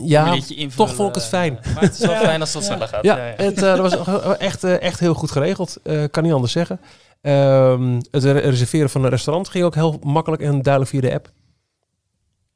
Ja, 0.04 0.36
toch 0.76 0.94
vond 0.94 1.08
ik 1.08 1.14
het 1.14 1.24
fijn. 1.24 1.58
maar 1.74 1.82
het 1.82 1.92
is 1.92 1.98
wel 1.98 2.10
Ja. 2.20 2.20
fijn 2.20 2.40
als 2.40 2.54
het 2.54 2.62
Ja. 2.62 2.68
sneller 2.68 2.88
gaat. 2.88 3.04
Ja, 3.04 3.16
Ja, 3.16 3.26
ja. 3.26 3.34
Het, 3.36 3.62
eh, 3.62 3.76
dat 3.76 3.90
was 3.90 4.36
echt, 4.38 4.64
echt 4.64 5.00
heel 5.00 5.14
goed 5.14 5.30
geregeld. 5.30 5.76
Eh, 5.82 6.04
kan 6.10 6.22
niet 6.22 6.32
anders 6.32 6.52
zeggen. 6.52 6.80
Ehm, 7.20 8.00
het 8.10 8.24
re- 8.24 8.38
reserveren 8.38 8.90
van 8.90 9.04
een 9.04 9.10
restaurant 9.10 9.48
ging 9.48 9.64
ook 9.64 9.74
heel 9.74 9.98
makkelijk 10.02 10.42
en 10.42 10.62
duidelijk 10.62 10.92
via 10.92 11.00
de 11.00 11.12
app. 11.14 11.28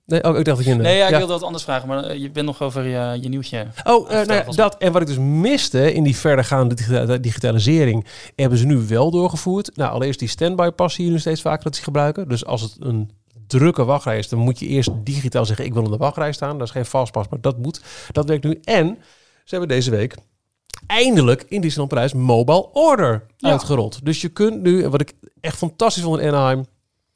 Nee, 0.08 0.24
oh, 0.24 0.38
ik 0.38 0.44
dacht 0.44 0.56
dat 0.56 0.66
je... 0.66 0.74
Nee, 0.74 0.96
ja, 0.96 1.04
ik 1.04 1.10
ja. 1.10 1.18
wilde 1.18 1.32
wat 1.32 1.42
anders 1.42 1.64
vragen, 1.64 1.88
maar 1.88 2.04
eh, 2.04 2.20
je 2.20 2.30
bent 2.30 2.46
nog 2.46 2.62
over 2.62 2.84
je, 2.84 3.18
je 3.20 3.28
nieuwtje. 3.28 3.66
Oh, 3.84 4.12
eh, 4.12 4.26
nou 4.26 4.54
dat. 4.54 4.76
En 4.78 4.92
wat 4.92 5.00
ik 5.02 5.06
dus 5.08 5.18
miste 5.18 5.92
in 5.92 6.02
die 6.02 6.16
verdergaande 6.16 6.74
digita- 6.74 7.16
digitalisering, 7.18 8.06
hebben 8.36 8.58
ze 8.58 8.66
nu 8.66 8.76
wel 8.76 9.10
doorgevoerd. 9.10 9.76
Nou, 9.76 9.92
allereerst 9.92 10.18
die 10.18 10.28
standby 10.28 10.68
pas 10.70 10.94
zie 10.94 11.04
je 11.04 11.10
nu 11.10 11.18
steeds 11.18 11.40
vaker 11.40 11.64
dat 11.64 11.76
ze 11.76 11.82
gebruiken. 11.82 12.28
Dus 12.28 12.44
als 12.44 12.62
het 12.62 12.76
een 12.80 13.10
drukke 13.46 13.84
wachtrij 13.84 14.18
is, 14.18 14.28
dan 14.28 14.38
moet 14.38 14.58
je 14.58 14.66
eerst 14.66 14.90
digitaal 15.04 15.44
zeggen, 15.46 15.64
ik 15.64 15.74
wil 15.74 15.84
in 15.84 15.90
de 15.90 15.96
wachtrij 15.96 16.32
staan. 16.32 16.58
Dat 16.58 16.66
is 16.66 16.72
geen 16.72 16.86
vastpas, 16.86 17.28
maar 17.28 17.40
dat 17.40 17.58
moet. 17.58 17.80
Dat 18.12 18.28
werkt 18.28 18.44
nu. 18.44 18.60
En 18.64 18.98
ze 19.44 19.56
hebben 19.56 19.68
deze 19.68 19.90
week 19.90 20.14
eindelijk 20.86 21.44
in 21.48 21.60
Disneyland 21.60 21.88
Parijs 21.94 22.12
mobile 22.12 22.68
order 22.72 23.26
Ja. 23.36 23.50
uitgerold. 23.50 24.04
Dus 24.04 24.20
je 24.20 24.28
kunt 24.28 24.62
nu, 24.62 24.82
en 24.82 24.90
wat 24.90 25.00
ik 25.00 25.12
echt 25.40 25.56
fantastisch 25.56 26.02
vond 26.02 26.20
in 26.20 26.28
Anaheim, 26.28 26.60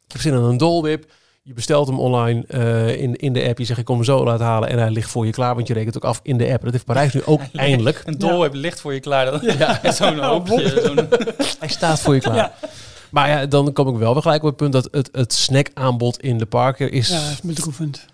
ik 0.07 0.13
heb 0.13 0.21
zin 0.21 0.33
in 0.33 0.39
een 0.43 0.57
dolwip. 0.57 1.13
Je 1.45 1.53
bestelt 1.53 1.87
hem 1.87 1.99
online 1.99 2.45
eh, 2.47 3.01
in, 3.01 3.17
in 3.17 3.33
de 3.33 3.49
app. 3.49 3.59
Je 3.59 3.65
zegt, 3.65 3.79
ik 3.79 3.85
kom 3.85 3.97
hem 3.97 4.05
zo 4.05 4.25
laten 4.25 4.47
halen. 4.47 4.69
En 4.69 4.79
hij 4.79 4.91
ligt 4.91 5.11
voor 5.11 5.27
je 5.27 5.33
klaar, 5.33 5.55
want 5.55 5.67
je 5.67 5.75
rekent 5.75 5.97
ook 5.97 6.05
af 6.05 6.21
in 6.23 6.39
de 6.39 6.53
app. 6.53 6.63
Dat 6.63 6.73
heeft 6.73 6.85
Parijs 6.85 7.13
nu 7.13 7.25
ook 7.25 7.41
eindelijk. 7.53 8.03
Een 8.05 8.19
dolweb 8.19 8.55
ligt 8.55 8.81
voor 8.81 8.95
je 8.95 9.01
klaar. 9.01 9.31
Dan. 9.31 9.41
Ja. 9.43 9.81
Zo'n 9.93 10.19
hoopje. 10.19 10.83
Zo'n, 10.85 11.09
Hij 11.61 11.69
staat 11.69 12.01
voor 12.01 12.15
je 12.15 12.21
klaar. 12.21 12.37
Ja. 12.37 12.55
Maar 13.11 13.29
ja, 13.29 13.47
dan 13.47 13.73
kom 13.73 13.89
ik 13.89 13.97
wel 13.97 14.13
weer 14.13 14.23
gelijk 14.23 14.43
op 14.43 14.49
het 14.49 14.57
punt 14.57 14.73
dat 14.73 14.89
het, 14.91 15.09
het 15.13 15.33
snackaanbod 15.33 16.21
in 16.21 16.39
de 16.39 16.47
parken 16.47 16.93
is... 16.93 17.09
Ja, 17.09 17.31
is 17.31 17.41
bedroevend. 17.41 18.11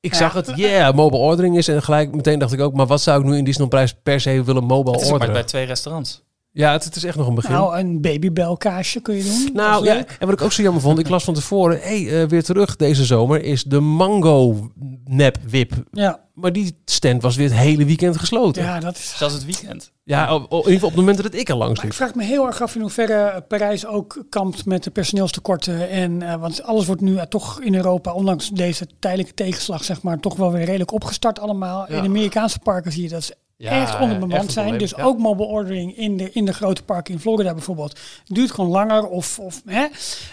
Ik 0.00 0.14
zag 0.14 0.32
het, 0.32 0.52
yeah, 0.56 0.94
mobile 0.94 1.22
ordering 1.22 1.56
is. 1.56 1.68
En 1.68 1.82
gelijk 1.82 2.14
meteen 2.14 2.38
dacht 2.38 2.52
ik 2.52 2.60
ook, 2.60 2.74
maar 2.74 2.86
wat 2.86 3.00
zou 3.00 3.20
ik 3.20 3.26
nu 3.26 3.36
in 3.36 3.44
Disneyland 3.44 4.02
per 4.02 4.20
se 4.20 4.44
willen 4.44 4.64
mobile 4.64 4.92
Het 4.96 5.00
is 5.00 5.06
ook 5.06 5.18
maar 5.18 5.20
orderen? 5.20 5.32
bij 5.32 5.42
twee 5.42 5.64
restaurants. 5.64 6.22
Ja, 6.54 6.72
het, 6.72 6.84
het 6.84 6.96
is 6.96 7.04
echt 7.04 7.16
nog 7.16 7.26
een 7.26 7.34
begin. 7.34 7.52
Nou, 7.52 7.78
een 7.78 8.00
babybelkaasje 8.00 9.00
kun 9.00 9.14
je 9.16 9.22
doen. 9.24 9.50
Nou 9.54 9.84
ja, 9.84 9.96
en 9.96 10.06
wat 10.26 10.32
ik 10.32 10.42
ook 10.42 10.52
zo 10.52 10.62
jammer 10.62 10.82
vond, 10.82 10.98
ik 10.98 11.08
las 11.08 11.24
van 11.24 11.34
tevoren, 11.34 11.80
hey, 11.80 12.22
eh, 12.22 12.28
weer 12.28 12.42
terug 12.42 12.76
deze 12.76 13.04
zomer, 13.04 13.42
is 13.42 13.62
de 13.64 13.80
Mango 13.80 14.70
Nap 15.04 15.36
Wip. 15.48 15.72
Ja, 15.92 16.20
Maar 16.34 16.52
die 16.52 16.76
stand 16.84 17.22
was 17.22 17.36
weer 17.36 17.48
het 17.48 17.58
hele 17.58 17.84
weekend 17.84 18.16
gesloten. 18.18 18.62
Ja, 18.62 18.74
ja, 18.74 18.80
dat 18.80 18.96
is... 18.96 19.14
Zelfs 19.16 19.34
het 19.34 19.44
weekend. 19.44 19.92
op, 20.06 20.42
op- 20.42 20.50
in 20.50 20.56
ieder 20.56 20.72
geval 20.72 20.88
op 20.88 20.94
het 20.94 20.94
moment 21.04 21.22
dat 21.22 21.34
ik 21.34 21.48
er 21.48 21.56
langs 21.56 21.76
Maar 21.76 21.84
ik 21.86 21.98
liep. 21.98 22.00
vraag 22.08 22.14
me 22.14 22.24
heel 22.24 22.46
erg 22.46 22.62
af 22.62 22.74
in 22.74 22.80
hoeverre 22.80 23.44
Parijs 23.48 23.86
ook 23.86 24.24
kampt 24.28 24.64
met 24.66 24.84
de 24.84 24.90
personeelstekorten. 24.90 25.88
En, 25.88 26.22
eh, 26.22 26.34
want 26.40 26.62
alles 26.62 26.86
wordt 26.86 27.00
nu 27.00 27.16
eh, 27.16 27.22
toch 27.22 27.60
in 27.60 27.74
Europa, 27.74 28.12
ondanks 28.12 28.48
deze 28.48 28.86
tijdelijke 28.98 29.34
tegenslag, 29.34 29.84
zeg 29.84 30.02
maar, 30.02 30.18
toch 30.20 30.36
wel 30.36 30.52
weer 30.52 30.64
redelijk 30.64 30.92
opgestart 30.92 31.38
allemaal. 31.40 31.86
Ja. 31.88 31.96
In 31.96 32.04
Amerikaanse 32.04 32.58
parken 32.58 32.92
zie 32.92 33.02
je 33.02 33.08
dat 33.08 33.22
ze 33.24 33.34
Ja, 33.62 33.82
echt 33.82 34.00
onderbemand 34.00 34.52
zijn. 34.52 34.78
Dus 34.78 34.90
ja. 34.96 35.02
ook 35.02 35.18
mobile 35.18 35.48
ordering 35.48 35.96
in 35.96 36.16
de, 36.16 36.30
in 36.32 36.44
de 36.44 36.52
grote 36.52 36.82
parken 36.82 37.14
in 37.14 37.20
Florida 37.20 37.54
bijvoorbeeld 37.54 38.00
duurt 38.26 38.50
gewoon 38.50 38.70
langer. 38.70 39.08
Of, 39.08 39.38
of, 39.38 39.62
hè? 39.66 39.86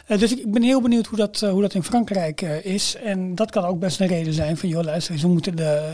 Eh, 0.06 0.20
dus 0.20 0.32
ik, 0.32 0.52
ben 0.52 0.62
heel 0.62 0.82
benieuwd 0.82 1.06
hoe 1.06 1.18
dat, 1.18 1.42
eh, 1.42 1.50
hoe 1.50 1.62
dat 1.62 1.74
in 1.74 1.84
Frankrijk 1.84 2.42
eh, 2.42 2.66
is. 2.66 2.96
En 2.96 3.36
dat 3.36 3.52
kan 3.52 3.66
ook 3.66 3.80
best 3.80 4.00
een 4.00 4.08
reden 4.08 4.34
zijn 4.34 4.58
van, 4.58 4.70
joh 4.70 4.84
luister 4.84 5.14
eens, 5.14 5.22
we 5.22 5.28
moeten 5.28 5.56
de... 5.56 5.92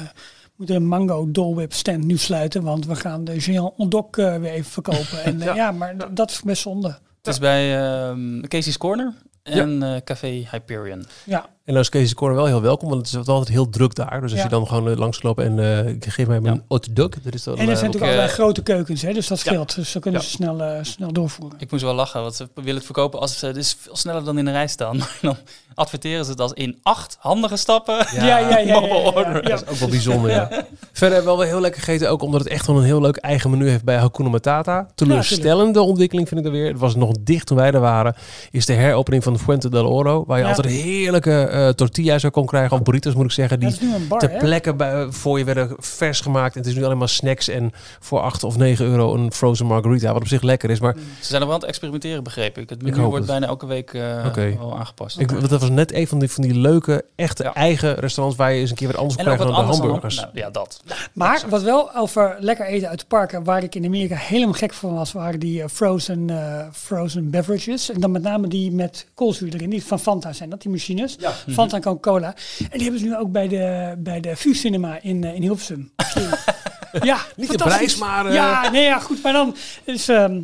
moeten 0.55 0.75
de 0.75 0.81
Mango 0.81 1.31
Dole 1.31 1.55
Whip 1.55 1.73
stand 1.73 2.03
nu 2.03 2.17
sluiten, 2.17 2.63
want 2.63 2.85
we 2.85 2.95
gaan 2.95 3.23
de 3.23 3.39
Géant 3.39 3.73
Ondoc 3.77 4.15
weer 4.15 4.45
even 4.45 4.71
verkopen. 4.71 5.23
En 5.25 5.39
Ja. 5.39 5.55
ja. 5.55 5.71
maar 5.71 6.13
dat 6.13 6.31
is 6.31 6.41
best 6.41 6.61
zonde. 6.61 6.87
Het 7.17 7.33
is 7.33 7.39
bij 7.39 7.77
ehm, 7.77 8.41
Casey's 8.41 8.77
Corner 8.77 9.13
en 9.43 10.01
Café 10.03 10.47
Hyperion. 10.51 11.05
Ja, 11.23 11.45
En 11.65 11.73
dan 11.73 11.81
is 11.81 11.89
Casey 11.89 12.13
Corner 12.15 12.37
wel 12.37 12.45
heel 12.45 12.61
welkom, 12.61 12.89
want 12.89 13.11
het 13.11 13.21
is 13.21 13.27
altijd 13.27 13.47
heel 13.49 13.69
druk 13.69 13.95
daar. 13.95 14.21
Dus 14.21 14.31
als 14.31 14.39
Ja. 14.39 14.43
je 14.43 14.49
dan 14.49 14.67
gewoon 14.67 14.89
eh, 14.91 14.97
langs 14.97 15.23
loopt 15.23 15.39
en 15.39 15.59
eh, 15.59 15.87
ik 15.87 16.05
geef 16.05 16.27
mij 16.27 16.39
mijn 16.39 16.55
Ja. 16.55 16.61
hot 16.67 16.95
dog. 16.95 17.09
Dat 17.23 17.33
is 17.33 17.43
dan, 17.43 17.57
en 17.57 17.59
er 17.65 17.69
eh, 17.71 17.75
zijn 17.77 17.77
ook, 17.77 17.93
natuurlijk 17.93 18.03
allerlei 18.03 18.27
eh, 18.27 18.33
grote 18.33 18.63
keukens, 18.63 19.01
hè, 19.01 19.13
dus 19.13 19.27
dat 19.27 19.39
scheelt. 19.39 19.75
Dus 19.75 19.91
dan 19.91 20.01
kunnen 20.01 20.21
Ja. 20.21 20.27
ze 20.27 20.33
snel, 20.33 20.79
snel 20.81 21.11
doorvoeren. 21.13 21.59
Ik 21.59 21.71
moest 21.71 21.83
wel 21.83 21.93
lachen, 21.93 22.21
want 22.21 22.35
ze 22.35 22.47
willen 22.55 22.75
het 22.75 22.85
verkopen 22.85 23.19
als 23.19 23.39
ze 23.39 23.51
dus 23.53 23.75
veel 23.79 23.95
sneller 23.95 24.23
dan 24.23 24.37
in 24.37 24.45
de 24.45 24.51
rij 24.51 24.67
staan. 24.67 24.97
Maar 25.05 25.17
dan 25.21 25.37
adverteren 25.75 26.25
ze 26.25 26.31
het 26.31 26.39
als 26.39 26.53
in 26.53 26.79
acht 26.83 27.17
handige 27.19 27.55
stappen. 27.55 27.95
Ja, 28.13 28.25
Ja, 28.25 28.37
ja, 28.37 28.49
ja. 28.49 28.57
ja, 28.59 28.73
mobile 28.79 28.93
ja, 28.95 29.01
ja, 29.03 29.11
order. 29.11 29.33
ja. 29.43 29.49
Dat 29.49 29.61
is 29.61 29.69
ook 29.69 29.75
wel 29.77 29.89
bijzonder, 29.89 30.31
ja. 30.31 30.47
Verder 30.91 31.15
hebben 31.17 31.31
we 31.33 31.39
wel 31.39 31.47
heel 31.51 31.59
lekker 31.61 31.81
gegeten, 31.81 32.09
ook 32.09 32.21
omdat 32.21 32.39
het 32.41 32.49
echt 32.49 32.67
wel 32.67 32.77
een 32.77 32.83
heel 32.83 33.01
leuk 33.01 33.15
eigen 33.17 33.49
menu 33.49 33.69
heeft 33.69 33.83
bij 33.83 33.97
Hakuna 33.97 34.29
Matata. 34.29 34.87
Teleurstellende 34.95 35.81
ontwikkeling 35.81 36.27
vind 36.27 36.39
ik 36.39 36.45
er 36.45 36.51
weer. 36.51 36.67
Het 36.67 36.79
was 36.79 36.95
nog 36.95 37.11
dicht 37.19 37.47
toen 37.47 37.57
wij 37.57 37.71
er 37.71 37.79
waren. 37.79 38.15
Is 38.51 38.65
de 38.65 38.73
heropening 38.73 39.23
van 39.23 39.39
Fuente 39.39 39.69
del 39.69 39.85
Oro, 39.87 40.23
waar 40.27 40.37
je 40.37 40.43
Ja. 40.43 40.49
altijd 40.49 40.67
heerlijke 40.73 41.29
eh 41.55 41.69
tortillas 41.69 42.21
zou 42.21 42.33
kon 42.33 42.45
krijgen, 42.45 42.77
of 42.77 42.83
burritos 42.83 43.13
moet 43.13 43.25
ik 43.25 43.31
zeggen, 43.31 43.59
die 43.59 43.69
Dat 43.69 43.77
is 43.81 43.87
nu 43.87 43.93
een 43.95 44.07
bar, 44.07 44.19
ter 44.19 44.29
plekke 44.29 44.73
bij, 44.75 45.07
voor 45.09 45.37
je 45.37 45.43
werden 45.45 45.75
vers 45.79 46.19
gemaakt. 46.21 46.53
En 46.55 46.59
het 46.61 46.69
is 46.69 46.75
nu 46.75 46.83
alleen 46.83 46.97
maar 46.97 47.09
snacks 47.09 47.47
en 47.47 47.71
voor 47.99 48.19
8 48.19 48.43
of 48.43 48.57
9 48.57 48.85
euro 48.85 49.13
een 49.15 49.31
frozen 49.31 49.65
margarita, 49.65 50.13
wat 50.13 50.21
op 50.21 50.27
zich 50.27 50.41
lekker 50.41 50.69
is. 50.69 50.79
Maar 50.79 50.95
Ze 51.19 51.25
zijn 51.25 51.41
er 51.41 51.47
wel 51.47 51.55
aan 51.55 51.61
het 51.61 51.69
experimenteren, 51.69 52.23
begreep 52.23 52.57
ik. 52.57 52.69
Het 52.69 52.81
menu 52.81 52.95
hoop 52.95 53.03
wordt 53.09 53.17
het. 53.17 53.25
bijna 53.31 53.47
elke 53.47 53.65
week 53.65 53.93
eh, 53.93 54.23
Oké. 54.27 54.55
wel 54.57 54.77
aangepast. 54.77 55.19
ik, 55.19 55.31
want 55.31 55.49
dat 55.49 55.61
was 55.61 55.69
net 55.69 55.93
een 55.93 56.07
van 56.07 56.19
die, 56.19 56.29
van 56.31 56.43
die 56.43 56.53
leuke, 56.55 57.05
echte 57.15 57.43
Ja. 57.43 57.53
eigen 57.53 57.95
restaurants 57.95 58.37
waar 58.37 58.53
je 58.53 58.59
eens 58.59 58.69
een 58.69 58.75
keer 58.75 58.87
wat 58.87 58.97
anders 58.97 59.15
krijgen 59.15 59.45
dan 59.45 59.55
de 59.55 59.61
dan... 59.61 59.69
hamburgers. 59.69 60.15
Nou, 60.15 60.27
ja, 60.33 60.49
dat. 60.49 60.81
Maar 61.13 61.43
wat 61.49 61.61
wel 61.61 61.95
over 61.95 62.35
lekker 62.39 62.65
eten 62.65 62.89
uit 62.89 62.99
de 62.99 63.05
parken, 63.05 63.43
waar 63.43 63.63
ik 63.63 63.75
in 63.75 63.85
Amerika 63.85 64.15
helemaal 64.15 64.53
gek 64.53 64.73
van 64.73 64.93
was, 64.93 65.11
waren 65.11 65.39
die 65.39 65.61
eh, 65.61 65.69
frozen, 65.69 66.29
eh, 66.29 66.65
frozen 66.73 67.29
beverages. 67.29 67.91
En 67.91 67.99
dan 67.99 68.11
met 68.11 68.21
name 68.21 68.47
die 68.47 68.71
met 68.71 69.07
koolzuur 69.13 69.53
erin, 69.53 69.69
die 69.69 69.83
van 69.85 69.99
Fanta 69.99 70.33
zijn 70.33 70.49
dat, 70.49 70.61
die 70.61 70.71
machines. 70.71 71.17
Fanta 71.53 71.75
en 71.75 71.81
Coca-Cola. 71.81 72.35
En 72.59 72.67
die 72.77 72.81
hebben 72.81 72.99
ze 72.99 73.05
nu 73.05 73.15
ook 73.17 73.31
bij 73.31 73.47
de, 73.47 73.93
bij 73.97 74.19
de 74.19 74.35
Fuse 74.35 74.59
Cinema 74.59 74.99
in, 75.01 75.23
eh, 75.23 75.35
in 75.35 75.41
Hilversum. 75.41 75.91
ja, 77.01 77.17
Niet 77.35 77.51
de 77.51 77.57
prijs, 77.57 77.97
maar... 77.97 78.25
eh, 78.25 78.33
Ja, 78.33 78.69
nee, 78.69 78.83
ja, 78.83 78.99
goed. 78.99 79.21
Maar 79.23 79.33
dan 79.33 79.55
is 79.83 80.09
ehm, 80.09 80.21
eh, 80.21 80.27
eh, 80.27 80.41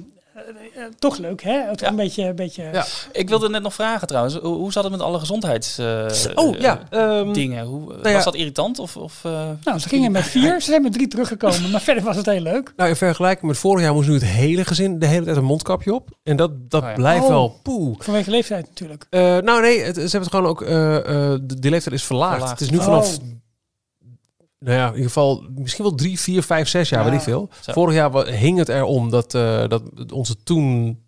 toch 1.00 1.18
leuk, 1.18 1.44
hè? 1.44 1.62
Het 1.70 1.80
Ja. 1.80 1.88
een 1.88 1.96
beetje... 1.96 2.24
Een 2.24 2.36
beetje 2.36 2.64
Ja. 2.74 2.86
Ik 3.12 3.30
wilde 3.30 3.50
net 3.50 3.62
nog 3.62 3.74
vragen 3.74 4.08
trouwens. 4.08 4.36
Hoe, 4.36 4.56
hoe 4.56 4.72
zat 4.72 4.84
het 4.84 4.92
met 4.92 5.02
alle 5.02 5.20
gezondheids 5.20 5.78
eh, 5.78 6.06
Oh, 6.36 6.58
ja. 6.60 6.80
ehm, 6.90 7.34
dingen? 7.34 7.66
Hoe, 7.66 7.94
ja. 8.04 8.14
Was 8.14 8.24
dat 8.24 8.36
irritant? 8.36 8.80
Of, 8.80 8.98
of, 8.98 9.20
eh, 9.26 9.50
Nou, 9.64 9.80
ze 9.80 9.90
gingen 9.90 10.12
met 10.12 10.24
vier, 10.24 10.62
ze 10.62 10.70
zijn 10.70 10.82
met 10.82 10.94
drie 10.94 11.08
teruggekomen. 11.08 11.70
Maar 11.72 11.82
verder 11.92 12.04
was 12.04 12.16
het 12.16 12.26
heel 12.26 12.42
leuk. 12.42 12.74
Nou, 12.76 12.90
in 12.90 12.96
vergelijking 12.96 13.48
met 13.48 13.58
vorig 13.58 13.84
jaar 13.84 13.94
moest 13.94 14.08
nu 14.08 14.14
het 14.14 14.26
hele 14.26 14.66
gezin 14.66 15.00
de 15.00 15.06
hele 15.06 15.26
tijd 15.26 15.38
een 15.38 15.44
mondkapje 15.44 15.94
op. 15.94 16.10
En 16.24 16.36
dat, 16.36 16.52
dat 16.70 16.82
Oh 16.84 16.88
ja. 16.90 16.94
blijft 16.96 17.24
Oh. 17.24 17.30
wel 17.30 17.60
poeh. 17.64 17.96
Vanwege 18.00 18.30
leeftijd 18.32 18.68
natuurlijk. 18.68 19.06
Eh, 19.10 19.22
nou 19.38 19.62
nee, 19.62 19.80
het, 19.82 19.96
ze 19.96 20.02
hebben 20.02 20.22
het 20.22 20.30
gewoon 20.30 20.46
ook... 20.46 20.62
eh 20.62 20.98
eh 20.98 21.40
de, 21.44 21.60
de 21.60 21.70
leeftijd 21.70 21.96
is 21.96 22.04
verlaagd. 22.04 22.32
Verlaagd. 22.34 22.60
Het 22.60 22.70
is 22.70 22.78
nu 22.78 22.84
vanaf... 22.84 23.18
Oh. 23.18 23.24
Nou 24.65 24.78
ja, 24.78 24.86
in 24.88 24.91
ieder 24.93 25.08
geval 25.08 25.43
misschien 25.56 25.84
wel 25.84 25.95
drie, 25.95 26.19
vier, 26.19 26.43
vijf, 26.43 26.67
zes 26.67 26.89
jaar, 26.89 27.04
Ja. 27.04 27.10
weet 27.10 27.17
ik 27.19 27.24
veel. 27.24 27.50
Zo. 27.62 27.71
Vorig 27.71 27.95
jaar 27.95 28.28
hing 28.28 28.58
het 28.58 28.69
erom 28.69 29.10
dat, 29.10 29.34
eh, 29.36 29.67
dat 29.67 29.84
onze 30.13 30.43
toen 30.43 31.00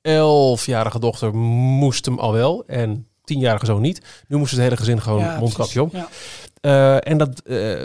elfjarige 0.00 0.98
dochter 0.98 1.34
moest 1.36 2.04
hem 2.04 2.18
al 2.18 2.32
wel. 2.32 2.64
En 2.66 3.06
tienjarige 3.24 3.66
zo 3.66 3.78
niet. 3.78 4.24
Nu 4.28 4.36
moest 4.36 4.50
het 4.50 4.60
hele 4.60 4.76
gezin 4.76 5.00
gewoon 5.02 5.20
Ja, 5.20 5.38
mondkapje 5.38 5.82
op. 5.82 5.92
Ja. 5.92 6.08
Eh, 6.60 7.10
en 7.12 7.18
dat 7.18 7.40
eh, 7.40 7.84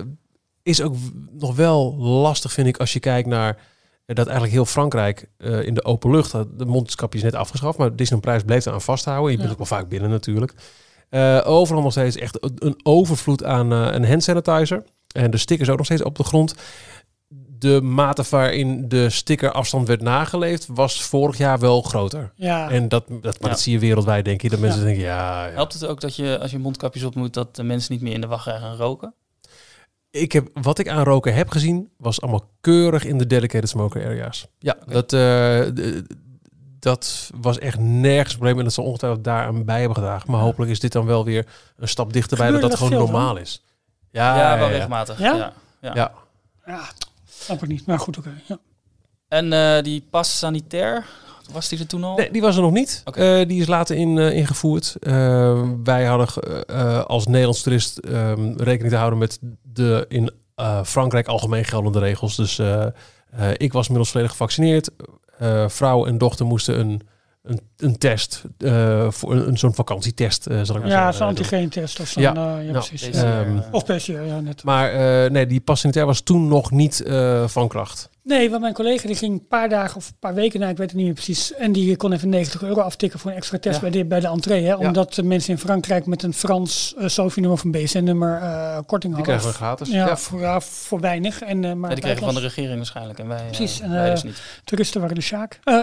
is 0.63 0.81
ook 0.81 0.95
nog 1.31 1.55
wel 1.55 1.95
lastig, 1.97 2.51
vind 2.53 2.67
ik, 2.67 2.77
als 2.77 2.93
je 2.93 2.99
kijkt 2.99 3.27
naar 3.27 3.57
dat 4.05 4.25
eigenlijk 4.25 4.53
heel 4.53 4.65
Frankrijk 4.65 5.29
in 5.37 5.73
de 5.73 5.83
open 5.85 6.11
lucht, 6.11 6.31
de 6.31 6.65
mondkapje 6.65 7.17
is 7.17 7.23
net 7.23 7.35
afgeschaft, 7.35 7.77
maar 7.77 7.89
Disneyland 7.89 8.21
Prijs 8.21 8.43
bleef 8.43 8.65
eraan 8.65 8.81
vasthouden. 8.81 9.31
Je 9.31 9.37
bent 9.37 9.47
Ja. 9.49 9.53
ook 9.53 9.69
wel 9.69 9.77
vaak 9.79 9.89
binnen 9.89 10.09
natuurlijk. 10.09 10.53
Overal 11.43 11.81
nog 11.81 11.91
steeds 11.91 12.15
echt 12.15 12.37
een- 12.41 12.79
overvloed 12.83 13.43
aan 13.43 13.71
een 13.71 14.05
hand 14.05 14.23
sanitizer. 14.23 14.83
En 15.11 15.31
de 15.31 15.37
stickers 15.37 15.69
ook 15.69 15.77
nog 15.77 15.85
steeds 15.85 16.03
op 16.03 16.15
de 16.15 16.23
grond. 16.23 16.55
De 17.57 17.81
mate 17.81 18.23
waarin 18.29 18.89
de 18.89 19.09
stickerafstand 19.09 19.87
werd 19.87 20.01
nageleefd, 20.01 20.67
was 20.67 21.03
vorig 21.03 21.37
jaar 21.37 21.59
wel 21.59 21.81
groter. 21.81 22.31
Ja. 22.35 22.69
En 22.69 22.87
dat, 22.87 23.03
dat, 23.07 23.21
maar 23.23 23.33
Ja. 23.39 23.47
dat 23.49 23.59
zie 23.59 23.73
je 23.73 23.79
wereldwijd, 23.79 24.25
denk 24.25 24.41
je. 24.41 24.49
Dat 24.49 24.59
mensen 24.59 24.79
Ja. 24.79 24.85
denken, 24.85 25.03
ja, 25.03 25.45
ja. 25.47 25.53
helpt 25.53 25.73
het 25.73 25.85
ook 25.85 26.01
dat 26.01 26.15
je, 26.15 26.39
als 26.39 26.51
je 26.51 26.59
mondkapjes 26.59 27.03
op 27.03 27.15
moet, 27.15 27.33
dat 27.33 27.55
de 27.55 27.63
mensen 27.63 27.93
niet 27.93 28.01
meer 28.01 28.13
in 28.13 28.21
de 28.21 28.27
wachtrij 28.27 28.59
gaan 28.59 28.75
roken? 28.75 29.13
Ik 30.11 30.31
heb, 30.31 30.49
wat 30.61 30.79
ik 30.79 30.89
aan 30.89 31.03
roken 31.03 31.33
heb 31.33 31.49
gezien, 31.49 31.89
was 31.97 32.21
allemaal 32.21 32.49
keurig 32.61 33.05
in 33.05 33.17
de 33.17 33.27
dedicated 33.27 33.69
smoker 33.69 34.05
areas. 34.05 34.47
Ja, 34.59 34.77
dat, 34.87 35.13
eh, 35.13 35.61
dat 36.79 37.31
was 37.41 37.59
echt 37.59 37.79
nergens 37.79 38.31
een 38.31 38.37
probleem. 38.39 38.57
En 38.57 38.63
dat 38.63 38.73
ze 38.73 38.81
ongetwijfeld 38.81 39.23
daaraan 39.23 39.65
bij 39.65 39.77
hebben 39.79 39.97
gedragen. 39.97 40.31
Maar 40.31 40.41
hopelijk 40.41 40.71
is 40.71 40.79
dit 40.79 40.91
dan 40.91 41.05
wel 41.05 41.25
weer 41.25 41.45
een 41.77 41.87
stap 41.87 42.13
dichterbij 42.13 42.45
dat 42.47 42.55
Gebeurde 42.55 42.77
dat 42.77 42.79
dat 42.89 42.89
gewoon 42.89 43.05
veel 43.07 43.13
normaal 43.17 43.37
is. 43.37 43.63
Ja, 44.11 44.57
wel 44.57 44.67
ja. 44.67 44.73
regelmatig. 44.73 45.19
Ja? 45.19 45.35
Ja? 45.35 45.53
Ja. 45.81 45.91
Ja. 45.93 46.11
Ja, 46.65 46.81
snap 47.29 47.63
ik 47.63 47.69
niet. 47.69 47.85
Maar 47.85 47.99
goed, 47.99 48.17
oké. 48.17 48.33
Ja. 48.47 48.57
En 49.27 49.53
eh, 49.53 49.83
die 49.83 50.07
pas 50.09 50.37
sanitair, 50.37 51.05
was 51.51 51.69
die 51.69 51.79
er 51.79 51.87
toen 51.87 52.03
al? 52.03 52.15
Nee, 52.15 52.31
die 52.31 52.41
was 52.41 52.55
er 52.55 52.61
nog 52.61 52.71
niet. 52.71 53.03
Eh, 53.05 53.47
die 53.47 53.61
is 53.61 53.67
later 53.67 53.95
in, 53.95 54.17
eh, 54.17 54.37
ingevoerd. 54.37 54.95
Eh, 54.99 55.61
wij 55.83 56.05
hadden 56.05 56.27
eh, 56.65 57.03
als 57.03 57.25
Nederlands 57.27 57.61
toerist 57.61 57.97
ehm, 57.97 58.53
rekening 58.57 58.89
te 58.89 58.97
houden 58.97 59.19
met 59.19 59.39
de 59.61 60.05
in 60.07 60.31
eh, 60.55 60.83
Frankrijk 60.83 61.27
algemeen 61.27 61.65
geldende 61.65 61.99
regels. 61.99 62.35
Dus 62.35 62.59
eh, 62.59 62.83
eh, 62.83 62.91
ik 63.57 63.73
was 63.73 63.83
inmiddels 63.83 64.09
volledig 64.11 64.31
gevaccineerd. 64.31 64.89
Eh, 65.37 65.67
vrouw 65.69 66.05
en 66.05 66.17
dochter 66.17 66.45
moesten 66.45 66.79
een, 66.79 67.01
een, 67.41 67.59
een 67.77 67.97
test, 67.97 68.43
eh, 68.57 69.11
voor 69.11 69.31
een, 69.31 69.47
een 69.47 69.57
zo'n 69.57 69.73
vakantietest, 69.73 70.45
eh, 70.47 70.59
zal 70.63 70.75
ik 70.75 70.81
maar 70.81 70.91
Ja, 70.91 70.95
zeggen. 70.97 71.13
zo'n 71.13 71.21
eh, 71.23 71.27
antigeentest 71.27 71.99
of 71.99 72.07
zo. 72.07 72.21
Ja. 72.21 72.33
Ja, 72.33 72.59
ja 72.59 72.71
Nou, 72.71 72.87
precies. 72.87 73.17
Ja. 73.21 73.41
Ehm, 73.41 73.57
eh, 73.57 73.63
Of 73.71 73.83
PCR, 73.85 74.11
ja, 74.11 74.39
net. 74.39 74.63
Maar 74.63 74.91
eh, 75.23 75.31
nee, 75.31 75.45
die 75.45 75.59
pas 75.61 75.79
sanitair 75.79 76.05
was 76.05 76.21
toen 76.21 76.47
nog 76.47 76.71
niet 76.71 77.01
eh, 77.03 77.47
van 77.47 77.67
kracht. 77.67 78.09
Nee, 78.23 78.49
want 78.49 78.61
mijn 78.61 78.73
collega 78.73 79.07
die 79.07 79.15
ging 79.15 79.31
een 79.33 79.47
paar 79.47 79.69
dagen 79.69 79.97
of 79.97 80.07
een 80.07 80.15
paar 80.19 80.33
weken 80.33 80.59
na, 80.59 80.69
ik 80.69 80.77
weet 80.77 80.87
het 80.87 80.95
niet 80.95 81.05
meer 81.05 81.13
precies. 81.13 81.53
En 81.53 81.71
die 81.71 81.95
kon 81.97 82.11
even 82.13 82.29
90 82.29 82.61
euro 82.63 82.81
aftikken 82.81 83.19
voor 83.19 83.31
een 83.31 83.37
extra 83.37 83.57
test 83.59 83.75
Ja. 83.75 83.81
bij, 83.81 83.89
de, 83.91 84.05
bij 84.05 84.19
de 84.19 84.27
entree. 84.27 84.65
Hè, 84.65 84.75
omdat 84.75 85.13
de 85.13 85.23
mensen 85.23 85.51
in 85.51 85.57
Frankrijk 85.59 86.05
met 86.05 86.23
een 86.23 86.33
Frans 86.33 86.93
uh, 86.99 87.07
SOFI-nummer 87.07 87.57
of 87.59 87.63
een 87.63 87.71
BSN-nummer 87.71 88.37
eh, 88.41 88.77
korting 88.85 89.15
Die 89.15 89.23
hadden. 89.23 89.23
krijgen 89.23 89.47
we 89.47 89.53
gratis. 89.53 89.89
Ja, 89.89 90.07
Ja. 90.07 90.17
Voor, 90.17 90.39
ja, 90.39 90.61
voor 90.61 90.99
weinig. 90.99 91.41
En, 91.41 91.65
eh, 91.65 91.73
maar 91.73 91.89
ja, 91.89 91.95
die 91.95 92.03
kregen 92.03 92.23
van 92.25 92.33
de 92.33 92.39
regering 92.39 92.75
waarschijnlijk. 92.77 93.19
En 93.19 93.27
wij, 93.27 93.37
eh, 93.39 93.45
Precies, 93.45 93.79
en, 93.81 93.89
wij 93.91 94.05
eh, 94.05 94.11
dus 94.11 94.23
niet. 94.23 94.41
toeristen 94.63 95.01
waren 95.01 95.15
de 95.15 95.21
Sjaak. 95.21 95.59
Eh, 95.63 95.79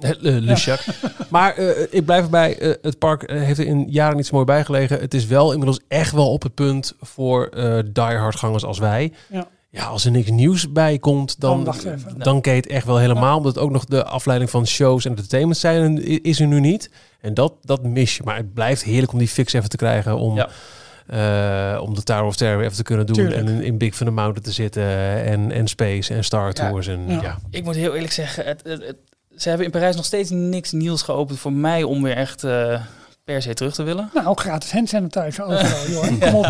Eh, 0.00 0.46
Jacques. 0.46 0.88
maar 1.30 1.54
eh, 1.56 1.86
ik 1.90 2.04
blijf 2.04 2.24
erbij. 2.24 2.58
eh, 2.58 2.72
het 2.82 2.98
park 2.98 3.30
heeft 3.30 3.58
er 3.58 3.66
in 3.66 3.86
jaren 3.90 4.16
niet 4.16 4.26
zo 4.26 4.32
mooi 4.34 4.44
bijgelegen. 4.46 5.00
Het 5.00 5.14
is 5.14 5.26
wel 5.26 5.50
inmiddels 5.52 5.80
echt 5.88 6.12
wel 6.12 6.32
op 6.32 6.42
het 6.42 6.54
punt 6.54 6.94
voor 7.00 7.46
eh 7.46 7.78
diehard 7.92 8.36
gangers 8.36 8.64
als 8.64 8.78
wij. 8.78 9.12
Ja. 9.30 9.46
Ja, 9.70 9.84
als 9.84 10.04
er 10.04 10.10
niks 10.10 10.30
nieuws 10.30 10.72
bij 10.72 10.98
komt, 10.98 11.40
dan, 11.40 11.64
Dan 11.64 11.74
dan 12.18 12.40
het 12.42 12.66
echt 12.66 12.86
wel 12.86 12.96
helemaal. 12.98 13.36
Omdat 13.36 13.58
ook 13.58 13.70
nog 13.70 13.84
de 13.84 14.04
afleiding 14.04 14.50
van 14.50 14.66
shows 14.66 15.04
en 15.04 15.10
entertainment 15.10 15.58
zijn 15.58 16.04
is 16.22 16.40
er 16.40 16.46
nu 16.46 16.60
niet. 16.60 16.90
En 17.20 17.34
dat, 17.34 17.52
dat 17.62 17.82
mis 17.82 18.16
je. 18.16 18.22
Maar 18.24 18.36
het 18.36 18.54
blijft 18.54 18.82
heerlijk 18.84 19.12
om 19.12 19.18
die 19.18 19.28
fix 19.28 19.52
even 19.52 19.68
te 19.68 19.76
krijgen. 19.76 20.16
Om, 20.18 20.36
Ja. 20.36 20.48
eh, 21.06 21.82
om 21.82 21.94
de 21.94 22.02
Tower 22.02 22.24
of 22.24 22.36
Terror 22.36 22.62
even 22.64 22.76
te 22.76 22.82
kunnen 22.82 23.06
doen. 23.06 23.16
Tuurlijk. 23.16 23.40
En 23.40 23.48
in, 23.48 23.62
in 23.62 23.78
Big 23.78 23.94
Thunder 23.94 24.14
Mountain 24.14 24.42
te 24.44 24.52
zitten. 24.52 24.82
En, 25.24 25.50
en 25.52 25.66
Space 25.68 26.14
en 26.14 26.24
Star 26.24 26.46
Ja. 26.46 26.52
Tours. 26.52 26.86
En, 26.86 27.00
Ja. 27.08 27.22
ja. 27.22 27.38
Ik 27.50 27.64
moet 27.64 27.74
heel 27.74 27.94
eerlijk 27.94 28.12
zeggen, 28.12 28.44
het, 28.44 28.60
het, 28.64 28.82
het- 28.86 28.96
ze 29.36 29.48
hebben 29.48 29.66
in 29.66 29.72
Parijs 29.72 29.96
nog 29.96 30.04
steeds 30.04 30.30
niks 30.30 30.72
nieuws 30.72 31.02
geopend 31.02 31.38
voor 31.38 31.52
mij 31.52 31.82
om 31.82 32.02
weer 32.02 32.16
echt 32.16 32.44
eh, 32.44 32.80
per 33.24 33.42
se 33.42 33.54
terug 33.54 33.74
te 33.74 33.82
willen. 33.82 34.10
Nou, 34.14 34.26
ook 34.26 34.40
gratis 34.40 34.72
hand 34.72 34.88
sanitizer 34.88 35.44
overal, 35.44 35.88
joh. 36.10 36.20
Kom 36.20 36.34
op. 36.34 36.46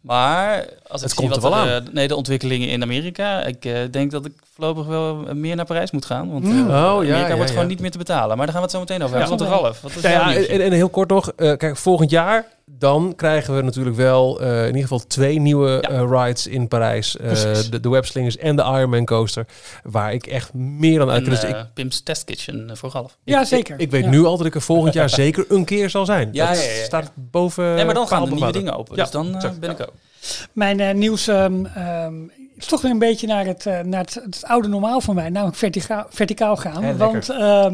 Maar 0.00 0.56
als 0.88 1.02
ik 1.02 1.08
Het 1.08 1.18
zie 1.18 1.28
komt 1.28 1.42
wat 1.42 1.52
er 1.52 1.64
wel 1.66 1.76
eh, 1.76 1.82
nee, 1.92 2.08
de 2.08 2.16
ontwikkelingen 2.16 2.68
in 2.68 2.82
Amerika, 2.82 3.42
ik 3.44 3.64
eh, 3.64 3.78
denk 3.90 4.10
dat 4.10 4.24
ik 4.26 4.32
voorlopig 4.54 4.86
wel 4.86 5.14
meer 5.34 5.56
naar 5.56 5.64
Parijs 5.64 5.90
moet 5.90 6.04
gaan. 6.04 6.30
Want 6.32 6.44
Mm. 6.44 6.60
Oh, 6.60 6.68
ja, 6.68 6.80
Amerika 6.80 7.28
ja, 7.28 7.34
wordt 7.34 7.48
ja. 7.48 7.54
gewoon 7.54 7.66
niet 7.66 7.80
meer 7.80 7.90
te 7.90 7.98
betalen. 7.98 8.36
Maar 8.36 8.46
daar 8.46 8.54
gaan 8.54 8.64
we 8.64 8.70
het 8.70 8.70
zo 8.70 8.80
meteen 8.80 9.02
over 9.02 9.18
hebben. 9.18 9.38
Ja. 9.38 9.44
Want 9.44 9.60
Ralf, 9.62 9.80
wat 9.80 9.94
is 9.96 10.02
jouw 10.02 10.12
ja, 10.12 10.28
nieuwtje? 10.28 10.52
en, 10.52 10.60
en 10.60 10.72
heel 10.72 10.88
kort 10.88 11.08
nog. 11.08 11.32
eh, 11.36 11.56
kijk, 11.56 11.76
volgend 11.76 12.10
jaar 12.10 12.44
dan 12.70 13.12
krijgen 13.16 13.56
we 13.56 13.62
natuurlijk 13.62 13.96
wel 13.96 14.40
eh, 14.40 14.60
in 14.60 14.66
ieder 14.66 14.80
geval 14.82 15.06
twee 15.06 15.38
nieuwe 15.40 15.68
Ja. 15.70 15.80
eh, 15.88 16.04
rides 16.10 16.46
in 16.46 16.68
Parijs. 16.68 17.16
Eh, 17.16 17.32
de, 17.70 17.80
de 17.80 17.88
Webslingers 17.88 18.36
en 18.36 18.56
de 18.56 18.62
Ironman 18.62 19.04
Coaster. 19.04 19.46
Waar 19.82 20.12
ik 20.12 20.26
echt 20.26 20.54
meer 20.54 20.98
dan 20.98 21.10
uit 21.10 21.22
kan. 21.22 21.30
Dus 21.32 21.44
ik, 21.44 21.56
Pim's 21.74 22.00
Test 22.02 22.24
Kitchen 22.24 22.70
voor 22.76 22.90
Ralf. 22.90 23.16
Ja, 23.24 23.40
ik- 23.40 23.46
zeker. 23.46 23.74
Ik, 23.74 23.80
ik 23.80 23.90
weet 23.90 24.04
Ja. 24.04 24.10
nu 24.10 24.24
al 24.24 24.36
dat 24.36 24.46
ik 24.46 24.54
er 24.54 24.60
volgend 24.62 24.94
jaar 24.94 25.10
zeker 25.24 25.44
een 25.48 25.64
keer 25.64 25.90
zal 25.90 26.04
zijn. 26.04 26.28
Ja, 26.32 26.48
dat 26.48 26.56
ja, 26.58 26.62
ja, 26.70 26.76
ja. 26.78 26.84
staat 26.84 27.10
boven. 27.14 27.74
nee, 27.74 27.84
maar 27.84 27.94
dan 27.94 28.08
gaan 28.08 28.24
de 28.24 28.30
op 28.30 28.34
nieuwe 28.36 28.52
dingen 28.52 28.76
open. 28.76 28.96
Ja, 28.96 29.02
dus 29.02 29.12
dan 29.12 29.36
ben 29.60 29.70
ik 29.70 29.80
ook. 29.80 29.92
Mijn 30.52 30.98
nieuws 30.98 31.28
ehm, 31.28 31.64
ehm, 31.66 32.14
is 32.56 32.66
toch 32.66 32.80
weer 32.80 32.90
een 32.90 32.98
beetje 32.98 33.26
naar 33.26 33.46
het, 33.46 33.66
eh, 33.66 33.80
naar 33.80 34.00
het, 34.00 34.14
het 34.14 34.44
oude 34.44 34.68
normaal 34.68 35.00
van 35.00 35.14
mij, 35.14 35.30
namelijk 35.30 35.56
vertica 35.56 36.06
verticaal 36.10 36.56
gaan. 36.56 36.96
Want 36.96 37.28
eh, 37.28 37.66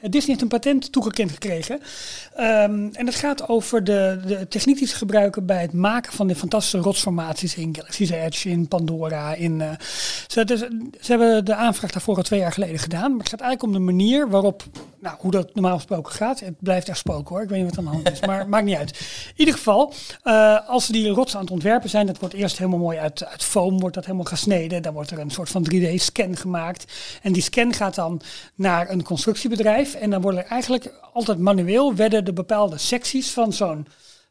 Disney 0.00 0.26
heeft 0.26 0.40
een 0.40 0.48
patent 0.48 0.92
toegekend 0.92 1.32
gekregen. 1.32 1.80
Ehm, 2.34 2.88
en 2.92 3.06
het 3.06 3.14
gaat 3.14 3.48
over 3.48 3.84
de, 3.84 4.20
de 4.26 4.48
techniek 4.48 4.78
die 4.78 4.86
ze 4.86 4.94
gebruiken 4.94 5.46
bij 5.46 5.60
het 5.60 5.72
maken 5.72 6.12
van 6.12 6.26
de 6.26 6.34
fantastische 6.34 6.78
rotsformaties 6.78 7.54
in 7.54 7.74
Galaxy's 7.76 8.10
Edge, 8.10 8.48
in 8.48 8.68
Pandora. 8.68 9.34
In, 9.34 9.60
eh, 9.60 9.70
ze, 10.26 10.44
dus, 10.44 10.60
ze 11.00 11.10
hebben 11.10 11.44
de 11.44 11.54
aanvraag 11.54 11.90
daarvoor 11.90 12.16
al 12.16 12.22
twee 12.22 12.40
jaar 12.40 12.52
geleden 12.52 12.78
gedaan. 12.78 13.10
Maar 13.10 13.20
het 13.20 13.28
gaat 13.28 13.40
eigenlijk 13.40 13.72
om 13.72 13.84
de 13.84 13.92
manier 13.92 14.28
waarop, 14.28 14.62
nou, 15.00 15.16
hoe 15.18 15.30
dat 15.30 15.54
normaal 15.54 15.76
gesproken 15.76 16.12
gaat. 16.12 16.40
Het 16.40 16.54
blijft 16.58 16.88
echt 16.88 16.98
spoken 16.98 17.34
hoor, 17.34 17.42
ik 17.42 17.48
weet 17.48 17.62
niet 17.62 17.76
wat 17.76 17.78
aan 17.78 17.84
de 17.84 17.90
hand 17.90 18.12
is, 18.12 18.20
maar 18.26 18.48
maakt 18.48 18.64
niet 18.64 18.76
uit. 18.76 18.90
In 18.90 19.34
ieder 19.36 19.54
geval, 19.54 19.92
als 20.66 20.86
ze 20.86 20.92
die 20.92 21.08
rots 21.08 21.34
aan 21.34 21.40
het 21.40 21.50
ontwerpen 21.50 21.90
zijn, 21.90 22.06
dat 22.06 22.18
wordt 22.18 22.34
eerst 22.34 22.58
helemaal 22.58 22.78
mooi 22.78 22.98
uit, 22.98 23.24
uit 23.24 23.42
foam, 23.42 23.80
wordt 23.90 24.06
dat 24.06 24.16
helemaal 24.16 24.38
gesneden. 24.38 24.82
Dan 24.82 24.92
wordt 24.92 25.10
er 25.10 25.18
een 25.18 25.30
soort 25.30 25.48
van 25.48 25.66
3D-scan 25.72 26.36
gemaakt. 26.36 26.92
En 27.22 27.32
die 27.32 27.42
scan 27.42 27.72
gaat 27.72 27.94
dan 27.94 28.20
naar 28.54 28.90
een 28.90 29.02
constructiebedrijf. 29.02 29.94
En 29.94 30.10
dan 30.10 30.20
worden 30.20 30.44
er 30.44 30.50
eigenlijk 30.50 30.92
altijd 31.12 31.38
manueel 31.38 31.94
werden 31.94 32.24
de 32.24 32.32
bepaalde 32.32 32.78
secties 32.78 33.30
van 33.30 33.52
zo'n 33.52 33.86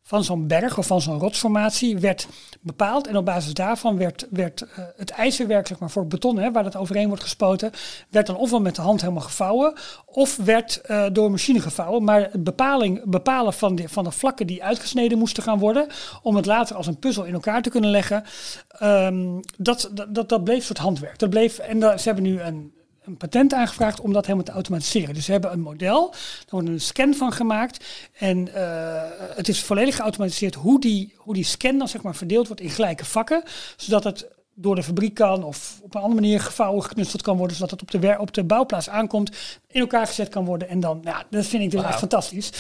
van 0.09 0.23
zo'n 0.23 0.47
berg 0.47 0.77
of 0.77 0.87
van 0.87 1.01
zo'n 1.01 1.19
rotsformatie 1.19 1.97
werd 1.97 2.27
bepaald. 2.61 3.07
En 3.07 3.17
op 3.17 3.25
basis 3.25 3.53
daarvan 3.53 3.97
werd, 3.97 4.27
werd 4.29 4.61
eh, 4.61 4.83
het 4.95 5.09
ijzerwerk 5.09 5.67
zeg 5.67 5.79
maar, 5.79 5.89
voor 5.89 6.01
het 6.01 6.11
beton, 6.11 6.37
hè, 6.37 6.51
waar 6.51 6.63
dat 6.63 6.75
overheen 6.75 7.07
wordt 7.07 7.23
gespoten, 7.23 7.71
werd 8.09 8.27
dan 8.27 8.35
ofwel 8.35 8.61
met 8.61 8.75
de 8.75 8.81
hand 8.81 9.01
helemaal 9.01 9.23
gevouwen, 9.23 9.73
of 10.05 10.35
werd 10.35 10.81
eh, 10.81 11.05
door 11.11 11.25
een 11.25 11.31
machine 11.31 11.59
gevouwen. 11.59 12.03
Maar 12.03 12.21
het 12.31 12.43
bepaling, 12.43 13.01
bepalen 13.05 13.53
van 13.53 13.75
de, 13.75 13.89
van 13.89 14.03
de 14.03 14.11
vlakken 14.11 14.47
die 14.47 14.63
uitgesneden 14.63 15.17
moesten 15.17 15.43
gaan 15.43 15.59
worden, 15.59 15.87
om 16.21 16.35
het 16.35 16.45
later 16.45 16.75
als 16.75 16.87
een 16.87 16.99
puzzel 16.99 17.23
in 17.23 17.33
elkaar 17.33 17.61
te 17.61 17.69
kunnen 17.69 17.89
leggen, 17.89 18.23
ehm, 18.67 19.39
dat, 19.57 19.91
dat, 20.09 20.29
dat, 20.29 20.43
bleef 20.43 20.65
soort 20.65 20.77
handwerk. 20.77 21.19
Dat 21.19 21.29
bleef, 21.29 21.57
en 21.57 21.81
ze 21.81 22.01
hebben 22.03 22.23
nu 22.23 22.41
een, 22.41 22.73
een 23.09 23.17
patent 23.17 23.53
aangevraagd 23.53 24.01
om 24.01 24.13
dat 24.13 24.23
helemaal 24.23 24.45
te 24.45 24.51
automatiseren. 24.51 25.13
Dus 25.13 25.25
ze 25.25 25.31
hebben 25.31 25.51
een 25.51 25.59
model, 25.59 26.09
daar 26.09 26.45
wordt 26.49 26.67
een 26.67 26.81
scan 26.81 27.13
van 27.13 27.31
gemaakt. 27.31 27.85
En 28.17 28.53
eh, 28.53 29.01
het 29.35 29.47
is 29.47 29.63
volledig 29.63 29.95
geautomatiseerd 29.95 30.55
hoe 30.55 30.79
die, 30.79 31.13
hoe 31.17 31.33
die 31.33 31.43
scan 31.43 31.77
dan 31.77 31.87
zeg 31.87 32.01
maar 32.01 32.15
verdeeld 32.15 32.47
wordt 32.47 32.61
in 32.61 32.69
gelijke 32.69 33.05
vakken. 33.05 33.43
Zodat 33.77 34.03
het 34.03 34.27
door 34.61 34.75
de 34.75 34.83
fabriek 34.83 35.13
kan 35.13 35.43
of 35.43 35.79
op 35.81 35.95
een 35.95 36.01
andere 36.01 36.21
manier 36.21 36.39
gevouwen, 36.41 36.83
geknutseld 36.83 37.21
kan 37.21 37.37
worden. 37.37 37.55
Zodat 37.55 37.71
het 37.71 37.81
op 37.81 37.91
de, 37.91 37.99
wer- 37.99 38.19
op 38.19 38.33
de 38.33 38.43
bouwplaats 38.43 38.89
aankomt, 38.89 39.31
in 39.67 39.81
elkaar 39.81 40.07
gezet 40.07 40.29
kan 40.29 40.45
worden. 40.45 40.69
En 40.69 40.79
dan, 40.79 40.99
ja, 41.03 41.23
dat 41.29 41.45
vind 41.45 41.63
ik 41.63 41.71
dus 41.71 41.83
echt 41.83 41.99
fantastisch. 41.99 42.51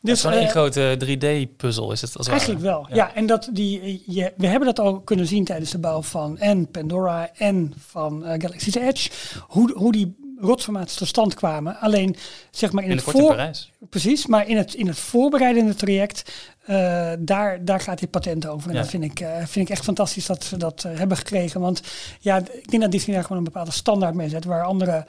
Dus 0.00 0.24
één 0.24 0.32
eh, 0.42 0.48
grote 0.48 0.96
3D-puzzel 1.04 1.92
is 1.92 2.00
het 2.00 2.16
als 2.18 2.28
Eigenlijk 2.28 2.60
ware. 2.60 2.72
wel, 2.74 2.86
ja. 2.96 3.14
En 3.14 3.26
dat 3.26 3.48
die, 3.52 4.02
je, 4.06 4.32
we 4.36 4.46
hebben 4.46 4.74
dat 4.74 4.78
al 4.86 5.00
kunnen 5.00 5.26
zien 5.26 5.44
tijdens 5.44 5.70
de 5.70 5.78
bouw 5.78 6.02
van 6.02 6.38
en 6.38 6.70
Pandora 6.70 7.30
en 7.36 7.72
van 7.88 8.24
eh, 8.24 8.40
Galaxy's 8.40 8.74
Edge. 8.74 9.10
Hoe, 9.48 9.72
hoe 9.74 9.92
die 9.92 10.16
rotsformaties 10.42 10.96
tot 10.96 11.08
stand 11.08 11.34
kwamen. 11.34 11.76
Alleen, 11.80 12.16
zeg 12.50 12.72
maar 12.72 12.84
in, 12.84 12.90
In 12.90 12.96
het 12.96 13.04
voor... 13.04 13.50
Precies, 13.90 14.26
maar 14.26 14.48
in 14.48 14.56
het, 14.56 14.74
in 14.74 14.86
het 14.86 14.98
voorbereidende 14.98 15.74
traject, 15.74 16.32
eh, 16.66 17.12
daar, 17.18 17.64
daar 17.64 17.80
gaat 17.80 17.98
dit 17.98 18.10
patent 18.10 18.46
over. 18.46 18.68
En 18.68 18.74
Ja. 18.74 18.80
dat 18.80 18.90
vind 18.90 19.04
ik, 19.04 19.20
eh, 19.20 19.36
vind 19.36 19.68
ik 19.68 19.70
echt 19.70 19.84
fantastisch 19.84 20.26
dat 20.26 20.44
ze 20.44 20.56
dat 20.56 20.84
eh, 20.84 20.98
hebben 20.98 21.16
gekregen. 21.16 21.60
Want 21.60 21.82
ja, 22.20 22.36
ik 22.38 22.70
denk 22.70 22.82
dat 22.82 22.90
Disney 22.92 23.14
daar 23.14 23.24
gewoon 23.24 23.38
een 23.38 23.44
bepaalde 23.44 23.70
standaard 23.72 24.14
mee 24.14 24.28
zet, 24.28 24.44
waar 24.44 24.64
andere 24.64 25.04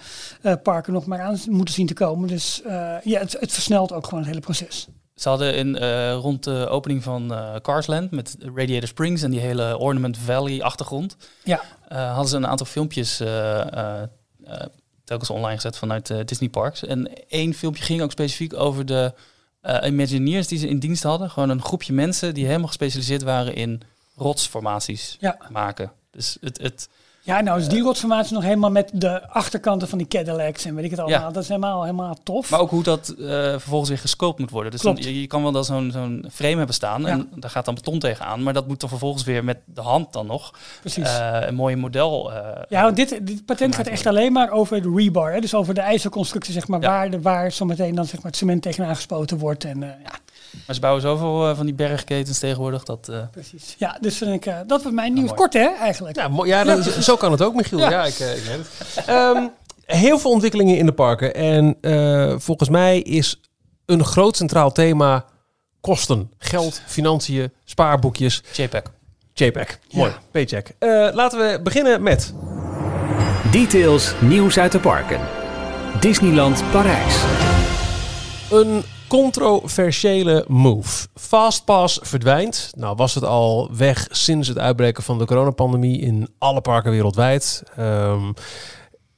parken 0.64 0.94
nog 0.94 1.06
maar 1.06 1.22
aan 1.22 1.40
moeten 1.50 1.74
zien 1.74 1.88
te 1.88 1.94
komen. 1.94 2.28
Dus 2.28 2.62
ja, 3.04 3.20
het, 3.20 3.38
het 3.40 3.52
versnelt 3.52 3.92
ook 3.94 4.04
gewoon 4.04 4.20
het 4.20 4.28
hele 4.28 4.40
proces. 4.40 4.88
Ze 5.16 5.30
hadden 5.30 5.56
in, 5.56 5.78
rond 6.14 6.44
de 6.44 6.68
opening 6.70 7.04
van 7.04 7.34
eh 7.34 7.56
Carsland 7.56 8.12
met 8.12 8.36
Radiator 8.56 8.88
Springs 8.88 9.22
en 9.22 9.32
die 9.32 9.40
hele 9.40 9.78
Ornament 9.78 10.18
Valley 10.18 10.62
achtergrond, 10.62 11.16
Ja, 11.44 11.62
hadden 11.88 12.28
ze 12.28 12.36
een 12.36 12.48
aantal 12.48 12.66
filmpjes 12.66 13.22
telkens 15.04 15.30
online 15.30 15.56
gezet 15.56 15.78
vanuit 15.78 16.10
eh, 16.10 16.20
Disney 16.26 16.50
Parks. 16.50 16.86
En 16.86 17.28
één 17.28 17.54
filmpje 17.54 17.84
ging 17.84 18.02
ook 18.02 18.12
specifiek 18.12 18.54
over 18.54 18.86
de 18.86 19.14
eh 19.62 19.88
Imagineers 19.88 20.48
die 20.48 20.60
ze 20.60 20.68
in 20.68 20.80
dienst 20.80 21.04
hadden. 21.04 21.30
Gewoon 21.30 21.50
een 21.50 21.62
groepje 21.62 21.94
mensen 21.94 22.34
die 22.34 22.46
helemaal 22.46 22.68
gespecialiseerd 22.68 23.22
waren 23.22 23.56
in 23.56 23.82
rotsformaties 24.16 25.18
ja. 25.20 25.38
maken. 25.50 25.92
Dus 26.12 26.38
het, 26.42 26.58
het, 26.58 26.90
Ja, 27.26 27.42
nou 27.42 27.60
is 27.60 27.68
die 27.68 27.82
rotsformatie 27.82 28.34
nog 28.34 28.44
helemaal 28.44 28.72
met 28.72 28.90
de 28.94 29.28
achterkanten 29.30 29.88
van 29.88 29.98
die 29.98 30.08
Cadillacs 30.08 30.66
en 30.66 30.76
weet 30.76 30.84
ik 30.86 30.92
het 30.92 31.00
allemaal. 31.00 31.20
Ja. 31.20 31.32
Dat 31.32 31.44
is 31.44 31.48
helemaal, 31.50 31.82
helemaal 31.84 32.16
tof. 32.24 32.50
maar 32.50 32.60
ook 32.60 32.70
hoe 32.70 32.84
dat 32.84 33.10
eh, 33.10 33.26
vervolgens 33.28 33.90
weer 33.90 34.00
gesculpt 34.00 34.40
moet 34.40 34.50
worden. 34.50 34.72
Dus 34.72 34.82
dan, 34.82 34.96
je, 35.00 35.22
je 35.22 35.28
kan 35.28 35.44
wel 35.44 35.52
dan 35.52 35.66
zo'n 35.66 35.92
zo'n 35.92 36.26
frame 36.34 36.56
hebben 36.58 36.76
staan 36.76 37.08
en 37.08 37.30
daar 37.36 37.50
gaat 37.50 37.66
dan 37.66 37.76
beton 37.76 38.00
tegenaan. 38.00 38.44
Maar 38.44 38.54
dat 38.54 38.68
moet 38.68 38.80
dan 38.80 38.90
vervolgens 38.90 39.24
weer 39.24 39.44
met 39.44 39.58
de 39.66 39.82
hand 39.82 40.14
dan 40.14 40.26
nog 40.26 40.54
Precies. 40.80 41.18
eh, 41.18 41.38
een 41.42 41.56
mooi 41.56 41.76
model. 41.76 42.34
eh, 42.34 42.62
ja, 42.70 42.84
want 42.84 42.96
dit, 42.96 43.20
dit 43.28 43.46
patent 43.46 43.76
gaat 43.76 43.88
echt 43.88 44.06
alleen 44.06 44.32
maar 44.34 44.50
over 44.52 44.82
de 44.82 44.94
rebar. 44.96 45.32
Hè? 45.34 45.40
Dus 45.40 45.56
over 45.56 45.74
de 45.74 45.82
ijzerconstructie, 45.82 46.54
zeg 46.54 46.68
maar, 46.68 46.82
Ja. 46.82 46.88
waar, 46.90 47.10
de, 47.10 47.22
waar 47.22 47.52
zometeen 47.52 47.96
dan 47.96 48.06
zeg 48.06 48.16
maar, 48.16 48.26
het 48.32 48.36
cement 48.36 48.62
tegenaan 48.62 48.96
gespoten 48.96 49.38
wordt. 49.38 49.64
En, 49.64 49.80
ja, 49.80 50.12
Maar 50.66 50.76
ze 50.76 50.82
bouwen 50.82 51.02
zoveel 51.02 51.50
eh, 51.50 51.56
van 51.56 51.66
die 51.66 51.76
bergketens 51.76 52.40
tegenwoordig. 52.40 52.84
Dat, 52.84 53.10
eh, 53.10 53.18
precies. 53.32 53.76
Ja, 53.78 53.98
dus 54.02 54.18
vind 54.18 54.32
ik, 54.34 54.46
eh, 54.46 54.58
dat 54.68 54.84
was 54.84 54.92
mijn 54.94 55.14
nieuws. 55.14 55.34
Kort 55.34 55.54
hè, 55.54 55.68
eigenlijk. 55.80 56.16
Ja, 56.16 56.30
ja, 56.46 56.64
dat- 56.64 56.84
zo 56.86 57.16
kan 57.16 57.32
het 57.32 57.42
ook, 57.42 57.56
Michiel. 57.56 57.80
Ja, 57.80 57.90
Ja. 57.90 58.04
ik, 58.04 58.14
ik 58.14 58.18
weet 58.20 58.58
het. 58.58 59.06
Ehm, 59.06 59.48
heel 59.86 60.20
veel 60.20 60.32
ontwikkelingen 60.32 60.78
in 60.78 60.86
de 60.86 60.92
parken. 60.94 61.34
En 61.36 61.78
eh, 61.82 62.34
volgens 62.38 62.70
mij 62.70 63.00
is 63.00 63.40
een 63.86 64.04
groot 64.06 64.38
centraal 64.38 64.72
thema 64.72 65.26
kosten. 65.82 66.32
Geld, 66.38 66.82
financiën, 66.86 67.52
spaarboekjes. 67.66 68.44
JPEG. 68.54 68.82
JPEG. 69.34 69.80
Ja. 69.88 69.98
Mooi. 69.98 70.12
Paycheck. 70.32 70.72
Eh, 70.80 70.90
laten 71.14 71.40
we 71.40 71.60
beginnen 71.64 72.04
met... 72.04 72.34
Details 73.52 74.14
nieuws 74.20 74.58
uit 74.60 74.72
de 74.72 74.80
parken. 74.80 75.20
Disneyland 76.00 76.64
Parijs. 76.72 77.16
Een 78.52 78.84
controversiële 79.14 80.46
move. 80.48 81.08
Fastpass 81.16 82.00
verdwijnt. 82.02 82.72
Nou 82.78 82.96
was 82.96 83.16
het 83.16 83.24
al 83.24 83.70
weg 83.76 84.08
sinds 84.12 84.48
het 84.48 84.58
uitbreken 84.58 85.04
van 85.04 85.18
de 85.18 85.26
coronapandemie 85.26 86.00
in 86.00 86.28
alle 86.38 86.62
parken 86.62 86.92
wereldwijd. 86.92 87.64
Ehm, 87.76 88.32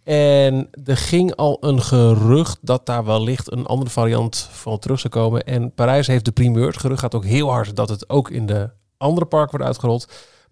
en 0.03 0.69
er 0.83 0.97
ging 0.97 1.35
al 1.35 1.57
een 1.61 1.81
gerucht 1.81 2.57
dat 2.61 2.85
daar 2.85 3.05
wellicht 3.05 3.51
een 3.51 3.65
andere 3.65 3.89
variant 3.89 4.49
van 4.51 4.79
terug 4.79 4.99
zou 4.99 5.13
komen. 5.13 5.43
En 5.43 5.73
Parijs 5.73 6.07
heeft 6.07 6.25
de 6.25 6.31
primeur. 6.31 6.67
Het 6.67 6.77
gerucht 6.77 6.99
gaat 6.99 7.15
ook 7.15 7.25
heel 7.25 7.49
hard 7.49 7.75
dat 7.75 7.89
het 7.89 8.09
ook 8.09 8.29
in 8.29 8.45
de 8.45 8.69
andere 8.97 9.25
parken 9.25 9.51
wordt 9.51 9.65
uitgerold. 9.65 10.07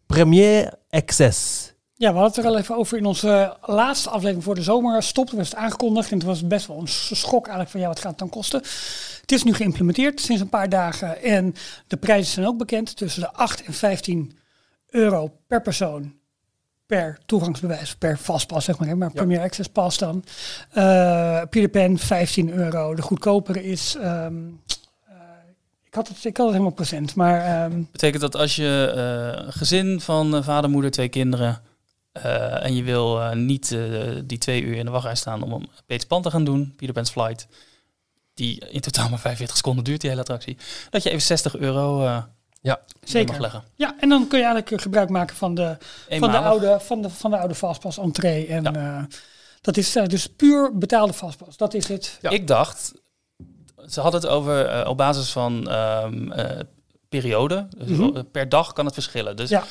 Premier 0.06 0.74
Access. 0.90 1.63
Ja, 2.04 2.14
we 2.14 2.20
hadden 2.20 2.36
het 2.36 2.46
er 2.46 2.52
al 2.52 2.58
even 2.58 2.76
over 2.76 2.98
in 2.98 3.06
onze 3.06 3.58
laatste 3.62 4.10
aflevering 4.10 4.44
voor 4.44 4.56
de 4.56 4.62
zomer. 4.62 5.04
Stopte 5.04 5.36
was 5.36 5.50
het 5.50 5.58
aangekondigd 5.58 6.12
en 6.12 6.18
het 6.18 6.26
was 6.26 6.48
best 6.48 6.68
wel 6.68 6.80
een 6.80 6.88
schok 6.88 7.42
eigenlijk 7.42 7.70
van 7.70 7.80
ja, 7.80 7.88
wat 7.88 8.00
gaat 8.00 8.10
het 8.10 8.20
dan 8.20 8.30
kosten? 8.30 8.60
Het 9.22 9.32
is 9.32 9.44
nu 9.44 9.54
geïmplementeerd 9.54 10.22
sinds 10.22 10.42
een 10.42 10.50
paar 10.50 10.70
dagen 10.70 11.22
en 11.22 11.56
de 11.88 11.98
prijzen 11.98 12.34
zijn 12.34 12.46
ook 12.46 12.58
bekend. 12.58 12.98
Tussen 12.98 13.22
de 13.22 13.32
8 13.32 13.64
en 13.64 13.74
15 13.74 14.38
euro 14.90 15.32
per 15.48 15.62
persoon 15.62 16.14
per 16.86 17.20
toegangsbewijs, 17.26 17.96
per 17.96 18.18
vastpas 18.18 18.66
zeg 18.66 18.78
maar, 18.78 18.98
maar 18.98 19.12
Premier 19.12 19.42
Access 19.42 19.70
Pass 19.70 19.98
dan. 19.98 20.24
Eh 20.72 21.42
Peter 21.50 21.70
Pan 21.70 21.98
15 21.98 22.54
euro. 22.54 22.96
De 22.96 23.02
goedkopere 23.02 23.64
is, 23.64 23.96
ehm, 23.96 24.36
eh, 25.06 25.16
ik, 25.84 25.94
had 25.94 26.08
het, 26.08 26.18
ik 26.18 26.38
had 26.38 26.46
het 26.46 26.56
helemaal 26.56 26.72
procent, 26.72 27.16
maar 27.16 27.42
ehm, 27.42 27.84
Betekent 27.92 28.22
dat 28.22 28.36
als 28.36 28.56
je 28.56 28.94
eh, 28.96 29.54
gezin 29.54 30.02
van 30.02 30.36
eh, 30.36 30.44
vader, 30.44 30.70
moeder, 30.70 30.92
twee 30.92 31.10
kinderen... 31.10 31.72
eh, 32.14 32.64
en 32.66 32.76
je 32.76 32.84
wil 32.84 33.22
eh, 33.22 33.32
niet 33.32 33.72
eh, 33.72 33.80
die 34.24 34.38
twee 34.38 34.62
uur 34.62 34.76
in 34.76 34.86
de 34.86 34.92
wachtrij 34.92 35.16
staan 35.16 35.42
om 35.44 35.52
een 35.54 35.70
Peter 35.86 36.08
Pan 36.08 36.22
te 36.22 36.30
gaan 36.32 36.44
doen, 36.44 36.74
Peter 36.78 36.94
Pan's 36.94 37.10
Flight... 37.12 37.48
die 38.34 38.60
in 38.70 38.82
totaal 38.82 39.10
maar 39.10 39.20
45 39.20 39.58
seconden 39.58 39.84
duurt, 39.84 40.02
die 40.02 40.10
hele 40.10 40.22
attractie... 40.22 40.58
dat 40.90 41.04
je 41.04 41.10
even 41.10 41.22
60 41.22 41.56
euro 41.56 42.06
eh 42.06 42.24
Ja, 42.62 42.80
zeker 43.04 43.32
mag 43.32 43.40
leggen. 43.42 43.64
Ja, 43.76 43.96
en 44.00 44.10
dan 44.10 44.28
kun 44.28 44.40
je 44.40 44.46
eigenlijk 44.46 44.82
gebruik 44.82 45.10
maken 45.10 45.36
van 45.36 45.56
de, 45.56 45.78
van 46.10 46.32
de 46.32 46.38
oude, 46.38 46.78
van 46.82 47.02
de, 47.02 47.10
van 47.10 47.32
de 47.32 47.38
oude 47.38 47.56
Fastpass 47.56 47.98
entree. 47.98 48.48
En 48.48 48.64
Ja. 48.64 48.74
eh, 48.74 49.04
Dat 49.62 49.78
is 49.78 49.96
eh, 49.96 50.06
dus 50.06 50.28
puur 50.28 50.78
betaalde 50.78 51.14
vastpas. 51.14 51.58
Dat 51.58 51.74
is 51.74 51.88
het. 51.88 52.18
Ja. 52.22 52.30
Ik 52.30 52.48
dacht, 52.48 52.94
ze 53.90 54.02
hadden 54.02 54.22
het 54.22 54.30
over 54.30 54.66
eh, 54.66 54.90
op 54.90 54.98
basis 54.98 55.32
van 55.32 55.70
ehm, 55.70 56.32
eh, 56.32 56.60
periode. 57.10 57.68
Dus 57.78 57.98
Mhm. 57.98 58.24
Per 58.32 58.50
dag 58.50 58.74
kan 58.74 58.86
het 58.86 58.94
verschillen. 58.94 59.36
Dus 59.36 59.50
Ja. 59.50 59.64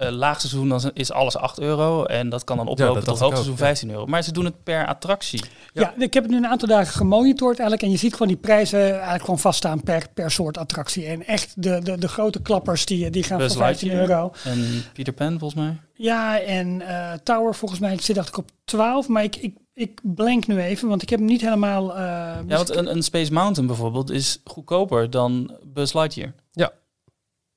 Eh, 0.00 0.10
laagseizoen 0.10 0.68
dan 0.68 0.90
is 0.94 1.12
alles 1.12 1.36
8 1.36 1.60
euro 1.60 2.04
en 2.04 2.28
dat 2.28 2.44
kan 2.44 2.56
dan 2.56 2.66
oplopen 2.66 2.94
dat 2.94 3.04
tot 3.04 3.18
hoogseizoen 3.18 3.52
ook, 3.52 3.58
ja. 3.58 3.64
15 3.64 3.90
euro. 3.90 4.06
Maar 4.06 4.22
ze 4.22 4.32
doen 4.32 4.44
het 4.44 4.62
per 4.62 4.86
attractie. 4.86 5.44
Ja. 5.72 5.94
ik 5.98 6.14
heb 6.14 6.22
het 6.22 6.32
nu 6.32 6.38
een 6.38 6.46
aantal 6.46 6.68
dagen 6.68 6.92
gemonitord 6.92 7.58
eigenlijk. 7.58 7.82
En 7.82 7.90
je 7.90 7.96
ziet 7.96 8.12
gewoon 8.12 8.28
die 8.28 8.36
prijzen 8.36 8.90
eigenlijk 8.92 9.24
gewoon 9.24 9.38
vaststaan 9.38 9.82
per, 9.82 10.06
per 10.14 10.30
soort 10.30 10.58
attractie. 10.58 11.06
En 11.06 11.26
echt 11.26 11.62
de, 11.62 11.80
de, 11.82 11.98
de 11.98 12.08
grote 12.08 12.42
klappers 12.42 12.84
die, 12.86 13.10
die 13.10 13.22
gaan 13.22 13.38
Buzz 13.38 13.54
voor 13.54 13.62
15 13.64 13.88
Lightyear. 13.88 14.10
euro. 14.18 14.32
En 14.44 14.84
Peter 14.92 15.12
Pan 15.12 15.38
volgens 15.38 15.60
mij. 15.60 15.80
Ja, 15.94 16.40
en 16.40 16.82
eh, 16.82 17.12
Tower 17.22 17.54
volgens 17.54 17.80
mij 17.80 17.98
zit 18.00 18.16
dacht 18.16 18.28
ik 18.28 18.36
op 18.36 18.50
12. 18.64 19.08
Maar 19.08 19.22
ik, 19.22 19.36
ik, 19.36 19.56
ik 19.74 20.00
blank 20.02 20.46
nu 20.46 20.60
even, 20.60 20.88
want 20.88 21.02
ik 21.02 21.10
heb 21.10 21.18
hem 21.18 21.28
niet 21.28 21.40
helemaal... 21.40 21.90
eh, 21.96 21.98
Ja, 21.98 22.42
dus 22.46 22.56
want 22.56 22.76
een, 22.76 22.90
een 22.90 23.02
Space 23.02 23.32
Mountain 23.32 23.66
bijvoorbeeld 23.68 24.10
is 24.10 24.40
goedkoper 24.44 25.10
dan 25.10 25.56
Buzz 25.64 25.92
Lightyear. 25.94 26.32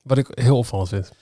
Wat 0.02 0.18
ik 0.18 0.28
heel 0.34 0.56
opvallend 0.56 0.88
vind. 0.88 1.12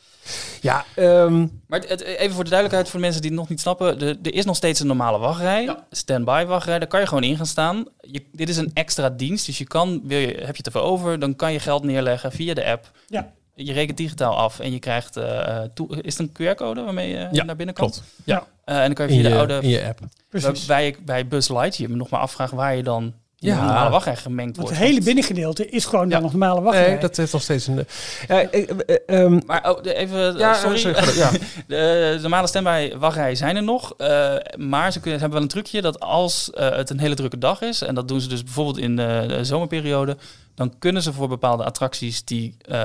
Ja, 0.61 0.85
ehm, 0.95 1.47
Maar 1.67 1.81
het, 1.87 2.01
even 2.03 2.35
voor 2.35 2.45
de 2.45 2.51
duidelijkheid 2.51 2.89
voor 2.91 2.99
de 3.01 3.05
mensen 3.05 3.23
die 3.23 3.31
het 3.31 3.41
nog 3.41 3.49
niet 3.49 3.61
snappen. 3.61 3.99
de- 3.99 4.19
er 4.23 4.35
is 4.35 4.45
nog 4.45 4.57
steeds 4.57 4.81
een 4.81 4.87
normale 4.87 5.19
wachtrij. 5.19 5.77
Standby 5.91 6.45
wachtrij. 6.45 6.79
Daar 6.79 6.89
kan 6.89 7.01
je 7.01 7.07
gewoon 7.07 7.23
in 7.23 7.37
gaan 7.37 7.47
staan. 7.47 7.85
Je, 8.01 8.23
dit 8.33 8.49
is 8.49 8.57
een 8.57 8.71
extra 8.75 9.11
dienst. 9.11 9.47
Dus 9.47 9.59
je 9.59 9.65
kan, 9.67 10.01
wil 10.05 10.19
je, 10.19 10.27
heb 10.27 10.37
je 10.57 10.63
het 10.63 10.67
ervoor 10.67 10.81
over, 10.83 11.19
dan 11.19 11.37
kan 11.37 11.53
je 11.53 11.59
geld 11.61 11.85
neerleggen 11.85 12.33
via 12.33 12.55
de 12.55 12.65
app. 12.65 12.91
Ja. 13.07 13.33
Je 13.55 13.73
rekent 13.73 13.97
digitaal 13.97 14.37
af 14.37 14.59
en 14.61 14.73
je 14.73 14.79
krijgt... 14.79 15.17
eh, 15.17 15.61
toe, 15.75 16.03
is 16.03 16.19
het 16.19 16.29
een 16.39 16.53
QR-code 16.55 16.83
waarmee 16.83 17.09
je 17.09 17.29
Ja, 17.33 17.45
naar 17.45 17.57
binnen 17.57 17.75
kan? 17.75 17.91
klopt. 17.91 18.03
Ja. 18.25 18.47
Eh, 18.65 18.77
en 18.77 18.85
dan 18.85 18.95
kan 18.95 19.07
je 19.07 19.13
via 19.13 19.23
je, 19.23 19.29
de 19.29 19.39
oude... 19.39 19.59
in 19.63 19.69
je 19.69 19.87
app. 19.87 19.99
precies. 20.29 20.67
Waarbij 20.67 20.87
ik 20.87 21.05
bij 21.05 21.27
Buzz 21.27 21.49
Lightyear 21.49 21.91
me 21.91 21.97
nog 21.97 22.09
maar 22.09 22.21
afvraag 22.21 22.51
waar 22.51 22.77
je 22.77 22.83
dan 22.83 23.15
Ja. 23.43 23.55
de 23.55 23.63
normale 23.67 23.91
wachtrij 23.91 24.17
gemengd 24.17 24.57
wordt. 24.57 24.71
het 24.71 24.81
hele 24.81 25.01
binnengedeelte 25.03 25.67
is 25.69 25.85
gewoon 25.85 26.05
Ja. 26.09 26.13
dan 26.13 26.23
nog 26.23 26.31
normale 26.31 26.61
wachtrij. 26.61 26.89
Nee, 26.91 26.99
dat 26.99 27.17
heeft 27.17 27.33
nog 27.33 27.43
steeds 27.43 27.67
een... 27.67 27.87
Ja, 28.29 28.41
eh, 28.43 28.69
eh, 28.87 28.97
ehm, 29.25 29.41
Maar 29.47 29.71
oh, 29.71 29.83
de- 29.83 29.95
even, 29.95 30.39
ja, 30.39 30.55
sorry. 30.55 30.79
sorry, 30.79 31.17
ja. 31.19 31.31
De 31.67 32.19
normale 32.21 32.47
standby 32.47 32.93
wachtrijen 32.99 33.37
zijn 33.37 33.57
er 33.57 33.63
nog. 33.63 33.95
eh, 33.97 34.35
maar 34.57 34.93
ze, 34.93 35.01
kunnen, 35.01 35.19
ze 35.21 35.25
hebben 35.25 35.31
wel 35.31 35.43
een 35.43 35.49
trucje 35.49 35.81
dat 35.83 36.01
als 36.01 36.51
eh, 36.51 36.71
het 36.71 36.91
een 36.91 37.01
hele 37.01 37.15
drukke 37.15 37.39
dag 37.39 37.61
is... 37.61 37.83
en 37.83 37.95
dat 37.95 38.09
doen 38.09 38.21
ze 38.21 38.29
dus 38.29 38.45
bijvoorbeeld 38.45 38.79
in 38.79 38.97
de, 38.97 39.25
de 39.29 39.45
zomerperiode... 39.45 40.17
dan 40.55 40.79
kunnen 40.79 41.03
ze 41.03 41.13
voor 41.13 41.29
bepaalde 41.29 41.65
attracties 41.65 42.25
die, 42.25 42.57
eh, 42.61 42.77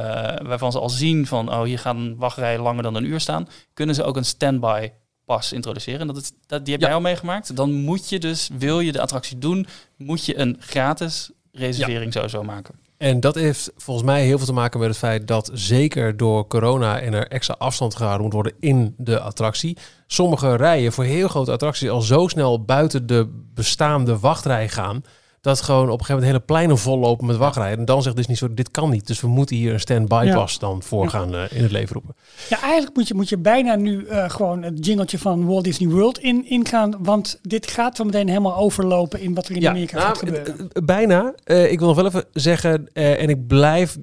waarvan 0.43 0.71
ze 0.71 0.79
al 0.79 0.89
zien 0.89 1.27
van... 1.27 1.49
oh, 1.53 1.61
hier 1.63 1.79
gaat 1.79 1.95
een 1.95 2.15
wachtrij 2.17 2.59
langer 2.59 2.83
dan 2.83 2.95
een 2.95 3.05
uur 3.05 3.19
staan... 3.19 3.47
kunnen 3.73 3.95
ze 3.95 4.03
ook 4.03 4.17
een 4.17 4.25
standby 4.25 4.89
pas 5.27 5.53
introduceren. 5.53 6.07
Dat 6.07 6.17
is, 6.17 6.31
dat, 6.45 6.63
die 6.63 6.71
heb 6.73 6.81
Ja. 6.81 6.87
jij 6.87 6.95
al 6.95 7.01
meegemaakt. 7.01 7.55
Dan 7.55 7.71
moet 7.73 8.09
je 8.09 8.19
dus, 8.19 8.49
wil 8.57 8.79
je 8.79 8.91
de 8.91 9.01
attractie 9.01 9.37
doen... 9.37 9.67
moet 9.97 10.25
je 10.25 10.37
een 10.39 10.57
gratis 10.59 11.31
reservering 11.51 12.13
sowieso 12.13 12.43
maken. 12.43 12.75
En 12.97 13.19
dat 13.19 13.35
heeft 13.35 13.71
volgens 13.75 14.05
mij 14.05 14.23
heel 14.25 14.37
veel 14.37 14.45
te 14.45 14.53
maken 14.53 14.79
met 14.79 14.89
het 14.89 14.97
feit 14.97 15.27
dat 15.27 15.49
zeker 15.53 16.17
door 16.17 16.47
corona 16.47 16.99
en 16.99 17.13
er 17.13 17.27
extra 17.27 17.55
afstand 17.57 17.95
gehouden 17.95 18.23
moet 18.23 18.33
worden 18.33 18.53
in 18.59 18.93
de 18.97 19.19
attractie. 19.19 19.77
Sommige 20.07 20.55
rijen 20.55 20.91
voor 20.91 21.03
heel 21.03 21.27
grote 21.27 21.51
attracties 21.51 21.89
al 21.89 22.01
zo 22.01 22.27
snel 22.27 22.63
buiten 22.63 23.07
de 23.07 23.43
bestaande 23.53 24.19
wachtrij 24.19 24.69
gaan. 24.69 25.01
Dat 25.47 25.61
gewoon 25.61 25.83
op 25.83 25.99
een 25.99 26.05
gegeven 26.05 26.13
moment 26.15 26.31
hele 26.31 26.45
pleinen 26.45 26.77
vollopen 26.77 27.25
met 27.25 27.37
wachtrijen. 27.37 27.77
En 27.77 27.85
dan 27.85 28.01
zegt 28.01 28.15
Disney, 28.15 28.35
sorry, 28.35 28.53
dit 28.53 28.71
kan 28.71 28.89
niet. 28.89 29.07
Dus 29.07 29.21
we 29.21 29.27
moeten 29.27 29.55
hier 29.55 29.73
een 29.73 29.79
stand-by 29.79 30.23
Ja. 30.25 30.47
dan 30.59 30.83
voor 30.83 31.09
gaan 31.09 31.35
eh, 31.35 31.41
in 31.49 31.63
het 31.63 31.71
leven 31.71 31.93
roepen. 31.93 32.15
Ja, 32.49 32.61
eigenlijk 32.61 32.95
moet 32.95 33.07
je, 33.07 33.13
moet 33.13 33.29
je 33.29 33.37
bijna 33.37 33.75
nu 33.75 34.05
eh, 34.05 34.29
gewoon 34.29 34.63
het 34.63 34.85
jingeltje 34.85 35.19
van 35.19 35.45
Walt 35.45 35.63
Disney 35.63 35.89
World 35.89 36.19
in, 36.19 36.45
ingaan. 36.49 36.95
Want 36.99 37.39
dit 37.41 37.71
gaat 37.71 37.95
zo 37.95 38.03
meteen 38.03 38.27
helemaal 38.27 38.55
overlopen 38.55 39.19
in 39.21 39.33
wat 39.33 39.47
er 39.47 39.55
in 39.55 39.67
Amerika 39.67 39.99
gaat 39.99 40.21
nou, 40.21 40.35
gebeuren. 40.35 40.55
eh, 40.57 40.65
eh, 40.73 40.83
bijna. 40.85 41.33
Eh, 41.43 41.71
ik 41.71 41.79
wil 41.79 41.87
nog 41.87 41.95
wel 41.97 42.05
even 42.05 42.25
zeggen, 42.33 42.93
en 42.93 43.29
ik 43.29 43.47
blijf 43.47 43.97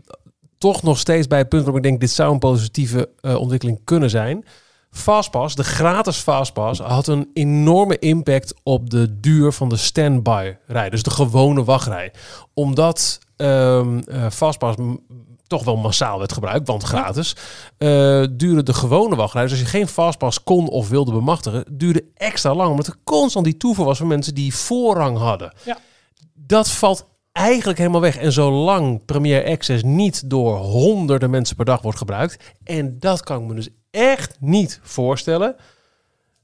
toch 0.59 0.83
nog 0.83 0.99
steeds 0.99 1.27
bij 1.27 1.39
het 1.39 1.49
punt 1.49 1.63
waarop 1.63 1.85
ik 1.85 1.89
denk, 1.89 2.01
dit 2.01 2.11
zou 2.11 2.33
een 2.33 2.39
positieve 2.39 3.09
ontwikkeling 3.23 3.81
kunnen 3.85 4.11
zijn. 4.11 4.45
Fastpass, 4.95 5.55
de 5.55 5.65
gratis 5.65 6.17
Fastpass, 6.17 6.81
had 6.81 7.07
een 7.07 7.31
enorme 7.33 7.99
impact 7.99 8.55
op 8.63 8.91
de 8.91 9.21
duur 9.21 9.53
van 9.53 9.69
de 9.69 9.77
standby 9.77 10.57
rij. 10.67 10.91
Dus 10.91 11.03
de 11.03 11.11
gewone 11.11 11.65
wachtrij. 11.65 12.13
Omdat 12.55 13.19
eh, 13.37 13.87
Fastpass 14.31 14.77
toch 15.47 15.65
wel 15.65 15.77
massaal 15.77 16.19
werd 16.19 16.33
gebruikt, 16.33 16.67
want 16.67 16.83
gratis, 16.83 17.37
eh 17.79 17.89
duurde 18.31 18.63
de 18.63 18.75
gewone 18.75 19.17
wachtrij. 19.17 19.43
Dus 19.43 19.51
als 19.51 19.61
je 19.61 19.67
geen 19.67 19.89
Fastpass 19.89 20.43
kon 20.43 20.69
of 20.69 20.89
wilde 20.89 21.13
bemachtigen, 21.13 21.65
duurde 21.71 22.05
extra 22.15 22.55
lang. 22.55 22.71
Omdat 22.71 22.87
er 22.87 22.97
constant 23.05 23.45
die 23.45 23.57
toevoer 23.57 23.85
was 23.85 23.99
van 23.99 24.07
mensen 24.07 24.35
die 24.35 24.55
voorrang 24.55 25.19
hadden. 25.19 25.53
Ja. 25.65 25.79
Dat 26.35 26.71
valt 26.71 27.07
eigenlijk 27.33 27.79
helemaal 27.79 28.01
weg. 28.01 28.17
En 28.17 28.33
zolang 28.33 29.05
Premier 29.05 29.47
Access 29.47 29.83
niet 29.83 30.31
door 30.31 30.57
honderden 30.57 31.31
mensen 31.31 31.57
per 31.57 31.65
dag 31.65 31.83
wordt 31.83 31.99
gebruikt, 31.99 32.55
en 32.65 32.99
dat 32.99 33.23
kan 33.23 33.43
ik 33.43 33.49
me 33.49 33.55
dus 33.55 33.69
echt 33.95 34.37
niet 34.41 34.81
voorstellen, 34.83 35.57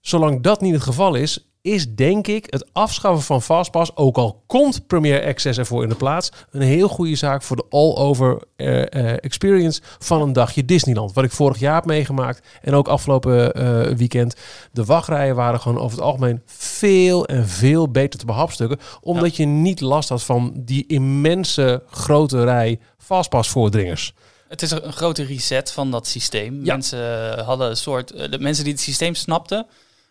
zolang 0.01 0.43
dat 0.43 0.61
niet 0.61 0.75
het 0.75 0.83
geval 0.83 1.15
is, 1.15 1.51
is 1.63 1.95
denk 1.95 2.27
ik 2.27 2.47
het 2.49 2.69
afschaffen 2.73 3.25
van 3.25 3.43
Fastpass, 3.43 3.97
ook 3.97 4.17
al 4.17 4.43
komt 4.47 4.87
Premier 4.87 5.27
Access 5.27 5.59
ervoor 5.59 5.83
in 5.83 5.89
de 5.89 5.95
plaats, 5.95 6.33
een 6.51 6.61
heel 6.61 6.89
goede 6.89 7.17
zaak 7.17 7.43
voor 7.43 7.57
de 7.57 7.65
all-over 7.69 8.43
eh, 8.57 8.81
eh, 8.81 9.17
experience 9.21 9.81
van 9.99 10.23
een 10.23 10.33
dagje 10.33 10.65
Disneyland. 10.65 11.13
Wat 11.13 11.25
ik 11.25 11.31
vorig 11.31 11.59
jaar 11.59 11.75
heb 11.75 11.85
meegemaakt 11.85 12.47
en 12.63 12.75
ook 12.75 12.89
afgelopen 12.89 13.55
eh, 13.55 13.97
weekend. 13.97 14.37
De 14.73 14.85
wachtrijen 14.85 15.35
waren 15.35 15.61
gewoon 15.61 15.79
over 15.79 15.97
het 15.97 16.07
algemeen 16.07 16.43
veel 16.47 17.27
en 17.27 17.49
veel 17.49 17.91
beter 17.91 18.19
te 18.19 18.27
behapstukken, 18.27 18.79
omdat 19.01 19.37
je 19.37 19.47
niet 19.47 19.81
last 19.81 20.09
had 20.09 20.23
van 20.23 20.53
die 20.57 20.85
immense 20.87 21.83
grote 21.87 22.45
rij 22.45 22.81
Fastpass 22.99 23.51
voordringers. 23.51 24.15
Het 24.51 24.63
is 24.63 24.71
een 24.71 24.93
grote 24.93 25.23
reset 25.23 25.73
van 25.73 25.91
dat 25.91 26.07
systeem. 26.07 26.65
Ja. 26.65 26.73
Mensen 26.73 27.39
hadden 27.45 27.71
een 27.71 27.77
soort. 27.77 28.11
eh, 28.11 28.31
De 28.31 28.39
mensen 28.39 28.65
die 28.65 28.73
het 28.73 28.83
systeem 28.83 29.15
snapten 29.15 29.67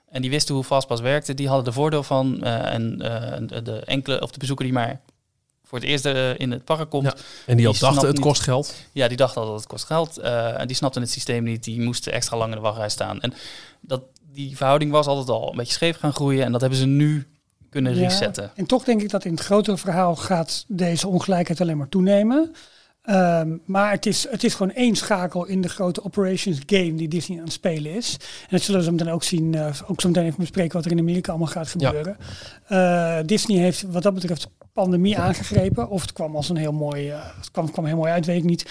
en 0.09 0.21
die 0.21 0.29
wisten 0.31 0.55
hoe 0.55 0.63
Fastpass 0.63 1.01
werkte, 1.01 1.33
die 1.33 1.47
hadden 1.47 1.65
er 1.65 1.73
voordeel 1.73 2.03
van. 2.03 2.43
eh, 2.43 2.73
en 2.73 3.01
eh, 3.01 3.37
de, 3.47 3.61
de 3.61 3.79
enkele 3.79 4.21
of 4.21 4.31
de 4.31 4.39
bezoeker 4.39 4.65
die 4.65 4.73
maar 4.73 4.99
voor 5.63 5.79
het 5.79 5.87
eerst 5.87 6.05
eh, 6.05 6.39
in 6.39 6.51
het 6.51 6.63
park 6.63 6.89
komt, 6.89 7.05
Ja. 7.05 7.13
En 7.45 7.57
die 7.57 7.67
al 7.67 7.73
dachten 7.79 8.05
het 8.07 8.15
niet- 8.15 8.25
kost 8.25 8.41
geld. 8.41 8.75
ja, 8.91 9.07
die 9.07 9.17
dachten 9.17 9.41
al 9.41 9.47
dat 9.47 9.57
het 9.59 9.67
kost 9.67 9.85
geld. 9.85 10.17
eh, 10.17 10.59
en 10.59 10.67
die 10.67 10.75
snapten 10.75 11.01
het 11.01 11.11
systeem 11.11 11.43
niet. 11.43 11.63
Die 11.63 11.81
moesten 11.81 12.13
extra 12.13 12.37
lang 12.37 12.49
in 12.49 12.55
de 12.55 12.61
wachtrij 12.63 12.89
staan. 12.89 13.21
En 13.21 13.33
dat, 13.81 14.01
die 14.33 14.57
verhouding 14.57 14.91
was 14.91 15.07
altijd 15.07 15.29
al 15.29 15.49
een 15.51 15.57
beetje 15.57 15.73
scheef 15.73 15.97
gaan 15.99 16.13
groeien. 16.13 16.43
En 16.45 16.51
dat 16.51 16.61
hebben 16.61 16.79
ze 16.79 16.85
nu 16.85 17.27
kunnen 17.69 17.95
Ja, 17.95 18.01
resetten. 18.01 18.51
En 18.55 18.65
toch 18.65 18.83
denk 18.83 19.01
ik 19.01 19.09
dat 19.09 19.25
in 19.25 19.31
het 19.31 19.39
grotere 19.41 19.77
verhaal 19.77 20.15
gaat 20.15 20.65
deze 20.67 21.07
ongelijkheid 21.07 21.61
alleen 21.61 21.77
maar 21.77 21.89
toenemen. 21.89 22.55
Ehm, 23.09 23.57
maar 23.65 23.91
het 23.91 24.05
is, 24.05 24.27
het 24.29 24.43
is 24.43 24.53
gewoon 24.55 24.71
één 24.73 24.95
schakel 24.95 25.45
in 25.45 25.61
de 25.61 25.69
grote 25.69 26.03
operations 26.03 26.59
game 26.65 26.95
die 26.95 27.07
Disney 27.07 27.37
aan 27.37 27.43
het 27.43 27.53
spelen 27.53 27.93
is. 27.93 28.13
En 28.41 28.47
dat 28.49 28.61
zullen 28.61 28.79
we 28.79 28.85
zo 28.85 28.91
meteen 28.91 29.09
ook 29.09 29.23
zien, 29.23 29.55
eh, 29.55 29.73
ook 29.87 30.01
zo 30.01 30.07
meteen 30.07 30.25
even 30.25 30.39
bespreken 30.39 30.73
wat 30.75 30.85
er 30.85 30.91
in 30.91 30.99
Amerika 30.99 31.29
allemaal 31.29 31.47
gaat 31.47 31.73
Ja. 31.77 31.87
gebeuren. 31.87 32.17
Eh, 32.67 33.17
Disney 33.25 33.57
heeft 33.57 33.81
wat 33.81 34.03
dat 34.03 34.13
betreft 34.13 34.49
pandemie 34.73 35.17
aangegrepen. 35.17 35.89
Of 35.89 36.01
het 36.01 36.13
kwam 36.13 36.35
als 36.35 36.49
een 36.49 36.57
heel 36.57 36.71
mooi, 36.71 37.09
eh, 37.09 37.19
het 37.37 37.51
kwam, 37.51 37.71
kwam 37.71 37.85
heel 37.85 37.95
mooi 37.97 38.11
uit, 38.11 38.25
weet 38.25 38.37
ik 38.37 38.43
niet. 38.43 38.65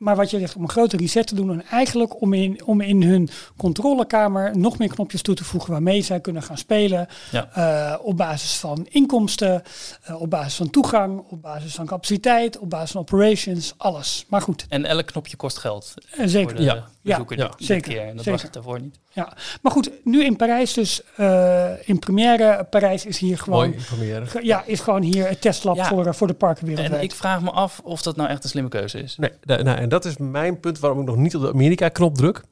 Maar 0.00 0.16
wat 0.16 0.30
je 0.30 0.38
zegt, 0.38 0.56
om 0.56 0.62
een 0.62 0.68
grote 0.68 0.96
reset 0.96 1.26
te 1.26 1.34
doen 1.34 1.50
en 1.50 1.64
eigenlijk 1.66 2.20
om 2.20 2.32
in, 2.32 2.64
om 2.64 2.80
in 2.80 3.02
hun 3.02 3.28
controlekamer 3.56 4.58
nog 4.58 4.78
meer 4.78 4.88
knopjes 4.88 5.22
toe 5.22 5.34
te 5.34 5.44
voegen 5.44 5.70
waarmee 5.70 6.02
zij 6.02 6.20
kunnen 6.20 6.42
gaan 6.42 6.58
spelen. 6.58 7.06
Ja. 7.30 7.48
Eh, 7.52 7.98
op 8.04 8.16
basis 8.16 8.56
van 8.56 8.86
inkomsten, 8.90 9.62
eh, 10.02 10.20
op 10.20 10.30
basis 10.30 10.54
van 10.54 10.70
toegang, 10.70 11.22
op 11.28 11.42
basis 11.42 11.74
van 11.74 11.86
capaciteit, 11.86 12.58
op 12.58 12.70
basis 12.70 12.90
van 12.90 13.00
operations, 13.00 13.74
alles. 13.76 14.24
Maar 14.28 14.42
goed, 14.42 14.66
En 14.68 14.84
elk 14.84 15.06
knopje 15.06 15.36
kost 15.36 15.58
geld. 15.58 15.94
eh, 16.10 16.26
zeker. 16.26 16.56
de 16.56 16.62
Ja. 16.62 16.88
Bezoeker 17.02 17.38
Ja. 17.38 17.46
dit- 17.48 17.58
dit 17.58 17.66
Zeker. 17.66 17.90
keer. 17.92 18.00
En 18.00 18.06
dat 18.06 18.16
Zeker. 18.16 18.30
was 18.32 18.42
het 18.42 18.52
daarvoor 18.52 18.80
niet. 18.80 18.98
Ja. 19.12 19.32
Maar 19.62 19.72
goed, 19.72 19.90
nu 20.04 20.24
in 20.24 20.36
Parijs 20.36 20.72
dus, 20.72 21.02
eh, 21.16 21.88
in 21.88 21.98
première 21.98 22.66
Parijs 22.70 23.06
is 23.06 23.18
hier 23.18 23.38
gewoon, 23.38 23.68
Mooi, 23.68 23.82
première. 23.86 24.26
ge- 24.26 24.44
ja, 24.44 24.62
is 24.66 24.80
gewoon 24.80 25.02
hier 25.02 25.28
het 25.28 25.40
testlab 25.40 25.76
Ja. 25.76 25.84
voor, 25.88 26.06
eh, 26.06 26.12
voor 26.12 26.26
de 26.26 26.34
parken 26.34 26.76
En 26.76 27.00
ik 27.02 27.12
vraag 27.12 27.40
me 27.42 27.50
af 27.50 27.80
of 27.84 28.02
dat 28.02 28.16
nou 28.16 28.28
echt 28.28 28.44
een 28.44 28.50
slimme 28.50 28.68
keuze 28.70 28.98
is. 29.02 29.16
Nee, 29.16 29.30
nou, 29.44 29.78
en 29.78 29.88
dat 29.88 30.04
is 30.04 30.16
mijn 30.16 30.60
punt 30.60 30.78
waarom 30.78 31.00
ik 31.00 31.06
nog 31.06 31.16
niet 31.16 31.36
op 31.36 31.42
de 31.42 31.52
Amerika-knop 31.52 32.16
druk. 32.16 32.42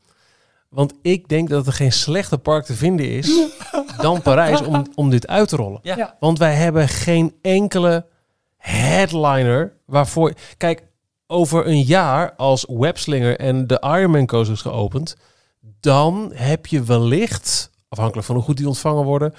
Want 0.69 0.93
ik 1.03 1.29
denk 1.29 1.49
dat 1.49 1.67
er 1.67 1.73
geen 1.73 1.93
slechter 1.93 2.39
park 2.39 2.65
te 2.65 2.75
vinden 2.75 3.11
is 3.11 3.41
dan 4.01 4.23
Parijs 4.23 4.63
om, 4.63 4.87
om 4.95 5.11
dit 5.11 5.27
uit 5.27 5.49
te 5.49 5.57
rollen. 5.57 5.81
Ja. 5.83 5.97
Ja. 5.97 6.17
Want 6.21 6.39
wij 6.39 6.55
hebben 6.55 6.89
geen 6.89 7.35
enkele 7.43 8.07
headliner 8.57 9.73
waarvoor... 9.87 10.33
Kijk, 10.57 10.83
over 11.31 11.67
een 11.67 11.83
jaar 11.83 12.33
als 12.33 12.67
Webslinger 12.69 13.39
en 13.39 13.67
de 13.67 13.81
Ironman 13.81 14.27
Coaster 14.27 14.55
is 14.55 14.61
geopend... 14.61 15.17
dan 15.81 16.31
heb 16.35 16.67
je 16.67 16.83
wellicht, 16.83 17.71
afhankelijk 17.89 18.27
van 18.27 18.37
hoe 18.37 18.45
goed 18.45 18.57
die 18.57 18.69
ontvangen 18.69 19.05
worden... 19.05 19.35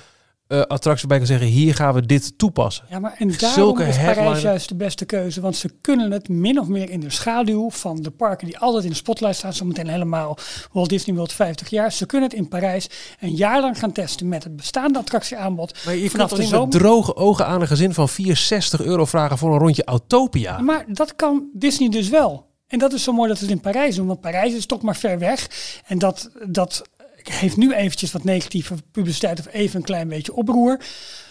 eh, 0.50 0.62
attractie 0.62 1.08
bij 1.08 1.18
kan 1.18 1.26
zeggen, 1.28 1.48
hier 1.48 1.76
gaan 1.76 1.94
we 1.94 2.06
dit 2.06 2.38
toepassen. 2.38 2.86
Ja, 2.90 3.00
maar 3.00 3.16
en 3.18 3.32
Zulke 3.32 3.50
daarom 3.50 3.80
is 3.80 3.96
Parijs 4.16 4.42
juist 4.42 4.70
de 4.70 4.76
beste 4.76 5.06
keuze. 5.06 5.42
Want 5.42 5.56
ze 5.56 5.70
kunnen 5.82 6.12
het 6.12 6.30
min 6.30 6.60
of 6.60 6.68
meer 6.68 6.90
in 6.90 7.00
de 7.00 7.10
schaduw 7.10 7.70
van 7.70 8.02
de 8.02 8.10
parken 8.10 8.48
die 8.48 8.58
altijd 8.58 8.84
in 8.84 8.90
de 8.90 8.96
spotlight 8.96 9.36
staan. 9.38 9.54
Zometeen 9.54 9.88
helemaal 9.88 10.38
Walt 10.72 10.90
Disney 10.90 11.16
World 11.16 11.34
50 11.34 11.70
jaar. 11.70 11.92
Ze 11.92 12.06
kunnen 12.06 12.30
het 12.30 12.38
in 12.38 12.48
Parijs 12.48 12.90
een 13.20 13.36
jaar 13.36 13.62
lang 13.62 13.80
gaan 13.80 13.92
testen 13.92 14.28
met 14.28 14.44
het 14.44 14.56
bestaande 14.56 15.00
attractieaanbod. 15.00 15.78
Maar 15.86 15.96
je 15.96 16.10
kan 16.10 16.30
met 16.38 16.48
zomer- 16.48 16.70
droge 16.80 17.16
ogen 17.16 17.46
aan 17.46 17.62
een 17.62 17.68
gezin 17.68 17.94
van 17.94 18.10
64 18.10 18.82
euro 18.82 19.06
vragen 19.06 19.38
voor 19.38 19.52
een 19.54 19.60
rondje 19.60 19.84
Autopia? 19.84 20.60
Maar 20.60 20.86
dat 20.88 21.16
kan 21.16 21.50
Disney 21.54 21.90
dus 21.90 22.10
wel. 22.10 22.48
En 22.68 22.80
dat 22.80 22.94
is 22.94 23.04
zo 23.04 23.12
mooi 23.14 23.28
dat 23.30 23.38
ze 23.38 23.44
het 23.44 23.54
in 23.54 23.60
Parijs 23.62 23.96
doen. 23.96 24.08
Want 24.08 24.22
Parijs 24.22 24.54
is 24.54 24.66
toch 24.66 24.82
maar 24.82 24.96
ver 24.96 25.20
weg. 25.20 25.48
En 25.86 25.98
dat, 26.00 26.30
dat 26.46 26.82
heeft 27.24 27.58
nu 27.58 27.74
eventjes 27.74 28.12
wat 28.12 28.24
negatieve 28.24 28.76
publiciteit 28.92 29.40
of 29.40 29.48
even 29.52 29.76
een 29.76 29.86
klein 29.86 30.08
beetje 30.08 30.34
oproer. 30.34 30.80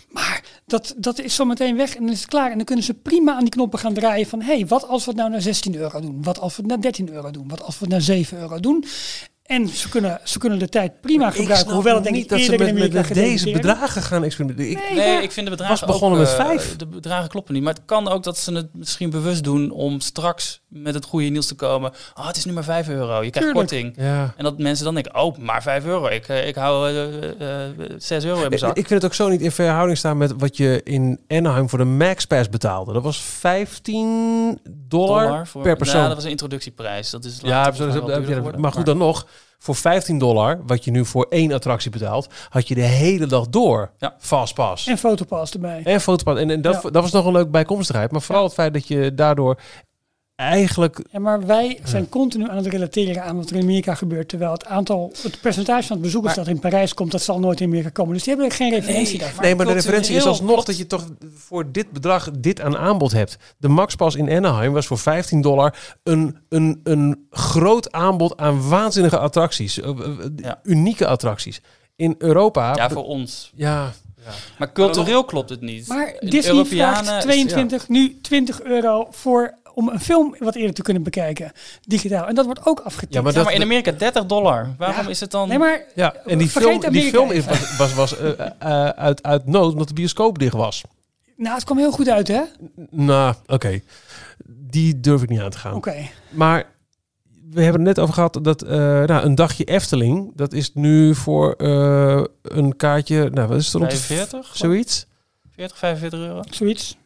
Maar 0.08 0.44
dat, 0.66 0.94
dat 0.96 1.18
is 1.18 1.34
zo 1.34 1.44
meteen 1.44 1.76
weg 1.76 1.94
en 1.94 2.02
dan 2.04 2.12
is 2.12 2.20
het 2.20 2.28
klaar. 2.28 2.50
En 2.50 2.56
dan 2.56 2.66
kunnen 2.66 2.84
ze 2.84 2.94
prima 2.94 3.34
aan 3.34 3.40
die 3.40 3.48
knoppen 3.48 3.78
gaan 3.78 3.94
draaien 3.94 4.26
van... 4.26 4.40
hé, 4.42 4.54
hey, 4.54 4.66
wat 4.66 4.88
als 4.88 5.04
we 5.04 5.10
het 5.10 5.18
nou 5.18 5.30
naar 5.30 5.42
16 5.42 5.74
euro 5.74 6.00
doen? 6.00 6.22
Wat 6.22 6.40
als 6.40 6.56
we 6.56 6.62
het 6.62 6.70
naar 6.70 6.80
13 6.80 7.10
euro 7.10 7.30
doen? 7.30 7.48
Wat 7.48 7.62
als 7.62 7.78
we 7.78 7.84
het 7.84 7.92
naar 7.92 8.02
7 8.02 8.38
euro 8.38 8.60
doen? 8.60 8.84
En 9.48 9.68
ze 9.68 9.88
kunnen, 9.88 10.20
ze 10.24 10.38
kunnen 10.38 10.58
de 10.58 10.68
tijd 10.68 11.00
prima 11.00 11.30
gebruiken. 11.30 11.72
Hoewel 11.74 11.94
het 11.94 12.04
denk 12.04 12.14
ik 12.16 12.20
niet 12.20 12.30
dat 12.30 12.40
ze 12.40 12.50
met, 12.74 12.92
met, 12.94 13.14
deze 13.14 13.50
bedragen 13.50 14.02
gaan 14.02 14.24
experimenteren. 14.24 14.70
Ik- 14.70 14.94
Nee, 14.94 15.22
ik 15.22 15.32
vind 15.32 15.46
de 15.46 15.52
bedragen 15.52 15.86
Was 15.86 15.94
begonnen 15.94 16.20
ook, 16.20 16.26
met 16.26 16.36
eh, 16.36 16.44
vijf. 16.46 16.76
De 16.76 16.86
bedragen 16.86 17.28
kloppen 17.28 17.54
niet. 17.54 17.62
Maar 17.62 17.72
het 17.74 17.82
kan 17.84 18.08
ook 18.08 18.22
dat 18.22 18.38
ze 18.38 18.52
het 18.54 18.68
misschien 18.74 19.10
bewust 19.10 19.44
doen 19.44 19.70
om 19.70 20.00
straks 20.00 20.60
met 20.68 20.94
het 20.94 21.04
goede 21.04 21.28
nieuws 21.28 21.46
te 21.46 21.54
komen. 21.54 21.92
Oh, 22.14 22.26
het 22.26 22.36
is 22.36 22.44
nu 22.44 22.52
maar 22.52 22.64
5 22.64 22.88
euro. 22.88 23.22
Je 23.22 23.30
krijgt 23.30 23.34
Tuurlijk. 23.34 23.54
korting. 23.54 23.94
ja. 23.96 24.34
En 24.36 24.44
dat 24.44 24.58
mensen 24.58 24.84
dan 24.84 24.94
denken, 24.94 25.14
oh, 25.14 25.36
maar 25.36 25.62
5 25.62 25.84
euro. 25.84 26.06
Ik, 26.06 26.28
eh, 26.28 26.48
ik 26.48 26.54
hou 26.54 26.88
eh, 26.88 27.64
eh, 27.66 27.70
6 27.98 28.24
euro 28.24 28.42
in 28.42 28.48
mijn 28.48 28.58
zak. 28.58 28.76
Ik 28.76 28.86
vind 28.86 29.02
het 29.02 29.04
ook 29.04 29.16
zo 29.16 29.28
niet 29.28 29.40
in 29.40 29.52
verhouding 29.52 29.98
staan 29.98 30.16
met 30.16 30.32
wat 30.36 30.56
je 30.56 30.80
in 30.84 31.20
Anaheim 31.28 31.68
voor 31.68 31.78
de 31.78 31.84
Max 31.84 32.24
Pass 32.24 32.48
betaalde. 32.48 32.92
Dat 32.92 33.02
was 33.02 33.20
15 33.20 34.58
dollar, 34.70 35.46
voor, 35.46 35.62
per 35.62 35.76
persoon. 35.76 36.00
Ja, 36.00 36.06
dat 36.06 36.14
was 36.16 36.24
een 36.24 36.30
introductieprijs. 36.30 37.10
Dat 37.10 37.24
is 37.24 37.38
Ja, 37.42 37.72
maar 38.56 38.72
goed 38.72 38.86
dan 38.86 38.98
nog. 38.98 39.26
Voor 39.58 39.74
15 39.74 40.18
dollar, 40.18 40.60
wat 40.66 40.84
je 40.84 40.90
nu 40.90 41.04
voor 41.04 41.26
één 41.28 41.52
attractie 41.52 41.90
betaalt, 41.90 42.28
had 42.48 42.68
je 42.68 42.74
de 42.74 42.80
hele 42.80 43.26
dag 43.26 43.48
door 43.48 43.90
Ja. 43.98 44.14
Fastpass. 44.18 44.86
En 44.86 44.98
fotopass 44.98 45.52
erbij. 45.52 45.80
En 45.84 46.00
fotopass. 46.00 46.40
En, 46.40 46.50
en 46.50 46.62
dat, 46.62 46.82
Ja. 46.82 46.90
dat 46.90 47.02
was 47.02 47.12
nog 47.12 47.24
een 47.26 47.32
leuk 47.32 47.50
bijkomstigheid. 47.50 48.10
Maar 48.10 48.22
vooral 48.22 48.44
het 48.44 48.54
feit 48.54 48.72
dat 48.72 48.88
je 48.88 49.14
daardoor 49.14 49.58
eigenlijk... 50.38 51.00
Ja, 51.10 51.18
maar 51.18 51.46
wij 51.46 51.80
zijn 51.84 52.08
continu 52.08 52.48
aan 52.48 52.56
het 52.56 52.66
relateren 52.66 53.22
aan 53.24 53.36
wat 53.36 53.50
er 53.50 53.56
in 53.56 53.62
Amerika 53.62 53.94
gebeurt. 53.94 54.28
Terwijl 54.28 54.52
het 54.52 54.66
aantal, 54.66 55.12
het 55.22 55.40
percentage 55.40 55.86
van 55.86 55.96
het 55.96 56.04
bezoekers 56.04 56.36
Maar- 56.36 56.44
dat 56.44 56.54
in 56.54 56.60
Parijs 56.60 56.94
komt, 56.94 57.10
dat 57.12 57.22
zal 57.22 57.38
nooit 57.40 57.60
in 57.60 57.66
Amerika 57.66 57.88
komen. 57.88 58.14
Dus 58.14 58.22
die 58.22 58.34
hebben 58.34 58.52
geen 58.52 58.70
referentie 58.70 59.10
Nee, 59.12 59.18
daarvan. 59.18 59.42
nee, 59.44 59.54
maar 59.54 59.66
de 59.66 59.72
referentie 59.72 60.16
is 60.16 60.24
alsnog 60.26 60.50
klopt. 60.52 60.66
dat 60.66 60.78
je 60.78 60.86
toch 60.86 61.06
voor 61.34 61.72
dit 61.72 61.90
bedrag 61.90 62.30
dit 62.38 62.60
aan 62.60 62.76
aanbod 62.76 63.12
hebt. 63.12 63.36
De 63.56 63.68
Maxpas 63.68 64.14
in 64.14 64.30
Anaheim 64.30 64.72
was 64.72 64.86
voor 64.86 64.98
15 64.98 65.40
dollar 65.40 65.74
een, 66.02 66.36
een, 66.48 66.80
een 66.84 67.26
groot 67.30 67.92
aanbod 67.92 68.36
aan 68.36 68.68
waanzinnige 68.68 69.18
attracties. 69.18 69.80
Eh, 69.80 69.88
eh, 69.88 69.96
Ja. 70.36 70.60
Unieke 70.62 71.06
attracties. 71.06 71.60
In 71.96 72.14
Europa... 72.18 72.74
Ja, 72.74 72.90
voor 72.90 73.04
ons. 73.04 73.52
ja, 73.54 73.92
Maar 74.58 74.72
cultureel 74.72 75.24
klopt 75.24 75.50
het 75.50 75.60
niet. 75.60 75.88
Maar 75.88 76.16
Disney 76.20 76.54
Europeanen- 76.54 77.04
vraagt 77.04 77.22
22, 77.22 77.88
nu 77.88 78.18
20 78.22 78.62
euro 78.62 79.06
voor 79.10 79.54
om 79.78 79.88
een 79.88 80.00
film 80.00 80.34
wat 80.38 80.54
eerder 80.54 80.74
te 80.74 80.82
kunnen 80.82 81.02
bekijken, 81.02 81.52
digitaal. 81.86 82.26
En 82.26 82.34
dat 82.34 82.44
wordt 82.44 82.66
ook 82.66 82.80
afgetikt. 82.80 83.12
Ja, 83.14 83.20
maar 83.22 83.30
Ja, 83.30 83.36
dat- 83.36 83.46
maar 83.46 83.54
in 83.54 83.62
Amerika 83.62 83.92
30 83.92 84.26
dollar. 84.26 84.74
Waarom 84.78 85.04
Ja. 85.04 85.10
is 85.10 85.20
het 85.20 85.30
dan... 85.30 85.48
nee, 85.48 85.58
maar 85.58 85.82
Ja, 85.94 86.14
en 86.26 86.38
die 86.38 86.48
film, 86.48 86.80
die 86.90 87.02
film 87.10 87.30
is- 87.30 87.44
was, 87.44 87.76
was, 87.76 87.94
was 87.94 88.18
eh, 88.18 88.28
eh, 88.58 88.88
uit, 88.88 89.22
uit 89.22 89.46
nood 89.46 89.72
omdat 89.72 89.88
de 89.88 89.94
bioscoop 89.94 90.38
dicht 90.38 90.52
was. 90.54 90.82
nou, 91.36 91.54
het 91.54 91.64
kwam 91.64 91.78
heel 91.78 91.92
goed 91.92 92.08
uit, 92.08 92.28
hè? 92.28 92.40
Nou, 92.90 93.34
oké. 93.46 93.80
Die 94.46 95.00
durf 95.00 95.22
ik 95.22 95.28
niet 95.28 95.40
aan 95.40 95.50
te 95.50 95.58
gaan. 95.58 95.74
Oké. 95.74 95.94
Maar 96.30 96.64
we 97.50 97.62
hebben 97.62 97.80
het 97.86 97.96
net 97.96 97.98
over 98.00 98.14
gehad 98.14 98.38
dat 98.42 98.62
eh, 98.62 98.76
nou, 98.78 99.24
een 99.24 99.34
dagje 99.34 99.64
Efteling, 99.64 100.32
dat 100.36 100.52
is 100.52 100.74
nu 100.74 101.14
voor 101.14 101.52
eh, 101.52 102.22
een 102.42 102.76
kaartje, 102.76 103.30
nou 103.30 103.48
wat 103.48 103.58
is 103.58 103.64
het 103.66 103.74
rond 103.74 103.90
de 103.90 103.96
45? 103.96 104.56
Zoiets? 104.56 105.06
40, 105.54 105.78
45 105.78 106.18
euro. 106.18 106.42
Zoiets. 106.50 106.96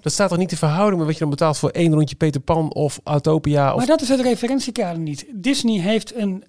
Dat 0.00 0.12
staat 0.12 0.28
toch 0.28 0.38
niet 0.38 0.50
in 0.50 0.56
verhouding 0.56 0.96
met 0.96 1.04
wat 1.04 1.14
je 1.14 1.20
dan 1.20 1.30
betaalt 1.30 1.58
voor 1.58 1.70
één 1.70 1.92
rondje 1.92 2.16
Peter 2.16 2.40
Pan 2.40 2.72
of 2.72 3.00
Autopia? 3.04 3.70
Of... 3.70 3.76
Maar 3.76 3.86
dat 3.86 4.00
is 4.00 4.08
het 4.08 4.20
referentiekader 4.20 5.02
niet. 5.02 5.26
Disney 5.34 5.80
heeft 5.80 6.14
een. 6.14 6.44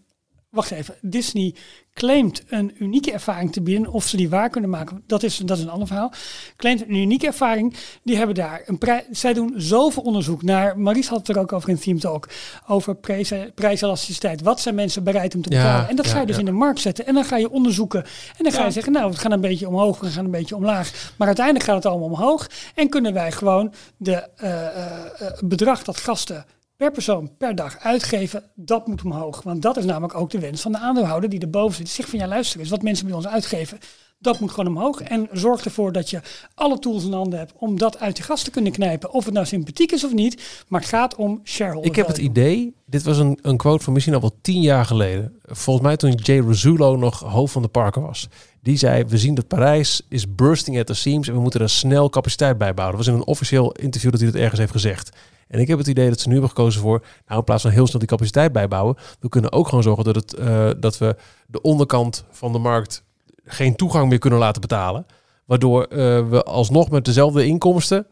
Wacht 0.53 0.71
even. 0.71 0.95
Disney 1.01 1.55
claimt 1.93 2.43
een 2.47 2.75
unieke 2.79 3.11
ervaring 3.11 3.51
te 3.53 3.61
bieden. 3.61 3.91
Of 3.91 4.07
ze 4.07 4.17
die 4.17 4.29
waar 4.29 4.49
kunnen 4.49 4.69
maken, 4.69 5.03
dat 5.07 5.23
is, 5.23 5.37
dat 5.37 5.57
is 5.57 5.63
een 5.63 5.69
ander 5.69 5.87
verhaal. 5.87 6.11
Claimt 6.57 6.81
een 6.81 6.95
unieke 6.95 7.25
ervaring. 7.25 7.75
Die 8.03 8.17
hebben 8.17 8.35
daar 8.35 8.61
een 8.65 8.77
prijs. 8.77 9.03
Zij 9.11 9.33
doen 9.33 9.53
zoveel 9.57 10.03
onderzoek 10.03 10.41
naar. 10.43 10.79
Maries 10.79 11.07
had 11.07 11.17
het 11.27 11.29
er 11.35 11.39
ook 11.39 11.53
over 11.53 11.69
in 11.69 11.79
Theme 11.79 11.99
Talk. 11.99 12.29
Over 12.67 12.95
prijs, 12.95 13.31
prijselasticiteit. 13.55 14.41
Wat 14.41 14.59
zijn 14.61 14.75
mensen 14.75 15.03
bereid 15.03 15.35
om 15.35 15.41
te 15.41 15.49
Ja, 15.51 15.57
betalen? 15.63 15.89
en 15.89 15.95
dat 15.95 16.05
ja, 16.05 16.11
ga 16.11 16.19
je 16.19 16.25
dus 16.25 16.35
ja. 16.35 16.41
in 16.41 16.47
de 16.47 16.51
markt 16.51 16.79
zetten. 16.79 17.05
En 17.05 17.13
dan 17.13 17.25
ga 17.25 17.37
je 17.37 17.49
onderzoeken. 17.51 18.03
En 18.37 18.43
dan 18.43 18.51
ga 18.51 18.59
je 18.59 18.65
Ja. 18.65 18.71
zeggen, 18.71 18.91
nou, 18.93 19.11
we 19.11 19.17
gaan 19.17 19.31
een 19.31 19.41
beetje 19.41 19.67
omhoog. 19.67 19.99
We 19.99 20.07
gaan 20.09 20.25
een 20.25 20.31
beetje 20.31 20.55
omlaag. 20.55 21.11
Maar 21.17 21.27
uiteindelijk 21.27 21.65
gaat 21.65 21.75
het 21.75 21.85
allemaal 21.85 22.09
omhoog. 22.09 22.49
En 22.75 22.89
kunnen 22.89 23.13
wij 23.13 23.31
gewoon 23.31 23.73
de 23.97 24.29
eh, 24.35 24.65
eh, 24.67 25.05
eh, 25.19 25.31
bedrag 25.43 25.83
dat 25.83 25.97
gasten 25.97 26.45
per 26.77 26.91
persoon 26.91 27.31
per 27.37 27.55
dag 27.55 27.79
uitgeven, 27.79 28.43
dat 28.55 28.87
moet 28.87 29.03
omhoog. 29.03 29.41
Want 29.41 29.61
dat 29.61 29.77
is 29.77 29.85
namelijk 29.85 30.15
ook 30.15 30.29
de 30.29 30.39
wens 30.39 30.61
van 30.61 30.71
de 30.71 30.77
aandeelhouder 30.77 31.29
die 31.29 31.39
erboven 31.39 31.75
zit. 31.75 31.89
Zegt 31.89 32.09
van 32.09 32.19
ja, 32.19 32.27
luister 32.27 32.59
eens, 32.59 32.69
wat 32.69 32.81
mensen 32.81 33.05
bij 33.05 33.15
ons 33.15 33.27
uitgeven, 33.27 33.79
dat 34.23 34.39
moet 34.39 34.51
gewoon 34.51 34.77
omhoog. 34.77 35.01
En 35.01 35.27
zorg 35.31 35.65
ervoor 35.65 35.91
dat 35.91 36.09
je 36.09 36.21
alle 36.55 36.79
tools 36.79 37.05
in 37.05 37.13
handen 37.13 37.39
hebt 37.39 37.53
om 37.57 37.77
dat 37.77 37.99
uit 37.99 38.15
de 38.15 38.23
gas 38.23 38.43
te 38.43 38.51
kunnen 38.51 38.71
knijpen. 38.71 39.13
Of 39.13 39.25
het 39.25 39.33
nou 39.33 39.45
sympathiek 39.45 39.91
is 39.91 40.03
of 40.03 40.13
niet, 40.13 40.63
maar 40.67 40.79
het 40.79 40.89
gaat 40.89 41.15
om 41.15 41.41
shareholder 41.43 41.89
Ik 41.89 41.95
heb 41.95 42.07
het 42.07 42.17
idee, 42.17 42.75
dit 42.85 43.03
was 43.03 43.17
een, 43.17 43.39
een 43.41 43.57
quote 43.57 43.83
van 43.83 43.93
misschien 43.93 44.13
al 44.13 44.21
wel 44.21 44.37
tien 44.41 44.61
jaar 44.61 44.85
geleden. 44.85 45.39
Volgens 45.43 45.85
mij 45.85 45.97
toen 45.97 46.11
Jay 46.11 46.39
Razzulo 46.39 46.95
nog 46.95 47.19
hoofd 47.19 47.53
van 47.53 47.61
de 47.61 47.67
parken 47.67 48.01
was. 48.01 48.27
Die 48.61 48.77
zei, 48.77 49.03
we 49.03 49.17
zien 49.17 49.35
dat 49.35 49.47
Parijs 49.47 50.01
is 50.09 50.35
bursting 50.35 50.79
at 50.79 50.85
the 50.85 50.93
seams 50.93 51.27
en 51.27 51.33
we 51.33 51.39
moeten 51.39 51.61
er 51.61 51.69
snel 51.69 52.09
capaciteit 52.09 52.57
bij 52.57 52.73
bouwen. 52.73 52.97
Dat 52.97 53.05
was 53.05 53.15
in 53.15 53.21
een 53.21 53.27
officieel 53.27 53.71
interview 53.71 54.11
dat 54.11 54.19
hij 54.19 54.31
dat 54.31 54.41
ergens 54.41 54.59
heeft 54.59 54.71
gezegd. 54.71 55.09
En 55.47 55.59
ik 55.59 55.67
heb 55.67 55.77
het 55.77 55.87
idee 55.87 56.09
dat 56.09 56.19
ze 56.19 56.27
nu 56.27 56.33
hebben 56.33 56.51
gekozen 56.51 56.81
voor, 56.81 57.05
nou 57.27 57.39
in 57.39 57.45
plaats 57.45 57.61
van 57.61 57.71
heel 57.71 57.87
snel 57.87 57.99
die 57.99 58.07
capaciteit 58.07 58.51
bijbouwen, 58.51 58.95
we 59.19 59.29
kunnen 59.29 59.51
ook 59.51 59.67
gewoon 59.67 59.83
zorgen 59.83 60.03
dat, 60.03 60.15
het, 60.15 60.33
eh, 60.33 60.69
dat 60.77 60.97
we 60.97 61.15
de 61.47 61.61
onderkant 61.61 62.25
van 62.31 62.51
de 62.51 62.59
markt 62.59 63.03
geen 63.45 63.75
toegang 63.75 64.09
meer 64.09 64.19
kunnen 64.19 64.39
laten 64.39 64.61
betalen. 64.61 65.05
Waardoor 65.45 65.83
eh, 65.83 65.97
we 66.29 66.43
alsnog 66.43 66.89
met 66.89 67.05
dezelfde 67.05 67.45
inkomsten 67.45 68.07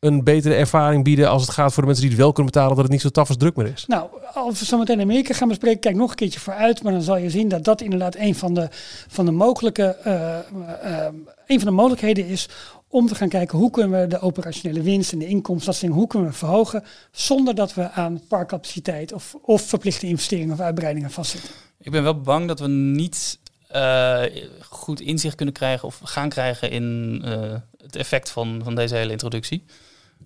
een 0.00 0.24
betere 0.24 0.54
ervaring 0.54 1.04
bieden 1.04 1.28
als 1.28 1.42
het 1.42 1.50
gaat 1.50 1.72
voor 1.72 1.82
de 1.82 1.88
mensen 1.88 2.04
die 2.04 2.14
het 2.14 2.22
wel 2.22 2.32
kunnen 2.32 2.52
betalen, 2.52 2.74
dat 2.74 2.84
het 2.84 2.92
niet 2.92 3.02
zo 3.02 3.08
taf 3.08 3.28
als 3.28 3.36
druk 3.36 3.56
meer 3.56 3.72
is. 3.72 3.84
Nou, 3.86 4.08
als 4.34 4.58
we 4.58 4.64
zo 4.64 4.78
meteen 4.78 5.00
Amerika 5.00 5.34
gaan 5.34 5.48
bespreken, 5.48 5.80
kijk 5.80 5.96
nog 5.96 6.10
een 6.10 6.16
keertje 6.16 6.40
vooruit. 6.40 6.82
Maar 6.82 6.92
dan 6.92 7.02
zal 7.02 7.16
je 7.16 7.30
zien 7.30 7.48
dat 7.48 7.64
dat 7.64 7.80
inderdaad 7.80 8.16
een 8.16 8.34
van 8.34 8.54
de, 8.54 8.68
van 9.08 9.24
de 9.24 9.30
mogelijke, 9.30 9.84
eh, 9.84 11.06
een 11.46 11.58
van 11.60 11.68
de 11.68 11.74
mogelijkheden 11.74 12.26
is 12.26 12.48
om 12.96 13.06
te 13.06 13.14
gaan 13.14 13.28
kijken 13.28 13.58
hoe 13.58 13.70
kunnen 13.70 14.00
we 14.00 14.06
de 14.06 14.20
operationele 14.20 14.82
winst 14.82 15.12
en 15.12 15.18
de 15.18 15.26
inkomsten, 15.26 15.88
hoe 15.88 16.06
kunnen 16.06 16.28
we 16.30 16.34
verhogen 16.36 16.84
zonder 17.10 17.54
dat 17.54 17.74
we 17.74 17.90
aan 17.90 18.20
parkcapaciteit 18.28 19.12
of, 19.12 19.36
of 19.42 19.62
verplichte 19.62 20.06
investeringen 20.06 20.52
of 20.52 20.60
uitbreidingen 20.60 21.10
vastzitten. 21.10 21.50
Ik 21.78 21.90
ben 21.90 22.02
wel 22.02 22.20
bang 22.20 22.48
dat 22.48 22.60
we 22.60 22.68
niet 22.68 23.38
eh, 23.68 24.22
goed 24.70 25.00
inzicht 25.00 25.34
kunnen 25.34 25.54
krijgen 25.54 25.88
of 25.88 26.00
gaan 26.04 26.28
krijgen 26.28 26.70
in 26.70 27.20
eh, 27.24 27.54
het 27.82 27.96
effect 27.96 28.30
van, 28.30 28.60
van 28.64 28.74
deze 28.74 28.94
hele 28.94 29.12
introductie. 29.12 29.64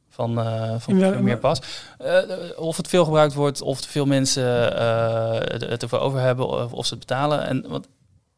Van, 0.09 0.39
eh 0.39 0.75
van 0.79 0.99
wel- 0.99 1.11
Premier 1.13 1.39
Pas. 1.39 1.61
Of 2.57 2.77
het 2.77 2.89
veel 2.89 3.05
gebruikt 3.05 3.35
wordt, 3.35 3.61
of 3.63 3.81
te 3.81 3.89
veel 3.89 4.07
mensen 4.07 4.45
het- 5.53 5.83
ervoor 5.83 5.99
over 5.99 6.21
hebben, 6.21 6.49
of, 6.49 6.73
of 6.73 6.87
ze 6.87 6.95
het 6.95 7.07
betalen. 7.07 7.47
En 7.47 7.65
wat, 7.69 7.89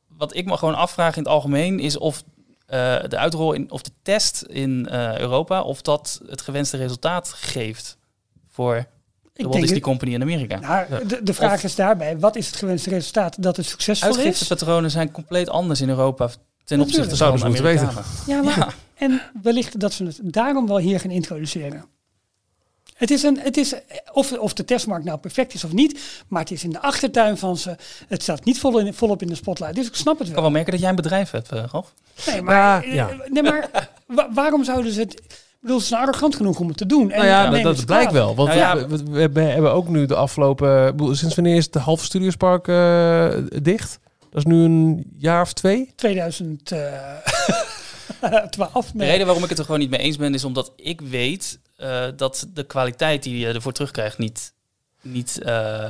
wat 0.08 0.34
ik 0.36 0.44
me 0.46 0.56
gewoon 0.56 0.74
afvraag 0.74 1.16
in 1.16 1.22
het 1.22 1.32
algemeen 1.32 1.78
is 1.80 1.98
of 1.98 2.22
de 3.08 3.16
uitrol 3.18 3.52
in, 3.52 3.70
of 3.70 3.82
de 3.82 3.90
test 4.02 4.42
in 4.42 4.88
eh, 4.88 5.18
Europa, 5.18 5.62
of 5.62 5.82
dat 5.82 6.20
het 6.26 6.40
gewenste 6.40 6.76
resultaat 6.76 7.28
geeft 7.28 7.96
voor 8.50 8.74
de 9.32 9.42
Walt 9.42 9.54
Disney 9.54 9.74
het- 9.74 9.82
Company 9.82 10.12
in 10.14 10.22
Amerika. 10.22 10.58
Nou, 10.58 11.06
de, 11.06 11.22
de 11.22 11.34
vraag 11.34 11.54
Of- 11.54 11.62
is 11.62 11.74
daarbij, 11.74 12.18
wat 12.18 12.36
is 12.36 12.46
het 12.46 12.56
gewenste 12.56 12.90
resultaat 12.90 13.42
dat 13.42 13.56
het 13.56 13.66
succesvol 13.66 14.10
is? 14.10 14.16
Uitgiftepatronen 14.16 14.90
zijn 14.90 15.10
compleet 15.10 15.48
anders 15.48 15.80
in 15.80 15.88
Europa 15.88 16.30
ten 16.64 16.80
opzichte 16.80 17.16
van 17.16 17.44
Amerikanen. 17.44 18.04
Ja, 18.26 18.42
maar, 18.42 18.58
Ja. 18.58 18.68
en 18.94 19.22
wellicht 19.42 19.80
dat 19.80 19.92
ze 19.92 20.04
het 20.04 20.18
daarom 20.22 20.66
wel 20.66 20.78
hier 20.78 21.00
gaan 21.00 21.10
introduceren. 21.10 21.84
Het 23.02 23.10
is 23.10 23.22
een, 23.22 23.38
het 23.40 23.56
is, 23.56 23.74
of, 24.12 24.32
of 24.32 24.52
de 24.52 24.64
testmarkt 24.64 25.04
nou 25.04 25.18
perfect 25.18 25.54
is 25.54 25.64
of 25.64 25.72
niet, 25.72 26.00
maar 26.28 26.40
het 26.40 26.50
is 26.50 26.64
in 26.64 26.70
de 26.70 26.80
achtertuin 26.80 27.38
van 27.38 27.56
ze. 27.56 27.76
Het 28.08 28.22
staat 28.22 28.44
niet 28.44 28.58
vol 28.58 28.78
in, 28.78 28.94
volop 28.94 29.22
in 29.22 29.28
de 29.28 29.34
spotlight, 29.34 29.74
dus 29.76 29.86
ik 29.86 29.94
snap 29.94 30.18
het 30.18 30.28
Ik 30.28 30.34
wel. 30.34 30.34
kan 30.34 30.42
wel 30.42 30.52
merken 30.52 30.70
dat 30.72 30.80
jij 30.80 30.90
een 30.90 30.96
bedrijf 30.96 31.30
hebt, 31.30 31.52
eh, 31.52 31.64
Ralf. 31.72 31.94
Nee, 32.26 32.42
maar, 32.42 32.86
Ja, 32.88 32.92
ja. 32.94 33.08
eh, 33.08 33.30
nee, 33.30 33.42
maar 33.42 33.88
wa- 34.06 34.28
waarom 34.34 34.64
zouden 34.64 34.92
ze 34.92 35.00
het... 35.00 35.12
Ik 35.14 35.68
bedoel, 35.68 35.80
ze 35.80 35.86
zijn 35.86 36.00
arrogant 36.00 36.36
genoeg 36.36 36.58
om 36.60 36.68
het 36.68 36.76
te 36.76 36.86
doen. 36.86 37.10
En 37.10 37.16
Nou 37.18 37.56
ja, 37.56 37.62
dat, 37.62 37.84
blijkt 37.86 38.12
wel. 38.12 38.34
Want 38.34 38.48
Nou 38.48 38.60
ja, 38.60 38.76
we, 38.76 38.96
we, 38.96 39.10
we 39.10 39.20
hebben- 39.20 39.50
hebben 39.52 39.72
ook 39.72 39.88
nu 39.88 40.06
de 40.06 40.14
afgelopen... 40.14 40.86
ik 40.86 40.96
bedoel, 40.96 41.14
Sinds 41.14 41.34
wanneer 41.34 41.56
is 41.56 41.64
het 41.64 41.74
halve 41.74 42.04
Studiospark 42.04 42.68
eh, 42.68 43.28
dicht? 43.62 43.98
Dat 44.30 44.38
is 44.38 44.44
nu 44.44 44.64
een 44.64 45.04
jaar 45.18 45.42
of 45.42 45.52
twee? 45.52 45.92
2000, 45.96 46.72
eh, 46.72 46.80
12. 48.50 48.90
De 48.94 49.04
reden 49.04 49.26
waarom 49.26 49.42
ik 49.44 49.48
het 49.48 49.58
er 49.58 49.64
gewoon 49.64 49.80
niet 49.80 49.90
mee 49.90 50.00
eens 50.00 50.16
ben, 50.16 50.34
is 50.34 50.44
omdat 50.44 50.72
ik 50.76 51.00
weet 51.00 51.58
eh, 51.82 52.04
dat 52.16 52.48
de 52.54 52.64
kwaliteit 52.64 53.22
die 53.22 53.38
je 53.38 53.46
ervoor 53.46 53.72
terugkrijgt 53.72 54.18
niet, 54.18 54.52
niet 55.02 55.38
eh, 55.42 55.84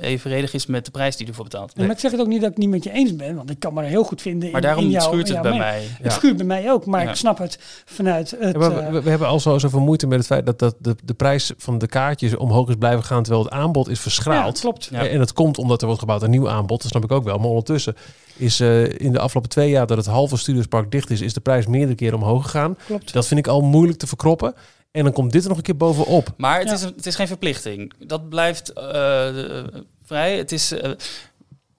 evenredig 0.00 0.54
is 0.54 0.66
met 0.66 0.84
de 0.84 0.90
prijs 0.90 1.16
die 1.16 1.24
je 1.24 1.30
ervoor 1.30 1.44
betaalt. 1.48 1.76
Maar 1.76 1.90
ik 1.90 1.98
zeg 1.98 2.10
het 2.10 2.20
ook 2.20 2.26
niet 2.26 2.40
dat 2.40 2.50
ik 2.50 2.54
het 2.56 2.64
niet 2.64 2.74
met 2.74 2.84
je 2.84 2.92
eens 2.92 3.16
ben, 3.16 3.34
want 3.36 3.50
ik 3.50 3.58
kan 3.58 3.74
me 3.74 3.82
er 3.82 3.88
heel 3.88 4.04
goed 4.04 4.22
vinden. 4.22 4.50
Maar 4.50 4.60
in, 4.60 4.66
daarom 4.66 4.84
in 4.84 4.90
jou, 4.90 5.04
schuurt 5.04 5.28
het 5.28 5.42
bij 5.42 5.50
mening. 5.50 5.70
mij. 5.70 5.86
Het 6.02 6.12
schuurt 6.12 6.36
bij 6.36 6.46
mij 6.46 6.70
ook, 6.72 6.86
maar 6.86 7.02
Ja. 7.04 7.10
ik 7.10 7.16
snap 7.16 7.38
het 7.38 7.58
vanuit 7.84 8.30
het. 8.38 8.52
Ja, 8.52 8.58
maar 8.58 8.74
we, 8.74 8.80
eh, 8.80 8.90
we- 8.92 9.02
we 9.02 9.10
hebben 9.10 9.28
al 9.28 9.40
zo 9.40 9.58
zoveel 9.58 9.80
moeite 9.80 10.06
met 10.06 10.18
het 10.18 10.26
feit 10.26 10.46
dat, 10.46 10.58
dat 10.58 10.74
de, 10.78 10.96
de 11.04 11.14
prijs 11.14 11.52
van 11.56 11.78
de 11.78 11.86
kaartjes 11.86 12.36
omhoog 12.36 12.68
is 12.68 12.74
blijven 12.78 13.04
gaan, 13.04 13.22
terwijl 13.22 13.44
het 13.44 13.52
aanbod 13.52 13.88
is 13.88 13.96
ja, 13.96 14.02
verschraald. 14.02 14.60
klopt. 14.60 14.88
Ja. 14.90 15.06
En 15.08 15.18
dat 15.18 15.32
komt 15.32 15.58
omdat 15.58 15.80
er 15.80 15.86
wordt 15.86 16.00
gebouwd 16.00 16.22
een 16.22 16.30
nieuw 16.30 16.48
aanbod, 16.48 16.82
dat 16.82 16.90
snap 16.90 17.04
ik 17.04 17.12
ook 17.12 17.24
wel. 17.24 17.38
Maar 17.38 17.48
ondertussen 17.48 17.94
is 18.36 18.60
eh, 18.60 18.84
in 19.00 19.12
de 19.12 19.18
afgelopen 19.18 19.50
twee 19.50 19.70
jaar 19.70 19.86
dat 19.86 19.96
het 19.96 20.06
halve 20.06 20.36
Studiospark 20.36 20.90
dicht 20.90 21.10
is, 21.10 21.20
is 21.20 21.32
de 21.32 21.40
prijs 21.40 21.66
meerdere 21.66 21.94
keren 21.94 22.14
omhoog 22.18 22.42
gegaan. 22.42 22.76
klopt. 22.86 23.12
Dat 23.12 23.26
vind 23.26 23.40
ik 23.40 23.46
al 23.46 23.60
moeilijk 23.60 23.98
te 23.98 24.06
verkroppen. 24.06 24.54
En 24.96 25.04
dan 25.04 25.12
komt 25.12 25.32
dit 25.32 25.42
er 25.42 25.48
nog 25.48 25.56
een 25.58 25.62
keer 25.64 25.76
bovenop. 25.76 26.28
Maar 26.36 26.58
het, 26.58 26.68
Ja. 26.68 26.74
is, 26.74 26.82
een- 26.82 26.92
het 26.96 27.06
is 27.06 27.14
geen 27.14 27.26
verplichting. 27.26 27.92
Dat 28.06 28.28
blijft 28.28 28.72
eh, 28.72 28.84
de- 28.84 29.84
vrij. 30.04 30.36
Het 30.36 30.52
is, 30.52 30.72
eh, 30.72 30.90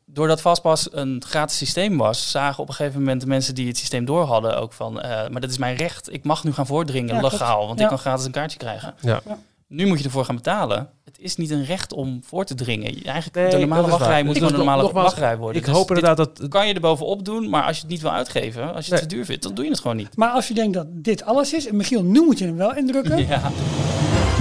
doordat 0.05 0.41
Fastpass 0.41 0.87
een 0.91 1.23
gratis 1.27 1.57
systeem 1.57 1.97
was, 1.97 2.31
zagen 2.31 2.63
op 2.63 2.69
een 2.69 2.75
gegeven 2.75 2.99
moment 2.99 3.21
de 3.21 3.27
mensen 3.27 3.55
die 3.55 3.67
het 3.67 3.77
systeem 3.77 4.05
door 4.05 4.23
hadden 4.23 4.57
ook 4.59 4.73
van, 4.73 5.01
eh, 5.01 5.09
maar 5.29 5.41
dat 5.41 5.49
is 5.49 5.57
mijn 5.57 5.75
recht. 5.75 6.13
Ik 6.13 6.23
mag 6.23 6.43
nu 6.43 6.53
gaan 6.53 6.65
voordringen, 6.65 7.15
Ja, 7.15 7.21
legaal, 7.21 7.65
want 7.67 7.77
Ja. 7.77 7.83
ik 7.83 7.89
kan 7.89 7.99
gratis 7.99 8.25
een 8.25 8.31
kaartje 8.31 8.57
krijgen. 8.57 8.93
Ja. 9.01 9.21
Ja. 9.25 9.37
Nu 9.67 9.85
moet 9.85 9.97
je 9.99 10.03
ervoor 10.03 10.25
gaan 10.25 10.35
betalen. 10.35 10.89
Het 11.05 11.19
is 11.19 11.35
niet 11.35 11.49
een 11.49 11.65
recht 11.65 11.93
om 11.93 12.21
voor 12.25 12.45
te 12.45 12.55
dringen. 12.55 12.95
Je- 12.95 13.03
Eigenlijk 13.03 13.35
Nee, 13.35 13.49
de 13.49 13.57
normale 13.67 13.87
wachtrij 13.89 14.23
moet 14.23 14.35
gewoon 14.37 14.51
een 14.51 14.57
normale 14.57 14.81
nogmaals, 14.81 15.05
wachtrij 15.07 15.37
worden. 15.37 15.61
Ik 15.61 15.67
Dus 15.67 15.75
hoop 15.75 15.87
inderdaad 15.87 16.17
dat... 16.17 16.47
kan 16.49 16.67
je 16.67 16.73
er 16.73 16.79
bovenop 16.81 17.25
doen, 17.25 17.49
maar 17.49 17.63
als 17.63 17.75
je 17.75 17.81
het 17.81 17.91
niet 17.91 18.01
wil 18.01 18.11
uitgeven, 18.11 18.73
als 18.73 18.85
je 18.85 18.91
Nee. 18.91 18.99
het 18.99 19.09
te 19.09 19.15
duur 19.15 19.25
vindt, 19.25 19.43
dan 19.43 19.53
doe 19.53 19.63
je 19.65 19.71
het 19.71 19.79
gewoon 19.79 19.97
niet. 19.97 20.15
Maar 20.17 20.29
als 20.29 20.47
je 20.47 20.53
denkt 20.53 20.73
dat 20.73 20.87
dit 20.89 21.23
alles 21.25 21.53
is, 21.53 21.67
en 21.67 21.75
Michiel, 21.75 22.03
nu 22.03 22.21
moet 22.21 22.37
je 22.39 22.45
hem 22.45 22.57
wel 22.57 22.75
indrukken. 22.75 23.17
Ja. 23.27 23.51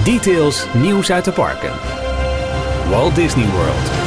Details, 0.04 0.66
nieuws 0.74 1.10
uit 1.10 1.24
de 1.24 1.32
parken. 1.32 1.72
Walt 2.90 3.14
Disney 3.14 3.46
World. 3.50 4.05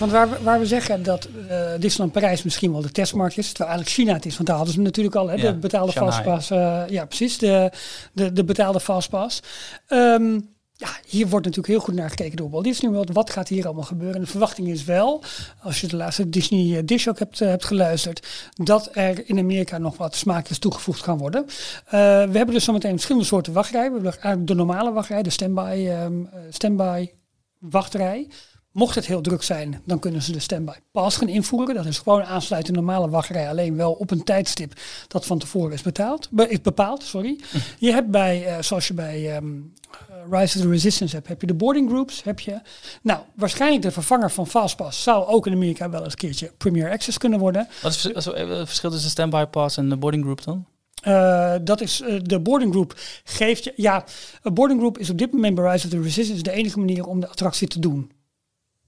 Want 0.00 0.12
waar 0.12 0.30
we, 0.30 0.42
waar 0.42 0.58
we 0.58 0.66
zeggen 0.66 1.02
dat 1.02 1.28
eh 1.48 1.70
Disneyland 1.78 2.12
Parijs 2.12 2.42
misschien 2.42 2.72
wel 2.72 2.80
de 2.80 2.90
testmarkt 2.90 3.38
is, 3.38 3.48
terwijl 3.48 3.68
eigenlijk 3.70 3.98
China 4.00 4.14
het 4.16 4.26
is, 4.26 4.34
want 4.34 4.46
daar 4.46 4.56
hadden 4.56 4.74
ze 4.74 4.80
natuurlijk 4.80 5.16
al, 5.16 5.28
hè, 5.28 5.34
Ja, 5.34 5.52
de 5.52 5.58
betaalde 5.58 5.92
fastpass. 5.92 6.50
eh, 6.50 6.82
ja, 6.88 7.04
precies, 7.04 7.38
de, 7.38 7.72
de, 8.12 8.32
de 8.32 8.44
betaalde 8.44 8.80
fastpass. 8.80 9.42
Ehm, 9.86 10.40
ja, 10.72 10.88
hier 11.06 11.28
wordt 11.28 11.46
natuurlijk 11.46 11.72
heel 11.74 11.84
goed 11.84 11.94
naar 11.94 12.08
gekeken 12.08 12.36
door 12.36 12.50
Walt 12.50 12.64
Disney 12.64 12.90
World. 12.90 13.12
Wat 13.12 13.30
gaat 13.30 13.48
hier 13.48 13.64
allemaal 13.64 13.84
gebeuren? 13.84 14.16
En 14.16 14.20
de 14.22 14.26
verwachting 14.30 14.68
is 14.68 14.84
wel, 14.84 15.22
als 15.62 15.80
je 15.80 15.86
de 15.86 15.96
laatste 15.96 16.28
Disney 16.28 16.76
eh, 16.76 16.82
Dish 16.84 17.06
ook 17.06 17.18
hebt, 17.18 17.38
hebt 17.38 17.64
geluisterd, 17.64 18.26
dat 18.54 18.88
er 18.92 19.28
in 19.28 19.38
Amerika 19.38 19.78
nog 19.78 19.96
wat 19.96 20.16
smaakjes 20.16 20.58
toegevoegd 20.58 21.02
gaan 21.02 21.18
worden. 21.18 21.46
We 21.90 21.96
hebben 22.32 22.50
dus 22.54 22.64
zometeen 22.64 22.90
verschillende 22.90 23.26
soorten 23.26 23.52
wachtrij. 23.52 23.92
We 23.92 24.12
hebben 24.20 24.46
de 24.46 24.54
normale 24.54 24.92
wachtrij, 24.92 25.22
de 25.22 25.30
standby, 25.30 25.86
eh, 25.88 26.06
standby 26.50 27.10
wachtrij. 27.58 28.28
Mocht 28.72 28.94
het 28.94 29.06
heel 29.06 29.20
druk 29.20 29.42
zijn, 29.42 29.82
dan 29.84 29.98
kunnen 29.98 30.22
ze 30.22 30.32
de 30.32 30.38
standby 30.40 30.72
pass 30.92 31.16
gaan 31.16 31.28
invoeren. 31.28 31.74
Dat 31.74 31.86
is 31.86 31.98
gewoon 31.98 32.22
aansluiten 32.22 32.74
normale 32.74 33.08
wachtrij, 33.08 33.48
alleen 33.48 33.76
wel 33.76 33.92
op 33.92 34.10
een 34.10 34.24
tijdstip 34.24 34.72
dat 35.08 35.26
van 35.26 35.38
tevoren 35.38 35.72
is, 35.72 35.82
betaald, 35.82 36.28
be- 36.30 36.48
is 36.48 36.60
bepaald. 36.60 37.02
Sorry. 37.02 37.38
Je 37.78 37.92
hebt 37.92 38.10
bij, 38.10 38.46
eh, 38.46 38.62
zoals 38.62 38.88
je 38.88 38.94
bij 38.94 39.34
ehm, 39.36 39.46
eh, 39.90 40.38
Rise 40.40 40.58
of 40.58 40.64
the 40.64 40.70
Resistance 40.70 41.14
hebt, 41.14 41.28
heb 41.28 41.40
je 41.40 41.46
de 41.46 41.54
boarding 41.54 41.88
groups. 41.88 42.22
Heb 42.22 42.40
je. 42.40 42.60
Nou, 43.02 43.20
waarschijnlijk 43.34 43.82
de 43.82 43.90
vervanger 43.90 44.30
van 44.30 44.46
Fastpass 44.46 45.02
zou 45.02 45.26
ook 45.26 45.46
in 45.46 45.52
Amerika 45.52 45.90
wel 45.90 46.02
eens 46.04 46.12
een 46.12 46.18
keertje 46.18 46.52
Premier 46.56 46.90
Access 46.90 47.18
kunnen 47.18 47.38
worden. 47.38 47.68
Wat 47.82 47.94
is 47.94 48.02
het 48.02 48.26
eh, 48.26 48.46
verschil 48.64 48.90
tussen 48.90 49.10
standby 49.10 49.44
pass 49.44 49.76
en 49.76 49.88
de 49.88 49.96
boarding 49.96 50.22
group 50.22 50.44
dan? 50.44 50.66
Dat 51.64 51.80
is 51.80 52.02
de 52.22 52.40
boarding 52.40 52.72
group 52.72 52.94
geeft 53.24 53.64
je. 53.64 53.72
Ja, 53.76 54.04
een 54.42 54.54
boarding 54.54 54.78
group 54.80 54.98
is 54.98 55.10
op 55.10 55.18
dit 55.18 55.32
moment 55.32 55.54
bij 55.54 55.72
Rise 55.72 55.86
of 55.86 55.92
the 55.92 56.02
Resistance 56.02 56.42
de 56.42 56.50
enige 56.50 56.78
manier 56.78 57.06
om 57.06 57.20
de 57.20 57.28
attractie 57.28 57.68
te 57.68 57.78
doen. 57.78 58.10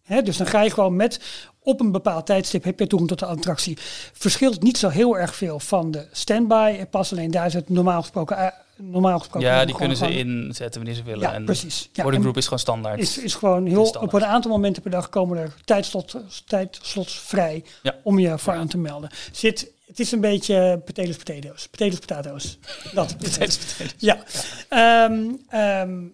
Dus 0.07 0.37
dan 0.37 0.47
ga 0.47 0.63
je 0.63 0.71
gewoon 0.71 0.97
met 0.97 1.21
op 1.63 1.81
een 1.81 1.93
bepaald 1.93 2.27
tijdstip 2.27 2.65
heb 2.65 2.79
je 2.79 2.87
toegang 2.87 3.11
tot 3.11 3.19
de 3.19 3.27
attractie. 3.27 3.79
Verschilt 4.13 4.63
niet 4.63 4.79
zo 4.79 4.89
heel 4.89 5.19
erg 5.19 5.35
veel 5.37 5.61
van 5.61 5.91
de 5.91 6.07
standby 6.13 6.85
pas 6.85 7.13
alleen 7.13 7.31
daar 7.31 7.47
is 7.47 7.55
het 7.55 7.69
normaal 7.69 8.01
gesproken. 8.01 8.55
normaal 8.77 9.19
gesproken 9.19 9.49
Ja, 9.49 9.65
die 9.65 9.75
kunnen 9.75 9.97
ze 9.97 10.11
inzetten 10.19 10.81
wanneer 10.81 10.95
ze 10.99 11.03
willen. 11.03 11.21
Ja, 11.21 11.33
en 11.35 11.45
precies. 11.45 11.83
Ja, 11.93 12.03
boarding 12.03 12.15
en 12.15 12.21
group 12.21 12.37
is 12.37 12.45
gewoon 12.45 12.59
standaard. 12.59 13.01
is, 13.01 13.19
is 13.19 13.35
gewoon 13.35 13.67
heel 13.67 13.85
op 14.01 14.13
een 14.13 14.25
aantal 14.25 14.51
momenten 14.51 14.83
per 14.83 14.91
dag 14.91 15.09
komen 15.09 15.39
er 15.39 15.55
tijdslot, 15.65 16.17
tijdslots 16.47 17.19
vrij 17.19 17.65
Ja. 17.83 17.95
om 18.03 18.19
je 18.19 18.39
voor 18.39 18.53
aan 18.53 18.69
te 18.69 18.79
melden. 18.79 19.11
Zit, 19.33 19.71
het 19.93 20.01
is 20.01 20.13
een 20.13 20.21
beetje 20.21 20.83
potatoes 20.85 21.17
potatoes. 21.17 21.69
Potatoes 21.69 21.99
potatoes. 21.99 22.59
Dat 22.95 23.17
is 23.29 23.37
het. 23.37 23.95
Ja. 23.99 24.23
Ehm, 24.69 25.23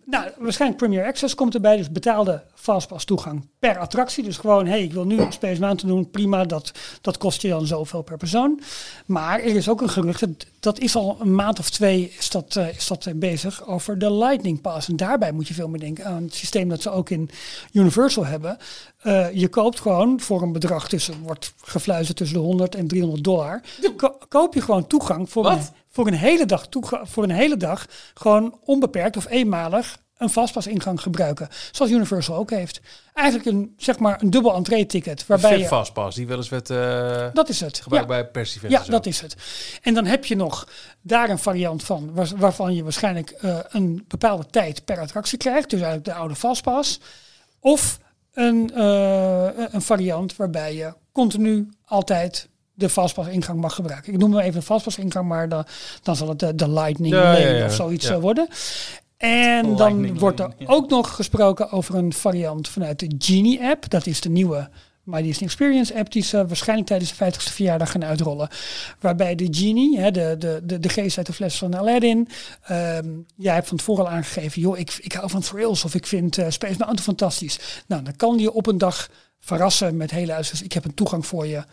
nou, 0.05 0.31
waarschijnlijk 0.39 0.81
Premier 0.81 1.05
Access 1.05 1.35
komt 1.35 1.55
erbij. 1.55 1.77
Dus 1.77 1.91
betaalde 1.91 2.43
fastpass 2.55 3.05
toegang 3.05 3.47
per 3.59 3.79
attractie. 3.79 4.25
Dus 4.25 4.37
gewoon, 4.37 4.67
hey, 4.67 4.83
ik 4.83 4.93
wil 4.93 5.05
nu 5.05 5.19
een 5.19 5.33
Space 5.33 5.61
Mountain 5.61 5.95
doen. 5.95 6.11
Prima, 6.11 6.45
dat, 6.45 6.73
dat 7.01 7.19
kost 7.19 7.43
je 7.43 7.49
dan 7.49 7.67
zoveel 7.67 8.03
per 8.03 8.17
persoon. 8.17 8.61
Maar 9.07 9.41
er 9.41 9.57
is 9.57 9.69
ook 9.69 9.81
een 9.81 9.89
gerucht, 9.89 10.21
dat, 10.21 10.47
dat 10.61 10.79
is 10.79 10.97
al 10.97 11.17
een 11.21 11.35
maand 11.35 11.59
of 11.59 11.71
twee 11.71 12.15
is 12.19 12.31
dat, 12.31 12.57
eh, 12.57 12.69
is 12.77 12.87
dat 12.87 13.07
eh, 13.07 13.15
bezig, 13.15 13.67
over 13.67 13.99
de 13.99 14.13
Lightning 14.13 14.61
Pass. 14.61 14.89
En 14.89 14.97
daarbij 14.97 15.33
moet 15.33 15.49
je 15.49 15.55
veel 15.55 15.69
meer 15.69 15.81
denken 15.81 16.05
aan 16.05 16.23
het 16.23 16.35
systeem 16.35 16.69
dat 16.69 16.83
ze 16.83 16.91
ook 16.91 17.11
in 17.11 17.31
Universal 17.73 18.27
hebben. 18.27 18.59
Eh, 18.99 19.33
je 19.33 19.49
koopt 19.49 19.81
gewoon 19.81 20.21
voor 20.21 20.43
een 20.43 20.53
bedrag 20.53 20.89
tussen, 20.89 21.21
wordt 21.23 21.53
gefluisterd 21.61 22.17
tussen 22.17 22.37
de 22.37 22.43
100 22.43 22.75
en 22.75 22.87
300 22.87 23.25
dollar. 23.25 23.61
Ko- 23.97 24.19
koop 24.29 24.55
je 24.55 24.61
gewoon 24.61 24.87
toegang 24.87 25.31
voor, 25.31 25.47
een, 25.47 25.61
voor 25.89 26.07
een 26.07 26.15
hele 26.15 26.47
dag 26.47 26.67
voor 27.03 27.23
een 27.23 27.31
hele 27.31 27.57
dag 27.57 27.87
gewoon 28.15 28.59
onbeperkt 28.65 29.17
of 29.17 29.27
eenmalig 29.29 29.99
een 30.17 30.31
vastpasingang 30.31 31.01
gebruiken. 31.01 31.49
Zoals 31.73 31.91
Universal 31.93 32.37
ook 32.37 32.51
heeft. 32.51 32.81
Eigenlijk 33.15 33.49
een, 33.49 33.75
zeg 33.77 33.99
maar, 33.99 34.23
een 34.23 34.31
dubbel 34.31 34.55
entree-ticket. 34.55 35.27
Waarbij 35.27 35.51
Fit 35.51 35.61
je, 35.61 35.67
Fastpass, 35.67 36.17
die 36.17 36.27
wel 36.27 36.37
eens 36.37 36.49
werd 36.49 36.71
eh 36.71 37.27
dat 37.33 37.49
is 37.49 37.61
het. 37.61 37.81
gebruikt 37.81 38.09
Ja. 38.11 38.15
bij 38.15 38.27
persevents. 38.31 38.77
Ja, 38.77 38.85
dat 38.91 39.07
is 39.07 39.21
het. 39.21 39.37
En 39.83 39.95
dan 39.95 40.05
heb 40.07 40.25
je 40.25 40.37
nog 40.37 40.69
daar 41.01 41.31
een 41.31 41.39
variant 41.39 41.85
van, 41.85 42.13
waar- 42.15 42.33
waarvan 42.37 42.75
je 42.75 42.83
waarschijnlijk 42.83 43.31
eh, 43.31 43.59
een 43.69 44.05
bepaalde 44.09 44.47
tijd 44.51 44.85
per 44.85 44.99
attractie 45.01 45.39
krijgt. 45.39 45.71
Dus 45.71 45.81
eigenlijk 45.81 46.05
de 46.11 46.15
oude 46.15 46.35
Fastpass. 46.35 47.01
Of 47.61 47.99
een, 48.33 48.71
eh, 48.75 49.49
een 49.55 49.83
variant 49.83 50.37
waarbij 50.37 50.75
je 50.75 50.95
continu 51.13 51.69
altijd 51.85 52.49
de 52.79 52.89
Fastpass 52.89 53.29
ingang 53.29 53.61
mag 53.61 53.75
gebruiken. 53.75 54.13
Ik 54.13 54.19
noem 54.19 54.33
hem 54.33 54.43
even 54.43 54.61
de 54.61 54.67
Fastpass 54.67 54.99
ingang, 54.99 55.29
maar 55.29 55.49
dan, 55.49 55.65
dan 56.03 56.17
zal 56.17 56.29
het 56.29 56.39
de, 56.39 56.55
de 56.55 56.71
Lightning 56.71 57.15
Ja, 57.15 57.23
Lane 57.23 57.41
ja. 57.41 57.65
of 57.65 57.75
zoiets 57.75 58.09
eh, 58.09 58.19
worden. 58.19 58.49
En 59.17 59.77
dan 59.77 60.19
wordt 60.19 60.41
er 60.41 60.53
ook 60.67 60.91
nog 60.91 61.15
gesproken 61.15 61.71
over 61.71 61.95
een 61.95 62.13
variant 62.13 62.69
vanuit 62.69 62.99
de 62.99 63.15
Genie 63.19 63.63
app. 63.63 63.91
Dat 63.91 64.07
is 64.07 64.21
de 64.21 64.29
nieuwe 64.29 64.69
My 65.03 65.23
Disney 65.23 65.49
Experience 65.49 65.95
app 65.95 66.13
die 66.13 66.23
ze 66.23 66.47
waarschijnlijk 66.47 66.89
tijdens 66.89 67.17
de 67.17 67.25
50ste 67.25 67.53
verjaardag 67.53 67.91
gaan 67.91 68.05
uitrollen. 68.05 68.49
Waarbij 69.01 69.35
de 69.35 69.49
Genie, 69.51 69.99
hè, 69.99 70.11
de, 70.11 70.35
de, 70.39 70.61
de, 70.65 70.79
de 70.79 70.89
geest 70.89 71.17
uit 71.17 71.27
de 71.27 71.33
fles 71.33 71.59
van 71.59 71.75
Aladdin. 71.75 72.29
ehm 72.63 73.09
jij 73.37 73.55
hebt 73.55 73.69
van 73.69 73.77
tevoren 73.77 74.05
al 74.05 74.11
aangegeven, 74.11 74.61
joh, 74.61 74.79
ik, 74.79 74.99
ik 75.01 75.13
hou 75.13 75.31
van 75.31 75.41
thrills 75.41 75.85
of 75.85 75.95
ik 75.95 76.07
vind 76.07 76.39
eh, 76.39 76.45
Space 76.49 76.79
Mountain 76.79 76.99
fantastisch. 77.03 77.83
Nou, 77.87 78.03
dan 78.03 78.17
kan 78.17 78.37
die 78.37 78.43
je 78.43 78.53
op 78.53 78.67
een 78.67 78.79
dag 78.79 79.09
verrassen 79.41 79.97
met 79.97 80.11
hele 80.11 80.33
uitzendingen. 80.33 80.67
Ik 80.67 80.73
heb 80.73 80.85
een 80.85 80.95
toegang 80.95 81.27
voor 81.27 81.47
je 81.47 81.65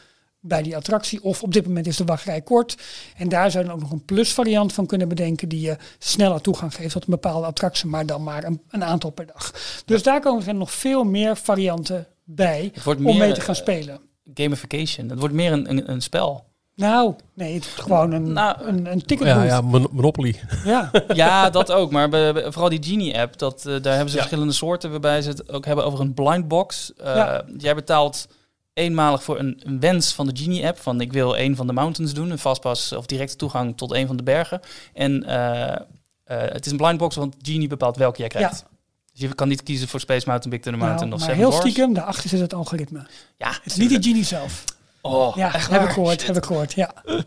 bij 0.48 0.62
die 0.62 0.76
attractie. 0.76 1.24
Of 1.24 1.43
op 1.43 1.54
dit 1.54 1.68
moment 1.68 1.88
is 1.88 1.98
de 1.98 2.04
wachtrij 2.06 2.41
kort. 2.41 2.78
En 3.18 3.30
daar 3.30 3.52
zou 3.52 3.64
je 3.64 3.70
dan 3.70 3.78
ook 3.80 3.84
nog 3.84 3.91
een 3.93 4.06
plus 4.06 4.34
variant 4.34 4.74
van 4.74 4.86
kunnen 4.86 5.08
bedenken 5.08 5.50
die 5.50 5.62
je 5.62 5.78
sneller 6.00 6.41
toegang 6.41 6.76
geeft 6.76 6.91
tot 6.93 7.04
een 7.04 7.10
bepaalde 7.14 7.48
attractie, 7.48 7.88
maar 7.89 8.06
dan 8.06 8.24
maar 8.24 8.43
een, 8.43 8.62
een 8.70 8.84
aantal 8.84 9.10
per 9.10 9.26
dag. 9.26 9.52
Dus 9.86 10.04
daar 10.04 10.20
komen 10.22 10.48
er 10.48 10.56
nog 10.56 10.72
veel 10.72 11.04
meer 11.04 11.38
varianten 11.38 12.08
bij 12.24 12.72
om 12.86 13.02
meer, 13.04 13.16
mee 13.16 13.32
te 13.34 13.41
gaan 13.41 13.56
eh, 13.56 13.62
spelen. 13.62 14.00
Gamification. 14.34 15.10
Het 15.10 15.20
wordt 15.20 15.34
meer 15.34 15.52
een, 15.52 15.70
een, 15.70 15.91
een 15.91 16.02
spel. 16.02 16.46
Nou, 16.76 17.16
nee, 17.34 17.54
het 17.54 17.64
is 17.66 17.70
gewoon 17.74 18.12
een, 18.12 18.34
Nou, 18.34 18.64
een, 18.66 18.91
een 18.91 19.06
ticket 19.06 19.28
Ja, 19.28 19.43
ja, 19.43 19.62
Mon- 19.62 19.88
Monopoly. 19.91 20.36
ja. 20.66 20.91
Ja, 21.14 21.50
dat 21.50 21.72
ook. 21.72 21.91
Maar 21.91 22.10
vooral 22.34 22.70
die 22.70 22.84
Genie-app, 22.84 23.38
dat, 23.38 23.66
eh, 23.66 23.82
daar 23.82 23.93
hebben 23.93 24.10
ze 24.10 24.16
Ja. 24.16 24.22
verschillende 24.22 24.54
soorten 24.54 24.91
waarbij 24.91 25.22
ze 25.22 25.30
het 25.30 25.52
ook 25.52 25.66
hebben 25.66 25.86
over 25.86 26.00
een 26.00 26.14
blind 26.14 26.48
box. 26.48 26.93
Eh, 26.98 27.16
Ja. 27.16 27.46
Jij 27.58 27.76
betaalt 27.76 28.28
eenmalig 28.76 29.23
voor 29.23 29.39
een, 29.39 29.61
een 29.63 29.80
wens 29.80 30.13
van 30.13 30.28
de 30.28 30.41
Genie-app. 30.41 30.80
Van 30.80 31.01
ik 31.01 31.13
wil 31.13 31.38
een 31.38 31.55
van 31.55 31.67
de 31.67 31.73
mountains 31.73 32.13
doen, 32.13 32.30
een 32.30 32.39
fastpass 32.39 32.91
of 32.91 33.05
directe 33.05 33.36
toegang 33.36 33.78
tot 33.78 33.93
een 33.93 34.07
van 34.07 34.17
de 34.17 34.23
bergen. 34.23 34.59
En 34.93 35.23
eh, 35.23 35.71
eh, 35.71 35.82
het 36.26 36.65
is 36.65 36.71
een 36.71 36.78
blind 36.78 36.97
box, 36.97 37.15
want 37.15 37.36
Genie 37.41 37.67
bepaalt 37.67 37.97
welke 37.97 38.19
jij 38.19 38.28
krijgt. 38.28 38.65
Dus 39.11 39.21
je 39.21 39.36
kan 39.36 39.47
niet 39.47 39.63
kiezen 39.63 39.88
voor 39.88 39.99
Space 39.99 40.28
Mountain, 40.28 40.55
Big 40.55 40.61
Thunder 40.61 40.82
Mountain 40.82 41.09
Nou, 41.09 41.21
of 41.21 41.28
Seven 41.28 41.49
heel 41.49 41.59
stiekem, 41.59 41.93
daarachter 41.93 42.30
zit 42.30 42.39
het 42.39 42.53
algoritme. 42.53 43.07
Ja, 43.38 43.49
Het 43.49 43.65
is 43.65 43.76
niet 43.76 43.89
de 43.89 44.09
genie 44.09 44.23
zelf. 44.23 44.63
Oh, 45.01 45.36
Ja, 45.36 45.53
echt 45.53 45.69
heb 45.69 45.84
ik 45.84 45.89
gehoord, 45.89 46.28
heb 46.28 46.36
ik 46.36 46.45
gehoord, 46.45 46.73
ja. 46.73 46.93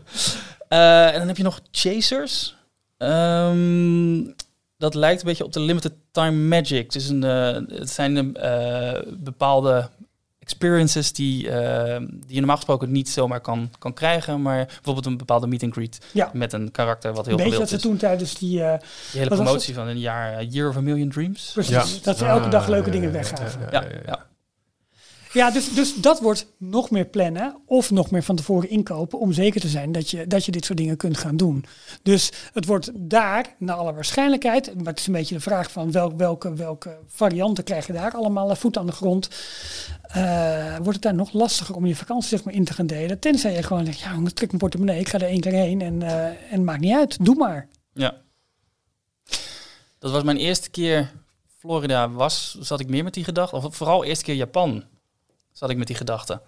Eh, 0.67 1.13
en 1.13 1.19
dan 1.19 1.27
heb 1.27 1.37
je 1.37 1.43
nog 1.43 1.59
Chasers. 1.71 2.55
Ehm, 2.97 4.23
dat 4.77 4.93
lijkt 4.93 5.21
een 5.21 5.27
beetje 5.27 5.43
op 5.43 5.53
de 5.53 5.59
Limited 5.59 5.93
Time 6.11 6.47
Magic. 6.47 6.83
Het, 6.83 6.95
is 6.95 7.09
een, 7.09 7.21
het 7.21 7.89
zijn 7.89 8.35
eh, 8.35 9.01
bepaalde 9.07 9.89
experiences 10.49 11.13
die, 11.13 11.49
eh, 11.49 11.97
die 11.99 12.25
je 12.27 12.37
normaal 12.37 12.55
gesproken 12.55 12.91
niet 12.91 13.09
zomaar 13.09 13.39
kan, 13.41 13.69
kan 13.79 13.93
krijgen. 13.93 14.41
Maar 14.41 14.65
bijvoorbeeld 14.65 15.05
een 15.05 15.17
bepaalde 15.17 15.47
meet 15.47 15.63
and 15.63 15.73
greet 15.73 15.99
Ja. 16.11 16.29
met 16.33 16.53
een 16.53 16.71
karakter 16.71 17.13
wat 17.13 17.25
heel 17.25 17.37
Een 17.37 17.43
beetje 17.43 17.51
gewild 17.51 17.69
dat 17.71 17.81
ze 17.81 17.87
is. 17.87 17.91
toen 17.91 17.97
tijdens 18.09 18.33
die... 18.37 18.63
eh, 18.63 18.79
Die 19.11 19.21
hele 19.21 19.35
promotie 19.35 19.73
van 19.73 19.87
een 19.87 19.99
jaar, 19.99 20.37
eh, 20.37 20.47
Year 20.51 20.69
of 20.69 20.75
a 20.77 20.81
Million 20.81 21.09
Dreams. 21.09 21.51
precies, 21.53 21.73
Ja. 21.73 21.85
dat 22.03 22.17
ze 22.17 22.25
elke 22.25 22.49
dag 22.49 22.63
Ah, 22.63 22.69
leuke 22.69 22.85
ja, 22.85 22.91
dingen 22.91 23.07
ja, 23.11 23.15
weggaven. 23.15 23.67
ja, 23.71 23.83
Ja, 24.05 24.25
ja, 25.31 25.51
dus, 25.51 25.73
dus 25.73 25.95
dat 25.95 26.19
wordt 26.19 26.47
nog 26.57 26.89
meer 26.89 27.05
plannen 27.05 27.57
of 27.65 27.91
nog 27.91 28.11
meer 28.11 28.23
van 28.23 28.35
tevoren 28.35 28.69
inkopen 28.69 29.19
om 29.19 29.33
zeker 29.33 29.61
te 29.61 29.67
zijn 29.67 29.91
dat 29.91 30.09
je, 30.09 30.27
dat 30.27 30.45
je 30.45 30.51
dit 30.51 30.65
soort 30.65 30.77
dingen 30.77 30.97
kunt 30.97 31.17
gaan 31.17 31.37
doen. 31.37 31.65
Dus 32.03 32.31
het 32.53 32.65
wordt 32.65 32.91
daar, 32.93 33.55
naar 33.57 33.75
alle 33.75 33.93
waarschijnlijkheid, 33.93 34.75
maar 34.75 34.85
het 34.85 34.99
is 34.99 35.07
een 35.07 35.13
beetje 35.13 35.35
de 35.35 35.41
vraag 35.41 35.71
van 35.71 35.91
welk, 35.91 36.17
welke, 36.17 36.53
welke 36.53 36.97
varianten 37.07 37.63
krijg 37.63 37.87
je 37.87 37.93
daar 37.93 38.11
allemaal 38.11 38.49
eh, 38.49 38.55
voet 38.55 38.77
aan 38.77 38.85
de 38.85 38.91
grond, 38.91 39.29
eh, 40.01 40.75
wordt 40.75 40.93
het 40.93 41.01
daar 41.01 41.15
nog 41.15 41.33
lastiger 41.33 41.75
om 41.75 41.85
je 41.85 41.95
vakantie 41.95 42.29
zeg 42.29 42.43
maar, 42.43 42.53
in 42.53 42.63
te 42.63 42.73
gaan 42.73 42.87
delen. 42.87 43.19
Tenzij 43.19 43.53
je 43.53 43.63
gewoon 43.63 43.85
zegt, 43.85 43.99
ja, 43.99 44.13
ik 44.25 44.29
trek 44.29 44.47
mijn 44.47 44.59
portemonnee, 44.61 44.99
ik 44.99 45.09
ga 45.09 45.17
er 45.17 45.27
één 45.27 45.39
keer 45.39 45.51
heen 45.51 45.81
en, 45.81 46.01
eh 46.01 46.53
en 46.53 46.63
maakt 46.63 46.81
niet 46.81 46.95
uit, 46.95 47.25
doe 47.25 47.35
maar. 47.35 47.67
Ja. 47.93 48.15
Dat 49.99 50.11
was 50.11 50.23
mijn 50.23 50.37
eerste 50.37 50.69
keer 50.69 51.11
Florida 51.57 52.09
was, 52.09 52.57
zat 52.59 52.79
ik 52.79 52.87
meer 52.87 53.03
met 53.03 53.13
die 53.13 53.23
gedachte. 53.23 53.55
Of 53.55 53.75
vooral 53.75 54.03
eerste 54.03 54.23
keer 54.23 54.35
Japan 54.35 54.83
zat 55.59 55.69
ik 55.69 55.77
met 55.77 55.87
die 55.87 55.95
gedachte. 55.95 56.41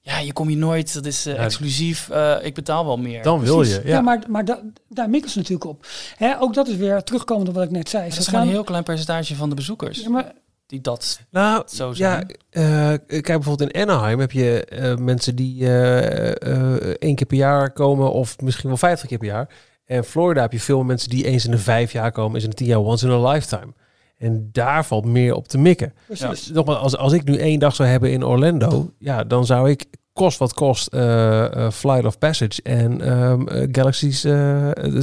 Ja, 0.00 0.18
je 0.18 0.32
komt 0.32 0.48
hier 0.48 0.56
nooit, 0.58 0.94
dat 0.94 1.06
is 1.06 1.26
eh, 1.26 1.34
Ja, 1.34 1.42
exclusief, 1.42 2.10
eh, 2.10 2.36
ik 2.42 2.54
betaal 2.54 2.84
wel 2.86 2.96
meer. 2.96 3.22
Dan 3.22 3.40
wil 3.40 3.56
Precies. 3.56 3.74
je. 3.76 3.80
Ja, 3.84 3.88
Ja. 3.88 4.00
maar, 4.00 4.22
maar 4.28 4.44
da- 4.44 4.62
daar 4.88 5.10
mikken 5.10 5.30
ze 5.30 5.38
natuurlijk 5.38 5.70
op. 5.70 5.86
Hè, 6.16 6.40
ook 6.40 6.54
dat 6.54 6.68
is 6.68 6.76
weer 6.76 7.02
terugkomend 7.02 7.48
op 7.48 7.54
wat 7.54 7.64
ik 7.64 7.70
net 7.70 7.88
zei. 7.88 8.04
dat 8.04 8.12
Ze 8.12 8.18
is 8.18 8.24
gewoon 8.24 8.40
gaan- 8.40 8.48
een 8.48 8.54
heel 8.54 8.64
klein 8.64 8.84
percentage 8.84 9.36
van 9.36 9.48
de 9.48 9.54
bezoekers 9.54 10.00
Ja, 10.00 10.08
maar 10.08 10.32
die 10.66 10.80
dat 10.80 11.20
Nou, 11.30 11.62
zo 11.66 11.88
ja, 11.88 11.94
zijn. 11.94 12.36
eh, 12.50 12.88
kijk 13.06 13.26
bijvoorbeeld 13.26 13.72
in 13.72 13.82
Anaheim 13.82 14.18
heb 14.20 14.32
je 14.32 14.64
eh, 14.64 14.96
mensen 14.96 15.36
die 15.36 15.64
eh, 15.66 16.28
eh, 16.52 16.94
één 16.98 17.14
keer 17.14 17.26
per 17.26 17.36
jaar 17.36 17.72
komen 17.72 18.12
of 18.12 18.40
misschien 18.40 18.68
wel 18.68 18.78
vijftig 18.78 19.08
keer 19.08 19.18
per 19.18 19.26
jaar. 19.26 19.48
En 19.84 20.04
Florida 20.04 20.40
heb 20.40 20.52
je 20.52 20.60
veel 20.60 20.82
mensen 20.82 21.10
die 21.10 21.24
eens 21.24 21.44
in 21.44 21.50
de 21.50 21.58
vijf 21.58 21.92
jaar 21.92 22.12
komen, 22.12 22.34
eens 22.34 22.44
in 22.44 22.50
de 22.50 22.56
tien 22.56 22.66
jaar, 22.66 22.78
once 22.78 23.06
in 23.06 23.12
a 23.12 23.30
lifetime. 23.30 23.72
En 24.20 24.48
daar 24.52 24.84
valt 24.84 25.04
meer 25.04 25.34
op 25.34 25.48
te 25.48 25.58
mikken. 25.58 25.92
precies. 26.06 26.50
Nogmaals, 26.50 26.78
als, 26.78 26.96
als 26.96 27.12
ik 27.12 27.24
nu 27.24 27.36
één 27.36 27.58
dag 27.58 27.74
zou 27.74 27.88
hebben 27.88 28.12
in 28.12 28.24
Orlando, 28.24 28.90
ja, 28.98 29.24
dan 29.24 29.46
zou 29.46 29.70
ik 29.70 29.86
kost 30.12 30.38
wat 30.38 30.54
kost 30.54 30.86
eh, 30.86 31.66
eh, 31.66 31.72
Flight 31.72 32.04
of 32.04 32.18
Passage 32.18 32.62
en 32.62 33.00
ehm, 33.00 33.48
eh, 33.48 33.68
Galaxy's, 33.72 34.20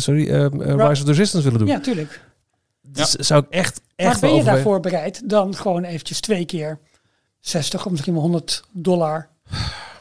sorry, 0.03 0.29
ehm, 0.29 0.61
eh, 0.61 0.87
Rise 0.87 1.01
of 1.01 1.03
the 1.03 1.11
Resistance 1.11 1.43
willen 1.43 1.59
doen. 1.59 1.67
Ja, 1.67 1.79
tuurlijk. 1.79 2.21
Dus 2.81 3.11
zou 3.11 3.43
ik 3.43 3.49
echt, 3.49 3.81
echt 3.95 4.11
maar 4.11 4.29
ben 4.29 4.35
je 4.37 4.43
daarvoor 4.43 4.79
bereid 4.79 5.29
dan 5.29 5.55
gewoon 5.55 5.83
eventjes 5.83 6.19
twee 6.19 6.45
keer 6.45 6.79
60 7.39 7.85
of 7.85 7.91
misschien 7.91 8.13
wel 8.13 8.21
100 8.21 8.63
dollar 8.71 9.29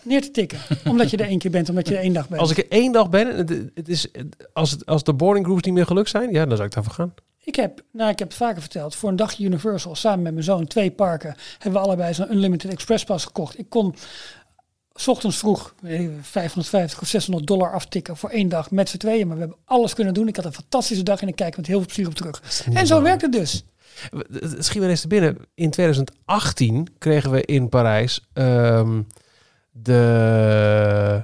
neer 0.03 0.23
te 0.23 0.31
tikken? 0.31 0.59
omdat 0.91 1.11
je 1.11 1.17
er 1.17 1.27
één 1.27 1.39
keer 1.39 1.51
bent, 1.51 1.69
omdat 1.69 1.89
je 1.89 1.95
er 1.97 2.03
één 2.03 2.12
dag 2.12 2.29
bent. 2.29 2.41
Als 2.41 2.51
ik 2.51 2.59
er 2.59 2.69
één 2.69 2.93
dag 2.93 3.11
ben, 3.11 3.31
en 3.31 3.37
het, 3.37 3.71
het 3.75 3.89
is, 3.89 4.09
als, 4.53 4.71
het, 4.71 4.87
als 4.87 5.05
de 5.05 5.14
boarding 5.14 5.45
groups 5.45 5.62
niet 5.62 5.75
meer 5.75 5.87
gelukt 5.87 6.11
zijn, 6.11 6.33
ja, 6.33 6.47
dan 6.47 6.57
zou 6.57 6.69
ik 6.69 6.75
daarvoor 6.75 6.93
gaan. 6.93 7.14
Ik 7.47 7.57
heb, 7.57 7.83
nou 7.93 8.11
ik 8.11 8.19
heb 8.19 8.29
het 8.29 8.37
vaker 8.37 8.61
verteld, 8.61 8.95
voor 8.95 9.09
een 9.09 9.17
dagje 9.17 9.45
Universal 9.45 9.95
samen 9.95 10.23
met 10.23 10.33
mijn 10.33 10.45
zoon, 10.45 10.67
twee 10.67 10.91
parken, 10.91 11.37
hebben 11.59 11.81
we 11.81 11.87
allebei 11.87 12.15
zo'n 12.15 12.33
Unlimited 12.33 12.71
Express 12.71 13.05
Pass 13.05 13.25
gekocht. 13.25 13.59
Ik 13.59 13.69
kon 13.69 13.95
's 14.95 15.09
ochtends 15.09 15.37
vroeg 15.37 15.75
eh, 15.83 16.09
550 16.21 17.01
of 17.01 17.09
600 17.09 17.47
dollar 17.47 17.73
aftikken 17.73 18.17
voor 18.17 18.31
één 18.31 18.49
dag 18.49 18.71
met 18.71 18.89
z'n 18.89 18.97
tweeën. 18.97 19.27
Maar 19.27 19.37
we 19.37 19.43
hebben 19.43 19.59
alles 19.65 19.95
kunnen 19.95 20.15
doen. 20.15 20.29
Ik 20.29 20.37
had 20.37 20.45
een 20.45 20.53
fantastische 20.53 21.03
dag 21.03 21.23
en 21.23 21.29
ik 21.29 21.37
kijk 21.37 21.57
met 21.57 21.67
heel 21.67 21.77
veel 21.79 21.87
plezier 21.87 22.07
op 22.07 22.15
terug. 22.15 22.65
En 22.73 22.87
zo 22.87 23.03
werkt 23.03 23.23
het 23.23 23.33
dus. 23.33 23.65
Schiet 24.59 24.83
me 24.83 24.89
eens 24.89 25.01
te 25.01 25.09
binnen. 25.09 25.39
In 25.55 25.71
2018 25.71 26.89
kregen 26.99 27.31
we 27.31 27.43
in 27.43 27.69
Parijs 27.69 28.27
ehm, 28.33 29.03
de, 29.71 31.23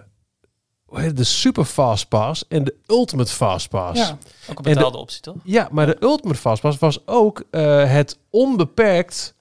de 1.15 1.25
Super 1.25 1.65
Fast 1.65 2.09
Pass 2.09 2.45
en 2.49 2.65
de 2.65 2.75
Ultimate 2.87 3.33
Fast 3.33 3.69
Pass. 3.69 3.99
Ja, 4.01 4.09
Ook 4.11 4.19
een 4.49 4.57
en 4.57 4.63
de- 4.63 4.69
betaalde 4.75 4.99
optie, 4.99 5.21
toch? 5.21 5.35
Ja, 5.45 5.69
maar 5.71 5.87
de 5.87 5.97
Ultimate 6.01 6.39
Fastpass 6.41 6.79
was 6.79 7.07
ook 7.07 7.43
eh, 7.51 7.91
het 7.93 8.19
onbeperkt. 8.31 9.35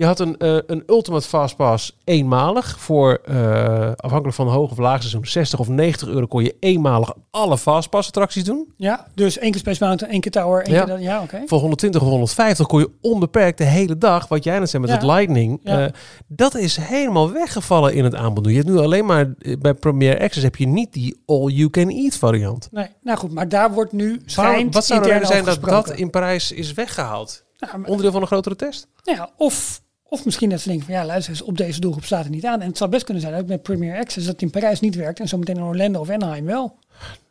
Je 0.00 0.06
had 0.06 0.20
een, 0.20 0.36
eh, 0.38 0.56
een 0.66 0.82
Ultimate 0.86 1.28
Fastpass 1.28 1.96
eenmalig 2.04 2.78
voor, 2.78 3.20
eh, 3.24 3.90
afhankelijk 3.96 4.36
van 4.36 4.48
hoog 4.48 4.70
of 4.70 4.78
laag 4.78 4.98
seizoen, 5.00 5.26
60 5.26 5.58
of 5.58 5.68
90 5.68 6.08
euro 6.08 6.26
kon 6.26 6.42
je 6.42 6.56
eenmalig 6.60 7.12
alle 7.30 7.58
Fastpass 7.58 8.08
attracties 8.08 8.44
doen. 8.44 8.72
ja, 8.76 9.06
dus 9.14 9.38
één 9.38 9.50
keer 9.50 9.60
Space 9.60 9.84
Mountain, 9.84 10.12
één 10.12 10.20
keer 10.22 10.30
Tower, 10.32 10.64
één 10.64 10.74
Ja. 10.74 10.84
keer. 10.84 11.00
Ja, 11.00 11.22
oké. 11.22 11.42
Voor 11.46 11.58
120 11.60 12.02
of 12.02 12.08
150 12.08 12.66
kon 12.66 12.80
je 12.80 12.90
onbeperkt 13.00 13.58
de 13.58 13.64
hele 13.64 13.98
dag, 13.98 14.28
wat 14.28 14.44
jij 14.44 14.58
net 14.58 14.70
zei 14.70 14.82
met 14.82 14.90
Ja. 14.90 14.96
het 14.96 15.06
Lightning, 15.06 15.60
Ja. 15.62 15.86
eh, 15.86 15.92
dat 16.26 16.54
is 16.54 16.76
helemaal 16.76 17.32
weggevallen 17.32 17.94
in 17.94 18.04
het 18.04 18.14
aanbod. 18.14 18.46
Je 18.46 18.54
hebt 18.54 18.68
nu 18.68 18.76
alleen 18.78 19.06
maar, 19.06 19.34
bij 19.58 19.74
Premier 19.74 20.20
Access 20.20 20.42
heb 20.42 20.56
je 20.56 20.66
niet 20.66 20.92
die 20.92 21.22
all-you-can-eat 21.26 22.14
variant. 22.16 22.68
Nee, 22.70 22.86
nou 23.02 23.18
goed, 23.18 23.32
maar 23.32 23.48
daar 23.48 23.72
wordt 23.72 23.92
nu 23.92 24.22
schijnt 24.26 24.74
wat 24.74 24.86
zou 24.86 25.08
er 25.10 25.26
zijn 25.26 25.44
dat 25.44 25.60
dat 25.64 25.90
in 25.90 26.10
Parijs 26.10 26.52
is 26.52 26.72
weggehaald? 26.72 27.44
Nou, 27.58 27.78
maar- 27.78 27.88
Onderdeel 27.88 28.12
van 28.12 28.20
een 28.20 28.26
grotere 28.26 28.56
test? 28.56 28.86
Ja, 29.02 29.30
of, 29.36 29.80
of 30.10 30.24
misschien 30.24 30.48
dat 30.50 30.60
ze 30.60 30.68
denken 30.68 30.86
van 30.86 30.94
ja, 30.94 31.04
luister 31.04 31.32
eens, 31.32 31.42
op 31.42 31.56
deze 31.56 31.80
doelgroep 31.80 32.04
staat 32.04 32.22
het 32.24 32.32
niet 32.32 32.46
aan. 32.46 32.60
En 32.60 32.68
het 32.68 32.76
zou 32.78 32.90
best 32.90 33.04
kunnen 33.04 33.22
zijn 33.22 33.34
dat 33.34 33.46
met 33.46 33.62
Premier 33.62 33.98
Access 33.98 34.24
dat 34.26 34.34
het 34.34 34.42
in 34.42 34.50
Parijs 34.50 34.80
niet 34.80 34.94
werkt 34.94 35.20
en 35.20 35.28
zometeen 35.28 35.56
in 35.56 35.62
Orlando 35.62 36.00
of 36.00 36.10
Anaheim 36.10 36.44
wel. 36.44 36.78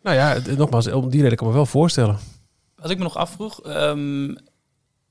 Nou 0.04 0.16
ja, 0.16 0.34
het- 0.34 0.58
nogmaals, 0.58 0.88
om 0.92 1.10
die 1.10 1.22
reden 1.22 1.38
kan 1.38 1.48
ik 1.48 1.54
me 1.54 1.60
wel 1.60 1.68
voorstellen. 1.70 2.18
Wat 2.76 2.90
ik 2.90 2.98
me 2.98 3.04
nog 3.04 3.18
afvroeg, 3.18 3.62
ehm, 3.62 4.36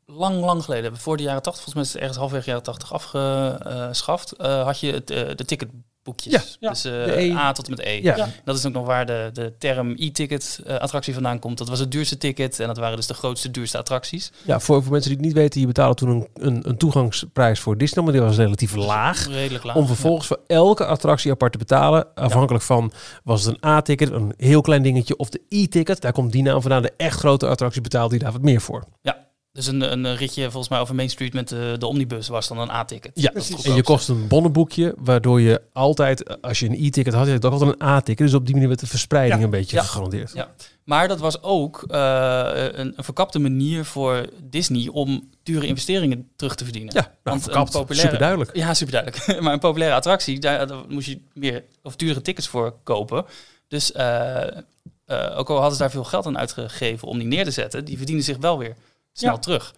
lang, 0.07 0.41
lang 0.41 0.65
geleden, 0.65 0.97
voor 0.97 1.17
de 1.17 1.23
jaren 1.23 1.43
80, 1.43 1.63
volgens 1.65 1.75
mij 1.75 1.83
is 1.85 1.93
het 1.93 2.01
ergens 2.01 2.19
halfweg 2.19 2.45
jaren 2.45 2.63
80 2.63 2.93
afgeschaft, 2.93 4.33
eh, 4.33 4.65
had 4.65 4.81
je 4.81 4.93
het, 4.93 5.11
eh, 5.11 5.35
de 5.37 5.45
ticketboekjes. 5.45 5.87
Ja, 6.17 6.41
ja. 6.61 6.69
Dus 6.69 6.85
eh, 6.85 7.27
E. 7.27 7.33
A 7.33 7.53
tot 7.53 7.65
en 7.65 7.71
met 7.71 7.81
E. 7.81 8.01
Ja, 8.03 8.17
Ja. 8.17 8.29
Dat 8.45 8.57
is 8.57 8.67
ook 8.67 8.73
nog 8.73 8.87
waar 8.87 9.07
de, 9.07 9.31
de 9.33 9.53
term 9.59 9.95
e-ticket 9.97 10.61
eh, 10.67 10.77
attractie 10.77 11.15
vandaan 11.15 11.39
komt. 11.39 11.59
Dat 11.59 11.69
was 11.69 11.79
het 11.79 11.93
duurste 11.93 12.19
ticket 12.19 12.61
en 12.61 12.67
dat 12.67 12.77
waren 12.77 12.97
dus 12.97 13.07
de 13.07 13.15
grootste, 13.15 13.51
duurste 13.51 13.79
attracties. 13.79 14.33
ja 14.45 14.61
voor, 14.61 14.83
voor 14.83 14.93
mensen 14.93 15.11
die 15.11 15.19
het 15.19 15.27
niet 15.27 15.37
weten, 15.37 15.61
je 15.61 15.67
betaalde 15.67 15.95
toen 15.95 16.09
een, 16.09 16.29
een, 16.35 16.69
een 16.69 16.77
toegangsprijs 16.77 17.61
voor 17.61 17.77
Disney, 17.77 18.05
maar 18.05 18.13
die 18.13 18.23
was 18.23 18.37
relatief 18.37 18.75
laag. 18.75 19.27
Redelijk 19.27 19.65
laag. 19.65 19.77
Om 19.77 19.87
vervolgens 19.87 20.27
voor 20.27 20.41
elke 20.47 20.87
attractie 20.87 21.31
apart 21.31 21.53
te 21.53 21.59
betalen. 21.59 22.07
Afhankelijk 22.15 22.65
van, 22.65 22.93
was 23.25 23.45
het 23.45 23.55
een 23.61 23.71
A-ticket, 23.71 24.11
een 24.11 24.35
heel 24.37 24.61
klein 24.61 24.83
dingetje, 24.83 25.17
of 25.17 25.29
de 25.29 25.41
E-ticket. 25.49 26.01
Daar 26.01 26.13
komt 26.13 26.33
die 26.33 26.43
naam 26.43 26.61
vandaan. 26.61 26.83
De 26.83 26.93
echt 26.97 27.19
grote 27.19 27.47
attractie 27.47 27.81
betaalde 27.81 28.11
die 28.11 28.19
daar 28.19 28.33
wat 28.33 28.43
meer 28.43 28.61
voor. 28.61 28.85
Ja, 29.03 29.27
dus 29.59 29.67
een, 29.67 29.81
een 30.05 30.17
ritje 30.17 30.43
volgens 30.43 30.69
mij 30.69 30.79
over 30.79 30.95
Main 30.95 31.11
Street 31.11 31.33
met 31.33 31.49
de, 31.49 31.77
de 31.79 31.87
omnibus 31.87 32.29
was 32.29 32.49
dan 32.49 32.59
een 32.59 32.71
A-ticket. 32.71 33.11
Ja, 33.15 33.31
het 33.35 33.65
en 33.67 33.75
je 33.75 33.83
kost 33.83 34.09
een 34.09 34.29
bonnenboekje, 34.29 34.95
waardoor 34.99 35.41
je 35.41 35.63
altijd, 35.73 36.43
als 36.43 36.59
je 36.59 36.67
een 36.69 36.85
E-ticket 36.85 37.15
had, 37.15 37.27
je 37.27 37.33
had 37.33 37.45
ook 37.45 37.53
altijd 37.53 37.71
een 37.81 37.87
A-ticket. 37.87 38.27
Dus 38.27 38.35
op 38.35 38.45
die 38.45 38.53
manier 38.55 38.69
werd 38.69 38.81
de 38.81 38.87
verspreiding 38.87 39.39
Ja. 39.39 39.45
een 39.45 39.51
beetje 39.51 39.77
Ja. 39.77 39.83
gegarandeerd. 39.83 40.33
Ja. 40.35 40.51
Maar 40.85 41.09
dat 41.09 41.19
was 41.19 41.43
ook 41.43 41.85
eh, 41.89 42.51
een, 42.55 42.93
een 42.97 43.05
verkapte 43.05 43.39
manier 43.39 43.85
voor 43.85 44.27
Disney 44.43 44.89
om 44.93 45.29
dure 45.43 45.67
investeringen 45.67 46.29
terug 46.37 46.55
te 46.55 46.65
verdienen. 46.65 46.95
Ja, 46.95 47.01
nou, 47.01 47.13
Want 47.23 47.43
verkapt, 47.43 47.75
een 47.75 47.81
populaire- 47.81 48.03
super 48.09 48.19
duidelijk. 48.19 48.57
Ja, 48.57 48.75
super 48.75 48.93
duidelijk. 49.03 49.41
maar 49.43 49.53
een 49.53 49.59
populaire 49.59 49.97
attractie, 49.97 50.39
daar, 50.39 50.67
daar 50.67 50.79
moest 50.89 51.07
je 51.09 51.21
meer 51.35 51.65
of 51.83 51.97
dure 51.97 52.23
tickets 52.23 52.49
voor 52.49 52.75
kopen. 52.83 53.25
Dus 53.69 53.93
eh, 53.93 54.47
eh, 54.47 55.39
ook 55.39 55.49
al 55.51 55.55
hadden 55.57 55.73
ze 55.73 55.79
daar 55.79 55.91
veel 55.91 56.05
geld 56.05 56.27
aan 56.27 56.39
uitgegeven 56.39 57.09
om 57.09 57.19
die 57.19 57.27
neer 57.27 57.45
te 57.45 57.51
zetten, 57.51 57.85
die 57.85 57.97
verdienen 57.97 58.25
zich 58.25 58.37
wel 58.37 58.59
weer 58.59 58.77
snel 59.19 59.33
Ja. 59.33 59.39
terug. 59.39 59.75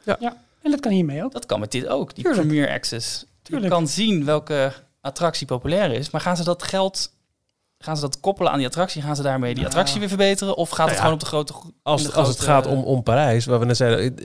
En 0.62 0.70
dat 0.70 0.80
kan 0.80 0.93
hiermee 0.93 1.24
ook. 1.24 1.32
Dat 1.32 1.47
kan 1.47 1.61
met 1.61 1.70
dit 1.72 1.86
ook, 1.88 2.14
die 2.14 2.24
Tuurlijk. 2.24 2.47
Premier 2.47 2.70
Access. 2.70 3.24
Tuurlijk. 3.43 3.66
Je 3.72 3.78
kan 3.78 3.88
zien 3.88 4.24
welke 4.24 4.72
attractie 5.01 5.47
populair 5.47 5.93
is, 5.93 6.11
maar 6.11 6.20
gaan 6.20 6.36
ze 6.36 6.45
dat 6.45 6.62
geld, 6.62 7.12
gaan 7.78 7.97
ze 7.97 8.03
dat 8.03 8.20
koppelen 8.20 8.53
aan 8.53 8.59
die 8.59 8.66
attractie? 8.66 9.03
Gaan 9.03 9.16
ze 9.16 9.22
daarmee 9.22 9.49
die 9.55 9.62
Nou. 9.62 9.66
attractie 9.66 9.99
weer 10.01 10.09
verbeteren? 10.09 10.57
Of 10.57 10.68
gaat 10.68 10.78
Nou 10.78 10.88
het 10.91 10.97
ja, 10.99 11.03
gewoon 11.05 11.14
op 11.14 11.20
de 11.20 11.26
grote... 11.26 11.55
Als, 11.82 12.03
de 12.03 12.12
als 12.12 12.28
het 12.28 12.41
gaat 12.41 12.66
om, 12.66 12.82
om 12.82 13.03
Parijs, 13.03 13.45
waar 13.45 13.59
we 13.59 13.64
net 13.64 13.76
zeiden, 13.76 14.16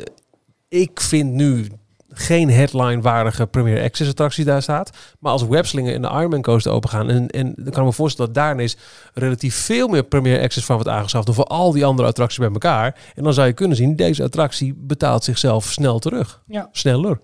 ik 0.67 1.01
vind 1.01 1.31
nu 1.31 1.71
geen 2.17 2.49
headline-waardige 2.49 3.45
Premier 3.45 3.83
Access 3.83 4.09
attractie 4.09 4.45
daar 4.45 4.61
staat. 4.61 4.89
Maar 5.19 5.31
als 5.31 5.47
webslingen 5.47 5.93
in 5.93 6.01
de 6.01 6.07
Ironman 6.07 6.41
Coaster 6.41 6.71
open 6.71 6.89
gaan, 6.89 7.09
en, 7.09 7.27
en 7.27 7.53
dan 7.55 7.71
kan 7.71 7.81
ik 7.81 7.87
me 7.87 7.93
voorstellen 7.93 8.33
dat 8.33 8.43
daar 8.43 8.53
ineens 8.53 8.77
relatief 9.13 9.55
veel 9.55 9.87
meer 9.87 10.03
Premier 10.03 10.41
Access 10.41 10.65
van 10.65 10.75
wordt 10.75 10.91
aangeschaft 10.91 11.25
dan 11.25 11.35
voor 11.35 11.45
al 11.45 11.71
die 11.71 11.85
andere 11.85 12.07
attracties 12.07 12.39
bij 12.39 12.51
elkaar. 12.51 12.95
En 13.15 13.23
dan 13.23 13.33
zou 13.33 13.47
je 13.47 13.53
kunnen 13.53 13.77
zien, 13.77 13.95
deze 13.95 14.23
attractie 14.23 14.73
betaalt 14.77 15.23
zichzelf 15.23 15.65
snel 15.65 15.99
terug. 15.99 16.43
Ja. 16.47 16.69
Sneller. 16.71 17.19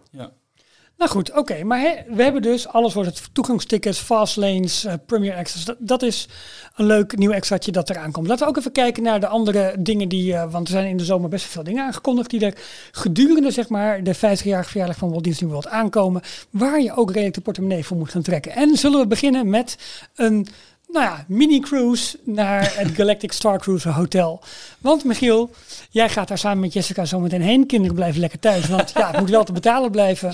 Nou 1.02 1.14
goed, 1.14 1.32
oké. 1.32 1.64
maar 1.64 2.04
we 2.08 2.24
hebben 2.24 2.42
dus 2.42 2.68
alles 2.68 2.94
voor 2.94 3.06
het 3.06 3.30
toegangstickets, 3.34 4.00
fastlanes, 4.00 4.86
eh, 4.86 4.94
Premier 5.06 5.36
Access. 5.36 5.66
Dat, 5.66 5.76
dat 5.80 6.02
is 6.02 6.28
een 6.76 6.86
leuk 6.86 7.18
nieuw 7.18 7.32
extraatje 7.32 7.72
dat 7.72 7.90
eraan 7.90 8.12
komt. 8.12 8.28
Laten 8.28 8.44
we 8.44 8.50
ook 8.52 8.58
even 8.58 8.72
kijken 8.72 9.04
naar 9.04 9.20
de 9.20 9.28
andere 9.28 9.76
dingen 9.80 10.10
die, 10.10 10.34
eh, 10.34 10.52
want 10.52 10.68
er 10.68 10.74
zijn 10.74 10.88
in 10.88 10.98
de 10.98 11.06
zomer 11.06 11.30
best 11.30 11.46
veel 11.46 11.64
dingen 11.64 11.86
aangekondigd 11.86 12.30
die 12.30 12.46
er 12.46 12.58
gedurende 12.92 13.52
zeg 13.52 13.70
maar 13.70 14.04
de 14.04 14.16
50-jarige 14.16 14.70
verjaardag 14.70 14.98
van 14.98 15.10
Walt 15.10 15.24
Disney 15.24 15.50
World 15.50 15.68
aankomen, 15.68 16.22
waar 16.50 16.82
je 16.82 16.96
ook 16.96 17.10
redelijk 17.10 17.36
de 17.36 17.42
portemonnee 17.42 17.86
voor 17.86 17.98
moet 17.98 18.12
gaan 18.12 18.22
trekken. 18.22 18.52
En 18.52 18.78
zullen 18.78 19.00
we 19.00 19.08
beginnen 19.08 19.50
met 19.50 19.78
een 20.16 20.48
nou 20.92 21.06
ja, 21.06 21.26
mini-cruise 21.28 22.18
naar 22.24 22.74
het 22.76 22.92
Galactic 22.98 23.32
Star 23.32 23.60
Cruiser 23.60 23.92
Hotel. 23.92 24.42
Want 24.80 25.04
Michiel, 25.04 25.50
jij 25.90 26.10
gaat 26.10 26.28
daar 26.28 26.38
samen 26.38 26.60
met 26.60 26.74
Jessica 26.74 27.06
zometeen 27.06 27.42
heen. 27.42 27.66
Kinderen 27.66 27.96
blijven 27.96 28.20
lekker 28.20 28.40
thuis, 28.40 28.68
want 28.68 28.92
ja, 28.96 29.12
het 29.12 29.20
moet 29.20 29.30
wel 29.30 29.44
te 29.44 29.52
betalen 29.52 29.92
blijven. 29.92 30.34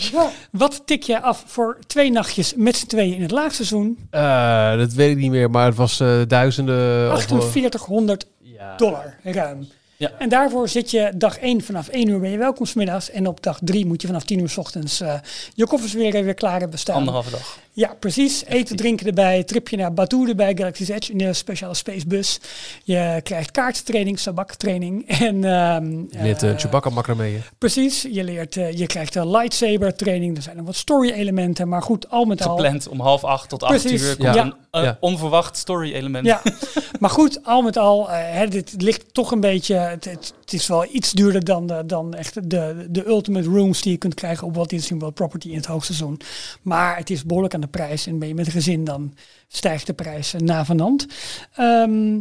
Wat 0.51 0.81
tik 0.85 1.03
jij 1.03 1.19
af 1.19 1.43
voor 1.45 1.77
twee 1.87 2.11
nachtjes 2.11 2.53
met 2.55 2.75
z'n 2.75 2.87
tweeën 2.87 3.15
in 3.15 3.21
het 3.21 3.31
laagseizoen? 3.31 4.07
Eh, 4.09 4.77
dat 4.77 4.93
weet 4.93 5.11
ik 5.11 5.17
niet 5.17 5.31
meer, 5.31 5.49
maar 5.49 5.65
het 5.65 5.75
was 5.75 5.99
eh, 5.99 6.21
duizenden... 6.27 7.11
of, 7.11 7.21
eh, 7.21 7.27
4800 7.27 8.25
ja. 8.41 8.75
dollar 8.75 9.15
ruim. 9.23 9.67
Ja. 9.97 10.11
En 10.17 10.29
daarvoor 10.29 10.69
zit 10.69 10.91
je 10.91 11.11
dag 11.15 11.37
1 11.37 11.63
vanaf 11.63 11.87
1 11.87 12.07
uur 12.07 12.19
ben 12.19 12.29
je 12.29 12.37
welkom 12.37 12.65
's 12.65 12.73
middags. 12.73 13.11
En 13.11 13.27
op 13.27 13.43
dag 13.43 13.59
3 13.61 13.85
moet 13.85 14.01
je 14.01 14.07
vanaf 14.07 14.23
10 14.23 14.39
uur 14.39 14.49
's 14.49 14.57
ochtends 14.57 15.01
eh, 15.01 15.13
je 15.53 15.67
koffers 15.67 15.93
weer, 15.93 16.11
weer 16.23 16.33
klaar 16.33 16.59
hebben 16.59 16.79
staan. 16.79 16.95
Anderhalve 16.95 17.29
dag. 17.29 17.57
Ja, 17.77 17.95
precies. 17.99 18.45
Eten, 18.45 18.75
drinken 18.75 19.07
erbij. 19.07 19.43
Tripje 19.43 19.77
naar 19.77 19.93
Batu 19.93 20.27
erbij, 20.29 20.55
Galaxy's 20.55 20.89
Edge 20.89 21.11
in 21.11 21.17
de 21.17 21.33
speciale 21.33 21.73
spacebus. 21.73 22.39
Je 22.83 23.19
krijgt 23.23 23.51
kaarttraining, 23.51 24.19
sabaktraining. 24.19 25.05
En, 25.27 25.43
ehm, 25.43 25.91
Je 25.91 26.07
leert 26.21 26.43
eh, 26.43 26.49
uh, 26.49 26.57
Chewbacca 26.57 26.89
macramee. 26.89 27.41
Precies. 27.57 28.01
Je, 28.11 28.23
leert, 28.23 28.57
eh, 28.57 28.77
je 28.77 28.87
krijgt 28.87 29.15
een 29.15 29.31
lightsaber 29.31 29.95
training. 29.95 30.37
Er 30.37 30.43
zijn 30.43 30.55
nog 30.57 30.65
wat 30.65 30.75
story 30.75 31.11
elementen. 31.11 31.67
Maar 31.67 31.81
goed, 31.81 32.09
al 32.09 32.25
met 32.25 32.45
al... 32.45 32.55
Gepland 32.55 32.87
om 32.87 32.99
half 32.99 33.23
acht 33.23 33.49
tot 33.49 33.63
acht 33.63 33.91
uur. 33.91 34.17
Komt 34.17 34.33
ja. 34.35 34.43
een 34.43 34.53
eh, 34.71 34.83
Ja. 34.83 34.97
onverwacht 34.99 35.57
story 35.57 35.93
element. 35.93 36.25
Ja, 36.25 36.41
maar 36.99 37.09
goed, 37.09 37.39
al 37.43 37.61
met 37.61 37.77
al, 37.77 38.11
eh, 38.11 38.17
hè, 38.19 38.47
dit 38.47 38.73
ligt 38.77 39.13
toch 39.13 39.31
een 39.31 39.39
beetje. 39.39 39.75
Het, 39.75 40.05
het, 40.05 40.33
het 40.47 40.59
is 40.59 40.67
wel 40.67 40.85
iets 40.91 41.11
duurder 41.11 41.43
dan, 41.43 41.67
de, 41.67 41.83
dan 41.85 42.13
echt 42.13 42.49
de, 42.49 42.87
de 42.89 43.07
ultimate 43.07 43.49
rooms 43.49 43.81
die 43.81 43.91
je 43.91 43.97
kunt 43.97 44.13
krijgen 44.13 44.47
op 44.47 44.55
Walt 44.55 44.69
Disney 44.69 44.99
World 44.99 45.13
Property 45.13 45.49
in 45.49 45.55
het 45.55 45.65
hoogseizoen. 45.65 46.19
Maar 46.61 46.97
het 46.97 47.09
is 47.09 47.23
behoorlijk 47.23 47.53
aan 47.53 47.61
de 47.61 47.67
prijs. 47.67 48.05
En 48.07 48.19
ben 48.19 48.27
je 48.27 48.33
met 48.33 48.45
een 48.45 48.51
gezin, 48.51 48.83
dan 48.83 49.13
stijgt 49.47 49.85
de 49.87 49.93
prijs 49.93 50.33
eh, 50.33 50.41
navenant. 50.41 51.05
Ehm 51.55 52.19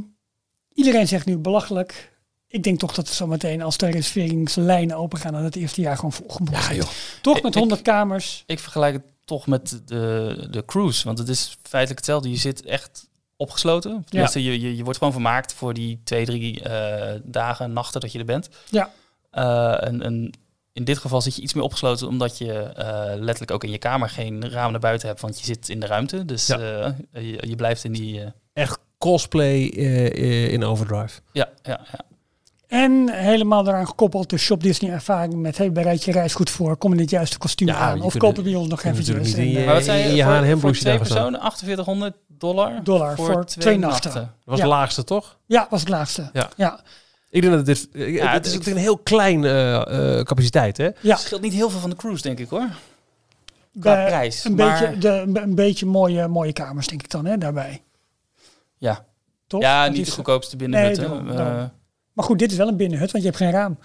iedereen 0.75 1.09
zegt 1.09 1.27
nu 1.27 1.39
belachelijk. 1.39 2.15
Ik 2.49 2.63
denk 2.63 2.79
toch 2.79 2.95
dat 2.95 3.07
het 3.07 3.17
zometeen, 3.17 3.63
als 3.63 3.77
de 3.77 3.87
reserveringslijnen 3.87 4.97
open 4.97 5.19
gaan, 5.19 5.33
dat 5.33 5.43
het 5.43 5.57
eerste 5.57 5.81
jaar 5.81 5.97
gewoon 5.97 6.13
volgeboekt 6.13 6.67
Ja, 6.67 6.75
joh. 6.75 6.89
Toch 7.23 7.43
met 7.43 7.53
ik- 7.55 7.59
100 7.59 7.83
kamers. 7.83 8.43
Ik 8.47 8.59
vergelijk 8.59 8.95
het 8.95 9.05
toch 9.25 9.47
met 9.47 9.81
de, 9.85 10.47
de 10.51 10.65
cruise. 10.65 11.05
Want 11.05 11.19
het 11.19 11.29
is 11.29 11.57
feitelijk 11.63 11.99
hetzelfde. 12.01 12.31
Je 12.31 12.37
zit 12.37 12.63
echt 12.65 13.09
opgesloten. 13.37 14.05
Tenminste, 14.09 14.43
je, 14.43 14.61
je, 14.61 14.77
je 14.77 14.83
wordt 14.85 14.99
gewoon 14.99 15.13
vermaakt 15.13 15.53
voor 15.55 15.75
die 15.75 16.01
twee, 16.05 16.25
drie 16.25 16.63
eh, 16.63 17.21
dagen, 17.25 17.73
nachten 17.73 18.01
dat 18.01 18.13
je 18.13 18.19
er 18.19 18.25
bent. 18.25 18.49
Ja. 18.71 18.91
Eh, 19.31 19.87
en, 19.89 20.03
en 20.03 20.31
in 20.73 20.85
dit 20.85 20.99
geval 20.99 21.21
zit 21.21 21.37
je 21.37 21.43
iets 21.43 21.55
meer 21.55 21.65
opgesloten, 21.65 22.09
omdat 22.09 22.39
je 22.39 22.53
eh, 22.63 23.13
letterlijk 23.15 23.51
ook 23.51 23.65
in 23.65 23.71
je 23.71 23.79
kamer 23.79 24.09
geen 24.11 24.51
raam 24.51 24.71
naar 24.71 24.81
buiten 24.81 25.09
hebt, 25.09 25.21
want 25.21 25.39
je 25.39 25.45
zit 25.45 25.69
in 25.69 25.81
de 25.81 25.87
ruimte. 25.87 26.25
Dus 26.25 26.47
Ja. 26.47 26.59
eh, 26.59 27.23
je, 27.31 27.49
je 27.49 27.57
blijft 27.57 27.85
in 27.85 27.93
die... 27.93 28.23
Echt 28.53 28.79
cosplay 28.99 29.69
eh, 29.77 30.07
eh, 30.07 30.53
in 30.53 30.65
overdrive. 30.65 31.21
ja, 31.33 31.49
ja, 31.63 31.81
ja. 31.93 32.01
En 32.67 33.11
helemaal 33.13 33.67
eraan 33.69 33.87
gekoppeld 33.87 34.31
de 34.31 34.39
Shop 34.39 34.63
Disney 34.63 34.91
ervaring 34.91 35.35
met 35.35 35.59
hey, 35.59 35.73
bereid 35.73 36.05
je 36.05 36.13
reis 36.13 36.35
goed 36.35 36.51
voor, 36.51 36.77
kom 36.77 36.91
in 36.93 36.99
dit 36.99 37.11
juiste 37.11 37.39
kostuum 37.39 37.69
Ja, 37.69 37.75
aan. 37.77 38.01
Of 38.03 38.17
kopen 38.17 38.43
we 38.45 38.59
ons 38.59 38.69
nog 38.69 38.81
kunt 38.81 38.93
eventjes. 38.93 39.17
natuurlijk 39.17 39.47
niet 39.47 39.47
En, 39.47 39.53
in 39.53 39.61
eh, 39.61 39.65
Maar 39.67 39.75
wat 39.75 39.85
zei 39.85 40.03
je? 40.09 40.15
je 40.15 40.23
voor, 40.25 40.59
voor 40.61 40.73
twee 40.73 40.99
personen 40.99 41.41
4800 41.41 42.15
dollar? 42.29 42.85
dollar 42.85 43.17
voor, 43.17 43.45
twee 43.45 43.79
nachten. 43.79 44.13
Dat 44.15 44.29
was 44.45 44.59
Ja. 44.59 44.65
het 44.65 44.73
laagste, 44.73 45.05
toch? 45.05 45.39
Ja, 45.47 45.67
was 45.71 45.81
het 45.81 45.89
laagste. 45.89 46.31
Ja. 46.33 46.49
ja. 46.57 46.81
Ik 47.31 47.43
denk 47.43 47.55
dat 47.55 47.67
dit... 47.67 47.89
eh, 47.93 48.15
Ja, 48.15 48.33
het 48.33 48.47
is 48.47 48.53
ik- 48.53 48.59
natuurlijk 48.59 48.77
een 48.77 48.83
heel 48.93 48.99
klein 48.99 49.45
eh, 49.45 50.19
eh, 50.19 50.25
capaciteit, 50.25 50.77
hè? 50.77 50.85
Ja. 50.85 50.93
Het 51.03 51.19
scheelt 51.19 51.41
niet 51.43 51.53
heel 51.53 51.71
veel 51.71 51.81
van 51.81 51.91
de 51.91 51.97
cruise, 51.97 52.23
denk 52.23 52.39
ik 52.39 52.49
hoor. 52.49 52.69
Qua 53.81 53.95
Bij- 53.95 54.07
prijs. 54.07 54.45
Een, 54.45 54.55
maar, 54.55 54.81
beetje, 54.81 54.99
de, 54.99 55.41
een 55.41 55.55
beetje 55.55 55.87
mooie, 55.87 56.29
mooie 56.29 56.53
kamers, 56.53 56.87
denk 56.87 57.03
ik 57.03 57.11
dan, 57.11 57.25
hè, 57.27 57.39
daarbij. 57.39 57.83
Ja, 58.79 59.05
Toch? 59.47 59.61
ja 59.61 59.89
niet 59.89 60.07
de 60.07 60.13
goedkoopste 60.13 60.57
binnenhut. 60.57 60.97
Nee, 61.25 61.37
Eh. 61.37 61.65
Maar 62.17 62.25
goed, 62.25 62.39
dit 62.39 62.51
is 62.51 62.57
wel 62.57 62.69
een 62.69 62.77
binnenhut, 62.77 63.11
want 63.13 63.25
je 63.25 63.31
hebt 63.31 63.43
geen 63.43 63.51
raam. 63.53 63.79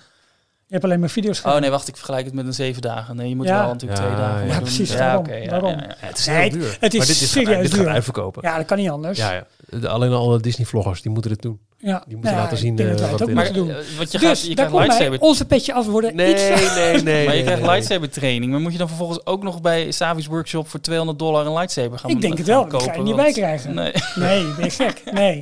Je 0.65 0.77
hebt 0.77 0.84
alleen 0.84 0.99
maar 0.99 1.09
video's. 1.09 1.41
oh 1.45 1.57
nee, 1.57 1.69
wacht, 1.69 1.88
ik 1.88 1.95
vergelijk 1.95 2.25
het 2.25 2.34
met 2.34 2.45
een 2.45 2.53
zeven 2.53 2.82
dagen. 2.82 3.15
Nee, 3.15 3.29
je 3.29 3.36
moet 3.36 3.47
Ja. 3.47 3.59
wel 3.59 3.67
natuurlijk 3.71 3.99
Ja, 4.01 4.05
twee 4.07 4.17
dagen 4.17 4.34
ja. 4.34 4.38
maar 4.39 4.47
Ja, 4.47 4.53
doen. 4.53 4.63
precies, 4.63 4.91
Ja, 4.91 4.97
daarom, 4.97 5.23
oké, 5.25 5.36
ja, 5.36 5.49
daarom. 5.49 5.69
ja, 5.71 5.82
ja. 5.82 5.95
het 5.97 6.17
is 6.17 6.25
heel 6.25 6.36
het- 6.41 6.51
duur. 6.51 6.77
het 6.79 6.93
is 6.93 6.97
maar 6.99 7.07
dit 7.07 7.21
is 7.21 7.32
serieus 7.32 7.61
dit 7.61 7.73
gaat 7.73 7.79
duur. 7.79 7.89
uitverkopen. 7.93 8.41
Ja, 8.43 8.57
dat 8.57 8.65
kan 8.65 8.77
niet 8.77 8.89
anders. 8.89 9.17
Ja, 9.17 9.45
alleen 9.84 10.11
alle 10.11 10.39
Disney-vloggers, 10.39 11.01
die 11.01 11.11
moeten 11.11 11.32
dit 11.32 11.41
doen. 11.41 11.59
Ja. 11.82 12.03
Die 12.07 12.15
moeten 12.15 12.34
ja, 12.36 12.41
laten 12.41 12.57
zien, 12.57 12.79
eh, 12.79 12.88
dat 12.88 12.99
wij 12.99 13.09
wat 13.09 13.19
het 13.19 13.21
ook 13.21 13.27
het 13.27 13.36
Maar 13.38 13.53
doen. 13.53 13.69
eh, 13.69 13.75
je, 13.99 14.05
dus 14.05 14.21
gaat, 14.21 14.41
je 14.41 14.47
daar 14.55 14.55
krijgt 14.55 14.71
komt 14.71 14.88
lightsaber. 14.88 15.19
onze 15.19 15.45
petje 15.45 15.73
af 15.73 15.86
worden 15.86 16.15
Nee, 16.15 16.32
iets... 16.32 16.41
nee, 16.75 16.93
nee, 16.93 17.01
nee. 17.03 17.25
maar 17.27 17.36
je 17.36 17.41
krijgt 17.43 17.61
nee. 17.61 17.69
lightsaber 17.69 18.09
training. 18.09 18.51
Maar 18.51 18.61
moet 18.61 18.71
je 18.71 18.77
dan 18.77 18.88
vervolgens 18.88 19.25
ook 19.25 19.43
nog 19.43 19.61
bij 19.61 19.91
Savi's 19.91 20.25
workshop 20.25 20.67
voor 20.67 20.79
200 20.82 21.19
dollar 21.19 21.45
een 21.45 21.53
lightsaber 21.53 21.99
gaan 21.99 22.09
Ik 22.09 22.21
denk 22.21 22.38
het 22.38 22.47
gaan 22.47 22.55
wel, 22.55 22.67
kopen? 22.67 22.88
ga 22.88 22.93
je 22.93 23.01
niet 23.01 23.07
Want- 23.15 23.23
bij 23.23 23.32
krijgen. 23.34 23.73
Nee. 23.73 23.91
Nee, 24.15 24.43
ben 24.55 24.63
je 24.65 24.69
gek? 24.69 25.01
Nee. 25.13 25.39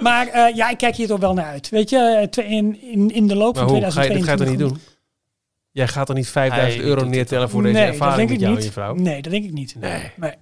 Maar 0.00 0.26
eh, 0.28 0.54
ja, 0.56 0.70
ik 0.70 0.78
kijk 0.78 0.96
hier 0.96 1.06
toch 1.06 1.20
wel 1.20 1.34
naar 1.34 1.44
uit. 1.46 1.68
Weet 1.68 1.90
je, 1.90 2.28
eh, 2.36 2.50
in, 2.50 2.82
in, 2.82 3.10
in 3.14 3.26
de 3.26 3.36
loop 3.36 3.54
Maar 3.54 3.68
van 3.68 3.72
hoe 3.78 3.90
ga 3.90 4.02
je, 4.02 4.08
dit 4.08 4.24
ga 4.24 4.30
je 4.32 4.36
2022... 4.36 4.46
toch 4.46 4.48
niet 4.48 4.58
doen? 4.68 4.78
Jij 5.70 5.88
gaat 5.88 6.08
er 6.08 6.14
niet 6.14 6.28
5000 6.28 6.76
Hij 6.80 6.88
euro 6.88 7.00
het 7.00 7.10
neertellen 7.10 7.50
voor 7.50 7.62
deze 7.62 7.74
nee, 7.74 7.84
dat 7.84 7.92
ervaring 7.94 8.30
met 8.30 8.40
jou 8.40 8.50
niet. 8.52 8.60
en 8.60 8.66
je 8.66 8.72
vrouw? 8.72 8.94
Nee, 8.94 9.22
dat 9.22 9.32
denk 9.32 9.44
ik 9.44 9.52
niet. 9.52 9.74
Nee. 9.80 10.10
Nee. 10.16 10.32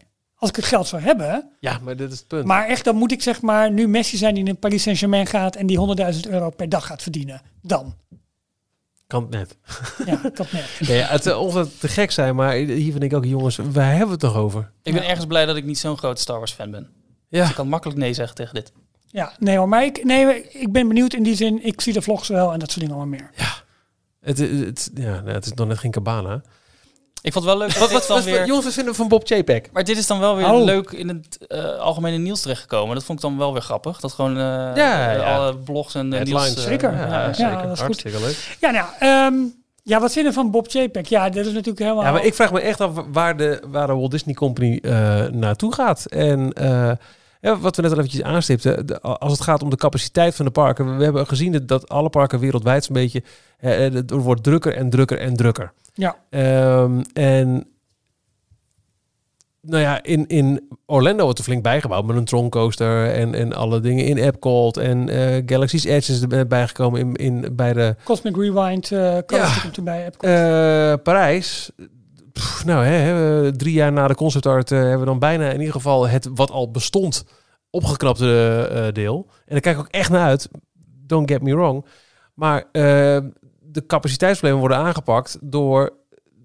Als 0.40 0.50
ik 0.50 0.56
het 0.56 0.64
geld 0.64 0.86
zou 0.86 1.02
hebben, 1.02 1.50
Ja, 1.60 1.78
maar 1.82 1.96
dit 1.96 2.12
is 2.12 2.18
het 2.18 2.26
punt. 2.28 2.44
maar 2.46 2.66
echt, 2.66 2.84
dan 2.84 2.96
moet 2.96 3.12
ik 3.12 3.22
zeg 3.22 3.40
maar 3.42 3.72
nu 3.72 3.88
Messi 3.88 4.16
zijn 4.16 4.34
die 4.34 4.44
in 4.44 4.58
Paris 4.58 4.82
Saint-Germain 4.82 5.26
gaat 5.26 5.56
en 5.56 5.66
die 5.66 5.78
100.000 6.14 6.30
euro 6.30 6.50
per 6.50 6.68
dag 6.68 6.86
gaat 6.86 7.02
verdienen. 7.02 7.40
Dan. 7.62 7.94
Kan 9.06 9.22
het 9.22 9.30
net. 9.30 9.56
Ja, 10.06 10.20
dat 10.34 10.52
net. 10.52 10.78
Nee, 10.88 11.00
het, 11.02 11.26
eh, 11.26 11.40
of 11.40 11.54
het 11.54 11.80
te 11.80 11.88
gek 11.88 12.10
zijn, 12.10 12.34
maar 12.34 12.52
hier 12.54 12.92
vind 12.92 13.02
ik 13.02 13.14
ook, 13.14 13.24
jongens, 13.24 13.56
waar 13.56 13.88
hebben 13.88 14.06
we 14.06 14.12
het 14.12 14.20
toch 14.20 14.34
over? 14.36 14.70
Ik 14.82 14.92
ben 14.92 15.06
ergens 15.08 15.26
blij 15.26 15.46
dat 15.46 15.56
ik 15.56 15.64
niet 15.64 15.78
zo'n 15.78 15.98
groot 15.98 16.18
Star 16.18 16.38
Wars 16.38 16.52
fan 16.52 16.70
ben. 16.70 16.88
Ja, 17.28 17.48
Ik 17.48 17.54
kan 17.54 17.68
makkelijk 17.68 17.98
nee 17.98 18.14
zeggen 18.14 18.34
tegen 18.36 18.54
dit. 18.54 18.72
Ja, 19.06 19.32
nee 19.38 19.56
hoor, 19.56 19.68
maar 19.68 19.84
ik, 19.84 20.04
nee, 20.04 20.42
ik 20.50 20.72
ben 20.72 20.88
benieuwd 20.88 21.14
in 21.14 21.22
die 21.22 21.34
zin. 21.34 21.64
Ik 21.64 21.80
zie 21.80 21.92
de 21.92 22.02
vlogs 22.02 22.28
wel 22.28 22.52
en 22.52 22.58
dat 22.58 22.68
soort 22.70 22.80
dingen 22.80 22.96
allemaal 23.00 23.18
meer. 23.18 23.30
het, 24.20 24.38
het, 24.38 24.90
ja 24.94 25.20
nee, 25.20 25.34
het 25.34 25.44
is 25.46 25.52
nog 25.52 25.66
net 25.68 25.78
geen 25.78 25.90
cabana. 25.90 26.42
Ik 27.22 27.32
vond 27.32 27.44
het 27.44 27.54
wel 27.54 27.62
leuk 27.62 27.68
dat 27.78 27.78
Wat, 27.82 27.90
wat, 27.92 28.06
dan 28.06 28.16
wat, 28.16 28.24
weer... 28.24 28.46
jongens, 28.46 28.64
wat 28.64 28.74
vinden 28.74 28.92
we 28.92 28.98
van 28.98 29.08
Bob 29.08 29.26
Chapek? 29.26 29.68
Maar 29.72 29.84
dit 29.84 29.96
is 29.96 30.06
dan 30.06 30.20
wel 30.20 30.36
weer 30.36 30.50
Oh. 30.52 30.64
leuk 30.64 30.90
in 30.90 31.08
het 31.08 31.46
eh, 31.46 31.76
algemene 31.78 32.16
nieuws 32.16 32.40
terechtgekomen. 32.40 32.94
Dat 32.94 33.04
vond 33.04 33.18
ik 33.18 33.24
dan 33.24 33.38
wel 33.38 33.52
weer 33.52 33.62
grappig. 33.62 34.00
Dat 34.00 34.12
gewoon 34.12 34.36
eh, 34.36 34.42
Ja, 34.74 35.10
eh, 35.10 35.16
ja. 35.16 35.36
alle 35.36 35.56
blogs 35.56 35.94
en 35.94 36.10
de 36.10 36.16
Headlines. 36.16 36.44
nieuws... 36.46 36.58
eh, 36.58 36.64
Zeker. 36.70 36.92
ja, 36.92 37.06
Ja, 37.06 37.26
ja. 37.26 37.32
zeker. 37.32 37.52
dat 37.52 37.62
is 37.64 37.68
goed. 37.70 37.78
Hartstikke 37.80 38.20
leuk. 38.20 38.56
Ja, 38.60 38.70
nou, 38.70 38.86
ehm, 38.98 39.34
ja, 39.82 40.00
wat 40.00 40.12
vinden 40.12 40.32
we 40.32 40.38
van 40.38 40.50
Bob 40.50 40.68
JPEG? 40.70 41.08
Ja, 41.08 41.28
dat 41.28 41.46
is 41.46 41.52
natuurlijk 41.52 41.78
helemaal... 41.78 42.04
Ja, 42.04 42.10
maar 42.12 42.24
ik 42.24 42.34
vraag 42.34 42.52
me 42.52 42.60
echt 42.60 42.80
af 42.80 42.90
waar 43.12 43.36
de, 43.36 43.62
waar 43.68 43.86
de 43.86 43.94
Walt 43.94 44.10
Disney 44.10 44.34
Company 44.34 44.78
eh, 44.82 44.92
naartoe 45.26 45.74
gaat. 45.74 46.04
En 46.06 46.52
eh, 46.52 46.90
ja, 47.40 47.58
wat 47.58 47.76
we 47.76 47.82
net 47.82 47.90
al 47.92 47.96
eventjes 47.98 48.22
aanstipten, 48.22 48.86
de- 48.86 49.00
als 49.00 49.32
het 49.32 49.40
gaat 49.40 49.62
om 49.62 49.70
de 49.70 49.76
capaciteit 49.76 50.34
van 50.34 50.44
de 50.44 50.50
parken. 50.50 50.96
We 50.98 51.04
hebben 51.04 51.26
gezien 51.26 51.52
dat, 51.52 51.68
dat 51.68 51.88
alle 51.88 52.08
parken 52.10 52.38
wereldwijd 52.38 52.84
zo'n 52.84 52.94
beetje, 52.94 53.22
eh, 53.58 53.78
het 53.78 54.10
wordt 54.10 54.42
drukker 54.42 54.74
en 54.76 54.90
drukker 54.90 55.18
en 55.18 55.36
drukker. 55.36 55.72
Ja. 55.94 56.16
Ehm, 56.30 57.00
en 57.12 57.64
nou 59.62 59.82
ja, 59.82 60.02
in, 60.02 60.26
in 60.26 60.68
Orlando 60.86 61.22
wordt 61.24 61.38
er 61.38 61.44
flink 61.44 61.62
bijgebouwd 61.62 62.04
met 62.06 62.16
een 62.16 62.24
Troncoaster 62.24 63.12
en, 63.12 63.34
en 63.34 63.52
alle 63.52 63.80
dingen 63.80 64.04
in 64.04 64.16
Epcot. 64.16 64.76
En 64.76 65.08
eh, 65.08 65.42
Galaxy's 65.46 65.84
Edge 65.84 66.12
is 66.12 66.22
er 66.22 66.46
bijgekomen 66.46 67.00
in, 67.00 67.14
in, 67.14 67.56
bij 67.56 67.72
de 67.72 67.96
Cosmic 68.04 68.36
Rewind 68.36 68.90
uh, 68.90 69.00
Ja. 69.26 69.48
komt 69.62 69.76
erbij. 69.76 70.06
Epcot. 70.06 70.28
eh, 70.28 70.94
Parijs. 71.02 71.70
Pff, 72.40 72.64
nou, 72.64 72.84
hè, 72.84 73.52
drie 73.56 73.72
jaar 73.72 73.92
na 73.92 74.06
de 74.06 74.14
concept 74.14 74.46
art 74.46 74.70
eh, 74.70 74.78
hebben 74.78 74.98
we 74.98 75.04
dan 75.04 75.18
bijna 75.18 75.50
in 75.50 75.58
ieder 75.58 75.74
geval 75.74 76.08
het 76.08 76.28
wat 76.34 76.50
al 76.50 76.70
bestond 76.70 77.24
opgeknapte 77.70 78.68
eh, 78.72 78.92
deel. 78.92 79.26
En 79.28 79.52
daar 79.52 79.60
kijk 79.60 79.76
ik 79.76 79.82
ook 79.82 79.88
echt 79.90 80.10
naar 80.10 80.26
uit. 80.26 80.48
Don't 81.06 81.30
get 81.30 81.42
me 81.42 81.54
wrong. 81.54 81.86
Maar 82.34 82.58
eh, 82.72 82.82
de 83.60 83.86
capaciteitsproblemen 83.86 84.66
worden 84.68 84.86
aangepakt 84.86 85.38
door 85.40 85.92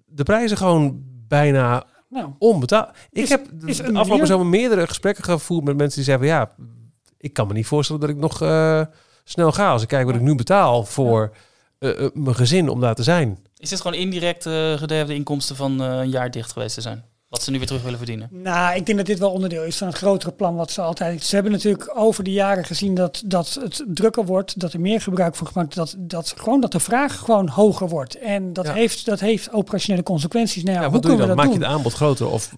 de 0.06 0.24
prijzen 0.24 0.58
gewoon 0.58 1.04
bijna 1.28 1.84
nou, 2.10 2.30
onbetaald. 2.40 2.90
Ik 3.12 3.24
Is- 3.24 3.30
heb 3.30 3.48
is 3.66 3.78
de 3.78 3.94
afgelopen 3.94 4.28
zomer 4.28 4.46
meerdere 4.46 4.88
gesprekken 4.88 5.24
gevoerd 5.24 5.64
met 5.64 5.78
mensen 5.78 5.96
die 5.96 6.06
zeggen 6.12 6.28
van 6.28 6.36
ja, 6.38 6.52
ik 7.18 7.34
kan 7.34 7.48
me 7.48 7.54
niet 7.54 7.68
voorstellen 7.68 8.02
dat 8.02 8.10
ik 8.10 8.18
nog 8.18 8.38
snel 9.24 9.52
ga 9.52 9.70
als 9.72 9.82
ik 9.82 9.88
kijk 9.88 10.06
wat 10.06 10.16
ik 10.16 10.22
nu 10.22 10.36
betaal 10.36 10.84
voor 10.84 11.36
mijn 12.14 12.36
gezin 12.36 12.70
om 12.70 12.80
daar 12.80 12.96
te 12.96 13.04
zijn. 13.04 13.45
Is 13.66 13.72
dit 13.72 13.82
gewoon 13.82 13.98
indirect 13.98 14.44
gederfde 14.78 15.14
inkomsten 15.14 15.56
van 15.56 15.82
eh, 15.82 15.98
een 15.98 16.10
jaar 16.10 16.32
dicht 16.32 16.52
geweest 16.52 16.76
te 16.76 16.82
zijn? 16.82 17.04
Wat 17.30 17.44
ze 17.44 17.52
nu 17.52 17.58
weer 17.58 17.68
terug 17.68 17.82
willen 17.84 17.98
verdienen? 17.98 18.30
nou, 18.32 18.76
ik 18.76 18.86
denk 18.86 18.98
dat 18.98 19.08
dit 19.08 19.20
wel 19.20 19.32
onderdeel 19.32 19.64
is 19.64 19.78
van 19.78 19.88
het 19.88 19.98
grotere 19.98 20.32
plan 20.32 20.56
wat 20.56 20.72
ze 20.72 20.82
altijd... 20.82 21.24
Ze 21.24 21.36
hebben 21.36 21.52
natuurlijk 21.54 21.92
over 21.96 22.24
de 22.24 22.32
jaren 22.32 22.66
gezien 22.66 22.96
dat, 22.96 23.22
dat 23.26 23.58
het 23.62 23.84
drukker 23.88 24.26
wordt, 24.26 24.60
dat 24.60 24.74
er 24.74 24.80
meer 24.80 25.02
gebruik 25.02 25.36
van 25.36 25.48
gemaakt 25.48 25.76
dat, 25.76 25.96
dat 25.98 26.34
gewoon 26.38 26.62
dat 26.62 26.72
de 26.72 26.80
vraag 26.80 27.18
gewoon 27.20 27.48
hoger 27.50 27.88
wordt. 27.90 28.18
En 28.20 28.54
dat, 28.54 28.66
Ja. 28.66 28.74
heeft, 28.74 29.06
dat 29.06 29.20
heeft 29.20 29.52
operationele 29.52 30.04
consequenties. 30.04 30.64
Nou 30.64 30.76
ja, 30.76 30.82
Ja, 30.82 30.90
hoe 30.90 30.94
wat 30.94 31.02
doe 31.04 31.12
je 31.22 31.28
dan? 31.28 31.36
Maak 31.36 31.48
je 31.48 31.54
het 31.54 31.64
aanbod 31.64 31.94
groter 31.94 32.28
of 32.30 32.56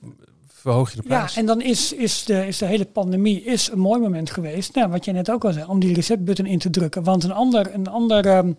verhoog 0.47 0.89
je 0.89 0.95
de 1.01 1.03
Ja, 1.08 1.16
prijs? 1.18 1.36
en 1.36 1.45
dan 1.45 1.62
is, 1.62 1.93
is, 1.93 2.24
de, 2.24 2.47
is 2.47 2.58
de 2.58 2.66
hele 2.66 2.86
pandemie 2.86 3.43
is 3.43 3.70
een 3.72 3.80
mooi 3.80 4.01
moment 4.01 4.30
geweest. 4.32 4.76
Nou, 4.76 4.89
wat 4.89 5.05
jij 5.05 5.14
net 5.14 5.32
ook 5.32 5.45
al 5.45 5.53
zei, 5.53 5.66
om 5.68 5.80
die 5.80 5.93
resetbutton 5.93 6.45
in 6.45 6.60
te 6.60 6.70
drukken. 6.70 7.03
Want 7.03 7.24
een 7.24 7.32
ander, 7.34 7.74
een 7.74 7.88
ander 7.88 8.26
ehm, 8.26 8.51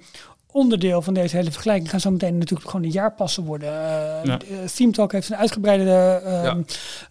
onderdeel 0.53 1.03
van 1.03 1.15
deze 1.15 1.37
hele 1.37 1.51
vergelijking 1.51 1.91
gaan 1.91 2.01
zo 2.01 2.11
meteen 2.11 2.39
natuurlijk 2.39 2.71
gewoon 2.71 2.87
de 2.87 2.93
jaarpassen 2.93 3.45
worden. 3.45 3.73
Uh, 3.73 4.25
Ja. 4.25 4.91
Talk 4.93 5.13
heeft 5.13 5.31
een 5.31 5.37
uitgebreide 5.37 6.21
ehm, 6.25 6.63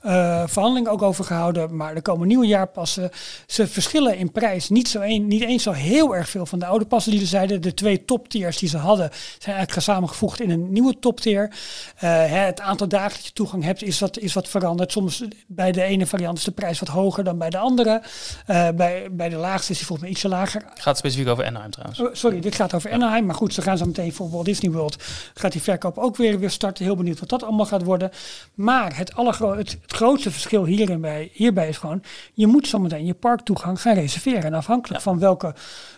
eh, 0.01 0.43
verhandeling 0.47 0.87
ook 0.87 1.01
over 1.01 1.23
gehouden. 1.25 1.75
Maar 1.75 1.95
er 1.95 2.01
komen 2.01 2.27
nieuwe 2.27 2.45
jaarpassen. 2.45 3.09
Ze 3.45 3.67
verschillen 3.67 4.17
in 4.17 4.31
prijs 4.31 4.69
niet, 4.69 4.87
zo 4.87 5.01
een, 5.01 5.27
niet 5.27 5.43
eens 5.43 5.63
zo 5.63 5.71
heel 5.71 6.15
erg 6.15 6.29
veel 6.29 6.45
van 6.45 6.59
de 6.59 6.65
oude 6.65 6.85
passen 6.85 7.11
die 7.11 7.21
er 7.21 7.27
zeiden. 7.27 7.61
De 7.61 7.73
twee 7.73 8.05
toptiers 8.05 8.57
die 8.57 8.69
ze 8.69 8.77
hadden 8.77 9.09
zijn 9.39 9.55
eigenlijk 9.55 9.85
samengevoegd 9.85 10.41
in 10.41 10.49
een 10.49 10.71
nieuwe 10.71 10.99
toptier. 10.99 11.51
Eh, 11.97 12.31
het 12.31 12.61
aantal 12.61 12.87
dagen 12.87 13.15
dat 13.15 13.25
je 13.25 13.33
toegang 13.33 13.63
hebt 13.63 13.83
is 13.83 13.99
wat, 13.99 14.17
is 14.17 14.33
wat 14.33 14.47
veranderd. 14.47 14.91
Soms 14.91 15.23
bij 15.47 15.71
de 15.71 15.81
ene 15.83 16.05
variant 16.05 16.37
is 16.37 16.43
de 16.43 16.51
prijs 16.51 16.79
wat 16.79 16.89
hoger 16.89 17.23
dan 17.23 17.37
bij 17.37 17.49
de 17.49 17.57
andere. 17.57 18.01
Eh, 18.45 18.69
bij, 18.75 19.07
bij 19.11 19.29
de 19.29 19.35
laagste 19.35 19.71
is 19.71 19.77
die 19.77 19.87
volgens 19.87 20.07
mij 20.07 20.09
ietsje 20.09 20.27
lager. 20.27 20.63
Gaat 20.73 20.97
specifiek 20.97 21.27
over 21.27 21.45
Anaheim 21.45 21.71
trouwens. 21.71 21.99
Oh, 21.99 22.09
sorry, 22.13 22.39
dit 22.39 22.55
gaat 22.55 22.73
over 22.73 22.91
Anaheim. 22.91 23.26
Maar 23.27 23.35
goed, 23.35 23.53
ze 23.53 23.61
gaan 23.61 23.77
zo 23.77 23.85
meteen 23.85 24.13
voor 24.13 24.29
Walt 24.29 24.45
Disney 24.45 24.71
World. 24.71 25.03
Gaat 25.33 25.51
die 25.51 25.61
verkoop 25.61 25.97
ook 25.97 26.15
weer, 26.15 26.39
weer 26.39 26.49
starten. 26.49 26.85
Heel 26.85 26.95
benieuwd 26.95 27.19
wat 27.19 27.29
dat 27.29 27.43
allemaal 27.43 27.65
gaat 27.65 27.83
worden. 27.83 28.11
Maar 28.53 28.97
het, 28.97 29.15
allergro 29.15 29.57
het, 29.57 29.77
het 29.81 29.91
grootste 29.91 30.31
verschil 30.31 30.65
hierin 30.65 31.01
bij, 31.01 31.29
hierbij 31.33 31.67
is 31.67 31.77
gewoon... 31.77 32.03
je 32.33 32.47
moet 32.47 32.67
zo 32.67 32.79
meteen 32.79 33.05
je 33.05 33.13
parktoegang 33.13 33.81
gaan 33.81 33.93
reserveren. 33.93 34.43
En 34.43 34.53
afhankelijk 34.53 35.01
van 35.01 35.19
welke, 35.19 35.55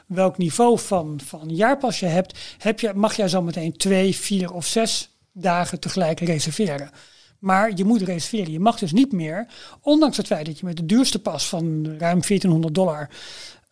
welk 0.08 0.38
niveau 0.38 0.80
van, 0.80 1.20
van 1.26 1.56
jaarpas 1.56 2.00
je 2.00 2.06
hebt... 2.06 2.40
Heb 2.58 2.80
je, 2.80 2.92
mag 2.94 3.16
jij 3.16 3.28
zo 3.28 3.42
meteen 3.42 3.78
twee, 3.78 4.16
vier 4.16 4.54
of 4.54 4.66
zes 4.66 5.18
dagen 5.34 5.80
tegelijk 5.80 6.20
reserveren. 6.20 6.90
Maar 7.40 7.72
je 7.76 7.86
moet 7.86 8.02
reserveren. 8.02 8.52
Je 8.52 8.60
mag 8.60 8.80
dus 8.80 8.92
niet 8.92 9.12
meer, 9.12 9.48
ondanks 9.82 10.18
het 10.18 10.28
feit 10.28 10.46
dat 10.46 10.60
je 10.60 10.66
met 10.66 10.78
de 10.78 10.86
duurste 10.86 11.22
pas 11.22 11.48
van 11.48 11.86
ruim 11.86 12.22
1400 12.22 12.76
dollar... 12.76 13.10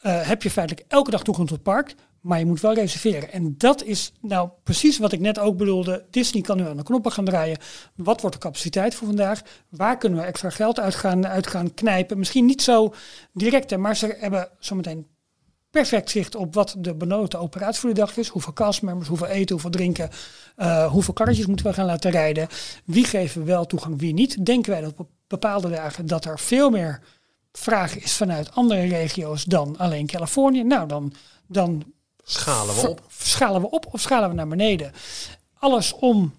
eh, 0.02 0.28
heb 0.28 0.44
je 0.44 0.52
feitelijk 0.52 0.86
elke 0.88 1.12
dag 1.12 1.24
toegang 1.24 1.48
tot 1.48 1.58
het 1.58 1.66
park... 1.66 1.96
Maar 2.28 2.40
je 2.40 2.46
moet 2.46 2.62
wel 2.62 2.74
reserveren. 2.74 3.32
En 3.32 3.56
dat 3.58 3.84
is 3.84 4.12
nou 4.22 4.50
precies 4.64 4.98
wat 4.98 5.12
ik 5.12 5.20
net 5.20 5.40
ook 5.40 5.58
bedoelde. 5.58 6.06
Disney 6.10 6.42
kan 6.42 6.58
nu 6.58 6.68
aan 6.68 6.78
de 6.78 6.84
knoppen 6.84 7.12
gaan 7.12 7.26
draaien. 7.26 7.58
Wat 7.96 8.22
wordt 8.22 8.36
de 8.36 8.42
capaciteit 8.42 8.96
voor 8.96 9.08
vandaag? 9.08 9.42
Waar 9.70 9.98
kunnen 9.98 10.20
we 10.20 10.26
extra 10.26 10.50
geld 10.50 10.80
uit 10.80 11.48
gaan, 11.48 11.74
knijpen? 11.74 12.18
Misschien 12.18 12.46
niet 12.46 12.62
zo 12.62 12.94
direct, 13.34 13.78
maar 13.78 13.96
ze 13.96 14.16
hebben 14.20 14.50
zometeen 14.60 15.08
perfect 15.72 16.10
zicht 16.10 16.36
op 16.36 16.54
wat 16.54 16.76
de 16.78 16.96
benodigde 16.96 17.38
operatie 17.38 17.80
voor 17.80 17.90
de 17.90 17.96
dag 17.96 18.18
is. 18.18 18.28
Hoeveel 18.28 18.54
castmembers, 18.54 19.08
hoeveel 19.08 19.28
eten, 19.28 19.52
hoeveel 19.52 19.72
drinken, 19.72 20.10
eh, 20.56 20.92
hoeveel 20.92 21.14
karretjes 21.14 21.46
moeten 21.46 21.66
we 21.66 21.74
gaan 21.74 21.86
laten 21.86 22.12
rijden. 22.12 22.48
Wie 22.86 23.06
geven 23.06 23.42
we 23.42 23.48
wel 23.48 23.66
toegang, 23.66 24.00
wie 24.00 24.14
niet. 24.14 24.46
Denken 24.46 24.72
wij 24.72 24.82
dat 24.82 24.94
op 24.98 25.10
bepaalde 25.28 25.70
dagen 25.70 26.06
dat 26.06 26.26
er 26.26 26.40
veel 26.40 26.70
meer 26.70 27.02
vraag 27.52 27.98
is 27.98 28.14
vanuit 28.14 28.56
andere 28.56 28.88
regio's 28.88 29.44
dan 29.44 29.78
alleen 29.78 30.08
Californië. 30.08 30.64
Nou, 30.64 30.88
dan, 30.88 31.14
dan 31.48 31.96
Schalen 32.30 32.76
we 32.76 32.90
op. 32.90 33.02
Schalen 33.08 33.62
we 33.62 33.70
op 33.70 33.88
of 33.92 34.02
schalen 34.02 34.30
we 34.30 34.36
naar 34.36 34.48
beneden? 34.48 34.92
Alles 35.54 35.94
om 35.94 36.34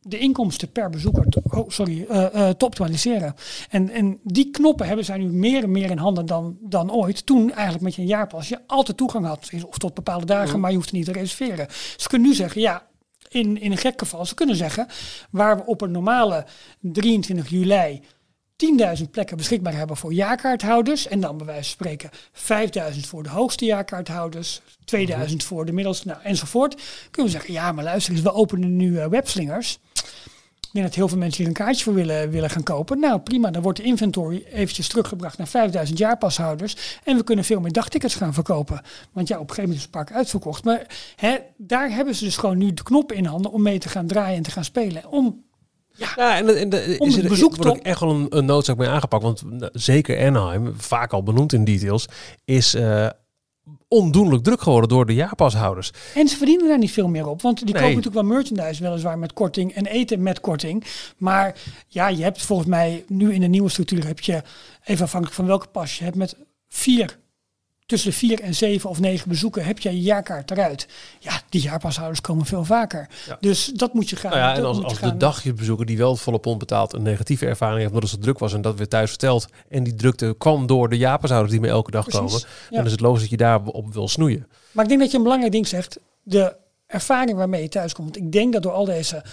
de 0.00 0.18
inkomsten 0.18 0.72
per 0.72 0.90
bezoeker 0.90 1.28
te, 1.28 1.42
oh, 1.50 1.68
sorry, 1.68 2.06
eh, 2.08 2.48
eh, 2.48 2.54
te 2.54 2.64
optimaliseren. 2.64 3.34
En, 3.70 3.90
en 3.90 4.20
die 4.22 4.50
knoppen 4.50 4.86
hebben 4.86 5.04
zij 5.04 5.18
nu 5.18 5.26
meer 5.26 5.62
en 5.62 5.70
meer 5.70 5.90
in 5.90 5.98
handen 5.98 6.26
dan, 6.26 6.56
dan 6.60 6.92
ooit. 6.92 7.26
Toen 7.26 7.52
eigenlijk 7.52 7.84
met 7.84 7.94
je 7.94 8.02
een 8.02 8.08
jaarpas 8.08 8.48
je 8.48 8.60
altijd 8.66 8.96
toegang 8.96 9.26
had. 9.26 9.50
Of 9.66 9.78
tot 9.78 9.94
bepaalde 9.94 10.26
dagen, 10.26 10.60
maar 10.60 10.70
je 10.70 10.76
hoeft 10.76 10.92
niet 10.92 11.04
te 11.04 11.12
reserveren. 11.12 11.66
Ze 11.96 12.08
kunnen 12.08 12.28
nu 12.28 12.34
zeggen, 12.34 12.60
ja, 12.60 12.86
in, 13.28 13.60
in 13.60 13.70
een 13.70 13.78
gek 13.78 13.98
geval, 13.98 14.26
ze 14.26 14.34
kunnen 14.34 14.56
zeggen... 14.56 14.86
waar 15.30 15.56
we 15.56 15.66
op 15.66 15.80
een 15.80 15.90
normale 15.90 16.46
23 16.80 17.48
juli 17.48 18.02
10.000 18.56 19.10
plekken 19.10 19.36
beschikbaar 19.36 19.74
hebben 19.74 19.96
voor 19.96 20.12
jaarkaarthouders. 20.12 21.08
En 21.08 21.20
dan 21.20 21.36
bij 21.36 21.46
wijze 21.46 21.76
van 21.76 21.86
spreken 21.86 22.10
5.000 22.94 23.00
voor 23.00 23.22
de 23.22 23.28
hoogste 23.28 23.64
jaarkaarthouders. 23.64 24.60
2000 24.84 25.44
voor 25.44 25.64
de 25.64 25.72
middelste, 25.72 26.06
nou, 26.06 26.20
enzovoort. 26.22 26.74
Kunnen 27.10 27.32
we 27.32 27.38
zeggen, 27.38 27.54
ja, 27.54 27.72
maar 27.72 27.84
luister 27.84 28.12
eens, 28.12 28.22
we 28.22 28.32
openen 28.32 28.76
nu 28.76 28.98
eh, 28.98 29.06
webslingers. 29.06 29.78
Ik 30.74 30.80
denk 30.80 30.92
dat 30.92 30.94
heel 30.94 31.08
veel 31.08 31.18
mensen 31.18 31.38
hier 31.38 31.46
een 31.48 31.64
kaartje 31.64 31.84
voor 31.84 31.94
willen, 31.94 32.30
willen 32.30 32.50
gaan 32.50 32.62
kopen. 32.62 33.00
Nou, 33.00 33.20
prima, 33.20 33.50
dan 33.50 33.62
wordt 33.62 33.78
de 33.78 33.84
inventory 33.84 34.44
eventjes 34.52 34.88
teruggebracht 34.88 35.38
naar 35.38 35.46
5000 35.46 35.98
jaarpashouders. 35.98 36.98
En 37.04 37.16
we 37.16 37.24
kunnen 37.24 37.44
veel 37.44 37.60
meer 37.60 37.72
dagtickets 37.72 38.14
gaan 38.14 38.34
verkopen. 38.34 38.82
Want 39.12 39.28
ja, 39.28 39.34
op 39.34 39.42
een 39.42 39.54
gegeven 39.54 39.62
moment 39.62 39.78
is 39.78 39.82
het 39.82 39.90
park 39.90 40.12
uitverkocht. 40.12 40.64
Maar 40.64 40.86
hè, 41.16 41.36
daar 41.56 41.90
hebben 41.90 42.14
ze 42.14 42.24
dus 42.24 42.36
gewoon 42.36 42.58
nu 42.58 42.74
de 42.74 42.82
knop 42.82 43.12
in 43.12 43.24
handen 43.24 43.50
om 43.50 43.62
mee 43.62 43.78
te 43.78 43.88
gaan 43.88 44.06
draaien 44.06 44.36
en 44.36 44.42
te 44.42 44.50
gaan 44.50 44.64
spelen. 44.64 45.10
Om 45.10 45.44
Ja, 45.96 46.36
en, 46.36 46.58
en 46.58 46.98
is 47.00 47.16
er 47.16 47.28
bezoek 47.28 47.56
wordt 47.56 47.70
ook 47.70 47.82
echt 47.84 48.00
wel 48.00 48.10
een, 48.10 48.26
een 48.30 48.44
noodzaak 48.44 48.76
mee 48.76 48.88
aangepakt. 48.88 49.22
Want 49.22 49.42
nou, 49.50 49.70
zeker 49.72 50.26
Anaheim, 50.26 50.74
vaak 50.76 51.12
al 51.12 51.22
benoemd 51.22 51.52
in 51.52 51.64
details, 51.64 52.06
is 52.44 52.74
eh, 52.74 53.06
ondoenlijk 53.88 54.42
druk 54.42 54.60
geworden 54.62 54.88
door 54.88 55.06
de 55.06 55.14
jaarpashouders. 55.14 55.90
En 56.14 56.28
ze 56.28 56.36
verdienen 56.36 56.68
daar 56.68 56.78
niet 56.78 56.92
veel 56.92 57.08
meer 57.08 57.26
op. 57.26 57.42
Want 57.42 57.56
die 57.56 57.64
Nee. 57.64 57.74
kopen 57.74 57.96
natuurlijk 57.96 58.26
wel 58.26 58.36
merchandise, 58.36 58.82
weliswaar 58.82 59.18
met 59.18 59.32
korting. 59.32 59.72
En 59.74 59.86
eten 59.86 60.22
met 60.22 60.40
korting. 60.40 60.84
Maar 61.16 61.56
ja, 61.88 62.08
je 62.08 62.22
hebt 62.22 62.42
volgens 62.42 62.68
mij 62.68 63.04
nu 63.08 63.32
in 63.32 63.40
de 63.40 63.46
nieuwe 63.46 63.68
structuur 63.68 64.06
heb 64.06 64.20
je, 64.20 64.42
even 64.84 65.04
afhankelijk 65.04 65.36
van 65.36 65.46
welke 65.46 65.66
pas 65.66 65.98
je 65.98 66.04
hebt, 66.04 66.16
met 66.16 66.36
vier, 66.68 67.18
tussen 67.94 68.10
de 68.10 68.16
vier 68.16 68.40
en 68.40 68.54
zeven 68.54 68.90
of 68.90 69.00
negen 69.00 69.28
bezoeken 69.28 69.64
heb 69.64 69.78
je 69.78 69.90
je 69.90 70.00
jaarkaart 70.00 70.50
eruit. 70.50 70.88
Ja, 71.18 71.40
die 71.48 71.60
jaarpashouders 71.60 72.20
komen 72.20 72.46
veel 72.46 72.64
vaker. 72.64 73.08
Ja. 73.26 73.36
Dus 73.40 73.66
dat 73.66 73.94
moet 73.94 74.10
je 74.10 74.16
gaan. 74.16 74.30
Nou 74.30 74.42
ja, 74.42 74.54
en 74.56 74.64
als, 74.64 74.82
als 74.82 75.00
de 75.00 75.16
dagjesbezoeker 75.16 75.86
die 75.86 75.96
wel 75.96 76.16
volle 76.16 76.38
pond 76.38 76.58
betaalt 76.58 76.92
een 76.92 77.02
negatieve 77.02 77.46
ervaring 77.46 77.78
heeft 77.78 77.92
omdat 77.92 78.02
het 78.02 78.12
zo 78.12 78.18
druk 78.18 78.38
was 78.38 78.52
en 78.52 78.62
dat 78.62 78.76
weer 78.76 78.88
thuis 78.88 79.08
vertelt 79.08 79.46
en 79.68 79.84
die 79.84 79.94
drukte 79.94 80.34
kwam 80.38 80.66
door 80.66 80.88
de 80.88 80.96
jaarpashouders 80.96 81.52
die 81.52 81.60
me 81.60 81.68
elke 81.68 81.90
dag 81.90 82.06
Precies, 82.06 82.20
komen, 82.20 82.46
ja. 82.70 82.76
dan 82.76 82.84
is 82.84 82.92
het 82.92 83.00
logisch 83.00 83.20
dat 83.20 83.30
je 83.30 83.36
daarop 83.36 83.92
wil 83.92 84.08
snoeien. 84.08 84.46
Maar 84.72 84.84
ik 84.84 84.90
denk 84.90 85.00
dat 85.00 85.10
je 85.10 85.16
een 85.16 85.22
belangrijk 85.22 85.52
ding 85.52 85.68
zegt. 85.68 85.98
De 86.22 86.56
ervaring 86.86 87.36
waarmee 87.36 87.62
je 87.62 87.68
thuis 87.68 87.92
komt. 87.92 88.16
Ik 88.16 88.32
denk 88.32 88.52
dat 88.52 88.62
door 88.62 88.72
al 88.72 88.84
deze 88.84 89.24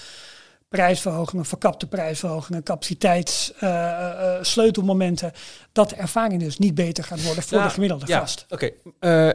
prijsverhogingen, 0.72 1.46
verkapte 1.46 1.88
prijsverhogingen, 1.88 2.64
capaciteits, 2.64 3.54
eh, 3.60 3.70
eh, 3.70 4.36
eh, 4.36 4.44
sleutelmomenten, 4.44 5.32
dat 5.72 5.90
de 5.90 5.96
ervaring 5.96 6.42
dus 6.42 6.58
niet 6.58 6.76
beter 6.76 7.04
gaat 7.04 7.24
worden 7.24 7.44
voor 7.44 7.58
Ja, 7.58 7.64
de 7.64 7.70
gemiddelde 7.70 8.06
ja, 8.08 8.20
gast. 8.20 8.46
Oké, 8.50 8.70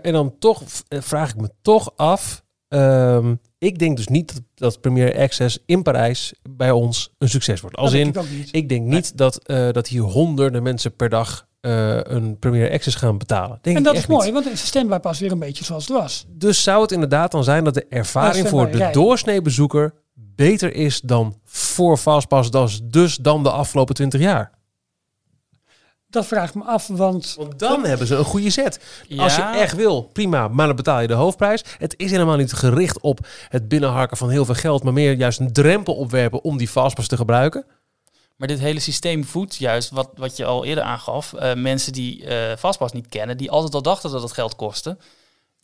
en 0.03 0.13
dan 0.13 0.35
toch 0.39 0.63
vraag 0.89 1.31
ik 1.31 1.41
me 1.41 1.51
toch 1.63 1.93
af. 1.97 2.45
ehm, 2.69 3.35
ik 3.59 3.79
denk 3.79 3.97
dus 3.97 4.09
niet 4.09 4.35
dat, 4.35 4.43
dat 4.55 4.81
Premier 4.81 5.19
Access 5.19 5.59
in 5.67 5.83
Parijs 5.83 6.35
bij 6.51 6.71
ons 6.71 7.15
een 7.19 7.29
succes 7.29 7.61
wordt. 7.61 7.77
Als 7.77 7.91
dat 7.91 8.01
in, 8.01 8.13
denk 8.13 8.27
ik 8.51 8.69
denk 8.69 8.87
niet 8.87 9.17
dat, 9.17 9.41
dat 9.73 9.89
hier 9.89 10.03
honderden 10.03 10.63
mensen 10.63 10.97
per 10.97 11.09
dag 11.09 11.47
een 11.61 12.39
Premier 12.39 12.73
Access 12.73 12.97
gaan 12.97 13.19
betalen. 13.19 13.59
Denk 13.63 13.77
en 13.77 13.83
dat 13.83 13.95
is 13.95 14.07
niet. 14.07 14.09
mooi, 14.09 14.33
want 14.33 14.45
dan 14.45 14.53
is 14.53 14.67
standby 14.67 14.99
pas 14.99 15.19
weer 15.19 15.33
een 15.33 15.39
beetje 15.39 15.65
zoals 15.65 15.89
het 15.89 15.97
was. 15.97 16.27
Dus 16.29 16.63
zou 16.63 16.83
het 16.83 16.93
inderdaad 16.93 17.31
dan 17.31 17.45
zijn 17.45 17.65
dat 17.65 17.75
de 17.75 17.87
ervaring 17.89 18.49
voor 18.49 18.71
de 18.71 18.89
doorsneebezoeker 18.93 19.95
beter 20.19 20.75
is 20.75 21.01
dan 21.01 21.41
voor 21.45 21.97
Fastpass, 21.97 22.51
dus, 22.51 22.81
dus 22.85 23.17
dan 23.17 23.43
de 23.43 23.51
afgelopen 23.51 23.95
20 23.95 24.21
jaar? 24.21 24.55
Dat 26.09 26.27
vraag 26.27 26.49
ik 26.49 26.55
me 26.55 26.65
af, 26.65 26.87
want 26.87 27.35
Want 27.39 27.59
dan 27.59 27.85
hebben 27.85 28.07
ze 28.07 28.15
een 28.15 28.25
goede 28.25 28.51
set. 28.51 28.81
Als 29.17 29.37
je 29.37 29.43
echt 29.43 29.75
wil, 29.75 30.03
prima, 30.03 30.49
maar 30.49 30.67
dan 30.67 30.77
betaal 30.77 31.01
je 31.01 31.07
de 31.07 31.15
hoofdprijs. 31.15 31.65
Het 31.79 31.95
is 31.97 32.11
helemaal 32.11 32.37
niet 32.37 32.53
gericht 32.53 33.01
op 33.01 33.27
het 33.49 33.69
binnenharken 33.69 34.17
van 34.17 34.31
heel 34.31 34.45
veel 34.45 34.55
geld, 34.55 34.83
maar 34.83 34.93
meer 34.93 35.13
juist 35.13 35.41
een 35.41 35.53
drempel 35.53 35.95
opwerpen 35.95 36.45
om 36.45 36.57
die 36.57 36.69
Fastpass 36.69 37.09
te 37.09 37.17
gebruiken. 37.17 37.65
Maar 38.37 38.49
dit 38.49 38.59
hele 38.59 38.81
systeem 38.81 39.25
voedt 39.25 39.57
juist 39.57 39.91
wat, 39.91 40.11
wat 40.15 40.37
je 40.37 40.45
al 40.45 40.65
eerder 40.65 40.85
aangaf. 40.85 41.33
eh, 41.33 41.55
mensen 41.55 41.93
die 41.93 42.25
eh 42.27 42.57
Fastpass 42.57 42.93
niet 42.93 43.09
kennen, 43.09 43.37
die 43.37 43.51
altijd 43.51 43.75
al 43.75 43.83
dachten 43.83 44.11
dat 44.11 44.23
het 44.23 44.33
geld 44.33 44.57
kostte. 44.57 44.97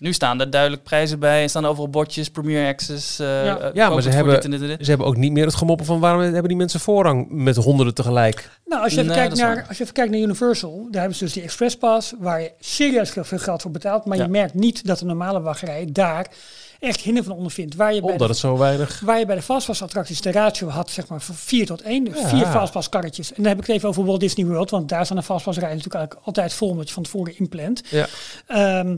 Nu 0.03 0.13
staan 0.13 0.41
er 0.41 0.51
duidelijk 0.51 0.83
prijzen 0.83 1.19
bij. 1.19 1.43
Er 1.43 1.49
staan 1.49 1.67
overal 1.67 1.89
bordjes, 1.89 2.31
Premier 2.31 2.69
Access. 2.69 3.19
eh, 3.19 3.45
Ja. 3.45 3.59
eh, 3.59 3.75
Ja, 3.75 3.89
maar 3.91 4.03
ze 4.03 4.09
hebben, 4.11 4.35
dit 4.35 4.45
en 4.45 4.51
dit 4.51 4.61
en 4.61 4.67
dit. 4.67 4.79
ze 4.81 4.89
hebben 4.89 5.07
ook 5.07 5.17
niet 5.17 5.33
meer 5.33 5.45
het 5.45 5.55
gemoppen 5.55 5.87
van 5.87 6.01
waarom 6.01 6.21
hebben 6.21 6.49
die 6.49 6.57
mensen 6.57 6.81
voorrang 6.81 7.27
met 7.31 7.57
honderden 7.57 7.95
tegelijk. 7.95 8.51
Nou, 8.65 8.83
als 8.83 8.93
je, 8.93 8.99
even 9.01 9.11
Nee, 9.13 9.21
kijkt 9.21 9.37
naar, 9.41 9.65
als 9.69 9.77
je 9.77 9.83
even 9.83 9.95
kijkt 9.95 10.11
naar 10.11 10.21
Universal, 10.21 10.87
daar 10.91 11.01
hebben 11.01 11.19
ze 11.19 11.25
dus 11.25 11.33
die 11.33 11.43
Express 11.43 11.77
Pass, 11.77 12.13
waar 12.19 12.41
je 12.41 12.53
serieus 12.61 13.11
veel 13.11 13.39
geld 13.39 13.63
voor 13.63 13.71
betaalt, 13.71 14.05
maar 14.05 14.17
Ja. 14.17 14.23
je 14.25 14.31
merkt 14.31 14.55
niet 14.55 14.87
dat 14.87 14.99
de 14.99 15.05
normale 15.05 15.41
wachtrij 15.41 15.89
daar 15.93 16.27
echt 16.81 17.01
hinder 17.01 17.25
van 17.25 17.37
ondervindt. 17.37 17.75
Waar 17.75 17.95
je 17.95 18.01
bij 18.01 18.11
Omdat 18.11 18.27
de, 18.27 18.33
het 18.33 18.43
zo 18.43 18.59
weinig... 18.59 19.01
waar 19.05 19.19
je 19.19 19.27
bij 19.27 19.37
de 19.37 19.43
fastpass 19.43 19.83
attracties 19.83 20.21
de 20.21 20.33
ratio 20.33 20.69
had, 20.69 20.91
zeg 20.91 21.09
maar, 21.09 21.21
van 21.21 21.35
4 21.35 21.67
tot 21.67 21.83
1. 21.83 22.05
Dus 22.05 22.21
Ja. 22.21 22.29
vier 22.29 22.47
fastpass 22.47 22.89
karretjes. 22.89 23.29
En 23.29 23.35
dan 23.43 23.47
heb 23.47 23.61
ik 23.61 23.67
het 23.67 23.77
even 23.77 23.89
over 23.89 24.05
Walt 24.05 24.21
Disney 24.21 24.47
World, 24.47 24.71
want 24.71 24.89
daar 24.89 25.05
staan 25.05 25.17
de 25.17 25.23
fastpass 25.23 25.59
rijen 25.59 25.77
natuurlijk 25.77 25.97
eigenlijk 26.01 26.27
altijd 26.27 26.53
vol, 26.53 26.69
omdat 26.69 26.89
je 26.89 26.95
van 26.95 27.03
tevoren 27.03 27.39
inplant. 27.39 27.83
Ja, 27.91 28.07
Ehm, 28.47 28.97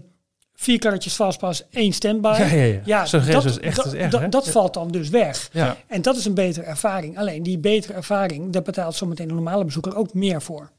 vier 0.55 0.79
karretjes 0.79 1.15
fastpass, 1.15 1.63
één 1.71 1.93
standby. 1.93 2.37
ja, 2.39 2.45
ja. 2.45 2.81
ja. 2.85 3.01
Dat, 3.01 3.45
is 3.45 3.59
echt, 3.59 3.77
dat, 3.77 3.87
is 3.87 3.93
echt 3.93 4.33
dat, 4.33 4.49
valt 4.49 4.75
dan 4.75 4.91
dus 4.91 5.09
weg. 5.09 5.49
Ja. 5.53 5.77
En 5.87 6.03
dat 6.03 6.17
is 6.17 6.25
een 6.25 6.35
betere 6.35 6.67
ervaring. 6.67 7.19
Alleen 7.19 7.43
die 7.43 7.59
betere 7.59 7.93
ervaring, 7.93 8.53
daar 8.53 8.63
betaalt 8.63 8.95
zometeen 8.95 9.29
de 9.29 9.35
normale 9.35 9.65
bezoeker 9.65 9.97
ook 9.97 10.15
meer 10.15 10.43
voor. 10.43 10.71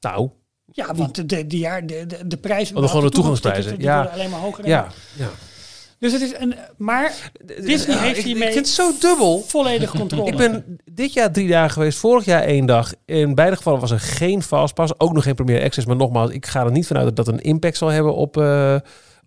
Nou, 0.00 0.30
Ja, 0.72 0.94
want 0.94 1.14
de, 1.14 1.26
de, 1.26 1.46
de, 1.46 1.58
jaar, 1.58 1.86
de, 1.86 2.26
de, 2.26 2.36
prijzen... 2.36 2.76
Oh, 2.76 2.88
gewoon 2.88 3.04
de 3.04 3.10
toegangsprijzen, 3.10 3.78
Die 3.78 3.86
ja. 3.86 3.94
worden 3.94 4.12
alleen 4.12 4.30
maar 4.30 4.40
hoger. 4.40 4.66
ja. 4.66 4.88
ja. 5.16 5.28
Dus 5.98 6.12
het 6.12 6.20
is 6.22 6.34
een... 6.38 6.54
Maar 6.76 7.30
Disney 7.44 7.96
Ja, 7.96 8.02
heeft 8.02 8.22
hiermee 8.22 8.46
Ik 8.48 8.52
vind 8.54 8.66
het 8.66 8.74
zo 8.74 8.92
dubbel. 9.00 9.44
volledig 9.46 9.90
controle. 9.90 10.30
Ik 10.30 10.36
ben 10.36 10.78
dit 10.92 11.12
jaar 11.12 11.32
drie 11.32 11.48
dagen 11.48 11.70
geweest, 11.70 11.98
vorig 11.98 12.24
jaar 12.24 12.42
één 12.42 12.66
dag. 12.66 12.92
In 13.04 13.34
beide 13.34 13.56
gevallen 13.56 13.80
was 13.80 13.90
er 13.90 14.00
geen 14.00 14.42
fastpass, 14.42 14.92
ook 14.98 15.12
nog 15.12 15.22
geen 15.22 15.34
Premier 15.34 15.62
Access. 15.62 15.86
Maar 15.86 15.96
nogmaals, 15.96 16.30
ik 16.30 16.46
ga 16.46 16.64
er 16.64 16.70
niet 16.70 16.86
vanuit 16.86 17.06
dat 17.06 17.16
dat 17.16 17.34
een 17.34 17.40
impact 17.40 17.76
zal 17.76 17.88
hebben 17.88 18.14
op, 18.14 18.36
eh, 18.36 18.76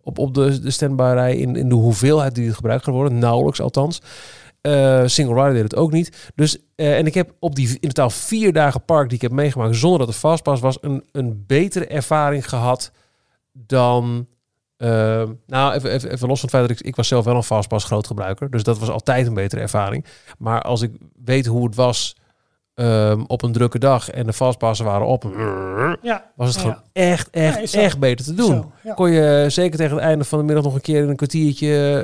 op, 0.03 0.17
op 0.19 0.33
de, 0.33 0.59
de 0.59 0.71
standby 0.71 1.11
rij 1.13 1.35
in, 1.37 1.55
in 1.55 1.69
de 1.69 1.75
hoeveelheid 1.75 2.35
die 2.35 2.45
het 2.45 2.55
gebruikt 2.55 2.83
gaat 2.83 2.93
worden. 2.93 3.19
Nauwelijks 3.19 3.61
althans. 3.61 4.01
Eh, 4.61 5.01
single 5.05 5.35
rider 5.35 5.53
deed 5.53 5.63
het 5.63 5.75
ook 5.75 5.91
niet. 5.91 6.31
Dus, 6.35 6.57
eh, 6.75 6.97
en 6.97 7.05
ik 7.05 7.13
heb 7.13 7.31
op 7.39 7.55
die 7.55 7.67
in 7.79 7.87
totaal 7.87 8.09
vier 8.09 8.53
dagen 8.53 8.85
park 8.85 9.07
die 9.07 9.15
ik 9.15 9.21
heb 9.21 9.31
meegemaakt 9.31 9.75
zonder 9.75 9.99
dat 9.99 10.07
er 10.07 10.13
fastpass 10.13 10.61
was, 10.61 10.77
een, 10.81 11.03
een 11.11 11.43
betere 11.47 11.87
ervaring 11.87 12.49
gehad 12.49 12.91
dan. 13.51 14.27
Eh, 14.81 15.23
nou, 15.47 15.73
even, 15.73 15.91
even, 15.91 16.11
even 16.11 16.27
los 16.27 16.39
van 16.39 16.49
het 16.49 16.57
feit 16.57 16.67
dat 16.67 16.79
ik, 16.79 16.85
ik 16.85 16.95
was 16.95 17.07
zelf 17.07 17.25
wel 17.25 17.35
een 17.35 17.43
fastpass 17.43 17.85
grootgebruiker, 17.85 18.49
dus 18.51 18.63
dat 18.63 18.79
was 18.79 18.89
altijd 18.89 19.27
een 19.27 19.33
betere 19.33 19.61
ervaring. 19.61 20.05
Maar 20.37 20.61
als 20.61 20.81
ik 20.81 20.91
weet 21.23 21.45
hoe 21.45 21.65
het 21.65 21.75
was 21.75 22.15
ehm, 22.73 23.23
op 23.27 23.41
een 23.43 23.51
drukke 23.51 23.79
dag 23.79 24.09
en 24.09 24.25
de 24.25 24.33
fastpassen 24.33 24.85
waren 24.85 25.07
op, 25.07 25.23
Ja. 26.01 26.31
was 26.35 26.47
het 26.47 26.55
Ja, 26.55 26.61
gewoon 26.61 26.77
echt, 26.93 27.29
echt, 27.29 27.71
Ja, 27.71 27.79
echt 27.81 27.99
beter 27.99 28.25
te 28.25 28.33
doen. 28.33 28.71
Zo. 28.85 28.93
Kon 28.95 29.11
je 29.11 29.45
zeker 29.47 29.77
tegen 29.77 29.95
het 29.95 30.03
einde 30.05 30.23
van 30.23 30.39
de 30.39 30.45
middag 30.45 30.63
nog 30.63 30.73
een 30.73 30.81
keer 30.81 31.09
een 31.09 31.15
kwartiertje 31.15 31.99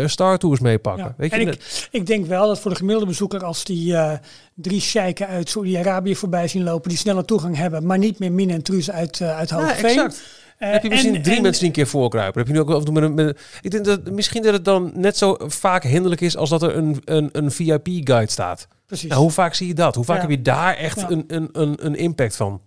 eh 0.00 0.08
Star 0.08 0.38
Tours 0.38 0.60
meepakken. 0.60 1.14
Weet 1.16 1.30
je, 1.34 1.36
en 1.40 1.48
ik, 1.48 1.88
ik 1.90 2.06
denk 2.06 2.26
wel 2.26 2.46
dat 2.46 2.60
voor 2.60 2.70
de 2.70 2.76
gemiddelde 2.76 3.06
bezoeker, 3.08 3.44
als 3.44 3.64
die 3.64 3.96
eh, 3.96 4.12
drie 4.54 4.80
sheiken 4.80 5.26
uit 5.26 5.48
Saudi-Arabië 5.50 6.16
voorbij 6.16 6.48
zien 6.48 6.62
lopen, 6.64 6.88
die 6.88 6.98
snelle 6.98 7.24
toegang 7.24 7.56
hebben, 7.56 7.86
maar 7.86 7.98
niet 7.98 8.18
meer 8.18 8.32
Min 8.32 8.50
en 8.50 8.62
Truus 8.62 8.90
uit, 8.90 9.20
eh 9.20 9.36
uit 9.36 9.48
Ja, 9.48 9.56
Hogeveen. 9.56 9.84
exact. 9.90 10.14
Eh, 10.14 10.20
heb 10.56 10.82
je 10.82 10.88
misschien 10.88 11.14
en- 11.14 11.22
drie 11.22 11.36
en- 11.36 11.42
mensen 11.42 11.60
die 11.60 11.68
een 11.68 11.74
keer 11.76 11.86
voorkruipen? 11.86 12.38
Heb 12.38 12.46
je 12.48 12.54
nu 12.54 12.60
ook 12.60 12.90
met 12.92 13.02
een, 13.02 13.14
met 13.14 13.40
ik 13.60 13.70
denk 13.70 13.84
dat 13.84 14.10
misschien 14.10 14.42
dat 14.42 14.52
het 14.52 14.64
dan 14.64 14.90
net 14.94 15.16
zo 15.16 15.36
vaak 15.38 15.82
hinderlijk 15.82 16.20
is 16.20 16.36
als 16.36 16.50
dat 16.50 16.62
er 16.62 16.76
een, 16.76 17.02
een, 17.04 17.28
een 17.32 17.50
VIP-guide 17.50 18.30
staat. 18.30 18.68
Precies. 18.86 19.08
Nou, 19.08 19.20
hoe 19.22 19.30
vaak 19.30 19.54
zie 19.54 19.66
je 19.66 19.74
dat? 19.74 19.94
Hoe 19.94 20.04
vaak 20.04 20.16
Ja. 20.16 20.22
heb 20.22 20.30
je 20.30 20.42
daar 20.42 20.76
echt 20.76 21.00
Ja. 21.00 21.10
een, 21.10 21.24
een, 21.26 21.48
een, 21.52 21.86
een 21.86 21.94
impact 21.96 22.36
van? 22.36 22.60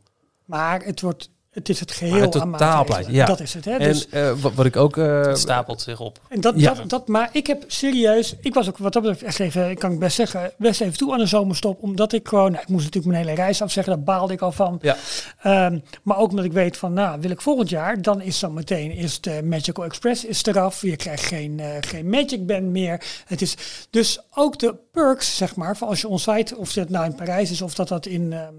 Maar 0.45 0.81
het, 0.83 1.01
wordt, 1.01 1.29
het 1.49 1.69
is 1.69 1.79
het 1.79 1.91
geheel 1.91 2.13
het 2.21 2.35
aan 2.39 2.51
totaalplaatje, 2.51 2.77
maatregelen. 2.77 3.13
ja. 3.15 3.25
Dat 3.25 3.39
is 3.39 3.53
het. 3.53 3.65
Hè? 3.65 3.71
En 3.71 3.79
Dus, 3.87 4.09
eh, 4.09 4.31
wat, 4.41 4.53
wat 4.53 4.65
ik 4.65 4.75
ook... 4.75 4.97
eh, 4.97 5.21
Het 5.21 5.37
stapelt 5.37 5.81
zich 5.81 5.99
op. 5.99 6.19
en 6.29 6.41
dat, 6.41 6.53
Ja. 6.59 6.73
dat, 6.73 6.89
dat, 6.89 7.07
maar 7.07 7.29
ik 7.31 7.47
heb 7.47 7.63
serieus, 7.67 8.35
ik 8.41 8.53
was 8.53 8.67
ook 8.69 8.77
wat 8.77 8.93
dat 8.93 9.01
betreft 9.01 9.23
echt 9.23 9.39
even, 9.39 9.77
kan 9.77 9.91
ik 9.91 9.99
best 9.99 10.15
zeggen, 10.15 10.51
best 10.57 10.81
even 10.81 10.97
toe 10.97 11.13
aan 11.13 11.19
een 11.19 11.27
zomerstop. 11.27 11.83
Omdat 11.83 12.13
ik 12.13 12.27
gewoon, 12.27 12.51
nou, 12.51 12.63
ik 12.63 12.69
moest 12.69 12.83
natuurlijk 12.85 13.13
mijn 13.13 13.25
hele 13.27 13.41
reis 13.41 13.61
afzeggen, 13.61 13.93
daar 13.95 14.03
baalde 14.03 14.33
ik 14.33 14.41
al 14.41 14.51
van. 14.51 14.79
Ja. 14.81 14.95
Ehm, 15.41 15.79
maar 16.03 16.17
ook 16.17 16.29
omdat 16.29 16.45
ik 16.45 16.51
weet 16.53 16.77
van, 16.77 16.93
nou, 16.93 17.21
wil 17.21 17.31
ik 17.31 17.41
volgend 17.41 17.69
jaar, 17.69 18.01
dan 18.01 18.21
is 18.21 18.39
dan 18.39 18.53
meteen 18.53 18.91
is 18.91 19.21
de 19.21 19.41
Magical 19.43 19.85
Express 19.85 20.25
is 20.25 20.45
eraf. 20.45 20.81
Je 20.81 20.95
krijgt 20.95 21.23
geen, 21.25 21.59
eh, 21.59 21.67
geen 21.79 22.09
Magic 22.09 22.45
Band 22.45 22.63
meer. 22.63 23.03
Het 23.25 23.41
is 23.41 23.55
dus 23.89 24.19
ook 24.35 24.59
de 24.59 24.75
perks, 24.91 25.37
zeg 25.37 25.55
maar, 25.55 25.77
van 25.77 25.87
als 25.87 26.01
je 26.01 26.07
onsite, 26.07 26.57
of 26.57 26.73
dat 26.73 26.89
nou 26.89 27.05
in 27.05 27.15
Parijs 27.15 27.51
is 27.51 27.61
of 27.61 27.73
dat 27.75 27.87
dat 27.87 28.05
in, 28.05 28.33
ehm, 28.33 28.53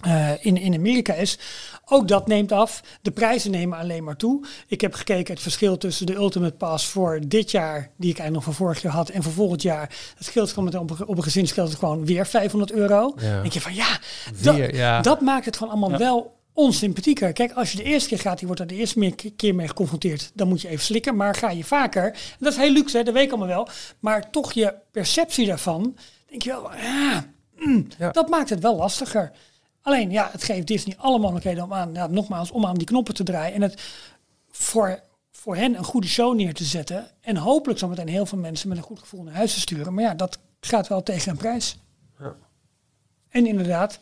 eh, 0.00 0.30
in, 0.40 0.56
in 0.56 0.74
Amerika 0.74 1.14
is. 1.14 1.38
Ook 1.84 2.08
dat 2.08 2.26
neemt 2.26 2.52
af. 2.52 2.82
De 3.02 3.10
prijzen 3.10 3.50
nemen 3.50 3.78
alleen 3.78 4.04
maar 4.04 4.16
toe. 4.16 4.44
Ik 4.66 4.80
heb 4.80 4.94
gekeken 4.94 5.32
het 5.34 5.42
verschil 5.42 5.78
tussen 5.78 6.06
de 6.06 6.14
Ultimate 6.14 6.54
Pass 6.54 6.86
voor 6.86 7.20
dit 7.26 7.50
jaar, 7.50 7.78
die 7.96 8.10
ik 8.10 8.18
eigenlijk 8.18 8.32
nog 8.34 8.44
van 8.44 8.54
vorig 8.66 8.82
jaar 8.82 8.92
had, 8.92 9.08
en 9.08 9.22
voor 9.22 9.32
volgend 9.32 9.62
jaar. 9.62 9.90
Het 10.16 10.26
scheelt 10.26 10.48
gewoon 10.48 10.64
met 10.64 10.74
op, 10.74 10.90
een- 10.90 11.06
op 11.06 11.16
een 11.16 11.22
gezin 11.22 11.46
scheelt 11.46 11.68
het 11.68 11.78
gewoon 11.78 12.04
weer 12.06 12.26
500 12.26 12.72
euro. 12.72 13.12
Ja. 13.16 13.30
Dan 13.32 13.40
denk 13.40 13.52
je 13.52 13.60
van 13.60 13.74
ja, 13.74 13.98
dat, 14.42 14.54
Weer, 14.54 14.74
ja. 14.74 15.00
dat 15.00 15.20
maakt 15.20 15.44
het 15.44 15.56
gewoon 15.56 15.72
allemaal 15.72 15.90
Ja. 15.90 15.98
wel 15.98 16.34
onsympathieker. 16.52 17.32
Kijk, 17.32 17.52
als 17.52 17.70
je 17.72 17.76
de 17.76 17.82
eerste 17.84 18.08
keer 18.08 18.18
gaat, 18.18 18.36
die 18.38 18.46
wordt 18.46 18.62
er 18.62 18.66
de 18.68 18.74
eerste 18.74 18.98
meer- 18.98 19.14
keer 19.36 19.54
mee 19.54 19.68
geconfronteerd. 19.68 20.30
Dan 20.34 20.48
moet 20.48 20.60
je 20.60 20.68
even 20.68 20.84
slikken. 20.84 21.16
Maar 21.16 21.34
ga 21.34 21.50
je 21.50 21.64
vaker, 21.64 22.04
en 22.04 22.12
dat 22.38 22.52
is 22.52 22.58
heel 22.58 22.70
luxe, 22.72 22.96
hè, 22.96 23.02
dat 23.02 23.14
weet 23.14 23.24
ik 23.24 23.28
allemaal 23.30 23.48
wel. 23.48 23.68
Maar 23.98 24.30
toch 24.30 24.52
je 24.52 24.74
perceptie 24.90 25.46
daarvan, 25.46 25.96
denk 26.30 26.42
je 26.42 26.48
wel, 26.50 26.70
mm, 27.58 27.86
Ja. 27.98 28.10
dat 28.10 28.28
maakt 28.28 28.50
het 28.50 28.60
wel 28.60 28.76
lastiger. 28.76 29.32
Alleen, 29.86 30.10
ja, 30.10 30.28
het 30.32 30.44
geeft 30.44 30.66
Disney 30.66 30.96
alle 30.98 31.18
mogelijkheden 31.18 31.64
om 31.64 31.72
aan, 31.72 31.94
ja, 31.94 32.06
nogmaals, 32.06 32.50
om 32.50 32.66
aan 32.66 32.74
die 32.74 32.86
knoppen 32.86 33.14
te 33.14 33.24
draaien. 33.24 33.54
En 33.54 33.62
het 33.62 33.82
voor, 34.50 35.00
voor 35.30 35.56
hen 35.56 35.76
een 35.76 35.84
goede 35.84 36.06
show 36.06 36.34
neer 36.34 36.54
te 36.54 36.64
zetten. 36.64 37.10
En 37.20 37.36
hopelijk 37.36 37.78
zometeen 37.78 38.08
heel 38.08 38.26
veel 38.26 38.38
mensen 38.38 38.68
met 38.68 38.76
een 38.76 38.82
goed 38.82 38.98
gevoel 38.98 39.22
naar 39.22 39.34
huis 39.34 39.54
te 39.54 39.60
sturen. 39.60 39.94
Maar 39.94 40.04
ja, 40.04 40.14
dat 40.14 40.38
gaat 40.60 40.88
wel 40.88 41.02
tegen 41.02 41.30
een 41.30 41.36
prijs. 41.36 41.78
Ja. 42.18 42.36
En 43.28 43.46
inderdaad, 43.46 43.98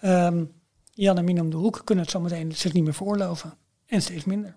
ehm, 0.00 0.44
Jan 0.92 1.18
en 1.18 1.24
Min 1.24 1.40
om 1.40 1.50
de 1.50 1.56
hoek 1.56 1.82
kunnen 1.84 2.04
het 2.04 2.12
zometeen 2.12 2.52
zich 2.52 2.72
niet 2.72 2.84
meer 2.84 2.94
veroorloven. 2.94 3.54
En 3.86 4.02
steeds 4.02 4.24
minder. 4.24 4.56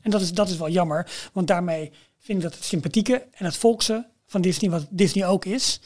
En 0.00 0.10
dat 0.10 0.20
is, 0.20 0.32
dat 0.32 0.48
is 0.48 0.56
wel 0.56 0.70
jammer, 0.70 1.30
want 1.32 1.46
daarmee 1.46 1.92
vind 2.18 2.38
ik 2.38 2.44
dat 2.44 2.54
het 2.54 2.64
sympathieke 2.64 3.26
en 3.32 3.44
het 3.44 3.56
volkse 3.56 4.08
van 4.26 4.40
Disney, 4.40 4.70
wat 4.70 4.86
Disney 4.90 5.26
ook 5.26 5.44
is, 5.44 5.80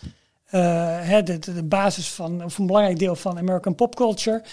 hè, 0.58 1.22
de, 1.22 1.38
de, 1.38 1.64
basis 1.64 2.10
van, 2.10 2.44
of 2.44 2.58
een 2.58 2.66
belangrijk 2.66 2.98
deel 2.98 3.16
van 3.16 3.38
American 3.38 3.74
popculture 3.74 4.44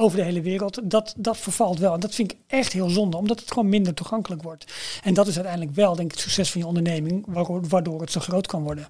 over 0.00 0.18
de 0.18 0.24
hele 0.24 0.40
wereld, 0.40 0.90
dat, 0.90 1.14
dat 1.16 1.36
vervalt 1.36 1.78
wel. 1.78 1.94
En 1.94 2.00
dat 2.00 2.14
vind 2.14 2.32
ik 2.32 2.38
echt 2.46 2.72
heel 2.72 2.88
zonde, 2.88 3.16
omdat 3.16 3.40
het 3.40 3.52
gewoon 3.52 3.68
minder 3.68 3.94
toegankelijk 3.94 4.42
wordt. 4.42 4.72
En 5.02 5.14
dat 5.14 5.26
is 5.26 5.34
uiteindelijk 5.34 5.74
wel, 5.74 5.94
denk 5.94 6.08
ik, 6.08 6.10
het 6.10 6.20
succes 6.20 6.50
van 6.50 6.60
je 6.60 6.66
onderneming, 6.66 7.26
waardoor, 7.68 8.00
het 8.00 8.12
zo 8.12 8.20
groot 8.20 8.46
kan 8.46 8.62
worden. 8.62 8.88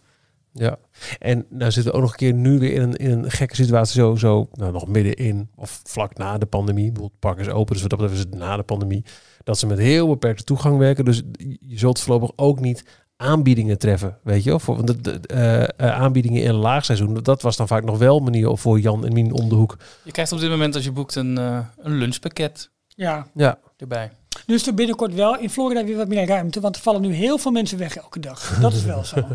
Ja, 0.52 0.78
en 1.18 1.46
nou 1.48 1.70
zitten 1.70 1.92
we 1.92 1.98
ook 1.98 2.04
nog 2.04 2.10
een 2.10 2.18
keer 2.18 2.32
nu 2.32 2.58
weer 2.58 2.72
in 2.72 2.82
een, 2.82 2.96
in 2.96 3.10
een 3.10 3.30
gekke 3.30 3.54
situatie, 3.54 4.00
zo, 4.00 4.16
zo 4.16 4.48
nou, 4.52 4.72
nog 4.72 4.88
middenin 4.88 5.48
of 5.56 5.80
vlak 5.84 6.16
na 6.16 6.38
de 6.38 6.46
pandemie. 6.46 6.92
Bijvoorbeeld 6.92 7.20
park 7.20 7.38
is 7.38 7.48
open, 7.48 7.72
dus 7.72 7.82
wat 7.82 7.90
dat 7.90 7.98
betreft 7.98 8.28
is 8.32 8.38
na 8.38 8.56
de 8.56 8.62
pandemie. 8.62 9.04
Dat 9.44 9.58
ze 9.58 9.66
met 9.66 9.78
heel 9.78 10.08
beperkte 10.08 10.44
toegang 10.44 10.78
werken. 10.78 11.04
Dus 11.04 11.22
je 11.60 11.78
zult 11.78 12.00
voorlopig 12.00 12.32
ook 12.36 12.60
niet 12.60 12.84
aanbiedingen 13.22 13.78
treffen, 13.78 14.18
weet 14.22 14.44
je 14.44 14.50
wel. 14.50 14.58
Voor, 14.60 14.74
want 14.76 14.86
de, 14.86 15.00
de, 15.00 15.20
eh, 15.26 15.62
eh, 15.62 16.00
aanbiedingen 16.00 16.42
in 16.42 16.48
een 16.48 16.54
laagseizoen, 16.54 17.14
dat 17.22 17.42
was 17.42 17.56
dan 17.56 17.66
vaak 17.66 17.84
nog 17.84 17.98
wel 17.98 18.16
een 18.16 18.22
manier 18.22 18.56
voor 18.56 18.80
Jan 18.80 19.06
en 19.06 19.12
Mien 19.12 19.32
om 19.32 19.48
de 19.48 19.54
hoek. 19.54 19.76
Je 20.02 20.12
krijgt 20.12 20.32
op 20.32 20.40
dit 20.40 20.50
moment 20.50 20.74
als 20.74 20.84
je 20.84 20.92
boekt 20.92 21.14
een, 21.14 21.38
eh, 21.38 21.58
een 21.78 21.92
lunchpakket 21.92 22.70
Ja, 22.88 23.26
Ja, 23.34 23.58
erbij. 23.76 24.10
Nu 24.46 24.54
is 24.54 24.66
er 24.66 24.74
binnenkort 24.74 25.14
wel 25.14 25.38
in 25.38 25.50
Florida 25.50 25.84
weer 25.84 25.96
wat 25.96 26.08
meer 26.08 26.26
ruimte, 26.26 26.60
want 26.60 26.76
er 26.76 26.82
vallen 26.82 27.00
nu 27.00 27.12
heel 27.12 27.38
veel 27.38 27.50
mensen 27.50 27.78
weg 27.78 27.96
elke 27.96 28.20
dag. 28.20 28.58
Dat 28.60 28.72
is 28.72 28.84
wel 28.84 29.04
zo. 29.04 29.16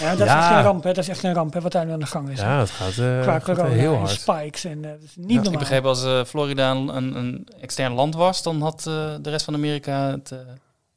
Ja, 0.00 0.10
dat 0.10 0.26
is 0.26 0.32
Ja. 0.32 0.58
een 0.58 0.64
ramp, 0.64 0.82
hè. 0.84 0.92
Dat 0.92 1.02
is 1.04 1.08
echt 1.10 1.22
een 1.22 1.34
ramp, 1.34 1.52
hè, 1.54 1.60
wat 1.60 1.72
daar 1.72 1.86
nu 1.86 1.92
aan 1.92 1.98
de 1.98 2.06
gang 2.06 2.28
is. 2.30 2.40
ja 2.40 2.58
het 2.58 2.70
gaat, 2.70 2.88
eh, 2.88 3.20
Qua 3.20 3.38
gaat 3.38 3.42
corona 3.44 3.68
heel 3.68 3.92
en 3.92 3.98
hard. 3.98 4.10
spikes 4.10 4.64
en 4.64 4.82
dat 4.82 4.96
is 5.04 5.16
niet 5.16 5.28
Ja, 5.28 5.34
normaal. 5.34 5.52
Ik 5.52 5.58
begreep 5.58 5.84
als 5.84 6.04
eh, 6.04 6.24
Florida 6.24 6.70
een, 6.70 6.88
een, 7.16 7.48
extern 7.60 7.92
land 7.92 8.14
was, 8.14 8.42
dan 8.42 8.60
had 8.62 8.86
eh, 8.86 9.14
de 9.22 9.30
rest 9.30 9.44
van 9.44 9.54
Amerika 9.54 10.10
het 10.10 10.34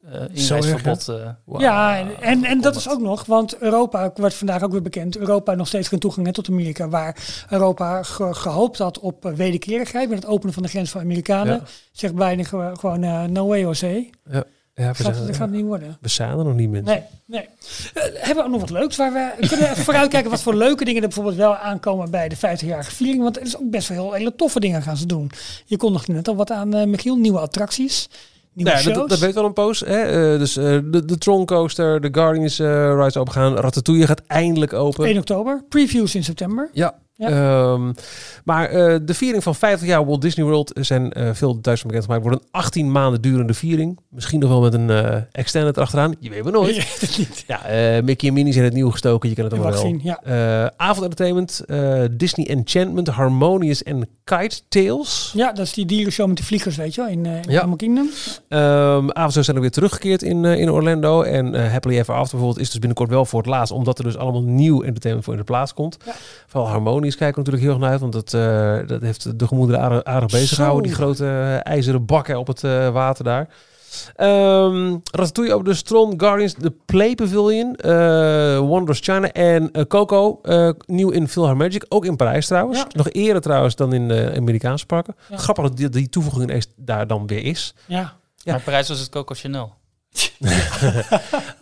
eh 0.06 0.16
eh, 0.24 0.30
inreisverbod. 0.34 1.08
eh, 1.08 1.16
Wauw. 1.46 1.62
Ja, 1.62 1.98
en, 2.00 2.22
en, 2.22 2.44
en 2.44 2.62
dat 2.62 2.76
is 2.76 2.90
ook 2.90 3.02
nog, 3.02 3.26
want 3.26 3.58
Europa 3.58 4.12
wordt 4.16 4.36
vandaag 4.36 4.64
ook 4.64 4.72
weer 4.72 4.82
bekend. 4.82 5.18
Europa 5.18 5.46
heeft 5.46 5.58
nog 5.58 5.68
steeds 5.68 5.88
geen 5.88 6.00
toegang 6.00 6.26
hè, 6.26 6.34
tot 6.34 6.50
Amerika, 6.50 6.90
waar 6.90 7.46
Europa 7.50 8.04
ge- 8.04 8.34
gehoopt 8.34 8.78
had 8.78 9.00
op 9.00 9.26
eh, 9.26 9.34
wederkerigheid 9.34 10.10
met 10.10 10.18
het 10.18 10.28
openen 10.28 10.54
van 10.54 10.64
de 10.64 10.70
grens 10.70 10.90
van 10.90 11.02
Amerikanen. 11.02 11.54
Ja. 11.54 11.62
Zegt 11.92 12.16
bijna 12.16 12.44
ge- 12.44 12.72
gewoon 12.80 13.04
eh, 13.04 13.24
no 13.24 13.48
way 13.48 13.60
Jose. 13.60 13.88
Ja, 14.32 14.44
ja 14.74 14.92
we, 14.92 15.04
Dat, 15.04 15.16
zijn, 15.16 15.28
dat 15.28 15.36
gaat 15.36 15.50
niet 15.50 15.66
worden. 15.66 15.98
we 16.02 16.08
zijn 16.10 16.38
er 16.38 16.44
nog 16.46 16.56
niet, 16.56 16.70
mensen. 16.70 16.94
Nee, 16.94 17.04
nee. 17.26 17.48
Hebben 18.14 18.36
we 18.36 18.44
ook 18.44 18.50
nog 18.52 18.60
wat 18.62 18.70
leuks 18.70 18.96
waar 18.96 19.14
we 19.14 19.48
kunnen 19.48 19.70
even 19.72 19.84
vooruitkijken 19.84 20.30
wat 20.32 20.42
voor 20.42 20.56
leuke 20.56 20.86
dingen 20.86 21.02
er 21.02 21.08
bijvoorbeeld 21.08 21.36
wel 21.38 21.56
aankomen 21.56 22.12
bij 22.12 22.30
de 22.30 22.36
50-jarige 22.38 22.92
viering. 22.92 23.24
Want 23.24 23.36
er 23.38 23.44
is 23.44 23.58
ook 23.58 23.70
best 23.70 23.88
wel 23.88 23.98
heel 24.04 24.14
hele 24.14 24.36
toffe 24.36 24.60
dingen 24.60 24.82
gaan 24.82 24.98
ze 24.98 25.06
doen. 25.06 25.32
Je 25.66 25.78
kondigde 25.78 26.14
net 26.14 26.28
al 26.28 26.36
wat 26.36 26.52
aan, 26.52 26.74
eh, 26.74 26.86
Michiel. 26.88 27.16
Nieuwe 27.16 27.40
attracties, 27.40 28.10
nieuwe 28.54 28.72
ja, 28.72 28.78
shows. 28.78 28.96
dat, 28.96 29.10
dat 29.10 29.20
weet 29.20 29.34
wel 29.34 29.46
een 29.46 29.54
poos. 29.54 29.80
Hè? 29.80 30.02
Eh, 30.02 30.40
dus 30.40 30.58
eh, 30.58 30.80
de, 30.84 31.06
de 31.06 31.18
Tron 31.18 31.46
Coaster, 31.46 32.02
de 32.02 32.10
Guardians 32.12 32.60
eh 32.60 32.94
rides 32.96 33.18
opengaan. 33.18 33.56
Ratatouille 33.56 34.06
gaat 34.06 34.22
eindelijk 34.28 34.74
open. 34.74 35.06
1 35.06 35.18
oktober. 35.18 35.64
Previews 35.70 36.16
in 36.16 36.24
september. 36.24 36.70
Ja. 36.74 37.00
Ja. 37.22 37.74
Ehm, 37.74 37.92
maar 38.44 38.70
eh, 38.70 39.00
de 39.02 39.14
viering 39.14 39.44
van 39.44 39.56
50 39.56 39.88
jaar 39.88 40.06
Walt 40.06 40.22
Disney 40.22 40.46
World 40.46 40.72
zijn 40.82 41.12
eh, 41.12 41.30
veel 41.34 41.52
Duitsers 41.52 41.84
bekend 41.84 42.04
gemaakt. 42.04 42.24
Wordt 42.24 42.42
een 42.42 42.48
18 42.52 42.92
maanden 42.92 43.22
durende 43.22 43.54
viering. 43.54 44.00
Misschien 44.10 44.40
nog 44.40 44.50
wel 44.50 44.62
met 44.62 44.74
een 44.74 44.90
eh 44.90 45.16
extended 45.32 45.78
erachteraan. 45.78 46.16
Je 46.20 46.30
weet 46.30 46.44
maar 46.44 46.52
nooit. 46.52 46.76
Je 46.76 46.82
weet 46.82 47.02
het 47.02 47.18
niet. 47.18 47.44
Ja, 47.48 47.60
Mickey 48.04 48.28
en 48.28 48.34
Minnie 48.34 48.54
zijn 48.54 48.66
het 48.66 48.74
nieuw 48.74 48.90
gestoken. 48.90 49.30
Je 49.30 49.36
kan 49.36 49.44
het 49.44 49.54
allemaal 49.54 49.72
wel. 49.72 49.82
zien, 49.82 50.00
ja. 50.04 50.74
Avondentertainment, 50.78 51.64
Disney 52.20 52.48
Enchantment, 52.48 53.08
Harmonious 53.08 53.84
en 53.84 54.08
Kite 54.24 54.62
Tales. 54.70 55.32
Ja, 55.36 55.52
dat 55.52 55.66
is 55.66 55.74
die 55.74 55.86
dierenshow 55.86 56.28
met 56.28 56.38
de 56.38 56.44
vliegers, 56.44 56.76
weet 56.76 56.96
je 56.96 57.02
wel, 57.02 57.10
in, 57.10 57.26
in 57.26 57.44
Ja. 57.48 57.60
Animal 57.60 57.76
Kingdom. 57.78 58.10
Ehm 58.48 59.10
avondshows 59.10 59.46
zijn 59.46 59.56
er 59.56 59.62
weer 59.62 59.72
teruggekeerd 59.72 60.24
in, 60.24 60.46
in 60.46 60.72
Orlando. 60.72 61.22
En 61.22 61.72
Happily 61.72 61.98
Ever 61.98 62.14
After 62.14 62.32
bijvoorbeeld 62.32 62.60
is 62.60 62.70
dus 62.70 62.80
binnenkort 62.80 63.10
wel 63.10 63.26
voor 63.26 63.40
het 63.40 63.50
laatst. 63.50 63.74
Omdat 63.74 63.98
er 63.98 64.04
dus 64.04 64.18
allemaal 64.18 64.44
nieuw 64.44 64.82
entertainment 64.82 65.24
voor 65.26 65.34
in 65.34 65.40
de 65.40 65.46
plaats 65.46 65.74
komt. 65.74 65.98
Vooral 66.48 66.70
Harmonious 66.70 67.11
kijken 67.16 67.44
we 67.44 67.50
natuurlijk 67.52 67.64
heel 67.64 67.72
erg 67.74 67.80
naar 67.82 67.92
uit. 67.92 68.00
Want 68.02 68.14
dat, 68.14 68.34
eh, 68.34 68.88
dat 68.88 69.02
heeft 69.02 69.40
de 69.40 69.48
gemoederen 69.48 69.82
aardig, 69.82 70.04
aardig 70.04 70.32
bezig 70.32 70.56
gehouden. 70.56 70.84
Die 70.84 70.94
grote 70.94 71.26
eh, 71.26 71.72
ijzeren 71.74 72.06
bakken 72.06 72.40
op 72.40 72.48
het 72.48 72.64
eh, 72.64 72.90
water 72.90 73.24
daar. 73.24 73.48
Ehm 74.16 74.98
Ratatouille 75.12 75.54
over 75.54 75.66
de 75.66 75.74
Stron, 75.74 76.14
Guardians, 76.20 76.54
de 76.56 76.74
Play 76.86 77.16
Pavilion, 77.16 77.76
eh 77.76 78.58
Wonders 78.58 79.00
China 79.00 79.32
en 79.32 79.88
Coco. 79.88 80.40
eh, 80.44 80.70
nieuw 80.86 81.10
in 81.10 81.28
Philharmagic, 81.28 81.86
ook 81.90 82.06
in 82.06 82.16
Parijs 82.16 82.48
trouwens. 82.48 82.78
Ja. 82.78 82.88
Nog 82.92 83.10
eerder 83.10 83.42
trouwens 83.42 83.76
dan 83.76 83.94
in 83.94 84.08
de 84.08 84.34
Amerikaanse 84.38 84.86
parken. 84.86 85.16
Ja. 85.30 85.38
Grappig 85.38 85.64
dat 85.64 85.78
die, 85.78 85.90
die 85.90 86.10
toevoeging 86.10 86.44
ineens 86.50 86.68
daar 86.76 87.08
dan 87.08 87.28
weer 87.28 87.44
is. 87.44 87.74
Ja. 87.86 87.98
Ja. 87.98 88.14
Maar 88.46 88.56
in 88.56 88.62
Parijs 88.64 88.88
was 88.88 89.00
het 89.00 89.10
Coco 89.10 89.34
Chanel. 89.34 89.74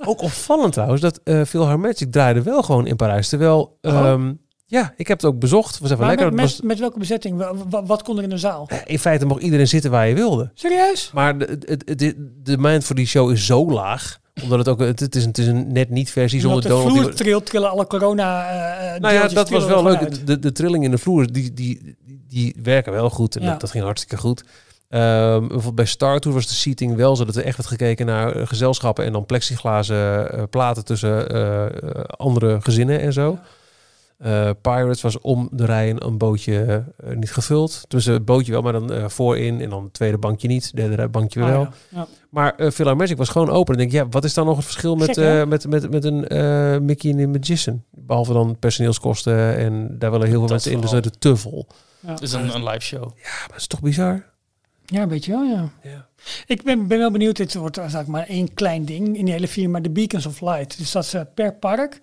Ook 0.05 0.21
opvallend 0.21 0.73
trouwens 0.73 1.01
dat 1.01 1.19
eh 1.23 1.41
Philharmagic 1.43 2.11
draaide 2.11 2.41
wel 2.41 2.61
gewoon 2.63 2.87
in 2.87 2.95
Parijs. 2.95 3.29
Terwijl 3.29 3.77
Oh. 3.81 3.91
Ja, 4.71 4.93
ik 4.97 5.07
heb 5.07 5.21
het 5.21 5.31
ook 5.31 5.39
bezocht. 5.39 5.79
was 5.79 5.91
even 5.91 6.05
Maar 6.05 6.15
lekker. 6.15 6.33
met, 6.33 6.41
was- 6.45 6.61
met, 6.61 6.79
welke 6.79 6.99
bezetting? 6.99 7.37
Wa- 7.37 7.53
wa- 7.69 7.85
wat 7.85 8.03
kon 8.03 8.17
er 8.17 8.23
in 8.23 8.29
de 8.29 8.37
zaal? 8.37 8.65
eh, 8.67 8.77
in 8.85 8.99
feite 8.99 9.25
mocht 9.25 9.41
iedereen 9.41 9.67
zitten 9.67 9.91
waar 9.91 10.07
je 10.07 10.13
wilde. 10.15 10.51
Serieus? 10.53 11.11
Maar 11.13 11.37
de, 11.37 11.57
de, 11.57 11.95
de, 11.95 12.31
de 12.43 12.57
mind 12.57 12.83
voor 12.83 12.95
die 12.95 13.05
show 13.07 13.31
is 13.31 13.45
zo 13.45 13.71
laag. 13.71 14.19
Omdat 14.43 14.57
het 14.57 14.67
ook... 14.67 14.79
Het, 14.79 15.15
is, 15.15 15.25
het 15.25 15.37
is 15.37 15.47
een 15.47 15.71
net 15.71 15.89
niet 15.89 16.11
versie 16.11 16.39
zonder 16.39 16.61
de 16.61 16.67
Donald. 16.67 16.91
vloer 16.91 17.13
trilt, 17.13 17.45
trillen 17.45 17.69
alle 17.69 17.87
corona 17.87 18.49
eh, 18.93 18.99
Nou 18.99 19.13
ja, 19.13 19.27
dat 19.27 19.49
was 19.49 19.65
wel 19.65 19.83
leuk. 19.83 20.25
De, 20.27 20.39
de 20.39 20.51
trilling 20.51 20.83
in 20.83 20.91
de 20.91 20.97
vloer, 20.97 21.31
die, 21.31 21.53
die, 21.53 21.95
die, 22.27 22.55
werken 22.63 22.91
wel 22.91 23.09
goed. 23.09 23.35
En 23.35 23.43
Ja. 23.43 23.49
dat, 23.51 23.61
dat 23.61 23.71
ging 23.71 23.83
hartstikke 23.83 24.17
goed. 24.17 24.43
Ehm, 24.89 25.39
bijvoorbeeld 25.39 25.75
bij 25.75 25.85
Star 25.85 26.19
Tour 26.19 26.35
was 26.37 26.47
de 26.47 26.53
seating 26.53 26.95
wel 26.95 27.15
zo 27.15 27.25
dat 27.25 27.35
er 27.35 27.43
echt 27.45 27.57
werd 27.57 27.69
gekeken 27.69 28.05
naar 28.05 28.47
gezelschappen 28.47 29.05
en 29.05 29.11
dan 29.11 29.25
plexiglazen 29.25 30.49
platen 30.49 30.85
tussen 30.85 31.27
andere 32.17 32.57
gezinnen 32.61 32.99
en 32.99 33.13
zo. 33.13 33.39
Eh, 34.19 34.49
Pirates 34.61 35.01
was 35.01 35.19
om 35.19 35.49
de 35.51 35.65
rij 35.65 35.89
een, 35.89 36.05
een 36.05 36.17
bootje 36.17 36.83
eh, 36.97 37.15
niet 37.15 37.31
gevuld. 37.31 37.85
Dus 37.87 38.05
het 38.05 38.25
bootje 38.25 38.51
wel, 38.51 38.61
maar 38.61 38.73
dan 38.73 38.93
eh, 38.93 39.07
voorin 39.07 39.61
en 39.61 39.69
dan 39.69 39.83
het 39.83 39.93
tweede 39.93 40.17
bankje 40.17 40.47
niet, 40.47 40.75
derde 40.75 41.07
bankje 41.07 41.41
Ah, 41.41 41.49
wel. 41.49 41.61
ja. 41.61 41.71
Ja. 41.89 42.07
Maar 42.29 42.53
uh, 42.57 42.93
Magic 42.93 43.17
was 43.17 43.29
gewoon 43.29 43.49
open. 43.49 43.73
En 43.73 43.79
denk 43.79 43.91
ik, 43.91 43.97
ja, 43.97 44.07
wat 44.09 44.23
is 44.23 44.33
dan 44.33 44.45
nog 44.45 44.55
het 44.55 44.65
verschil 44.65 44.95
met, 44.95 45.17
eh, 45.17 45.45
met, 45.45 45.67
met, 45.67 45.91
met 45.91 46.03
een 46.03 46.27
eh, 46.27 46.77
Mickey 46.79 47.11
en 47.11 47.17
de 47.17 47.27
Magician? 47.27 47.83
Behalve 47.91 48.33
dan 48.33 48.57
personeelskosten 48.59 49.57
en 49.57 49.95
daar 49.99 50.11
willen 50.11 50.27
heel 50.27 50.37
veel 50.37 50.47
Dat 50.47 50.49
mensen 50.49 50.71
in, 50.71 50.81
dus 50.81 50.93
is 50.93 51.01
te 51.19 51.35
vol. 51.35 51.67
Ja. 51.99 52.15
Dus 52.15 52.31
een, 52.31 52.55
een 52.55 52.63
live 52.63 52.79
show. 52.79 53.03
Ja, 53.03 53.29
maar 53.29 53.47
dat 53.47 53.57
is 53.57 53.67
toch 53.67 53.81
bizar? 53.81 54.28
Ja, 54.89 55.07
weet 55.07 55.25
je 55.25 55.31
wel, 55.31 55.43
ja. 55.43 55.69
Ja. 55.83 56.07
Ik 56.45 56.63
ben, 56.63 56.87
ben 56.87 56.97
wel 56.97 57.11
benieuwd, 57.11 57.35
dit 57.35 57.53
wordt 57.53 57.77
eigenlijk 57.77 58.09
maar 58.09 58.27
één 58.27 58.53
klein 58.53 58.85
ding 58.85 59.17
in 59.17 59.25
die 59.25 59.33
hele 59.33 59.47
firma, 59.47 59.79
de 59.79 59.89
Beacons 59.89 60.25
of 60.25 60.41
Light. 60.41 60.77
Dus 60.77 60.91
dat 60.91 61.05
ze 61.05 61.27
per 61.33 61.53
park 61.53 61.99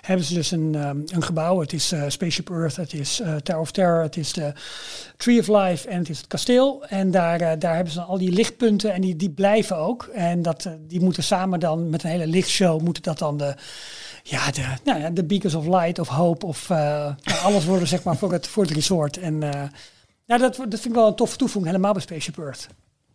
hebben 0.00 0.26
ze 0.26 0.34
dus 0.34 0.50
een, 0.50 0.74
ehm, 0.74 0.98
een 1.06 1.22
gebouw. 1.22 1.60
Het 1.60 1.72
is 1.72 1.92
eh, 1.92 2.02
Spaceship 2.08 2.50
Earth, 2.50 2.76
het 2.76 2.92
is 2.92 3.20
eh, 3.20 3.34
Tower 3.36 3.60
of 3.60 3.70
Terror, 3.70 4.02
het 4.02 4.16
is 4.16 4.32
de 4.32 4.52
Tree 5.16 5.38
of 5.38 5.48
Life 5.48 5.88
en 5.88 5.98
het 5.98 6.08
is 6.08 6.18
het 6.18 6.26
kasteel. 6.26 6.84
En 6.86 7.10
daar, 7.10 7.40
eh, 7.40 7.52
daar 7.58 7.74
hebben 7.74 7.92
ze 7.92 7.98
dan 7.98 8.08
al 8.08 8.18
die 8.18 8.32
lichtpunten 8.32 8.92
en 8.92 9.00
die, 9.00 9.16
die 9.16 9.30
blijven 9.30 9.76
ook. 9.76 10.04
En 10.14 10.42
dat, 10.42 10.64
eh, 10.64 10.72
die 10.80 11.00
moeten 11.00 11.22
samen 11.22 11.60
dan 11.60 11.90
met 11.90 12.02
een 12.02 12.10
hele 12.10 12.26
lichtshow, 12.26 12.80
moeten 12.80 13.02
dat 13.02 13.18
dan 13.18 13.36
de... 13.36 13.54
Ja, 14.22 14.50
de, 14.50 14.64
nou 14.84 15.00
ja, 15.00 15.10
de 15.10 15.24
Beacons 15.24 15.54
of 15.54 15.66
Light 15.66 15.98
of 15.98 16.08
Hope 16.08 16.46
of 16.46 16.70
eh, 16.70 16.76
nou, 17.22 17.40
alles 17.42 17.64
worden 17.64 17.88
zeg 17.88 18.02
maar 18.02 18.16
voor 18.16 18.32
het, 18.32 18.46
voor 18.46 18.62
het 18.62 18.72
resort. 18.72 19.18
En 19.18 19.42
eh, 19.42 19.62
ja, 20.26 20.38
dat, 20.38 20.56
dat 20.56 20.68
vind 20.68 20.84
ik 20.84 20.94
wel 20.94 21.06
een 21.06 21.14
toffe 21.14 21.36
toevoeging, 21.36 21.66
helemaal 21.72 21.92
bij 21.92 22.02
Spaceship 22.02 22.38
Earth. 22.38 22.66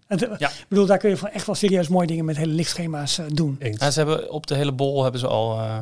Eh, 0.07 0.17
Ja. 0.37 0.49
Ik 0.49 0.65
bedoel, 0.67 0.85
daar 0.85 0.97
kun 0.97 1.09
je 1.09 1.17
van 1.17 1.29
echt 1.29 1.45
wel 1.45 1.55
serieus 1.55 1.87
mooie 1.87 2.07
dingen 2.07 2.25
met 2.25 2.37
hele 2.37 2.53
lichtschema's 2.53 3.17
eh, 3.17 3.25
doen. 3.33 3.57
Ja, 3.59 3.91
ze 3.91 3.99
hebben 3.99 4.31
op 4.31 4.47
de 4.47 4.55
hele 4.55 4.71
bol 4.71 5.03
hebben 5.03 5.19
ze 5.19 5.27
al, 5.27 5.57
eh, 5.59 5.77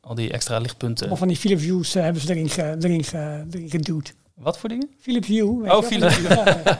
al 0.00 0.14
die 0.14 0.32
extra 0.32 0.58
lichtpunten. 0.58 1.10
Of 1.10 1.18
van 1.18 1.28
die 1.28 1.36
Philips 1.36 1.62
Views 1.62 1.94
hebben 1.94 2.22
ze 2.22 2.30
erin, 2.30 2.48
ge, 2.48 2.76
erin, 2.80 3.04
ge, 3.04 3.44
erin 3.50 3.70
geduwd. 3.70 4.14
Wat 4.34 4.58
voor 4.58 4.68
dingen? 4.68 4.88
Philips 5.00 5.26
View. 5.26 5.70
Oh? 5.70 5.82
Philips 5.82 6.16
Hue. 6.16 6.28
Ja, 6.28 6.60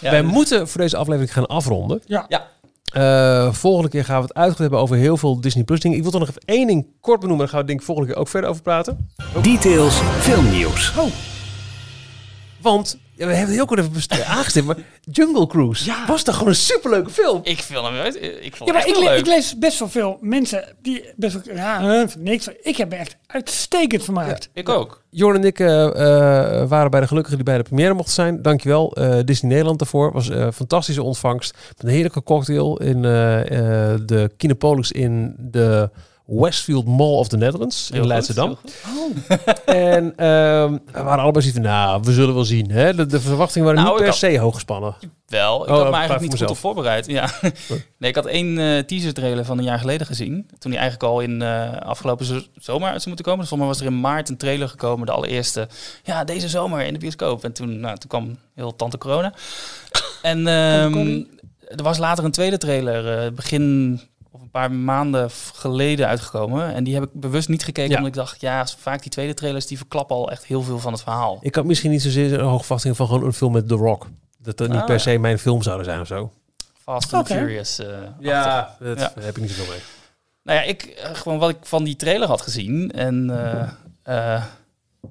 Ja, 0.00 0.10
Wij 0.10 0.22
moeten 0.22 0.68
voor 0.68 0.80
deze 0.80 0.96
aflevering 0.96 1.32
gaan 1.32 1.46
afronden. 1.46 2.02
ja. 2.06 2.24
Ja. 2.28 2.48
Eh, 2.92 3.52
volgende 3.52 3.88
keer 3.90 4.04
gaan 4.04 4.16
we 4.16 4.22
het 4.22 4.34
uitgebreid 4.34 4.58
hebben 4.58 4.78
over 4.78 4.96
heel 4.96 5.16
veel 5.16 5.40
Disney 5.40 5.64
Plus 5.64 5.80
dingen. 5.80 5.96
Ik 5.96 6.02
wil 6.02 6.10
toch 6.12 6.20
nog 6.20 6.28
even 6.28 6.42
één 6.44 6.66
ding 6.66 6.86
kort 7.00 7.20
benoemen. 7.20 7.44
Daar 7.44 7.54
gaan 7.54 7.60
we 7.60 7.66
denk 7.66 7.78
ik 7.80 7.84
volgende 7.86 8.10
keer 8.12 8.20
ook 8.20 8.28
verder 8.28 8.50
over 8.50 8.62
praten. 8.62 9.10
Details 9.42 9.94
filmnieuws. 10.18 10.92
Want 12.62 12.98
ja, 13.14 13.26
we 13.26 13.32
hebben 13.32 13.40
het 13.40 13.54
heel 13.54 13.64
kort 13.66 13.80
even 13.80 13.92
best- 13.92 14.22
aangestipt. 14.36 14.66
Maar 14.66 14.76
Jungle 15.00 15.46
Cruise 15.46 15.84
Ja. 15.84 16.06
was 16.06 16.22
toch 16.22 16.34
gewoon 16.34 16.48
een 16.48 16.54
superleuke 16.56 17.10
film? 17.10 17.40
Ik 17.42 17.58
vind 17.62 17.80
hem 17.84 17.94
uit. 17.94 18.14
Ik 18.40 18.56
vond 18.56 18.70
Ja, 18.70 18.76
maar 18.76 18.88
ik, 18.88 18.96
le- 18.96 19.04
leuk. 19.04 19.18
ik 19.18 19.26
lees 19.26 19.58
best 19.58 19.78
wel 19.78 19.88
veel 19.88 20.18
mensen 20.20 20.64
die 20.82 21.04
best 21.16 21.44
wel, 21.44 21.56
ja, 21.56 22.06
niks. 22.18 22.48
Ik 22.62 22.76
heb 22.76 22.88
me 22.90 22.96
echt 22.96 23.16
uitstekend 23.26 24.04
vermaakt. 24.04 24.48
Ik 24.54 24.68
ook. 24.68 25.02
Jorn 25.10 25.36
en 25.36 25.44
ik 25.44 25.58
eh, 25.60 25.84
eh, 25.86 26.68
waren 26.68 26.90
bij 26.90 27.00
de 27.00 27.06
gelukkigen 27.06 27.36
die 27.36 27.46
bij 27.46 27.56
de 27.56 27.62
première 27.62 27.94
mochten 27.94 28.14
zijn. 28.14 28.42
Dankjewel 28.42 28.92
eh 28.92 29.18
Disney 29.24 29.50
Nederland 29.50 29.78
daarvoor. 29.78 30.12
was 30.12 30.30
eh, 30.30 30.38
een 30.40 30.52
fantastische 30.52 31.02
ontvangst. 31.02 31.54
Met 31.68 31.82
een 31.82 31.88
heerlijke 31.88 32.22
cocktail 32.22 32.76
in 32.76 33.02
de 33.02 34.30
Kinepolis 34.36 34.92
in 34.92 35.34
de 35.38 35.90
Westfield 36.32 36.86
Mall 36.86 37.14
of 37.16 37.28
the 37.28 37.36
Netherlands 37.36 37.86
in 37.88 37.92
Heel 37.94 38.02
goed, 38.02 38.10
Leidschendam. 38.12 38.56
goed. 38.96 39.64
En 39.64 40.16
ehm, 40.16 40.72
we 40.92 41.02
waren 41.02 41.22
allebei 41.22 41.44
zoiets 41.44 41.52
van, 41.52 41.62
nou, 41.62 42.00
we 42.02 42.12
zullen 42.12 42.34
wel 42.34 42.44
zien. 42.44 42.70
Hè? 42.70 42.94
De, 42.94 43.06
de 43.06 43.20
verwachtingen 43.20 43.66
waren 43.68 43.82
Nou, 43.82 43.94
niet 43.96 44.04
per 44.04 44.14
se 44.14 44.38
hoog 44.38 44.54
gespannen. 44.54 44.94
Wel, 45.26 45.62
ik 45.62 45.68
Oh, 45.70 45.76
had 45.76 45.90
me 45.90 45.96
eigenlijk 45.96 46.20
niet 46.20 46.30
goed 46.30 46.30
mezelf. 46.40 46.50
op 46.50 46.56
voorbereid. 46.56 47.06
Ja. 47.06 47.28
Nee, 47.98 48.10
ik 48.10 48.16
had 48.16 48.26
één 48.26 48.58
eh, 48.58 48.78
teaser 48.78 49.14
trailer 49.14 49.44
van 49.44 49.58
een 49.58 49.64
jaar 49.64 49.78
geleden 49.78 50.06
gezien. 50.06 50.48
Toen 50.58 50.70
die 50.70 50.80
eigenlijk 50.80 51.10
al 51.12 51.20
in 51.20 51.42
eh, 51.42 51.72
afgelopen 51.80 52.24
zo- 52.26 52.40
zomer 52.54 52.88
uit 52.88 52.96
zou 53.02 53.06
moeten 53.06 53.24
komen. 53.24 53.40
Dus 53.40 53.48
volgens 53.48 53.58
mij 53.58 53.66
was 53.66 53.80
er 53.80 53.86
in 53.86 54.00
maart 54.00 54.28
een 54.28 54.36
trailer 54.36 54.68
gekomen. 54.68 55.06
De 55.06 55.12
allereerste. 55.12 55.68
Ja, 56.04 56.24
deze 56.24 56.48
zomer 56.48 56.80
in 56.84 56.92
de 56.92 56.98
bioscoop. 56.98 57.44
En 57.44 57.52
toen, 57.52 57.80
nou, 57.80 57.96
toen 57.98 58.08
kwam 58.08 58.36
heel 58.54 58.76
tante 58.76 58.98
corona. 58.98 59.32
En 60.22 60.46
ehm, 60.46 61.22
er 61.76 61.82
was 61.82 61.98
later 61.98 62.24
een 62.24 62.30
tweede 62.30 62.58
trailer. 62.58 63.18
eh, 63.24 63.30
begin 63.32 64.00
of 64.30 64.40
een 64.40 64.50
paar 64.50 64.72
maanden 64.72 65.30
geleden 65.54 66.06
uitgekomen. 66.06 66.74
En 66.74 66.84
die 66.84 66.94
heb 66.94 67.02
ik 67.02 67.10
bewust 67.12 67.48
niet 67.48 67.64
gekeken. 67.64 67.90
Ja. 67.90 67.96
Omdat 67.96 68.12
ik 68.12 68.18
dacht, 68.18 68.40
ja, 68.40 68.66
vaak 68.66 69.02
die 69.02 69.10
tweede 69.10 69.34
trailers 69.34 69.66
die 69.66 69.76
verklappen 69.76 70.16
al 70.16 70.30
echt 70.30 70.44
heel 70.44 70.62
veel 70.62 70.78
van 70.78 70.92
het 70.92 71.02
verhaal. 71.02 71.38
Ik 71.40 71.54
had 71.54 71.64
misschien 71.64 71.90
niet 71.90 72.02
zozeer 72.02 72.32
een 72.32 72.44
hoge 72.46 72.60
verwachting 72.64 72.96
van 72.96 73.06
gewoon 73.06 73.24
een 73.24 73.32
film 73.32 73.52
met 73.52 73.68
The 73.68 73.74
Rock. 73.74 74.06
Dat 74.38 74.56
dat 74.56 74.68
niet 74.68 74.78
Ah, 74.78 74.84
per 74.84 74.94
ja. 74.94 75.00
se 75.00 75.18
mijn 75.18 75.38
film 75.38 75.62
zouden 75.62 75.84
zijn 75.86 76.00
of 76.00 76.06
zo. 76.06 76.32
Fast 76.82 77.12
and. 77.14 77.26
Furious. 77.26 77.78
eh, 77.78 77.86
Ja, 78.20 78.76
dat 78.80 78.98
Ja. 78.98 79.12
heb 79.20 79.36
ik 79.36 79.42
niet 79.42 79.50
zoveel 79.50 79.72
mee. 79.72 79.80
Nou 80.42 80.58
ja, 80.58 80.64
ik 80.64 80.82
eh, 80.82 81.14
gewoon 81.14 81.38
wat 81.38 81.50
ik 81.50 81.56
van 81.62 81.84
die 81.84 81.96
trailer 81.96 82.28
had 82.28 82.40
gezien 82.40 82.90
en 82.92 83.30
eh, 83.30 83.60
eh, 84.36 84.44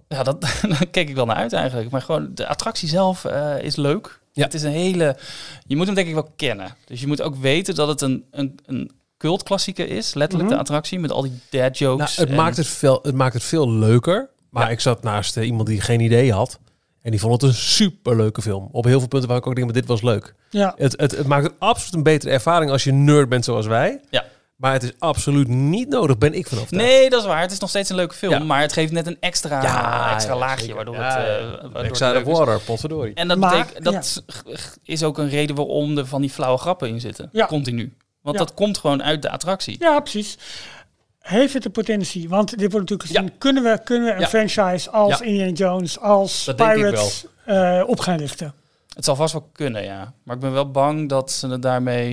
ja, 0.08 0.24
dat 0.24 0.42
daar 0.70 0.86
keek 0.92 1.10
ik 1.10 1.16
wel 1.16 1.26
naar 1.26 1.36
uit 1.36 1.54
eigenlijk. 1.54 1.90
Maar 1.92 2.02
gewoon 2.02 2.32
de 2.34 2.48
attractie 2.48 2.88
zelf 2.90 3.26
eh, 3.26 3.62
is 3.62 3.76
leuk. 3.76 4.20
Ja. 4.34 4.44
Het 4.44 4.54
is 4.54 4.64
een 4.64 4.72
hele. 4.72 5.18
Je 5.66 5.76
moet 5.76 5.86
hem 5.86 5.96
denk 5.96 6.08
ik 6.08 6.14
wel 6.14 6.32
kennen. 6.36 6.76
Dus 6.86 7.02
je 7.02 7.08
moet 7.08 7.22
ook 7.22 7.36
weten 7.36 7.76
dat 7.76 7.88
het 7.88 8.02
een 8.02 8.26
een, 8.32 8.60
een 8.66 8.92
cultklassieker 9.20 9.90
is, 9.90 10.14
letterlijk 10.14 10.50
Mhm. 10.50 10.58
de 10.58 10.64
attractie 10.64 11.00
met 11.00 11.12
al 11.12 11.22
die 11.22 11.40
dad 11.50 11.78
jokes. 11.78 12.16
Nou, 12.18 12.22
het, 12.30 12.30
en- 12.38 12.44
maakt 12.44 12.58
het, 12.58 12.68
veel, 12.68 13.00
het 13.04 13.16
maakt 13.16 13.34
het 13.34 13.44
veel 13.44 13.72
leuker. 13.72 14.30
Maar 14.50 14.64
Ja. 14.66 14.70
ik 14.70 14.80
zat 14.80 15.04
naast 15.04 15.38
eh, 15.38 15.46
iemand 15.46 15.68
die 15.68 15.82
geen 15.82 16.00
idee 16.00 16.34
had. 16.34 16.60
En 17.02 17.12
die 17.12 17.20
vond 17.20 17.34
het 17.42 17.44
een 17.52 17.58
superleuke 17.58 18.42
film. 18.42 18.70
Op 18.72 18.84
heel 18.86 19.00
veel 19.00 19.08
punten 19.08 19.30
waar 19.30 19.38
ik 19.38 19.48
ook 19.48 19.56
denk, 19.56 19.66
maar 19.66 19.76
dit 19.76 19.86
was 19.88 20.02
leuk. 20.02 20.34
Ja. 20.50 20.74
Het, 20.78 20.94
het, 20.98 21.18
het 21.18 21.28
maakt 21.28 21.44
het 21.44 21.54
absoluut 21.60 21.94
een 21.94 22.04
betere 22.04 22.32
ervaring 22.32 22.72
als 22.72 22.84
je 22.84 22.92
nerd 22.92 23.30
bent 23.30 23.46
zoals 23.46 23.66
wij. 23.68 24.00
Ja. 24.10 24.26
Maar 24.56 24.74
het 24.74 24.84
is 24.84 24.92
absoluut 25.00 25.48
niet 25.48 25.90
nodig, 25.90 26.18
ben 26.18 26.34
ik 26.34 26.48
vanaf. 26.48 26.72
Nee, 26.72 27.10
dat 27.10 27.20
is 27.22 27.28
waar. 27.28 27.42
Het 27.42 27.52
is 27.52 27.60
nog 27.60 27.70
steeds 27.70 27.90
een 27.90 27.96
leuke 27.96 28.16
film, 28.16 28.34
Ja. 28.34 28.40
maar 28.40 28.62
het 28.62 28.74
geeft 28.74 28.92
net 28.92 29.08
een 29.08 29.18
extra, 29.20 29.62
Ja, 29.64 30.14
extra 30.14 30.34
ja, 30.34 30.40
laagje, 30.40 30.60
zeker. 30.60 30.76
waardoor 30.76 30.96
Ja, 30.96 31.02
het, 31.20 31.28
eh, 31.40 31.46
waardoor 31.62 31.74
het 31.82 31.86
Extra 31.90 32.24
water, 32.24 32.60
potverdorie. 32.60 33.14
En 33.14 33.28
dat, 33.28 33.38
Maar, 33.38 33.58
betekent, 33.66 33.84
dat 33.84 34.24
is 34.84 35.04
ook 35.04 35.18
een 35.18 35.30
reden 35.30 35.56
waarom 35.56 35.98
er 35.98 36.06
van 36.06 36.22
die 36.22 36.30
flauwe 36.30 36.58
grappen 36.58 36.88
in 36.90 37.00
zitten. 37.00 37.30
Ja. 37.32 37.46
Continu. 37.46 37.94
Want 38.32 38.40
Ja. 38.40 38.46
dat 38.46 38.54
komt 38.54 38.78
gewoon 38.78 39.04
uit 39.04 39.22
de 39.22 39.30
attractie. 39.30 39.76
ja, 39.80 40.00
precies. 40.00 40.38
Heeft 41.20 41.54
het 41.54 41.64
de 41.64 41.70
potentie? 41.70 42.30
Want 42.30 42.50
dit 42.58 42.72
wordt 42.72 42.90
natuurlijk 42.90 43.10
gezien. 43.10 43.24
Ja. 43.24 43.32
Kunnen, 43.38 43.64
we, 43.64 43.80
kunnen 43.84 44.08
we 44.08 44.14
een 44.14 44.20
Ja. 44.20 44.28
franchise 44.28 44.90
als 44.90 45.20
Ja. 45.20 45.26
Indiana 45.26 45.52
Jones, 45.52 46.00
als 46.00 46.46
Dat 46.46 46.56
Pirates 46.56 47.26
eh, 47.46 47.84
op 47.88 48.00
gaan 48.00 48.18
richten? 48.18 48.54
Het 48.94 49.06
zal 49.06 49.16
vast 49.16 49.34
wel 49.34 49.50
kunnen, 49.52 49.84
ja. 49.84 50.14
Maar 50.24 50.36
ik 50.36 50.42
ben 50.42 50.52
wel 50.52 50.72
bang 50.72 51.10
dat 51.10 51.32
ze 51.32 51.48
het 51.48 51.62
daarmee 51.62 52.12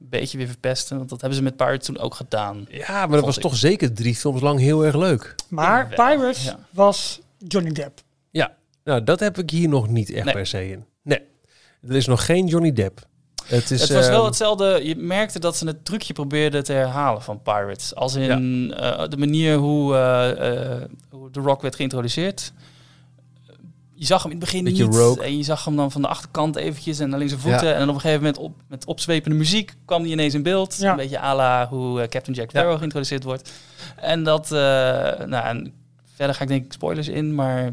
een 0.00 0.08
beetje 0.08 0.38
weer 0.38 0.46
verpesten. 0.46 0.96
Want 0.96 1.08
dat 1.08 1.20
hebben 1.20 1.38
ze 1.38 1.44
met 1.44 1.56
Pirates 1.56 1.86
toen 1.86 1.98
ook 1.98 2.14
gedaan. 2.14 2.66
Ja, 2.70 3.06
maar 3.06 3.16
dat 3.16 3.24
was 3.24 3.36
ik. 3.36 3.42
toch 3.42 3.56
zeker 3.56 3.92
drie 3.94 4.14
films 4.14 4.40
lang 4.40 4.60
heel 4.60 4.84
erg 4.84 4.96
leuk. 4.96 5.34
Maar 5.48 5.86
Pirates 5.88 6.44
ja. 6.44 6.58
was 6.70 7.20
Johnny 7.38 7.72
Depp. 7.72 8.00
Ja, 8.30 8.54
nou 8.84 9.04
dat 9.04 9.20
heb 9.20 9.38
ik 9.38 9.50
hier 9.50 9.68
nog 9.68 9.88
niet 9.88 10.10
echt 10.12 10.24
Nee. 10.24 10.34
per 10.34 10.46
se 10.46 10.70
in. 10.70 10.84
Nee, 11.02 11.20
er 11.88 11.94
is 11.94 12.06
nog 12.06 12.24
geen 12.24 12.46
Johnny 12.46 12.72
Depp. 12.72 13.06
Het, 13.44 13.70
is, 13.70 13.80
het 13.80 13.92
was 13.92 14.06
wel 14.06 14.16
ehm, 14.16 14.24
hetzelfde. 14.26 14.80
Je 14.84 14.96
merkte 14.96 15.38
dat 15.38 15.56
ze 15.56 15.66
het 15.66 15.84
trucje 15.84 16.12
probeerden 16.12 16.64
te 16.64 16.72
herhalen 16.72 17.22
van 17.22 17.42
Pirates. 17.42 17.94
Als 17.94 18.14
in 18.14 18.74
eh, 18.76 19.08
de 19.08 19.16
manier 19.16 19.56
hoe, 19.56 19.94
eh, 19.94 20.72
eh, 20.80 20.82
hoe 21.10 21.30
The 21.30 21.40
Rock 21.40 21.62
werd 21.62 21.74
geïntroduceerd. 21.76 22.52
Je 23.96 24.06
zag 24.06 24.22
hem 24.22 24.32
in 24.32 24.36
het 24.36 24.46
begin 24.46 24.64
Beetje 24.64 24.84
niet. 24.86 24.94
rogue. 24.94 25.24
En 25.24 25.36
je 25.36 25.42
zag 25.42 25.64
hem 25.64 25.76
dan 25.76 25.92
van 25.92 26.02
de 26.02 26.08
achterkant 26.08 26.56
eventjes 26.56 26.98
en 26.98 27.12
alleen 27.14 27.28
zijn 27.28 27.40
voeten. 27.40 27.66
Ja. 27.66 27.72
En 27.72 27.78
dan 27.78 27.88
op 27.88 27.94
een 27.94 28.00
gegeven 28.00 28.22
moment 28.22 28.42
op, 28.42 28.54
met 28.68 28.84
opzwepende 28.86 29.36
muziek 29.36 29.74
kwam 29.84 30.02
hij 30.02 30.10
ineens 30.10 30.34
in 30.34 30.42
beeld. 30.42 30.76
Ja. 30.78 30.90
Een 30.90 30.96
beetje 30.96 31.20
à 31.20 31.34
la 31.34 31.68
hoe 31.68 32.08
Captain 32.08 32.36
Jack 32.36 32.50
Ja. 32.50 32.58
Sparrow 32.58 32.78
geïntroduceerd 32.78 33.24
wordt. 33.24 33.52
En 33.96 34.22
dat... 34.24 34.44
eh, 34.44 34.58
nou, 35.26 35.34
en 35.46 35.72
verder 36.14 36.34
ga 36.34 36.42
ik 36.42 36.48
denk 36.48 36.64
ik 36.64 36.72
spoilers 36.72 37.08
in, 37.08 37.34
maar 37.34 37.72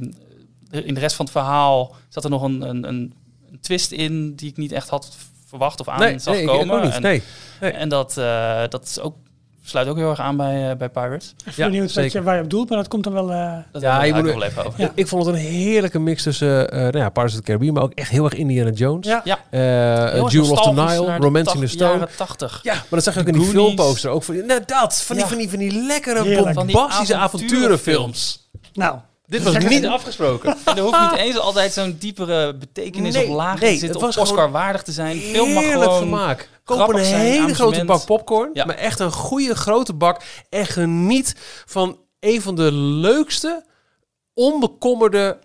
in 0.71 0.93
de 0.93 0.99
rest 0.99 1.15
van 1.15 1.25
het 1.25 1.33
verhaal 1.33 1.95
zat 2.09 2.23
er 2.23 2.29
nog 2.29 2.41
een, 2.41 2.61
een, 2.61 2.87
een, 2.87 3.13
een 3.51 3.59
twist 3.59 3.91
in 3.91 4.35
die 4.35 4.49
ik 4.49 4.57
niet 4.57 4.71
echt 4.71 4.89
had 4.89 5.15
verwacht 5.51 5.79
of 5.79 5.87
aan 5.87 5.99
nee, 5.99 6.19
zag 6.19 6.33
nee, 6.33 6.41
ik- 6.43 6.47
komen. 6.49 6.77
ik 6.77 6.83
niet. 6.83 6.93
En- 6.93 7.01
nee. 7.01 7.23
Nee. 7.61 7.71
en 7.71 7.89
dat, 7.89 8.17
eh, 8.17 8.61
dat 8.69 8.83
is 8.83 8.99
ook, 8.99 9.15
sluit 9.63 9.87
ook 9.87 9.97
heel 9.97 10.09
erg 10.09 10.19
aan 10.19 10.37
bij, 10.37 10.69
eh, 10.69 10.75
bij 10.77 10.89
Pirates. 10.89 11.33
Even 11.39 11.63
Ja, 11.63 11.69
benieuwd 11.69 11.93
wat 11.93 12.11
je, 12.11 12.23
waar 12.23 12.35
je 12.35 12.43
op 12.43 12.49
doelt, 12.49 12.69
maar 12.69 12.77
dat 12.77 12.87
komt 12.87 13.03
dan 13.03 13.13
wel... 13.13 13.31
eh, 13.31 13.53
Dat 13.71 13.81
Ja, 13.81 14.03
je 14.03 14.13
moet- 14.13 14.23
wel 14.23 14.43
even 14.43 14.65
over. 14.65 14.81
Ja. 14.81 14.91
Ik 14.95 15.07
vond 15.07 15.25
het 15.25 15.35
een 15.35 15.41
heerlijke 15.41 15.99
mix 15.99 16.23
tussen 16.23 16.73
uh, 16.75 16.79
nou 16.81 16.97
ja, 16.97 17.09
Pirates 17.09 17.31
of 17.33 17.39
the 17.39 17.45
Caribbean, 17.45 17.73
maar 17.73 17.83
ook 17.83 17.93
echt 17.93 18.09
heel 18.09 18.23
erg 18.25 18.33
Indiana 18.33 18.69
Jones. 18.69 19.07
Ja. 19.07 19.21
Ja. 19.23 19.39
Eh, 19.49 20.27
Jewel 20.29 20.51
of 20.51 20.61
the 20.61 20.71
Nile, 20.73 21.17
Romancing 21.17 21.59
the 21.63 21.67
Stone. 21.67 21.91
jaren 21.91 22.09
80. 22.17 22.59
Ja, 22.63 22.73
maar 22.73 22.83
dat 22.89 23.03
zag 23.03 23.13
je 23.13 23.19
ook 23.19 23.25
De 23.25 23.31
in 23.31 23.39
die 23.39 23.47
filmposter. 23.47 24.09
Ook 24.09 24.23
van, 24.23 24.45
nou 24.45 24.61
dat, 24.65 25.01
van 25.01 25.15
die, 25.15 25.23
Ja. 25.25 25.29
van 25.31 25.39
die, 25.39 25.49
van 25.49 25.59
die 25.59 25.73
lekkere, 25.85 26.23
Heerlijk. 26.23 26.53
Van 26.53 26.65
die 26.67 26.75
bombastische 26.75 27.15
avonturenfilms. 27.15 28.49
nou, 28.73 28.95
Dit 29.31 29.43
was 29.43 29.57
niet 29.57 29.85
afgesproken. 29.85 30.57
En 30.65 30.77
er 30.77 30.83
hoeft 30.83 30.99
niet 31.11 31.19
eens 31.19 31.37
altijd 31.37 31.73
zo'n 31.73 31.95
diepere 31.99 32.55
betekenis 32.55 33.13
Nee, 33.13 33.27
of 33.27 33.35
laag 33.35 33.59
nee, 33.59 33.73
te 33.73 33.79
zitten. 33.79 34.01
het 34.01 34.17
Of 34.17 34.23
Oscar-waardig 34.23 34.83
te 34.83 34.91
zijn. 34.91 35.19
Film 35.19 35.53
mag 35.53 35.71
gewoon... 35.71 35.97
vermaak. 35.97 36.49
Koop 36.63 36.89
een 36.89 37.03
hele 37.03 37.53
grote 37.53 37.85
bak 37.85 38.05
popcorn. 38.05 38.49
Ja. 38.53 38.65
Maar 38.65 38.75
echt 38.75 38.99
een 38.99 39.11
goede 39.11 39.55
grote 39.55 39.93
bak. 39.93 40.21
En 40.49 40.65
geniet 40.65 41.35
van 41.65 41.99
een 42.19 42.41
van 42.41 42.55
de 42.55 42.71
leukste, 42.71 43.65
onbekommerde, 44.33 45.39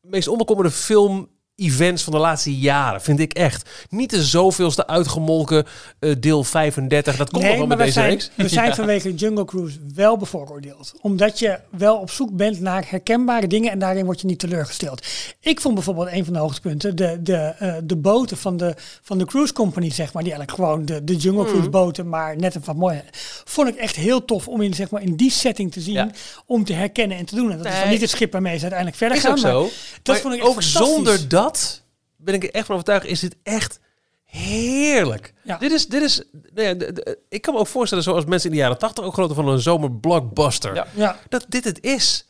meest 0.00 0.28
onbekommerde 0.28 0.70
film 0.70 1.28
events 1.58 2.02
van 2.02 2.12
de 2.12 2.18
laatste 2.18 2.58
jaren, 2.58 3.00
vind 3.02 3.20
ik 3.20 3.32
echt. 3.32 3.68
Niet 3.90 4.10
de 4.10 4.24
zoveelste 4.24 4.86
uitgemolken 4.86 5.66
eh, 5.98 6.14
deel 6.18 6.44
35. 6.44 7.16
Dat 7.16 7.30
komt 7.30 7.42
nog 7.42 7.50
Nee, 7.50 7.58
wel 7.58 7.66
met 7.68 7.76
we 7.78 7.82
deze 7.84 7.94
zijn, 7.98 8.08
reeks. 8.10 8.30
we 8.34 8.48
zijn 8.48 8.74
vanwege 8.84 9.14
Jungle 9.14 9.44
Cruise 9.44 9.78
wel 9.94 10.16
bevooroordeeld. 10.16 10.92
Omdat 11.00 11.38
je 11.38 11.58
wel 11.70 11.96
op 11.96 12.10
zoek 12.10 12.30
bent 12.36 12.60
naar 12.60 12.84
herkenbare 12.88 13.46
dingen 13.46 13.70
en 13.70 13.78
daarin 13.78 14.04
word 14.04 14.20
je 14.20 14.26
niet 14.26 14.38
teleurgesteld. 14.38 15.06
Ik 15.40 15.60
vond 15.60 15.74
bijvoorbeeld 15.74 16.08
een 16.12 16.24
van 16.24 16.32
de 16.32 16.38
hoogtepunten 16.38 16.96
de, 16.96 17.18
de, 17.22 17.36
eh, 17.36 17.74
de 17.84 17.96
boten 17.96 18.36
van 18.36 18.56
de, 18.56 18.74
van 19.02 19.18
de 19.18 19.24
cruise 19.24 19.52
company, 19.52 19.90
zeg 19.90 20.12
maar, 20.12 20.22
die 20.22 20.32
eigenlijk 20.32 20.60
gewoon 20.62 20.84
de, 20.84 21.04
de 21.04 21.16
Jungle 21.16 21.36
Mhm. 21.42 21.50
Cruise 21.50 21.70
boten, 21.70 22.08
maar 22.08 22.36
net 22.36 22.54
een 22.54 22.62
wat 22.64 22.76
mooi. 22.76 23.00
Vond 23.44 23.68
ik 23.68 23.76
echt 23.76 23.96
heel 23.96 24.24
tof 24.24 24.48
om 24.48 24.60
in, 24.62 24.74
zeg 24.74 24.90
maar, 24.90 25.02
in 25.02 25.16
die 25.16 25.30
setting 25.30 25.72
te 25.72 25.80
zien, 25.80 25.94
Ja. 25.94 26.10
om 26.46 26.64
te 26.64 26.72
herkennen 26.72 27.16
en 27.16 27.24
te 27.24 27.34
doen. 27.34 27.50
En 27.50 27.56
dat 27.58 27.66
is 27.66 27.80
dan 27.80 27.88
niet 27.88 28.00
het 28.00 28.10
schip 28.10 28.32
waarmee 28.32 28.54
ze 28.56 28.60
uiteindelijk 28.60 28.98
verder 28.98 29.16
Is 29.16 29.22
gaan. 29.22 29.32
ook 29.36 29.42
maar 29.42 29.50
zo. 29.52 29.60
Dat 30.02 30.14
Maar 30.14 30.16
vond 30.22 30.34
ik 30.34 30.40
echt 30.40 30.48
ook 30.50 30.62
zonder 30.62 31.28
dat 31.28 31.47
ben 32.16 32.34
ik 32.34 32.42
er 32.44 32.50
echt 32.50 32.66
van 32.66 32.74
overtuigd, 32.74 33.06
is 33.06 33.20
dit 33.20 33.36
echt 33.42 33.80
heerlijk. 34.24 35.34
Ja. 35.44 35.56
Dit 35.58 35.72
is, 35.72 35.86
dit 35.86 36.02
is, 36.02 36.22
nou 36.54 36.66
ja, 36.68 36.74
de- 36.74 36.92
de- 36.92 37.18
ik 37.28 37.42
kan 37.42 37.54
me 37.54 37.60
ook 37.60 37.66
voorstellen, 37.66 38.04
zoals 38.04 38.24
mensen 38.24 38.50
in 38.50 38.56
de 38.56 38.62
jaren 38.62 38.78
80 38.78 39.04
ook 39.04 39.12
groter 39.12 39.34
van 39.34 39.48
een 39.48 39.60
zomerblockbuster. 39.60 40.74
Ja. 40.74 40.86
Ja. 40.94 41.18
Dat 41.28 41.44
dit 41.48 41.64
het 41.64 41.82
is. 41.82 42.26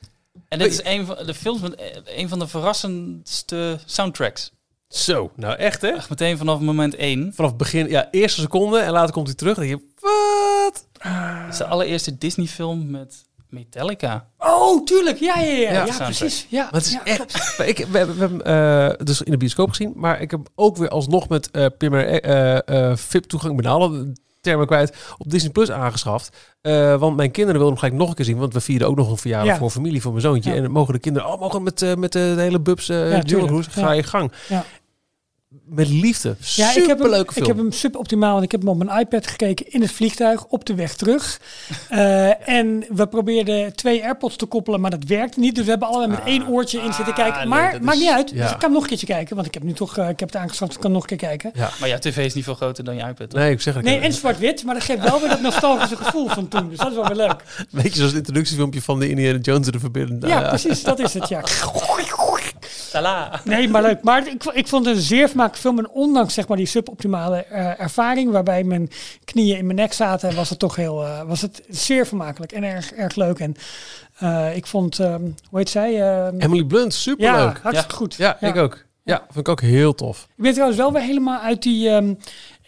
En 0.48 0.58
dit 0.58 0.72
is 0.72 0.84
een 0.84 1.06
van 1.06 1.16
de 1.26 1.34
films 1.34 1.60
met 1.60 1.74
eh, 1.74 2.18
een 2.18 2.28
van 2.28 2.38
de 2.38 2.46
verrassendste 2.46 3.78
soundtracks. 3.84 4.50
Zo, 4.88 5.30
nou 5.36 5.56
echt 5.56 5.80
hè? 5.82 5.88
Echt 5.88 6.08
meteen 6.10 6.38
vanaf 6.38 6.60
moment 6.60 6.94
één. 6.94 7.32
Vanaf 7.34 7.56
begin, 7.56 7.88
ja, 7.88 8.08
eerste 8.10 8.40
seconde 8.40 8.78
en 8.78 8.92
later 8.92 9.12
komt 9.12 9.26
hij 9.26 9.36
terug. 9.36 9.56
Dan 9.56 9.66
denk 9.66 9.80
je, 9.80 9.86
wat? 10.00 10.86
Het 10.98 11.52
is 11.52 11.58
de 11.58 11.64
allereerste 11.66 12.18
Disney 12.18 12.46
film 12.46 12.90
met 12.90 13.24
Metallica. 13.50 14.28
Oh, 14.38 14.84
tuurlijk. 14.84 15.18
Ja, 15.18 15.38
ja, 15.40 15.52
ja. 15.52 15.84
Ja, 15.86 15.96
precies. 16.04 16.46
Ja, 16.50 16.62
Maar 16.62 16.72
het 16.80 16.86
is 16.86 16.92
ja, 16.92 17.04
echt. 17.04 17.54
Maar 17.58 17.66
ik, 17.66 17.78
we, 17.78 18.06
we 18.14 18.18
hebben 18.18 18.42
eh, 18.44 19.06
dus 19.06 19.22
in 19.22 19.30
de 19.30 19.36
bioscoop 19.36 19.68
gezien, 19.68 19.92
maar 19.96 20.20
ik 20.20 20.30
heb 20.30 20.40
ook 20.54 20.76
weer 20.76 20.88
alsnog 20.88 21.28
met 21.28 21.50
eh 21.50 21.66
primair 21.78 22.20
eh, 22.22 22.96
VIP-toegang 22.96 23.56
benalen. 23.56 24.12
Termen 24.40 24.66
kwijt 24.66 24.96
op 25.18 25.30
Disney 25.30 25.52
Plus 25.52 25.70
aangeschaft. 25.70 26.36
Eh, 26.60 26.98
want 26.98 27.16
mijn 27.16 27.30
kinderen 27.30 27.60
wilden 27.60 27.78
hem 27.78 27.84
gelijk 27.84 28.00
nog 28.00 28.08
een 28.08 28.14
keer 28.14 28.24
zien. 28.24 28.38
Want 28.38 28.52
we 28.52 28.60
vierden 28.60 28.88
ook 28.88 28.96
nog 28.96 29.10
een 29.10 29.16
verjaardag 29.16 29.52
Ja. 29.52 29.58
voor 29.58 29.70
familie, 29.70 30.00
voor 30.02 30.10
mijn 30.10 30.22
zoontje. 30.22 30.50
Ja. 30.50 30.56
En 30.56 30.62
dan 30.62 30.72
mogen 30.72 30.92
de 30.94 31.00
kinderen, 31.00 31.28
oh, 31.28 31.40
mogen 31.40 31.62
met, 31.62 31.96
met 31.98 32.12
de, 32.12 32.32
de 32.36 32.40
hele 32.42 32.60
bubs 32.60 32.88
eh 32.88 33.10
Ja. 33.10 33.22
Ga 33.70 33.80
Ja. 33.80 33.92
je 33.92 34.02
gang. 34.02 34.32
Met 35.64 35.88
liefde. 35.88 36.36
Ja, 36.54 36.74
ik 36.74 36.86
heb, 36.86 36.98
hem, 36.98 37.08
film. 37.08 37.24
ik 37.34 37.46
heb 37.46 37.56
hem 37.56 37.72
suboptimaal, 37.72 38.32
want 38.32 38.44
ik 38.44 38.50
heb 38.50 38.60
hem 38.60 38.70
op 38.70 38.84
mijn 38.84 38.98
iPad 39.00 39.26
gekeken 39.26 39.72
in 39.72 39.80
het 39.80 39.92
vliegtuig 39.92 40.46
op 40.46 40.64
de 40.64 40.74
weg 40.74 40.94
terug. 40.96 41.40
Eh, 41.88 42.48
en 42.48 42.84
we 42.88 43.06
probeerden 43.06 43.76
twee 43.76 44.04
AirPods 44.04 44.36
te 44.36 44.46
koppelen, 44.46 44.80
maar 44.80 44.90
dat 44.90 45.04
werkte 45.04 45.40
niet. 45.40 45.54
Dus 45.54 45.64
we 45.64 45.70
hebben 45.70 45.88
allebei 45.88 46.10
met 46.10 46.20
één 46.24 46.48
oortje 46.48 46.80
in 46.80 46.92
zitten 46.92 47.14
kijken. 47.14 47.32
Ah, 47.34 47.38
nee, 47.40 47.48
Maar 47.48 47.78
maakt 47.82 47.96
is- 47.96 48.02
niet 48.02 48.12
uit. 48.12 48.30
ja. 48.30 48.42
Dus 48.42 48.50
ik 48.50 48.58
kan 48.58 48.72
nog 48.72 48.82
een 48.82 48.88
keertje 48.88 49.06
kijken, 49.06 49.34
want 49.34 49.46
ik 49.48 49.54
heb 49.54 49.62
nu 49.62 49.72
toch, 49.72 49.96
eh, 49.98 50.08
ik 50.08 50.20
heb 50.20 50.28
het 50.32 50.38
aangeschaft, 50.42 50.74
ik 50.74 50.80
kan 50.80 50.92
nog 50.92 51.00
een 51.02 51.08
keer 51.08 51.28
kijken. 51.28 51.50
Ja. 51.54 51.70
Maar 51.80 51.88
ja, 51.88 51.98
tv 51.98 52.16
is 52.24 52.34
niet 52.34 52.44
veel 52.44 52.54
groter 52.54 52.84
dan 52.84 52.94
je 52.96 53.00
iPad. 53.02 53.30
toch? 53.30 53.40
Nee, 53.40 53.50
ik 53.50 53.60
zeg 53.60 53.74
het. 53.74 53.84
Nee, 53.84 53.98
en 53.98 54.12
zwart-wit, 54.12 54.64
maar 54.64 54.74
dat 54.74 54.84
geeft 54.84 55.02
wel 55.02 55.20
weer 55.20 55.28
dat 55.28 55.40
nostalgische 55.40 55.96
gevoel 55.96 56.28
van 56.28 56.48
toen. 56.48 56.68
Dus 56.68 56.78
dat 56.78 56.88
is 56.90 56.94
wel 56.94 57.06
weer 57.06 57.16
leuk. 57.26 57.42
Weet 57.70 57.84
je, 57.90 57.94
zoals 57.94 58.10
het 58.10 58.18
introductiefilmpje 58.20 58.82
van 58.82 58.98
de 58.98 59.08
Indiana 59.08 59.38
Jones 59.38 59.66
en 59.66 59.72
de 59.72 59.78
Verbinding. 59.78 60.26
Ja, 60.26 60.48
precies, 60.48 60.82
dat 60.82 60.98
is 60.98 61.14
het, 61.14 61.28
ja. 61.28 61.40
Tala. 62.90 63.40
Nee, 63.44 63.69
maar 63.69 63.82
leuk. 63.82 64.02
Maar 64.02 64.27
ik, 64.28 64.44
ik 64.44 64.69
vond 64.69 64.86
het 64.86 64.97
een 64.97 65.02
zeer 65.02 65.27
vermakelijk 65.28 65.60
film. 65.62 65.78
En 65.78 65.90
ondanks 65.90 66.35
zeg 66.35 66.48
maar, 66.48 66.56
die 66.56 66.66
suboptimale 66.66 67.44
eh, 67.44 67.81
ervaring, 67.81 68.31
waarbij 68.31 68.65
mijn 68.65 68.90
knieën 69.24 69.56
in 69.56 69.65
mijn 69.65 69.78
nek 69.78 69.93
zaten, 69.93 70.35
was 70.35 70.51
het 70.51 70.59
toch 70.59 70.77
heel, 70.77 71.05
eh, 71.05 71.23
was 71.23 71.40
het 71.40 71.62
zeer 71.69 72.06
vermakelijk 72.06 72.52
en 72.52 72.62
erg, 72.65 72.93
erg 72.93 73.15
leuk. 73.16 73.39
En 73.39 73.55
eh, 74.19 74.56
ik 74.56 74.66
vond, 74.66 74.98
ehm, 74.98 75.23
hoe 75.51 75.59
heet 75.59 75.69
zij? 75.69 76.02
Ehm, 76.02 76.39
Emily 76.39 76.65
Blunt, 76.65 76.93
ja, 76.94 76.98
superleuk. 77.01 77.59
hartstikke 77.62 77.94
goed. 77.94 78.15
Ja, 78.15 78.40
ik 78.40 78.56
ook. 78.56 78.86
Ja, 79.05 79.23
vind 79.27 79.36
ik 79.36 79.48
ook 79.48 79.60
heel 79.60 79.94
tof. 79.94 80.23
Ik 80.36 80.43
ben 80.43 80.52
trouwens 80.52 80.78
wel 80.78 80.93
weer 80.93 81.02
helemaal 81.02 81.40
uit 81.40 81.62
die. 81.62 81.89
ehm, 81.89 82.15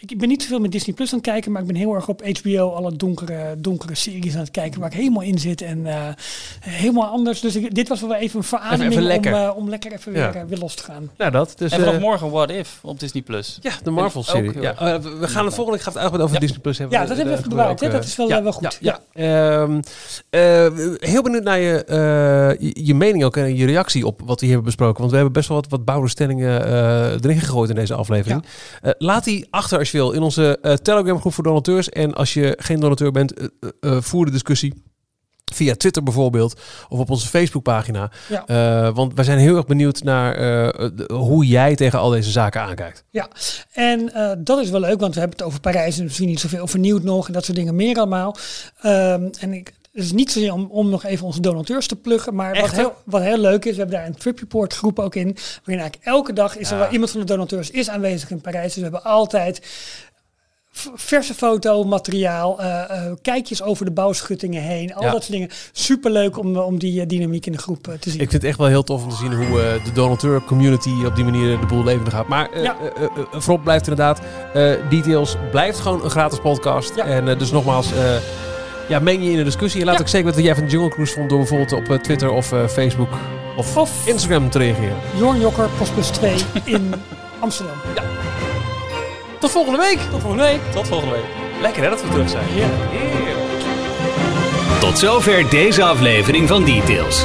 ik 0.06 0.18
ben 0.18 0.28
niet 0.28 0.43
zoveel 0.43 0.59
met 0.60 0.72
Disney 0.72 0.94
Plus 0.94 1.12
aan 1.12 1.18
het 1.18 1.27
kijken, 1.27 1.52
maar 1.52 1.60
ik 1.60 1.66
ben 1.66 1.77
heel 1.77 1.94
erg 1.94 2.09
op 2.09 2.22
HBO 2.43 2.70
alle 2.70 2.97
donkere, 2.97 3.55
donkere 3.59 3.94
series 3.94 4.35
aan 4.35 4.40
het 4.40 4.51
kijken 4.51 4.81
waar 4.81 4.90
ik 4.90 4.97
helemaal 4.97 5.22
in 5.22 5.39
zit 5.39 5.60
en 5.62 5.86
eh, 5.86 6.02
helemaal 6.60 7.06
anders. 7.09 7.40
Dus 7.40 7.56
ik, 7.56 7.74
dit 7.74 7.89
was 7.89 8.01
wel 8.01 8.14
even 8.14 8.39
een 8.39 8.44
verademing 8.44 8.90
even 8.90 9.02
lekker. 9.02 9.32
Om, 9.35 9.39
eh, 9.40 9.56
om 9.56 9.68
lekker 9.68 9.93
even 9.93 10.12
Ja. 10.12 10.32
weer, 10.32 10.43
eh, 10.43 10.48
weer 10.48 10.59
los 10.59 10.74
te 10.74 10.82
gaan. 10.82 11.10
Nou, 11.18 11.31
dat. 11.31 11.55
Dus, 11.56 11.72
En 11.72 11.81
vanaf 11.81 12.01
morgen 12.01 12.31
What 12.31 12.51
If 12.51 12.78
op 12.82 13.01
Disney+. 13.01 13.22
Plus. 13.22 13.59
Ja, 13.62 13.72
de 13.82 13.90
Marvel-serie. 13.90 14.48
ook 14.48 14.55
heel 14.55 14.62
Ja, 14.62 15.01
we- 15.01 15.28
gaan 15.28 15.44
de 15.44 15.51
volgende 15.51 15.78
keer 15.78 15.86
het 15.86 15.97
uitgebreid 15.97 16.22
over 16.24 16.35
Ja. 16.35 16.40
Disney 16.40 16.60
Plus 16.60 16.78
hebben. 16.78 16.98
Ja, 16.98 17.06
dat 17.06 17.16
hebben 17.16 17.35
we 17.35 17.40
even 17.40 17.68
ook, 17.68 17.78
Dat 17.93 18.05
is 18.05 18.16
wel, 18.16 18.28
ja, 18.28 18.43
wel 18.43 18.52
goed. 18.52 18.78
Ja, 18.81 18.98
ja. 19.14 19.62
Ehm, 19.62 19.81
eh, 20.31 20.66
heel 20.98 21.22
benieuwd 21.22 21.43
naar 21.43 21.59
je, 21.59 21.85
eh, 21.85 22.68
je, 22.68 22.85
je 22.86 22.94
mening 22.94 23.24
ook 23.24 23.36
en 23.36 23.56
je 23.56 23.66
reactie 23.66 24.06
op 24.06 24.20
wat 24.24 24.40
we 24.40 24.47
hier 24.47 24.55
hebben 24.55 24.64
besproken. 24.64 24.98
Want 24.98 25.10
we 25.10 25.16
hebben 25.16 25.35
best 25.35 25.48
wel 25.48 25.56
wat, 25.60 25.70
wat 25.70 25.85
bouwde 25.85 26.09
stellingen 26.09 26.64
eh, 26.66 27.12
erin 27.12 27.40
gegooid 27.40 27.68
in 27.70 27.74
deze 27.77 27.94
aflevering. 27.94 28.44
Eh, 28.82 28.90
laat 28.98 29.24
die 29.24 29.47
achter 29.51 29.78
als 29.78 29.90
wil 29.91 30.11
in 30.11 30.23
onze 30.23 30.59
eh, 30.62 30.73
Telegram 30.75 31.21
groep 31.21 31.35
voor 31.35 31.45
donateurs. 31.45 31.89
En 31.89 32.15
als 32.15 32.35
je 32.35 32.57
geen 32.61 32.81
donateur 32.81 33.11
bent, 33.12 33.33
eh, 33.35 33.49
eh, 33.81 33.97
voer 34.01 34.25
de 34.25 34.31
discussie. 34.31 34.83
Via 35.53 35.75
Twitter 35.75 36.03
bijvoorbeeld, 36.03 36.61
of 36.89 36.99
op 36.99 37.11
onze 37.11 37.27
Facebookpagina. 37.29 38.11
Ja. 38.29 38.93
Want 38.93 39.15
wij 39.15 39.25
zijn 39.25 39.39
heel 39.39 39.57
erg 39.57 39.67
benieuwd 39.67 40.03
naar 40.03 40.35
de- 40.37 41.11
hoe 41.15 41.47
jij 41.47 41.75
tegen 41.75 41.99
al 41.99 42.11
deze 42.11 42.31
zaken 42.31 42.61
aankijkt. 42.61 43.05
Ja, 43.11 43.29
en 43.73 44.12
dat 44.39 44.59
is 44.59 44.71
wel 44.71 44.81
leuk, 44.81 45.01
want 45.01 45.15
we 45.15 45.21
hebben 45.21 45.39
het 45.39 45.47
over 45.47 45.61
Parijs 45.61 45.99
en 45.99 46.05
misschien 46.05 46.27
niet 46.29 46.41
zoveel 46.41 46.67
vernieuwd 46.67 47.03
nog 47.03 47.27
en 47.27 47.33
dat 47.33 47.45
soort 47.45 47.57
dingen 47.57 47.77
meer 47.77 47.97
allemaal. 47.97 48.37
Ehm, 48.81 49.29
en 49.41 49.53
ik, 49.53 49.73
het 49.93 50.05
is 50.05 50.12
niet 50.12 50.33
zozeer 50.33 50.53
om, 50.53 50.69
om 50.71 50.89
nog 50.91 51.05
even 51.05 51.27
onze 51.27 51.41
donateurs 51.41 51.87
te 51.87 51.97
pluggen, 51.97 52.35
maar 52.35 52.55
wat 52.55 52.62
Echt, 52.65 52.77
heel, 52.77 52.95
wat 53.05 53.23
heel 53.23 53.39
leuk 53.39 53.65
is, 53.65 53.73
we 53.73 53.79
hebben 53.79 53.97
daar 53.97 54.07
een 54.07 54.17
trip 54.17 54.39
report 54.39 54.75
groep 54.75 54.99
ook 54.99 55.15
in, 55.15 55.37
waarin 55.65 55.81
eigenlijk 55.81 56.05
elke 56.05 56.33
dag 56.33 56.57
is 56.57 56.71
er 56.71 56.79
wel 56.79 56.91
iemand 56.91 57.11
van 57.11 57.21
de 57.21 57.27
donateurs 57.27 57.71
is 57.71 57.89
aanwezig 57.89 58.31
in 58.31 58.41
Parijs. 58.41 58.65
Dus 58.65 58.75
we 58.75 58.83
hebben 58.83 59.03
altijd 59.05 59.67
verse 60.95 61.35
fotomateriaal, 61.35 62.61
eh 62.61 62.83
eh 63.07 63.12
kijkjes 63.23 63.62
over 63.62 63.85
de 63.85 63.91
bouwschuttingen 63.91 64.62
heen, 64.62 64.95
al 64.95 65.03
Ja. 65.03 65.11
dat 65.11 65.21
soort 65.23 65.33
dingen. 65.33 65.49
Superleuk 65.73 66.39
om, 66.39 66.57
eh, 66.57 66.67
om 66.67 66.79
die 66.79 67.07
dynamiek 67.07 67.47
in 67.47 67.53
de 67.53 67.59
groep 67.59 67.83
te 67.83 68.11
zien. 68.11 68.21
Ik 68.21 68.31
vind 68.31 68.33
het 68.33 68.45
echt 68.45 68.59
wel 68.59 68.67
heel 68.67 68.83
tof 68.83 69.03
om 69.03 69.09
te 69.11 69.17
zien 69.17 69.33
hoe 69.33 69.81
de 69.85 69.93
donateur 69.95 70.45
community 70.45 71.05
op 71.07 71.15
die 71.17 71.25
manier 71.25 71.61
de 71.61 71.67
boel 71.67 71.85
levendig 71.85 72.12
gaat. 72.12 72.29
Maar 72.29 72.61
Ja. 72.61 72.77
voorop 73.33 73.62
blijft 73.65 73.89
inderdaad, 73.89 74.21
Details 74.91 75.37
blijft 75.51 75.79
gewoon 75.79 76.05
een 76.05 76.11
gratis 76.11 76.39
podcast. 76.41 76.95
Ja. 76.97 77.05
En 77.05 77.39
dus 77.39 77.51
nogmaals, 77.51 77.91
ja, 78.91 78.99
meng 78.99 79.25
je 79.25 79.31
in 79.31 79.37
de 79.37 79.45
discussie. 79.45 79.81
En 79.81 79.87
laat 79.87 79.95
Ja. 79.95 80.01
ook 80.01 80.09
zeker 80.09 80.27
weten 80.27 80.41
wat 80.43 80.49
jij 80.49 80.59
van 80.61 80.65
de 80.65 80.71
Jungle 80.71 80.91
Cruise 80.91 81.12
vond 81.15 81.29
door 81.29 81.39
bijvoorbeeld 81.39 81.73
op 81.73 81.89
eh, 81.91 81.97
Twitter 81.97 82.31
of 82.31 82.53
eh, 82.53 82.67
Facebook 82.67 83.09
of, 83.57 83.77
Of 83.77 83.91
Instagram 84.07 84.51
te 84.51 84.59
reageren. 84.59 84.97
Jorn 85.19 85.41
Jokker, 85.41 85.69
Postbus 85.79 86.07
2 86.09 86.35
in 86.65 86.95
Amsterdam. 87.41 87.75
Tot 89.39 89.51
volgende 89.51 89.79
week! 89.79 89.99
Tot 90.11 90.21
volgende 90.21 90.45
week. 90.45 90.61
Tot 90.73 90.89
volgende 90.89 91.15
week. 91.15 91.25
Lekker 91.61 91.83
hè 91.83 91.89
dat 91.91 92.03
we 92.03 92.09
terug 92.09 92.31
zijn. 92.31 92.45
Ja. 92.55 92.67
Tot 94.81 94.99
zover 94.99 95.51
deze 95.51 95.83
aflevering 95.83 96.49
van 96.49 96.65
Details. 96.65 97.25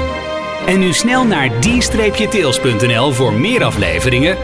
En 0.66 0.80
nu 0.80 0.94
snel 0.94 1.24
naar 1.26 1.50
d-tails.nl 1.60 3.12
voor 3.12 3.34
meer 3.34 3.64
afleveringen, 3.64 4.38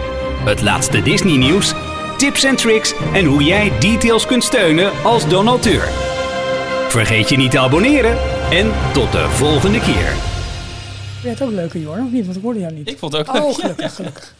het 0.45 0.61
laatste 0.61 1.01
Disney 1.01 1.37
nieuws, 1.37 1.73
tips 2.17 2.43
en 2.43 2.55
tricks 2.55 2.93
en 3.13 3.25
hoe 3.25 3.43
jij 3.43 3.71
Details 3.79 4.25
kunt 4.25 4.43
steunen 4.43 4.91
als 5.03 5.27
donateur. 5.27 5.87
Vergeet 6.91 7.29
je 7.29 7.37
niet 7.37 7.51
te 7.51 7.59
abonneren 7.59 8.17
en 8.49 8.71
tot 8.93 9.11
de 9.11 9.29
volgende 9.29 9.79
keer. 9.79 10.05
Vind 10.05 11.21
je 11.21 11.29
het 11.29 11.41
ook 11.41 11.51
leuker, 11.51 11.79
Jorn? 11.79 12.05
Of 12.05 12.11
niet? 12.11 12.25
Want 12.25 12.37
ik 12.37 12.43
hoorde 12.43 12.59
jou 12.59 12.73
niet. 12.73 12.89
Ik 12.89 12.97
vond 12.97 13.11
het 13.13 13.27
ook 13.27 13.33
leuk. 13.35 13.43
Oh, 13.43 13.55
gelukkig, 13.55 13.95
gelukkig. 13.95 14.33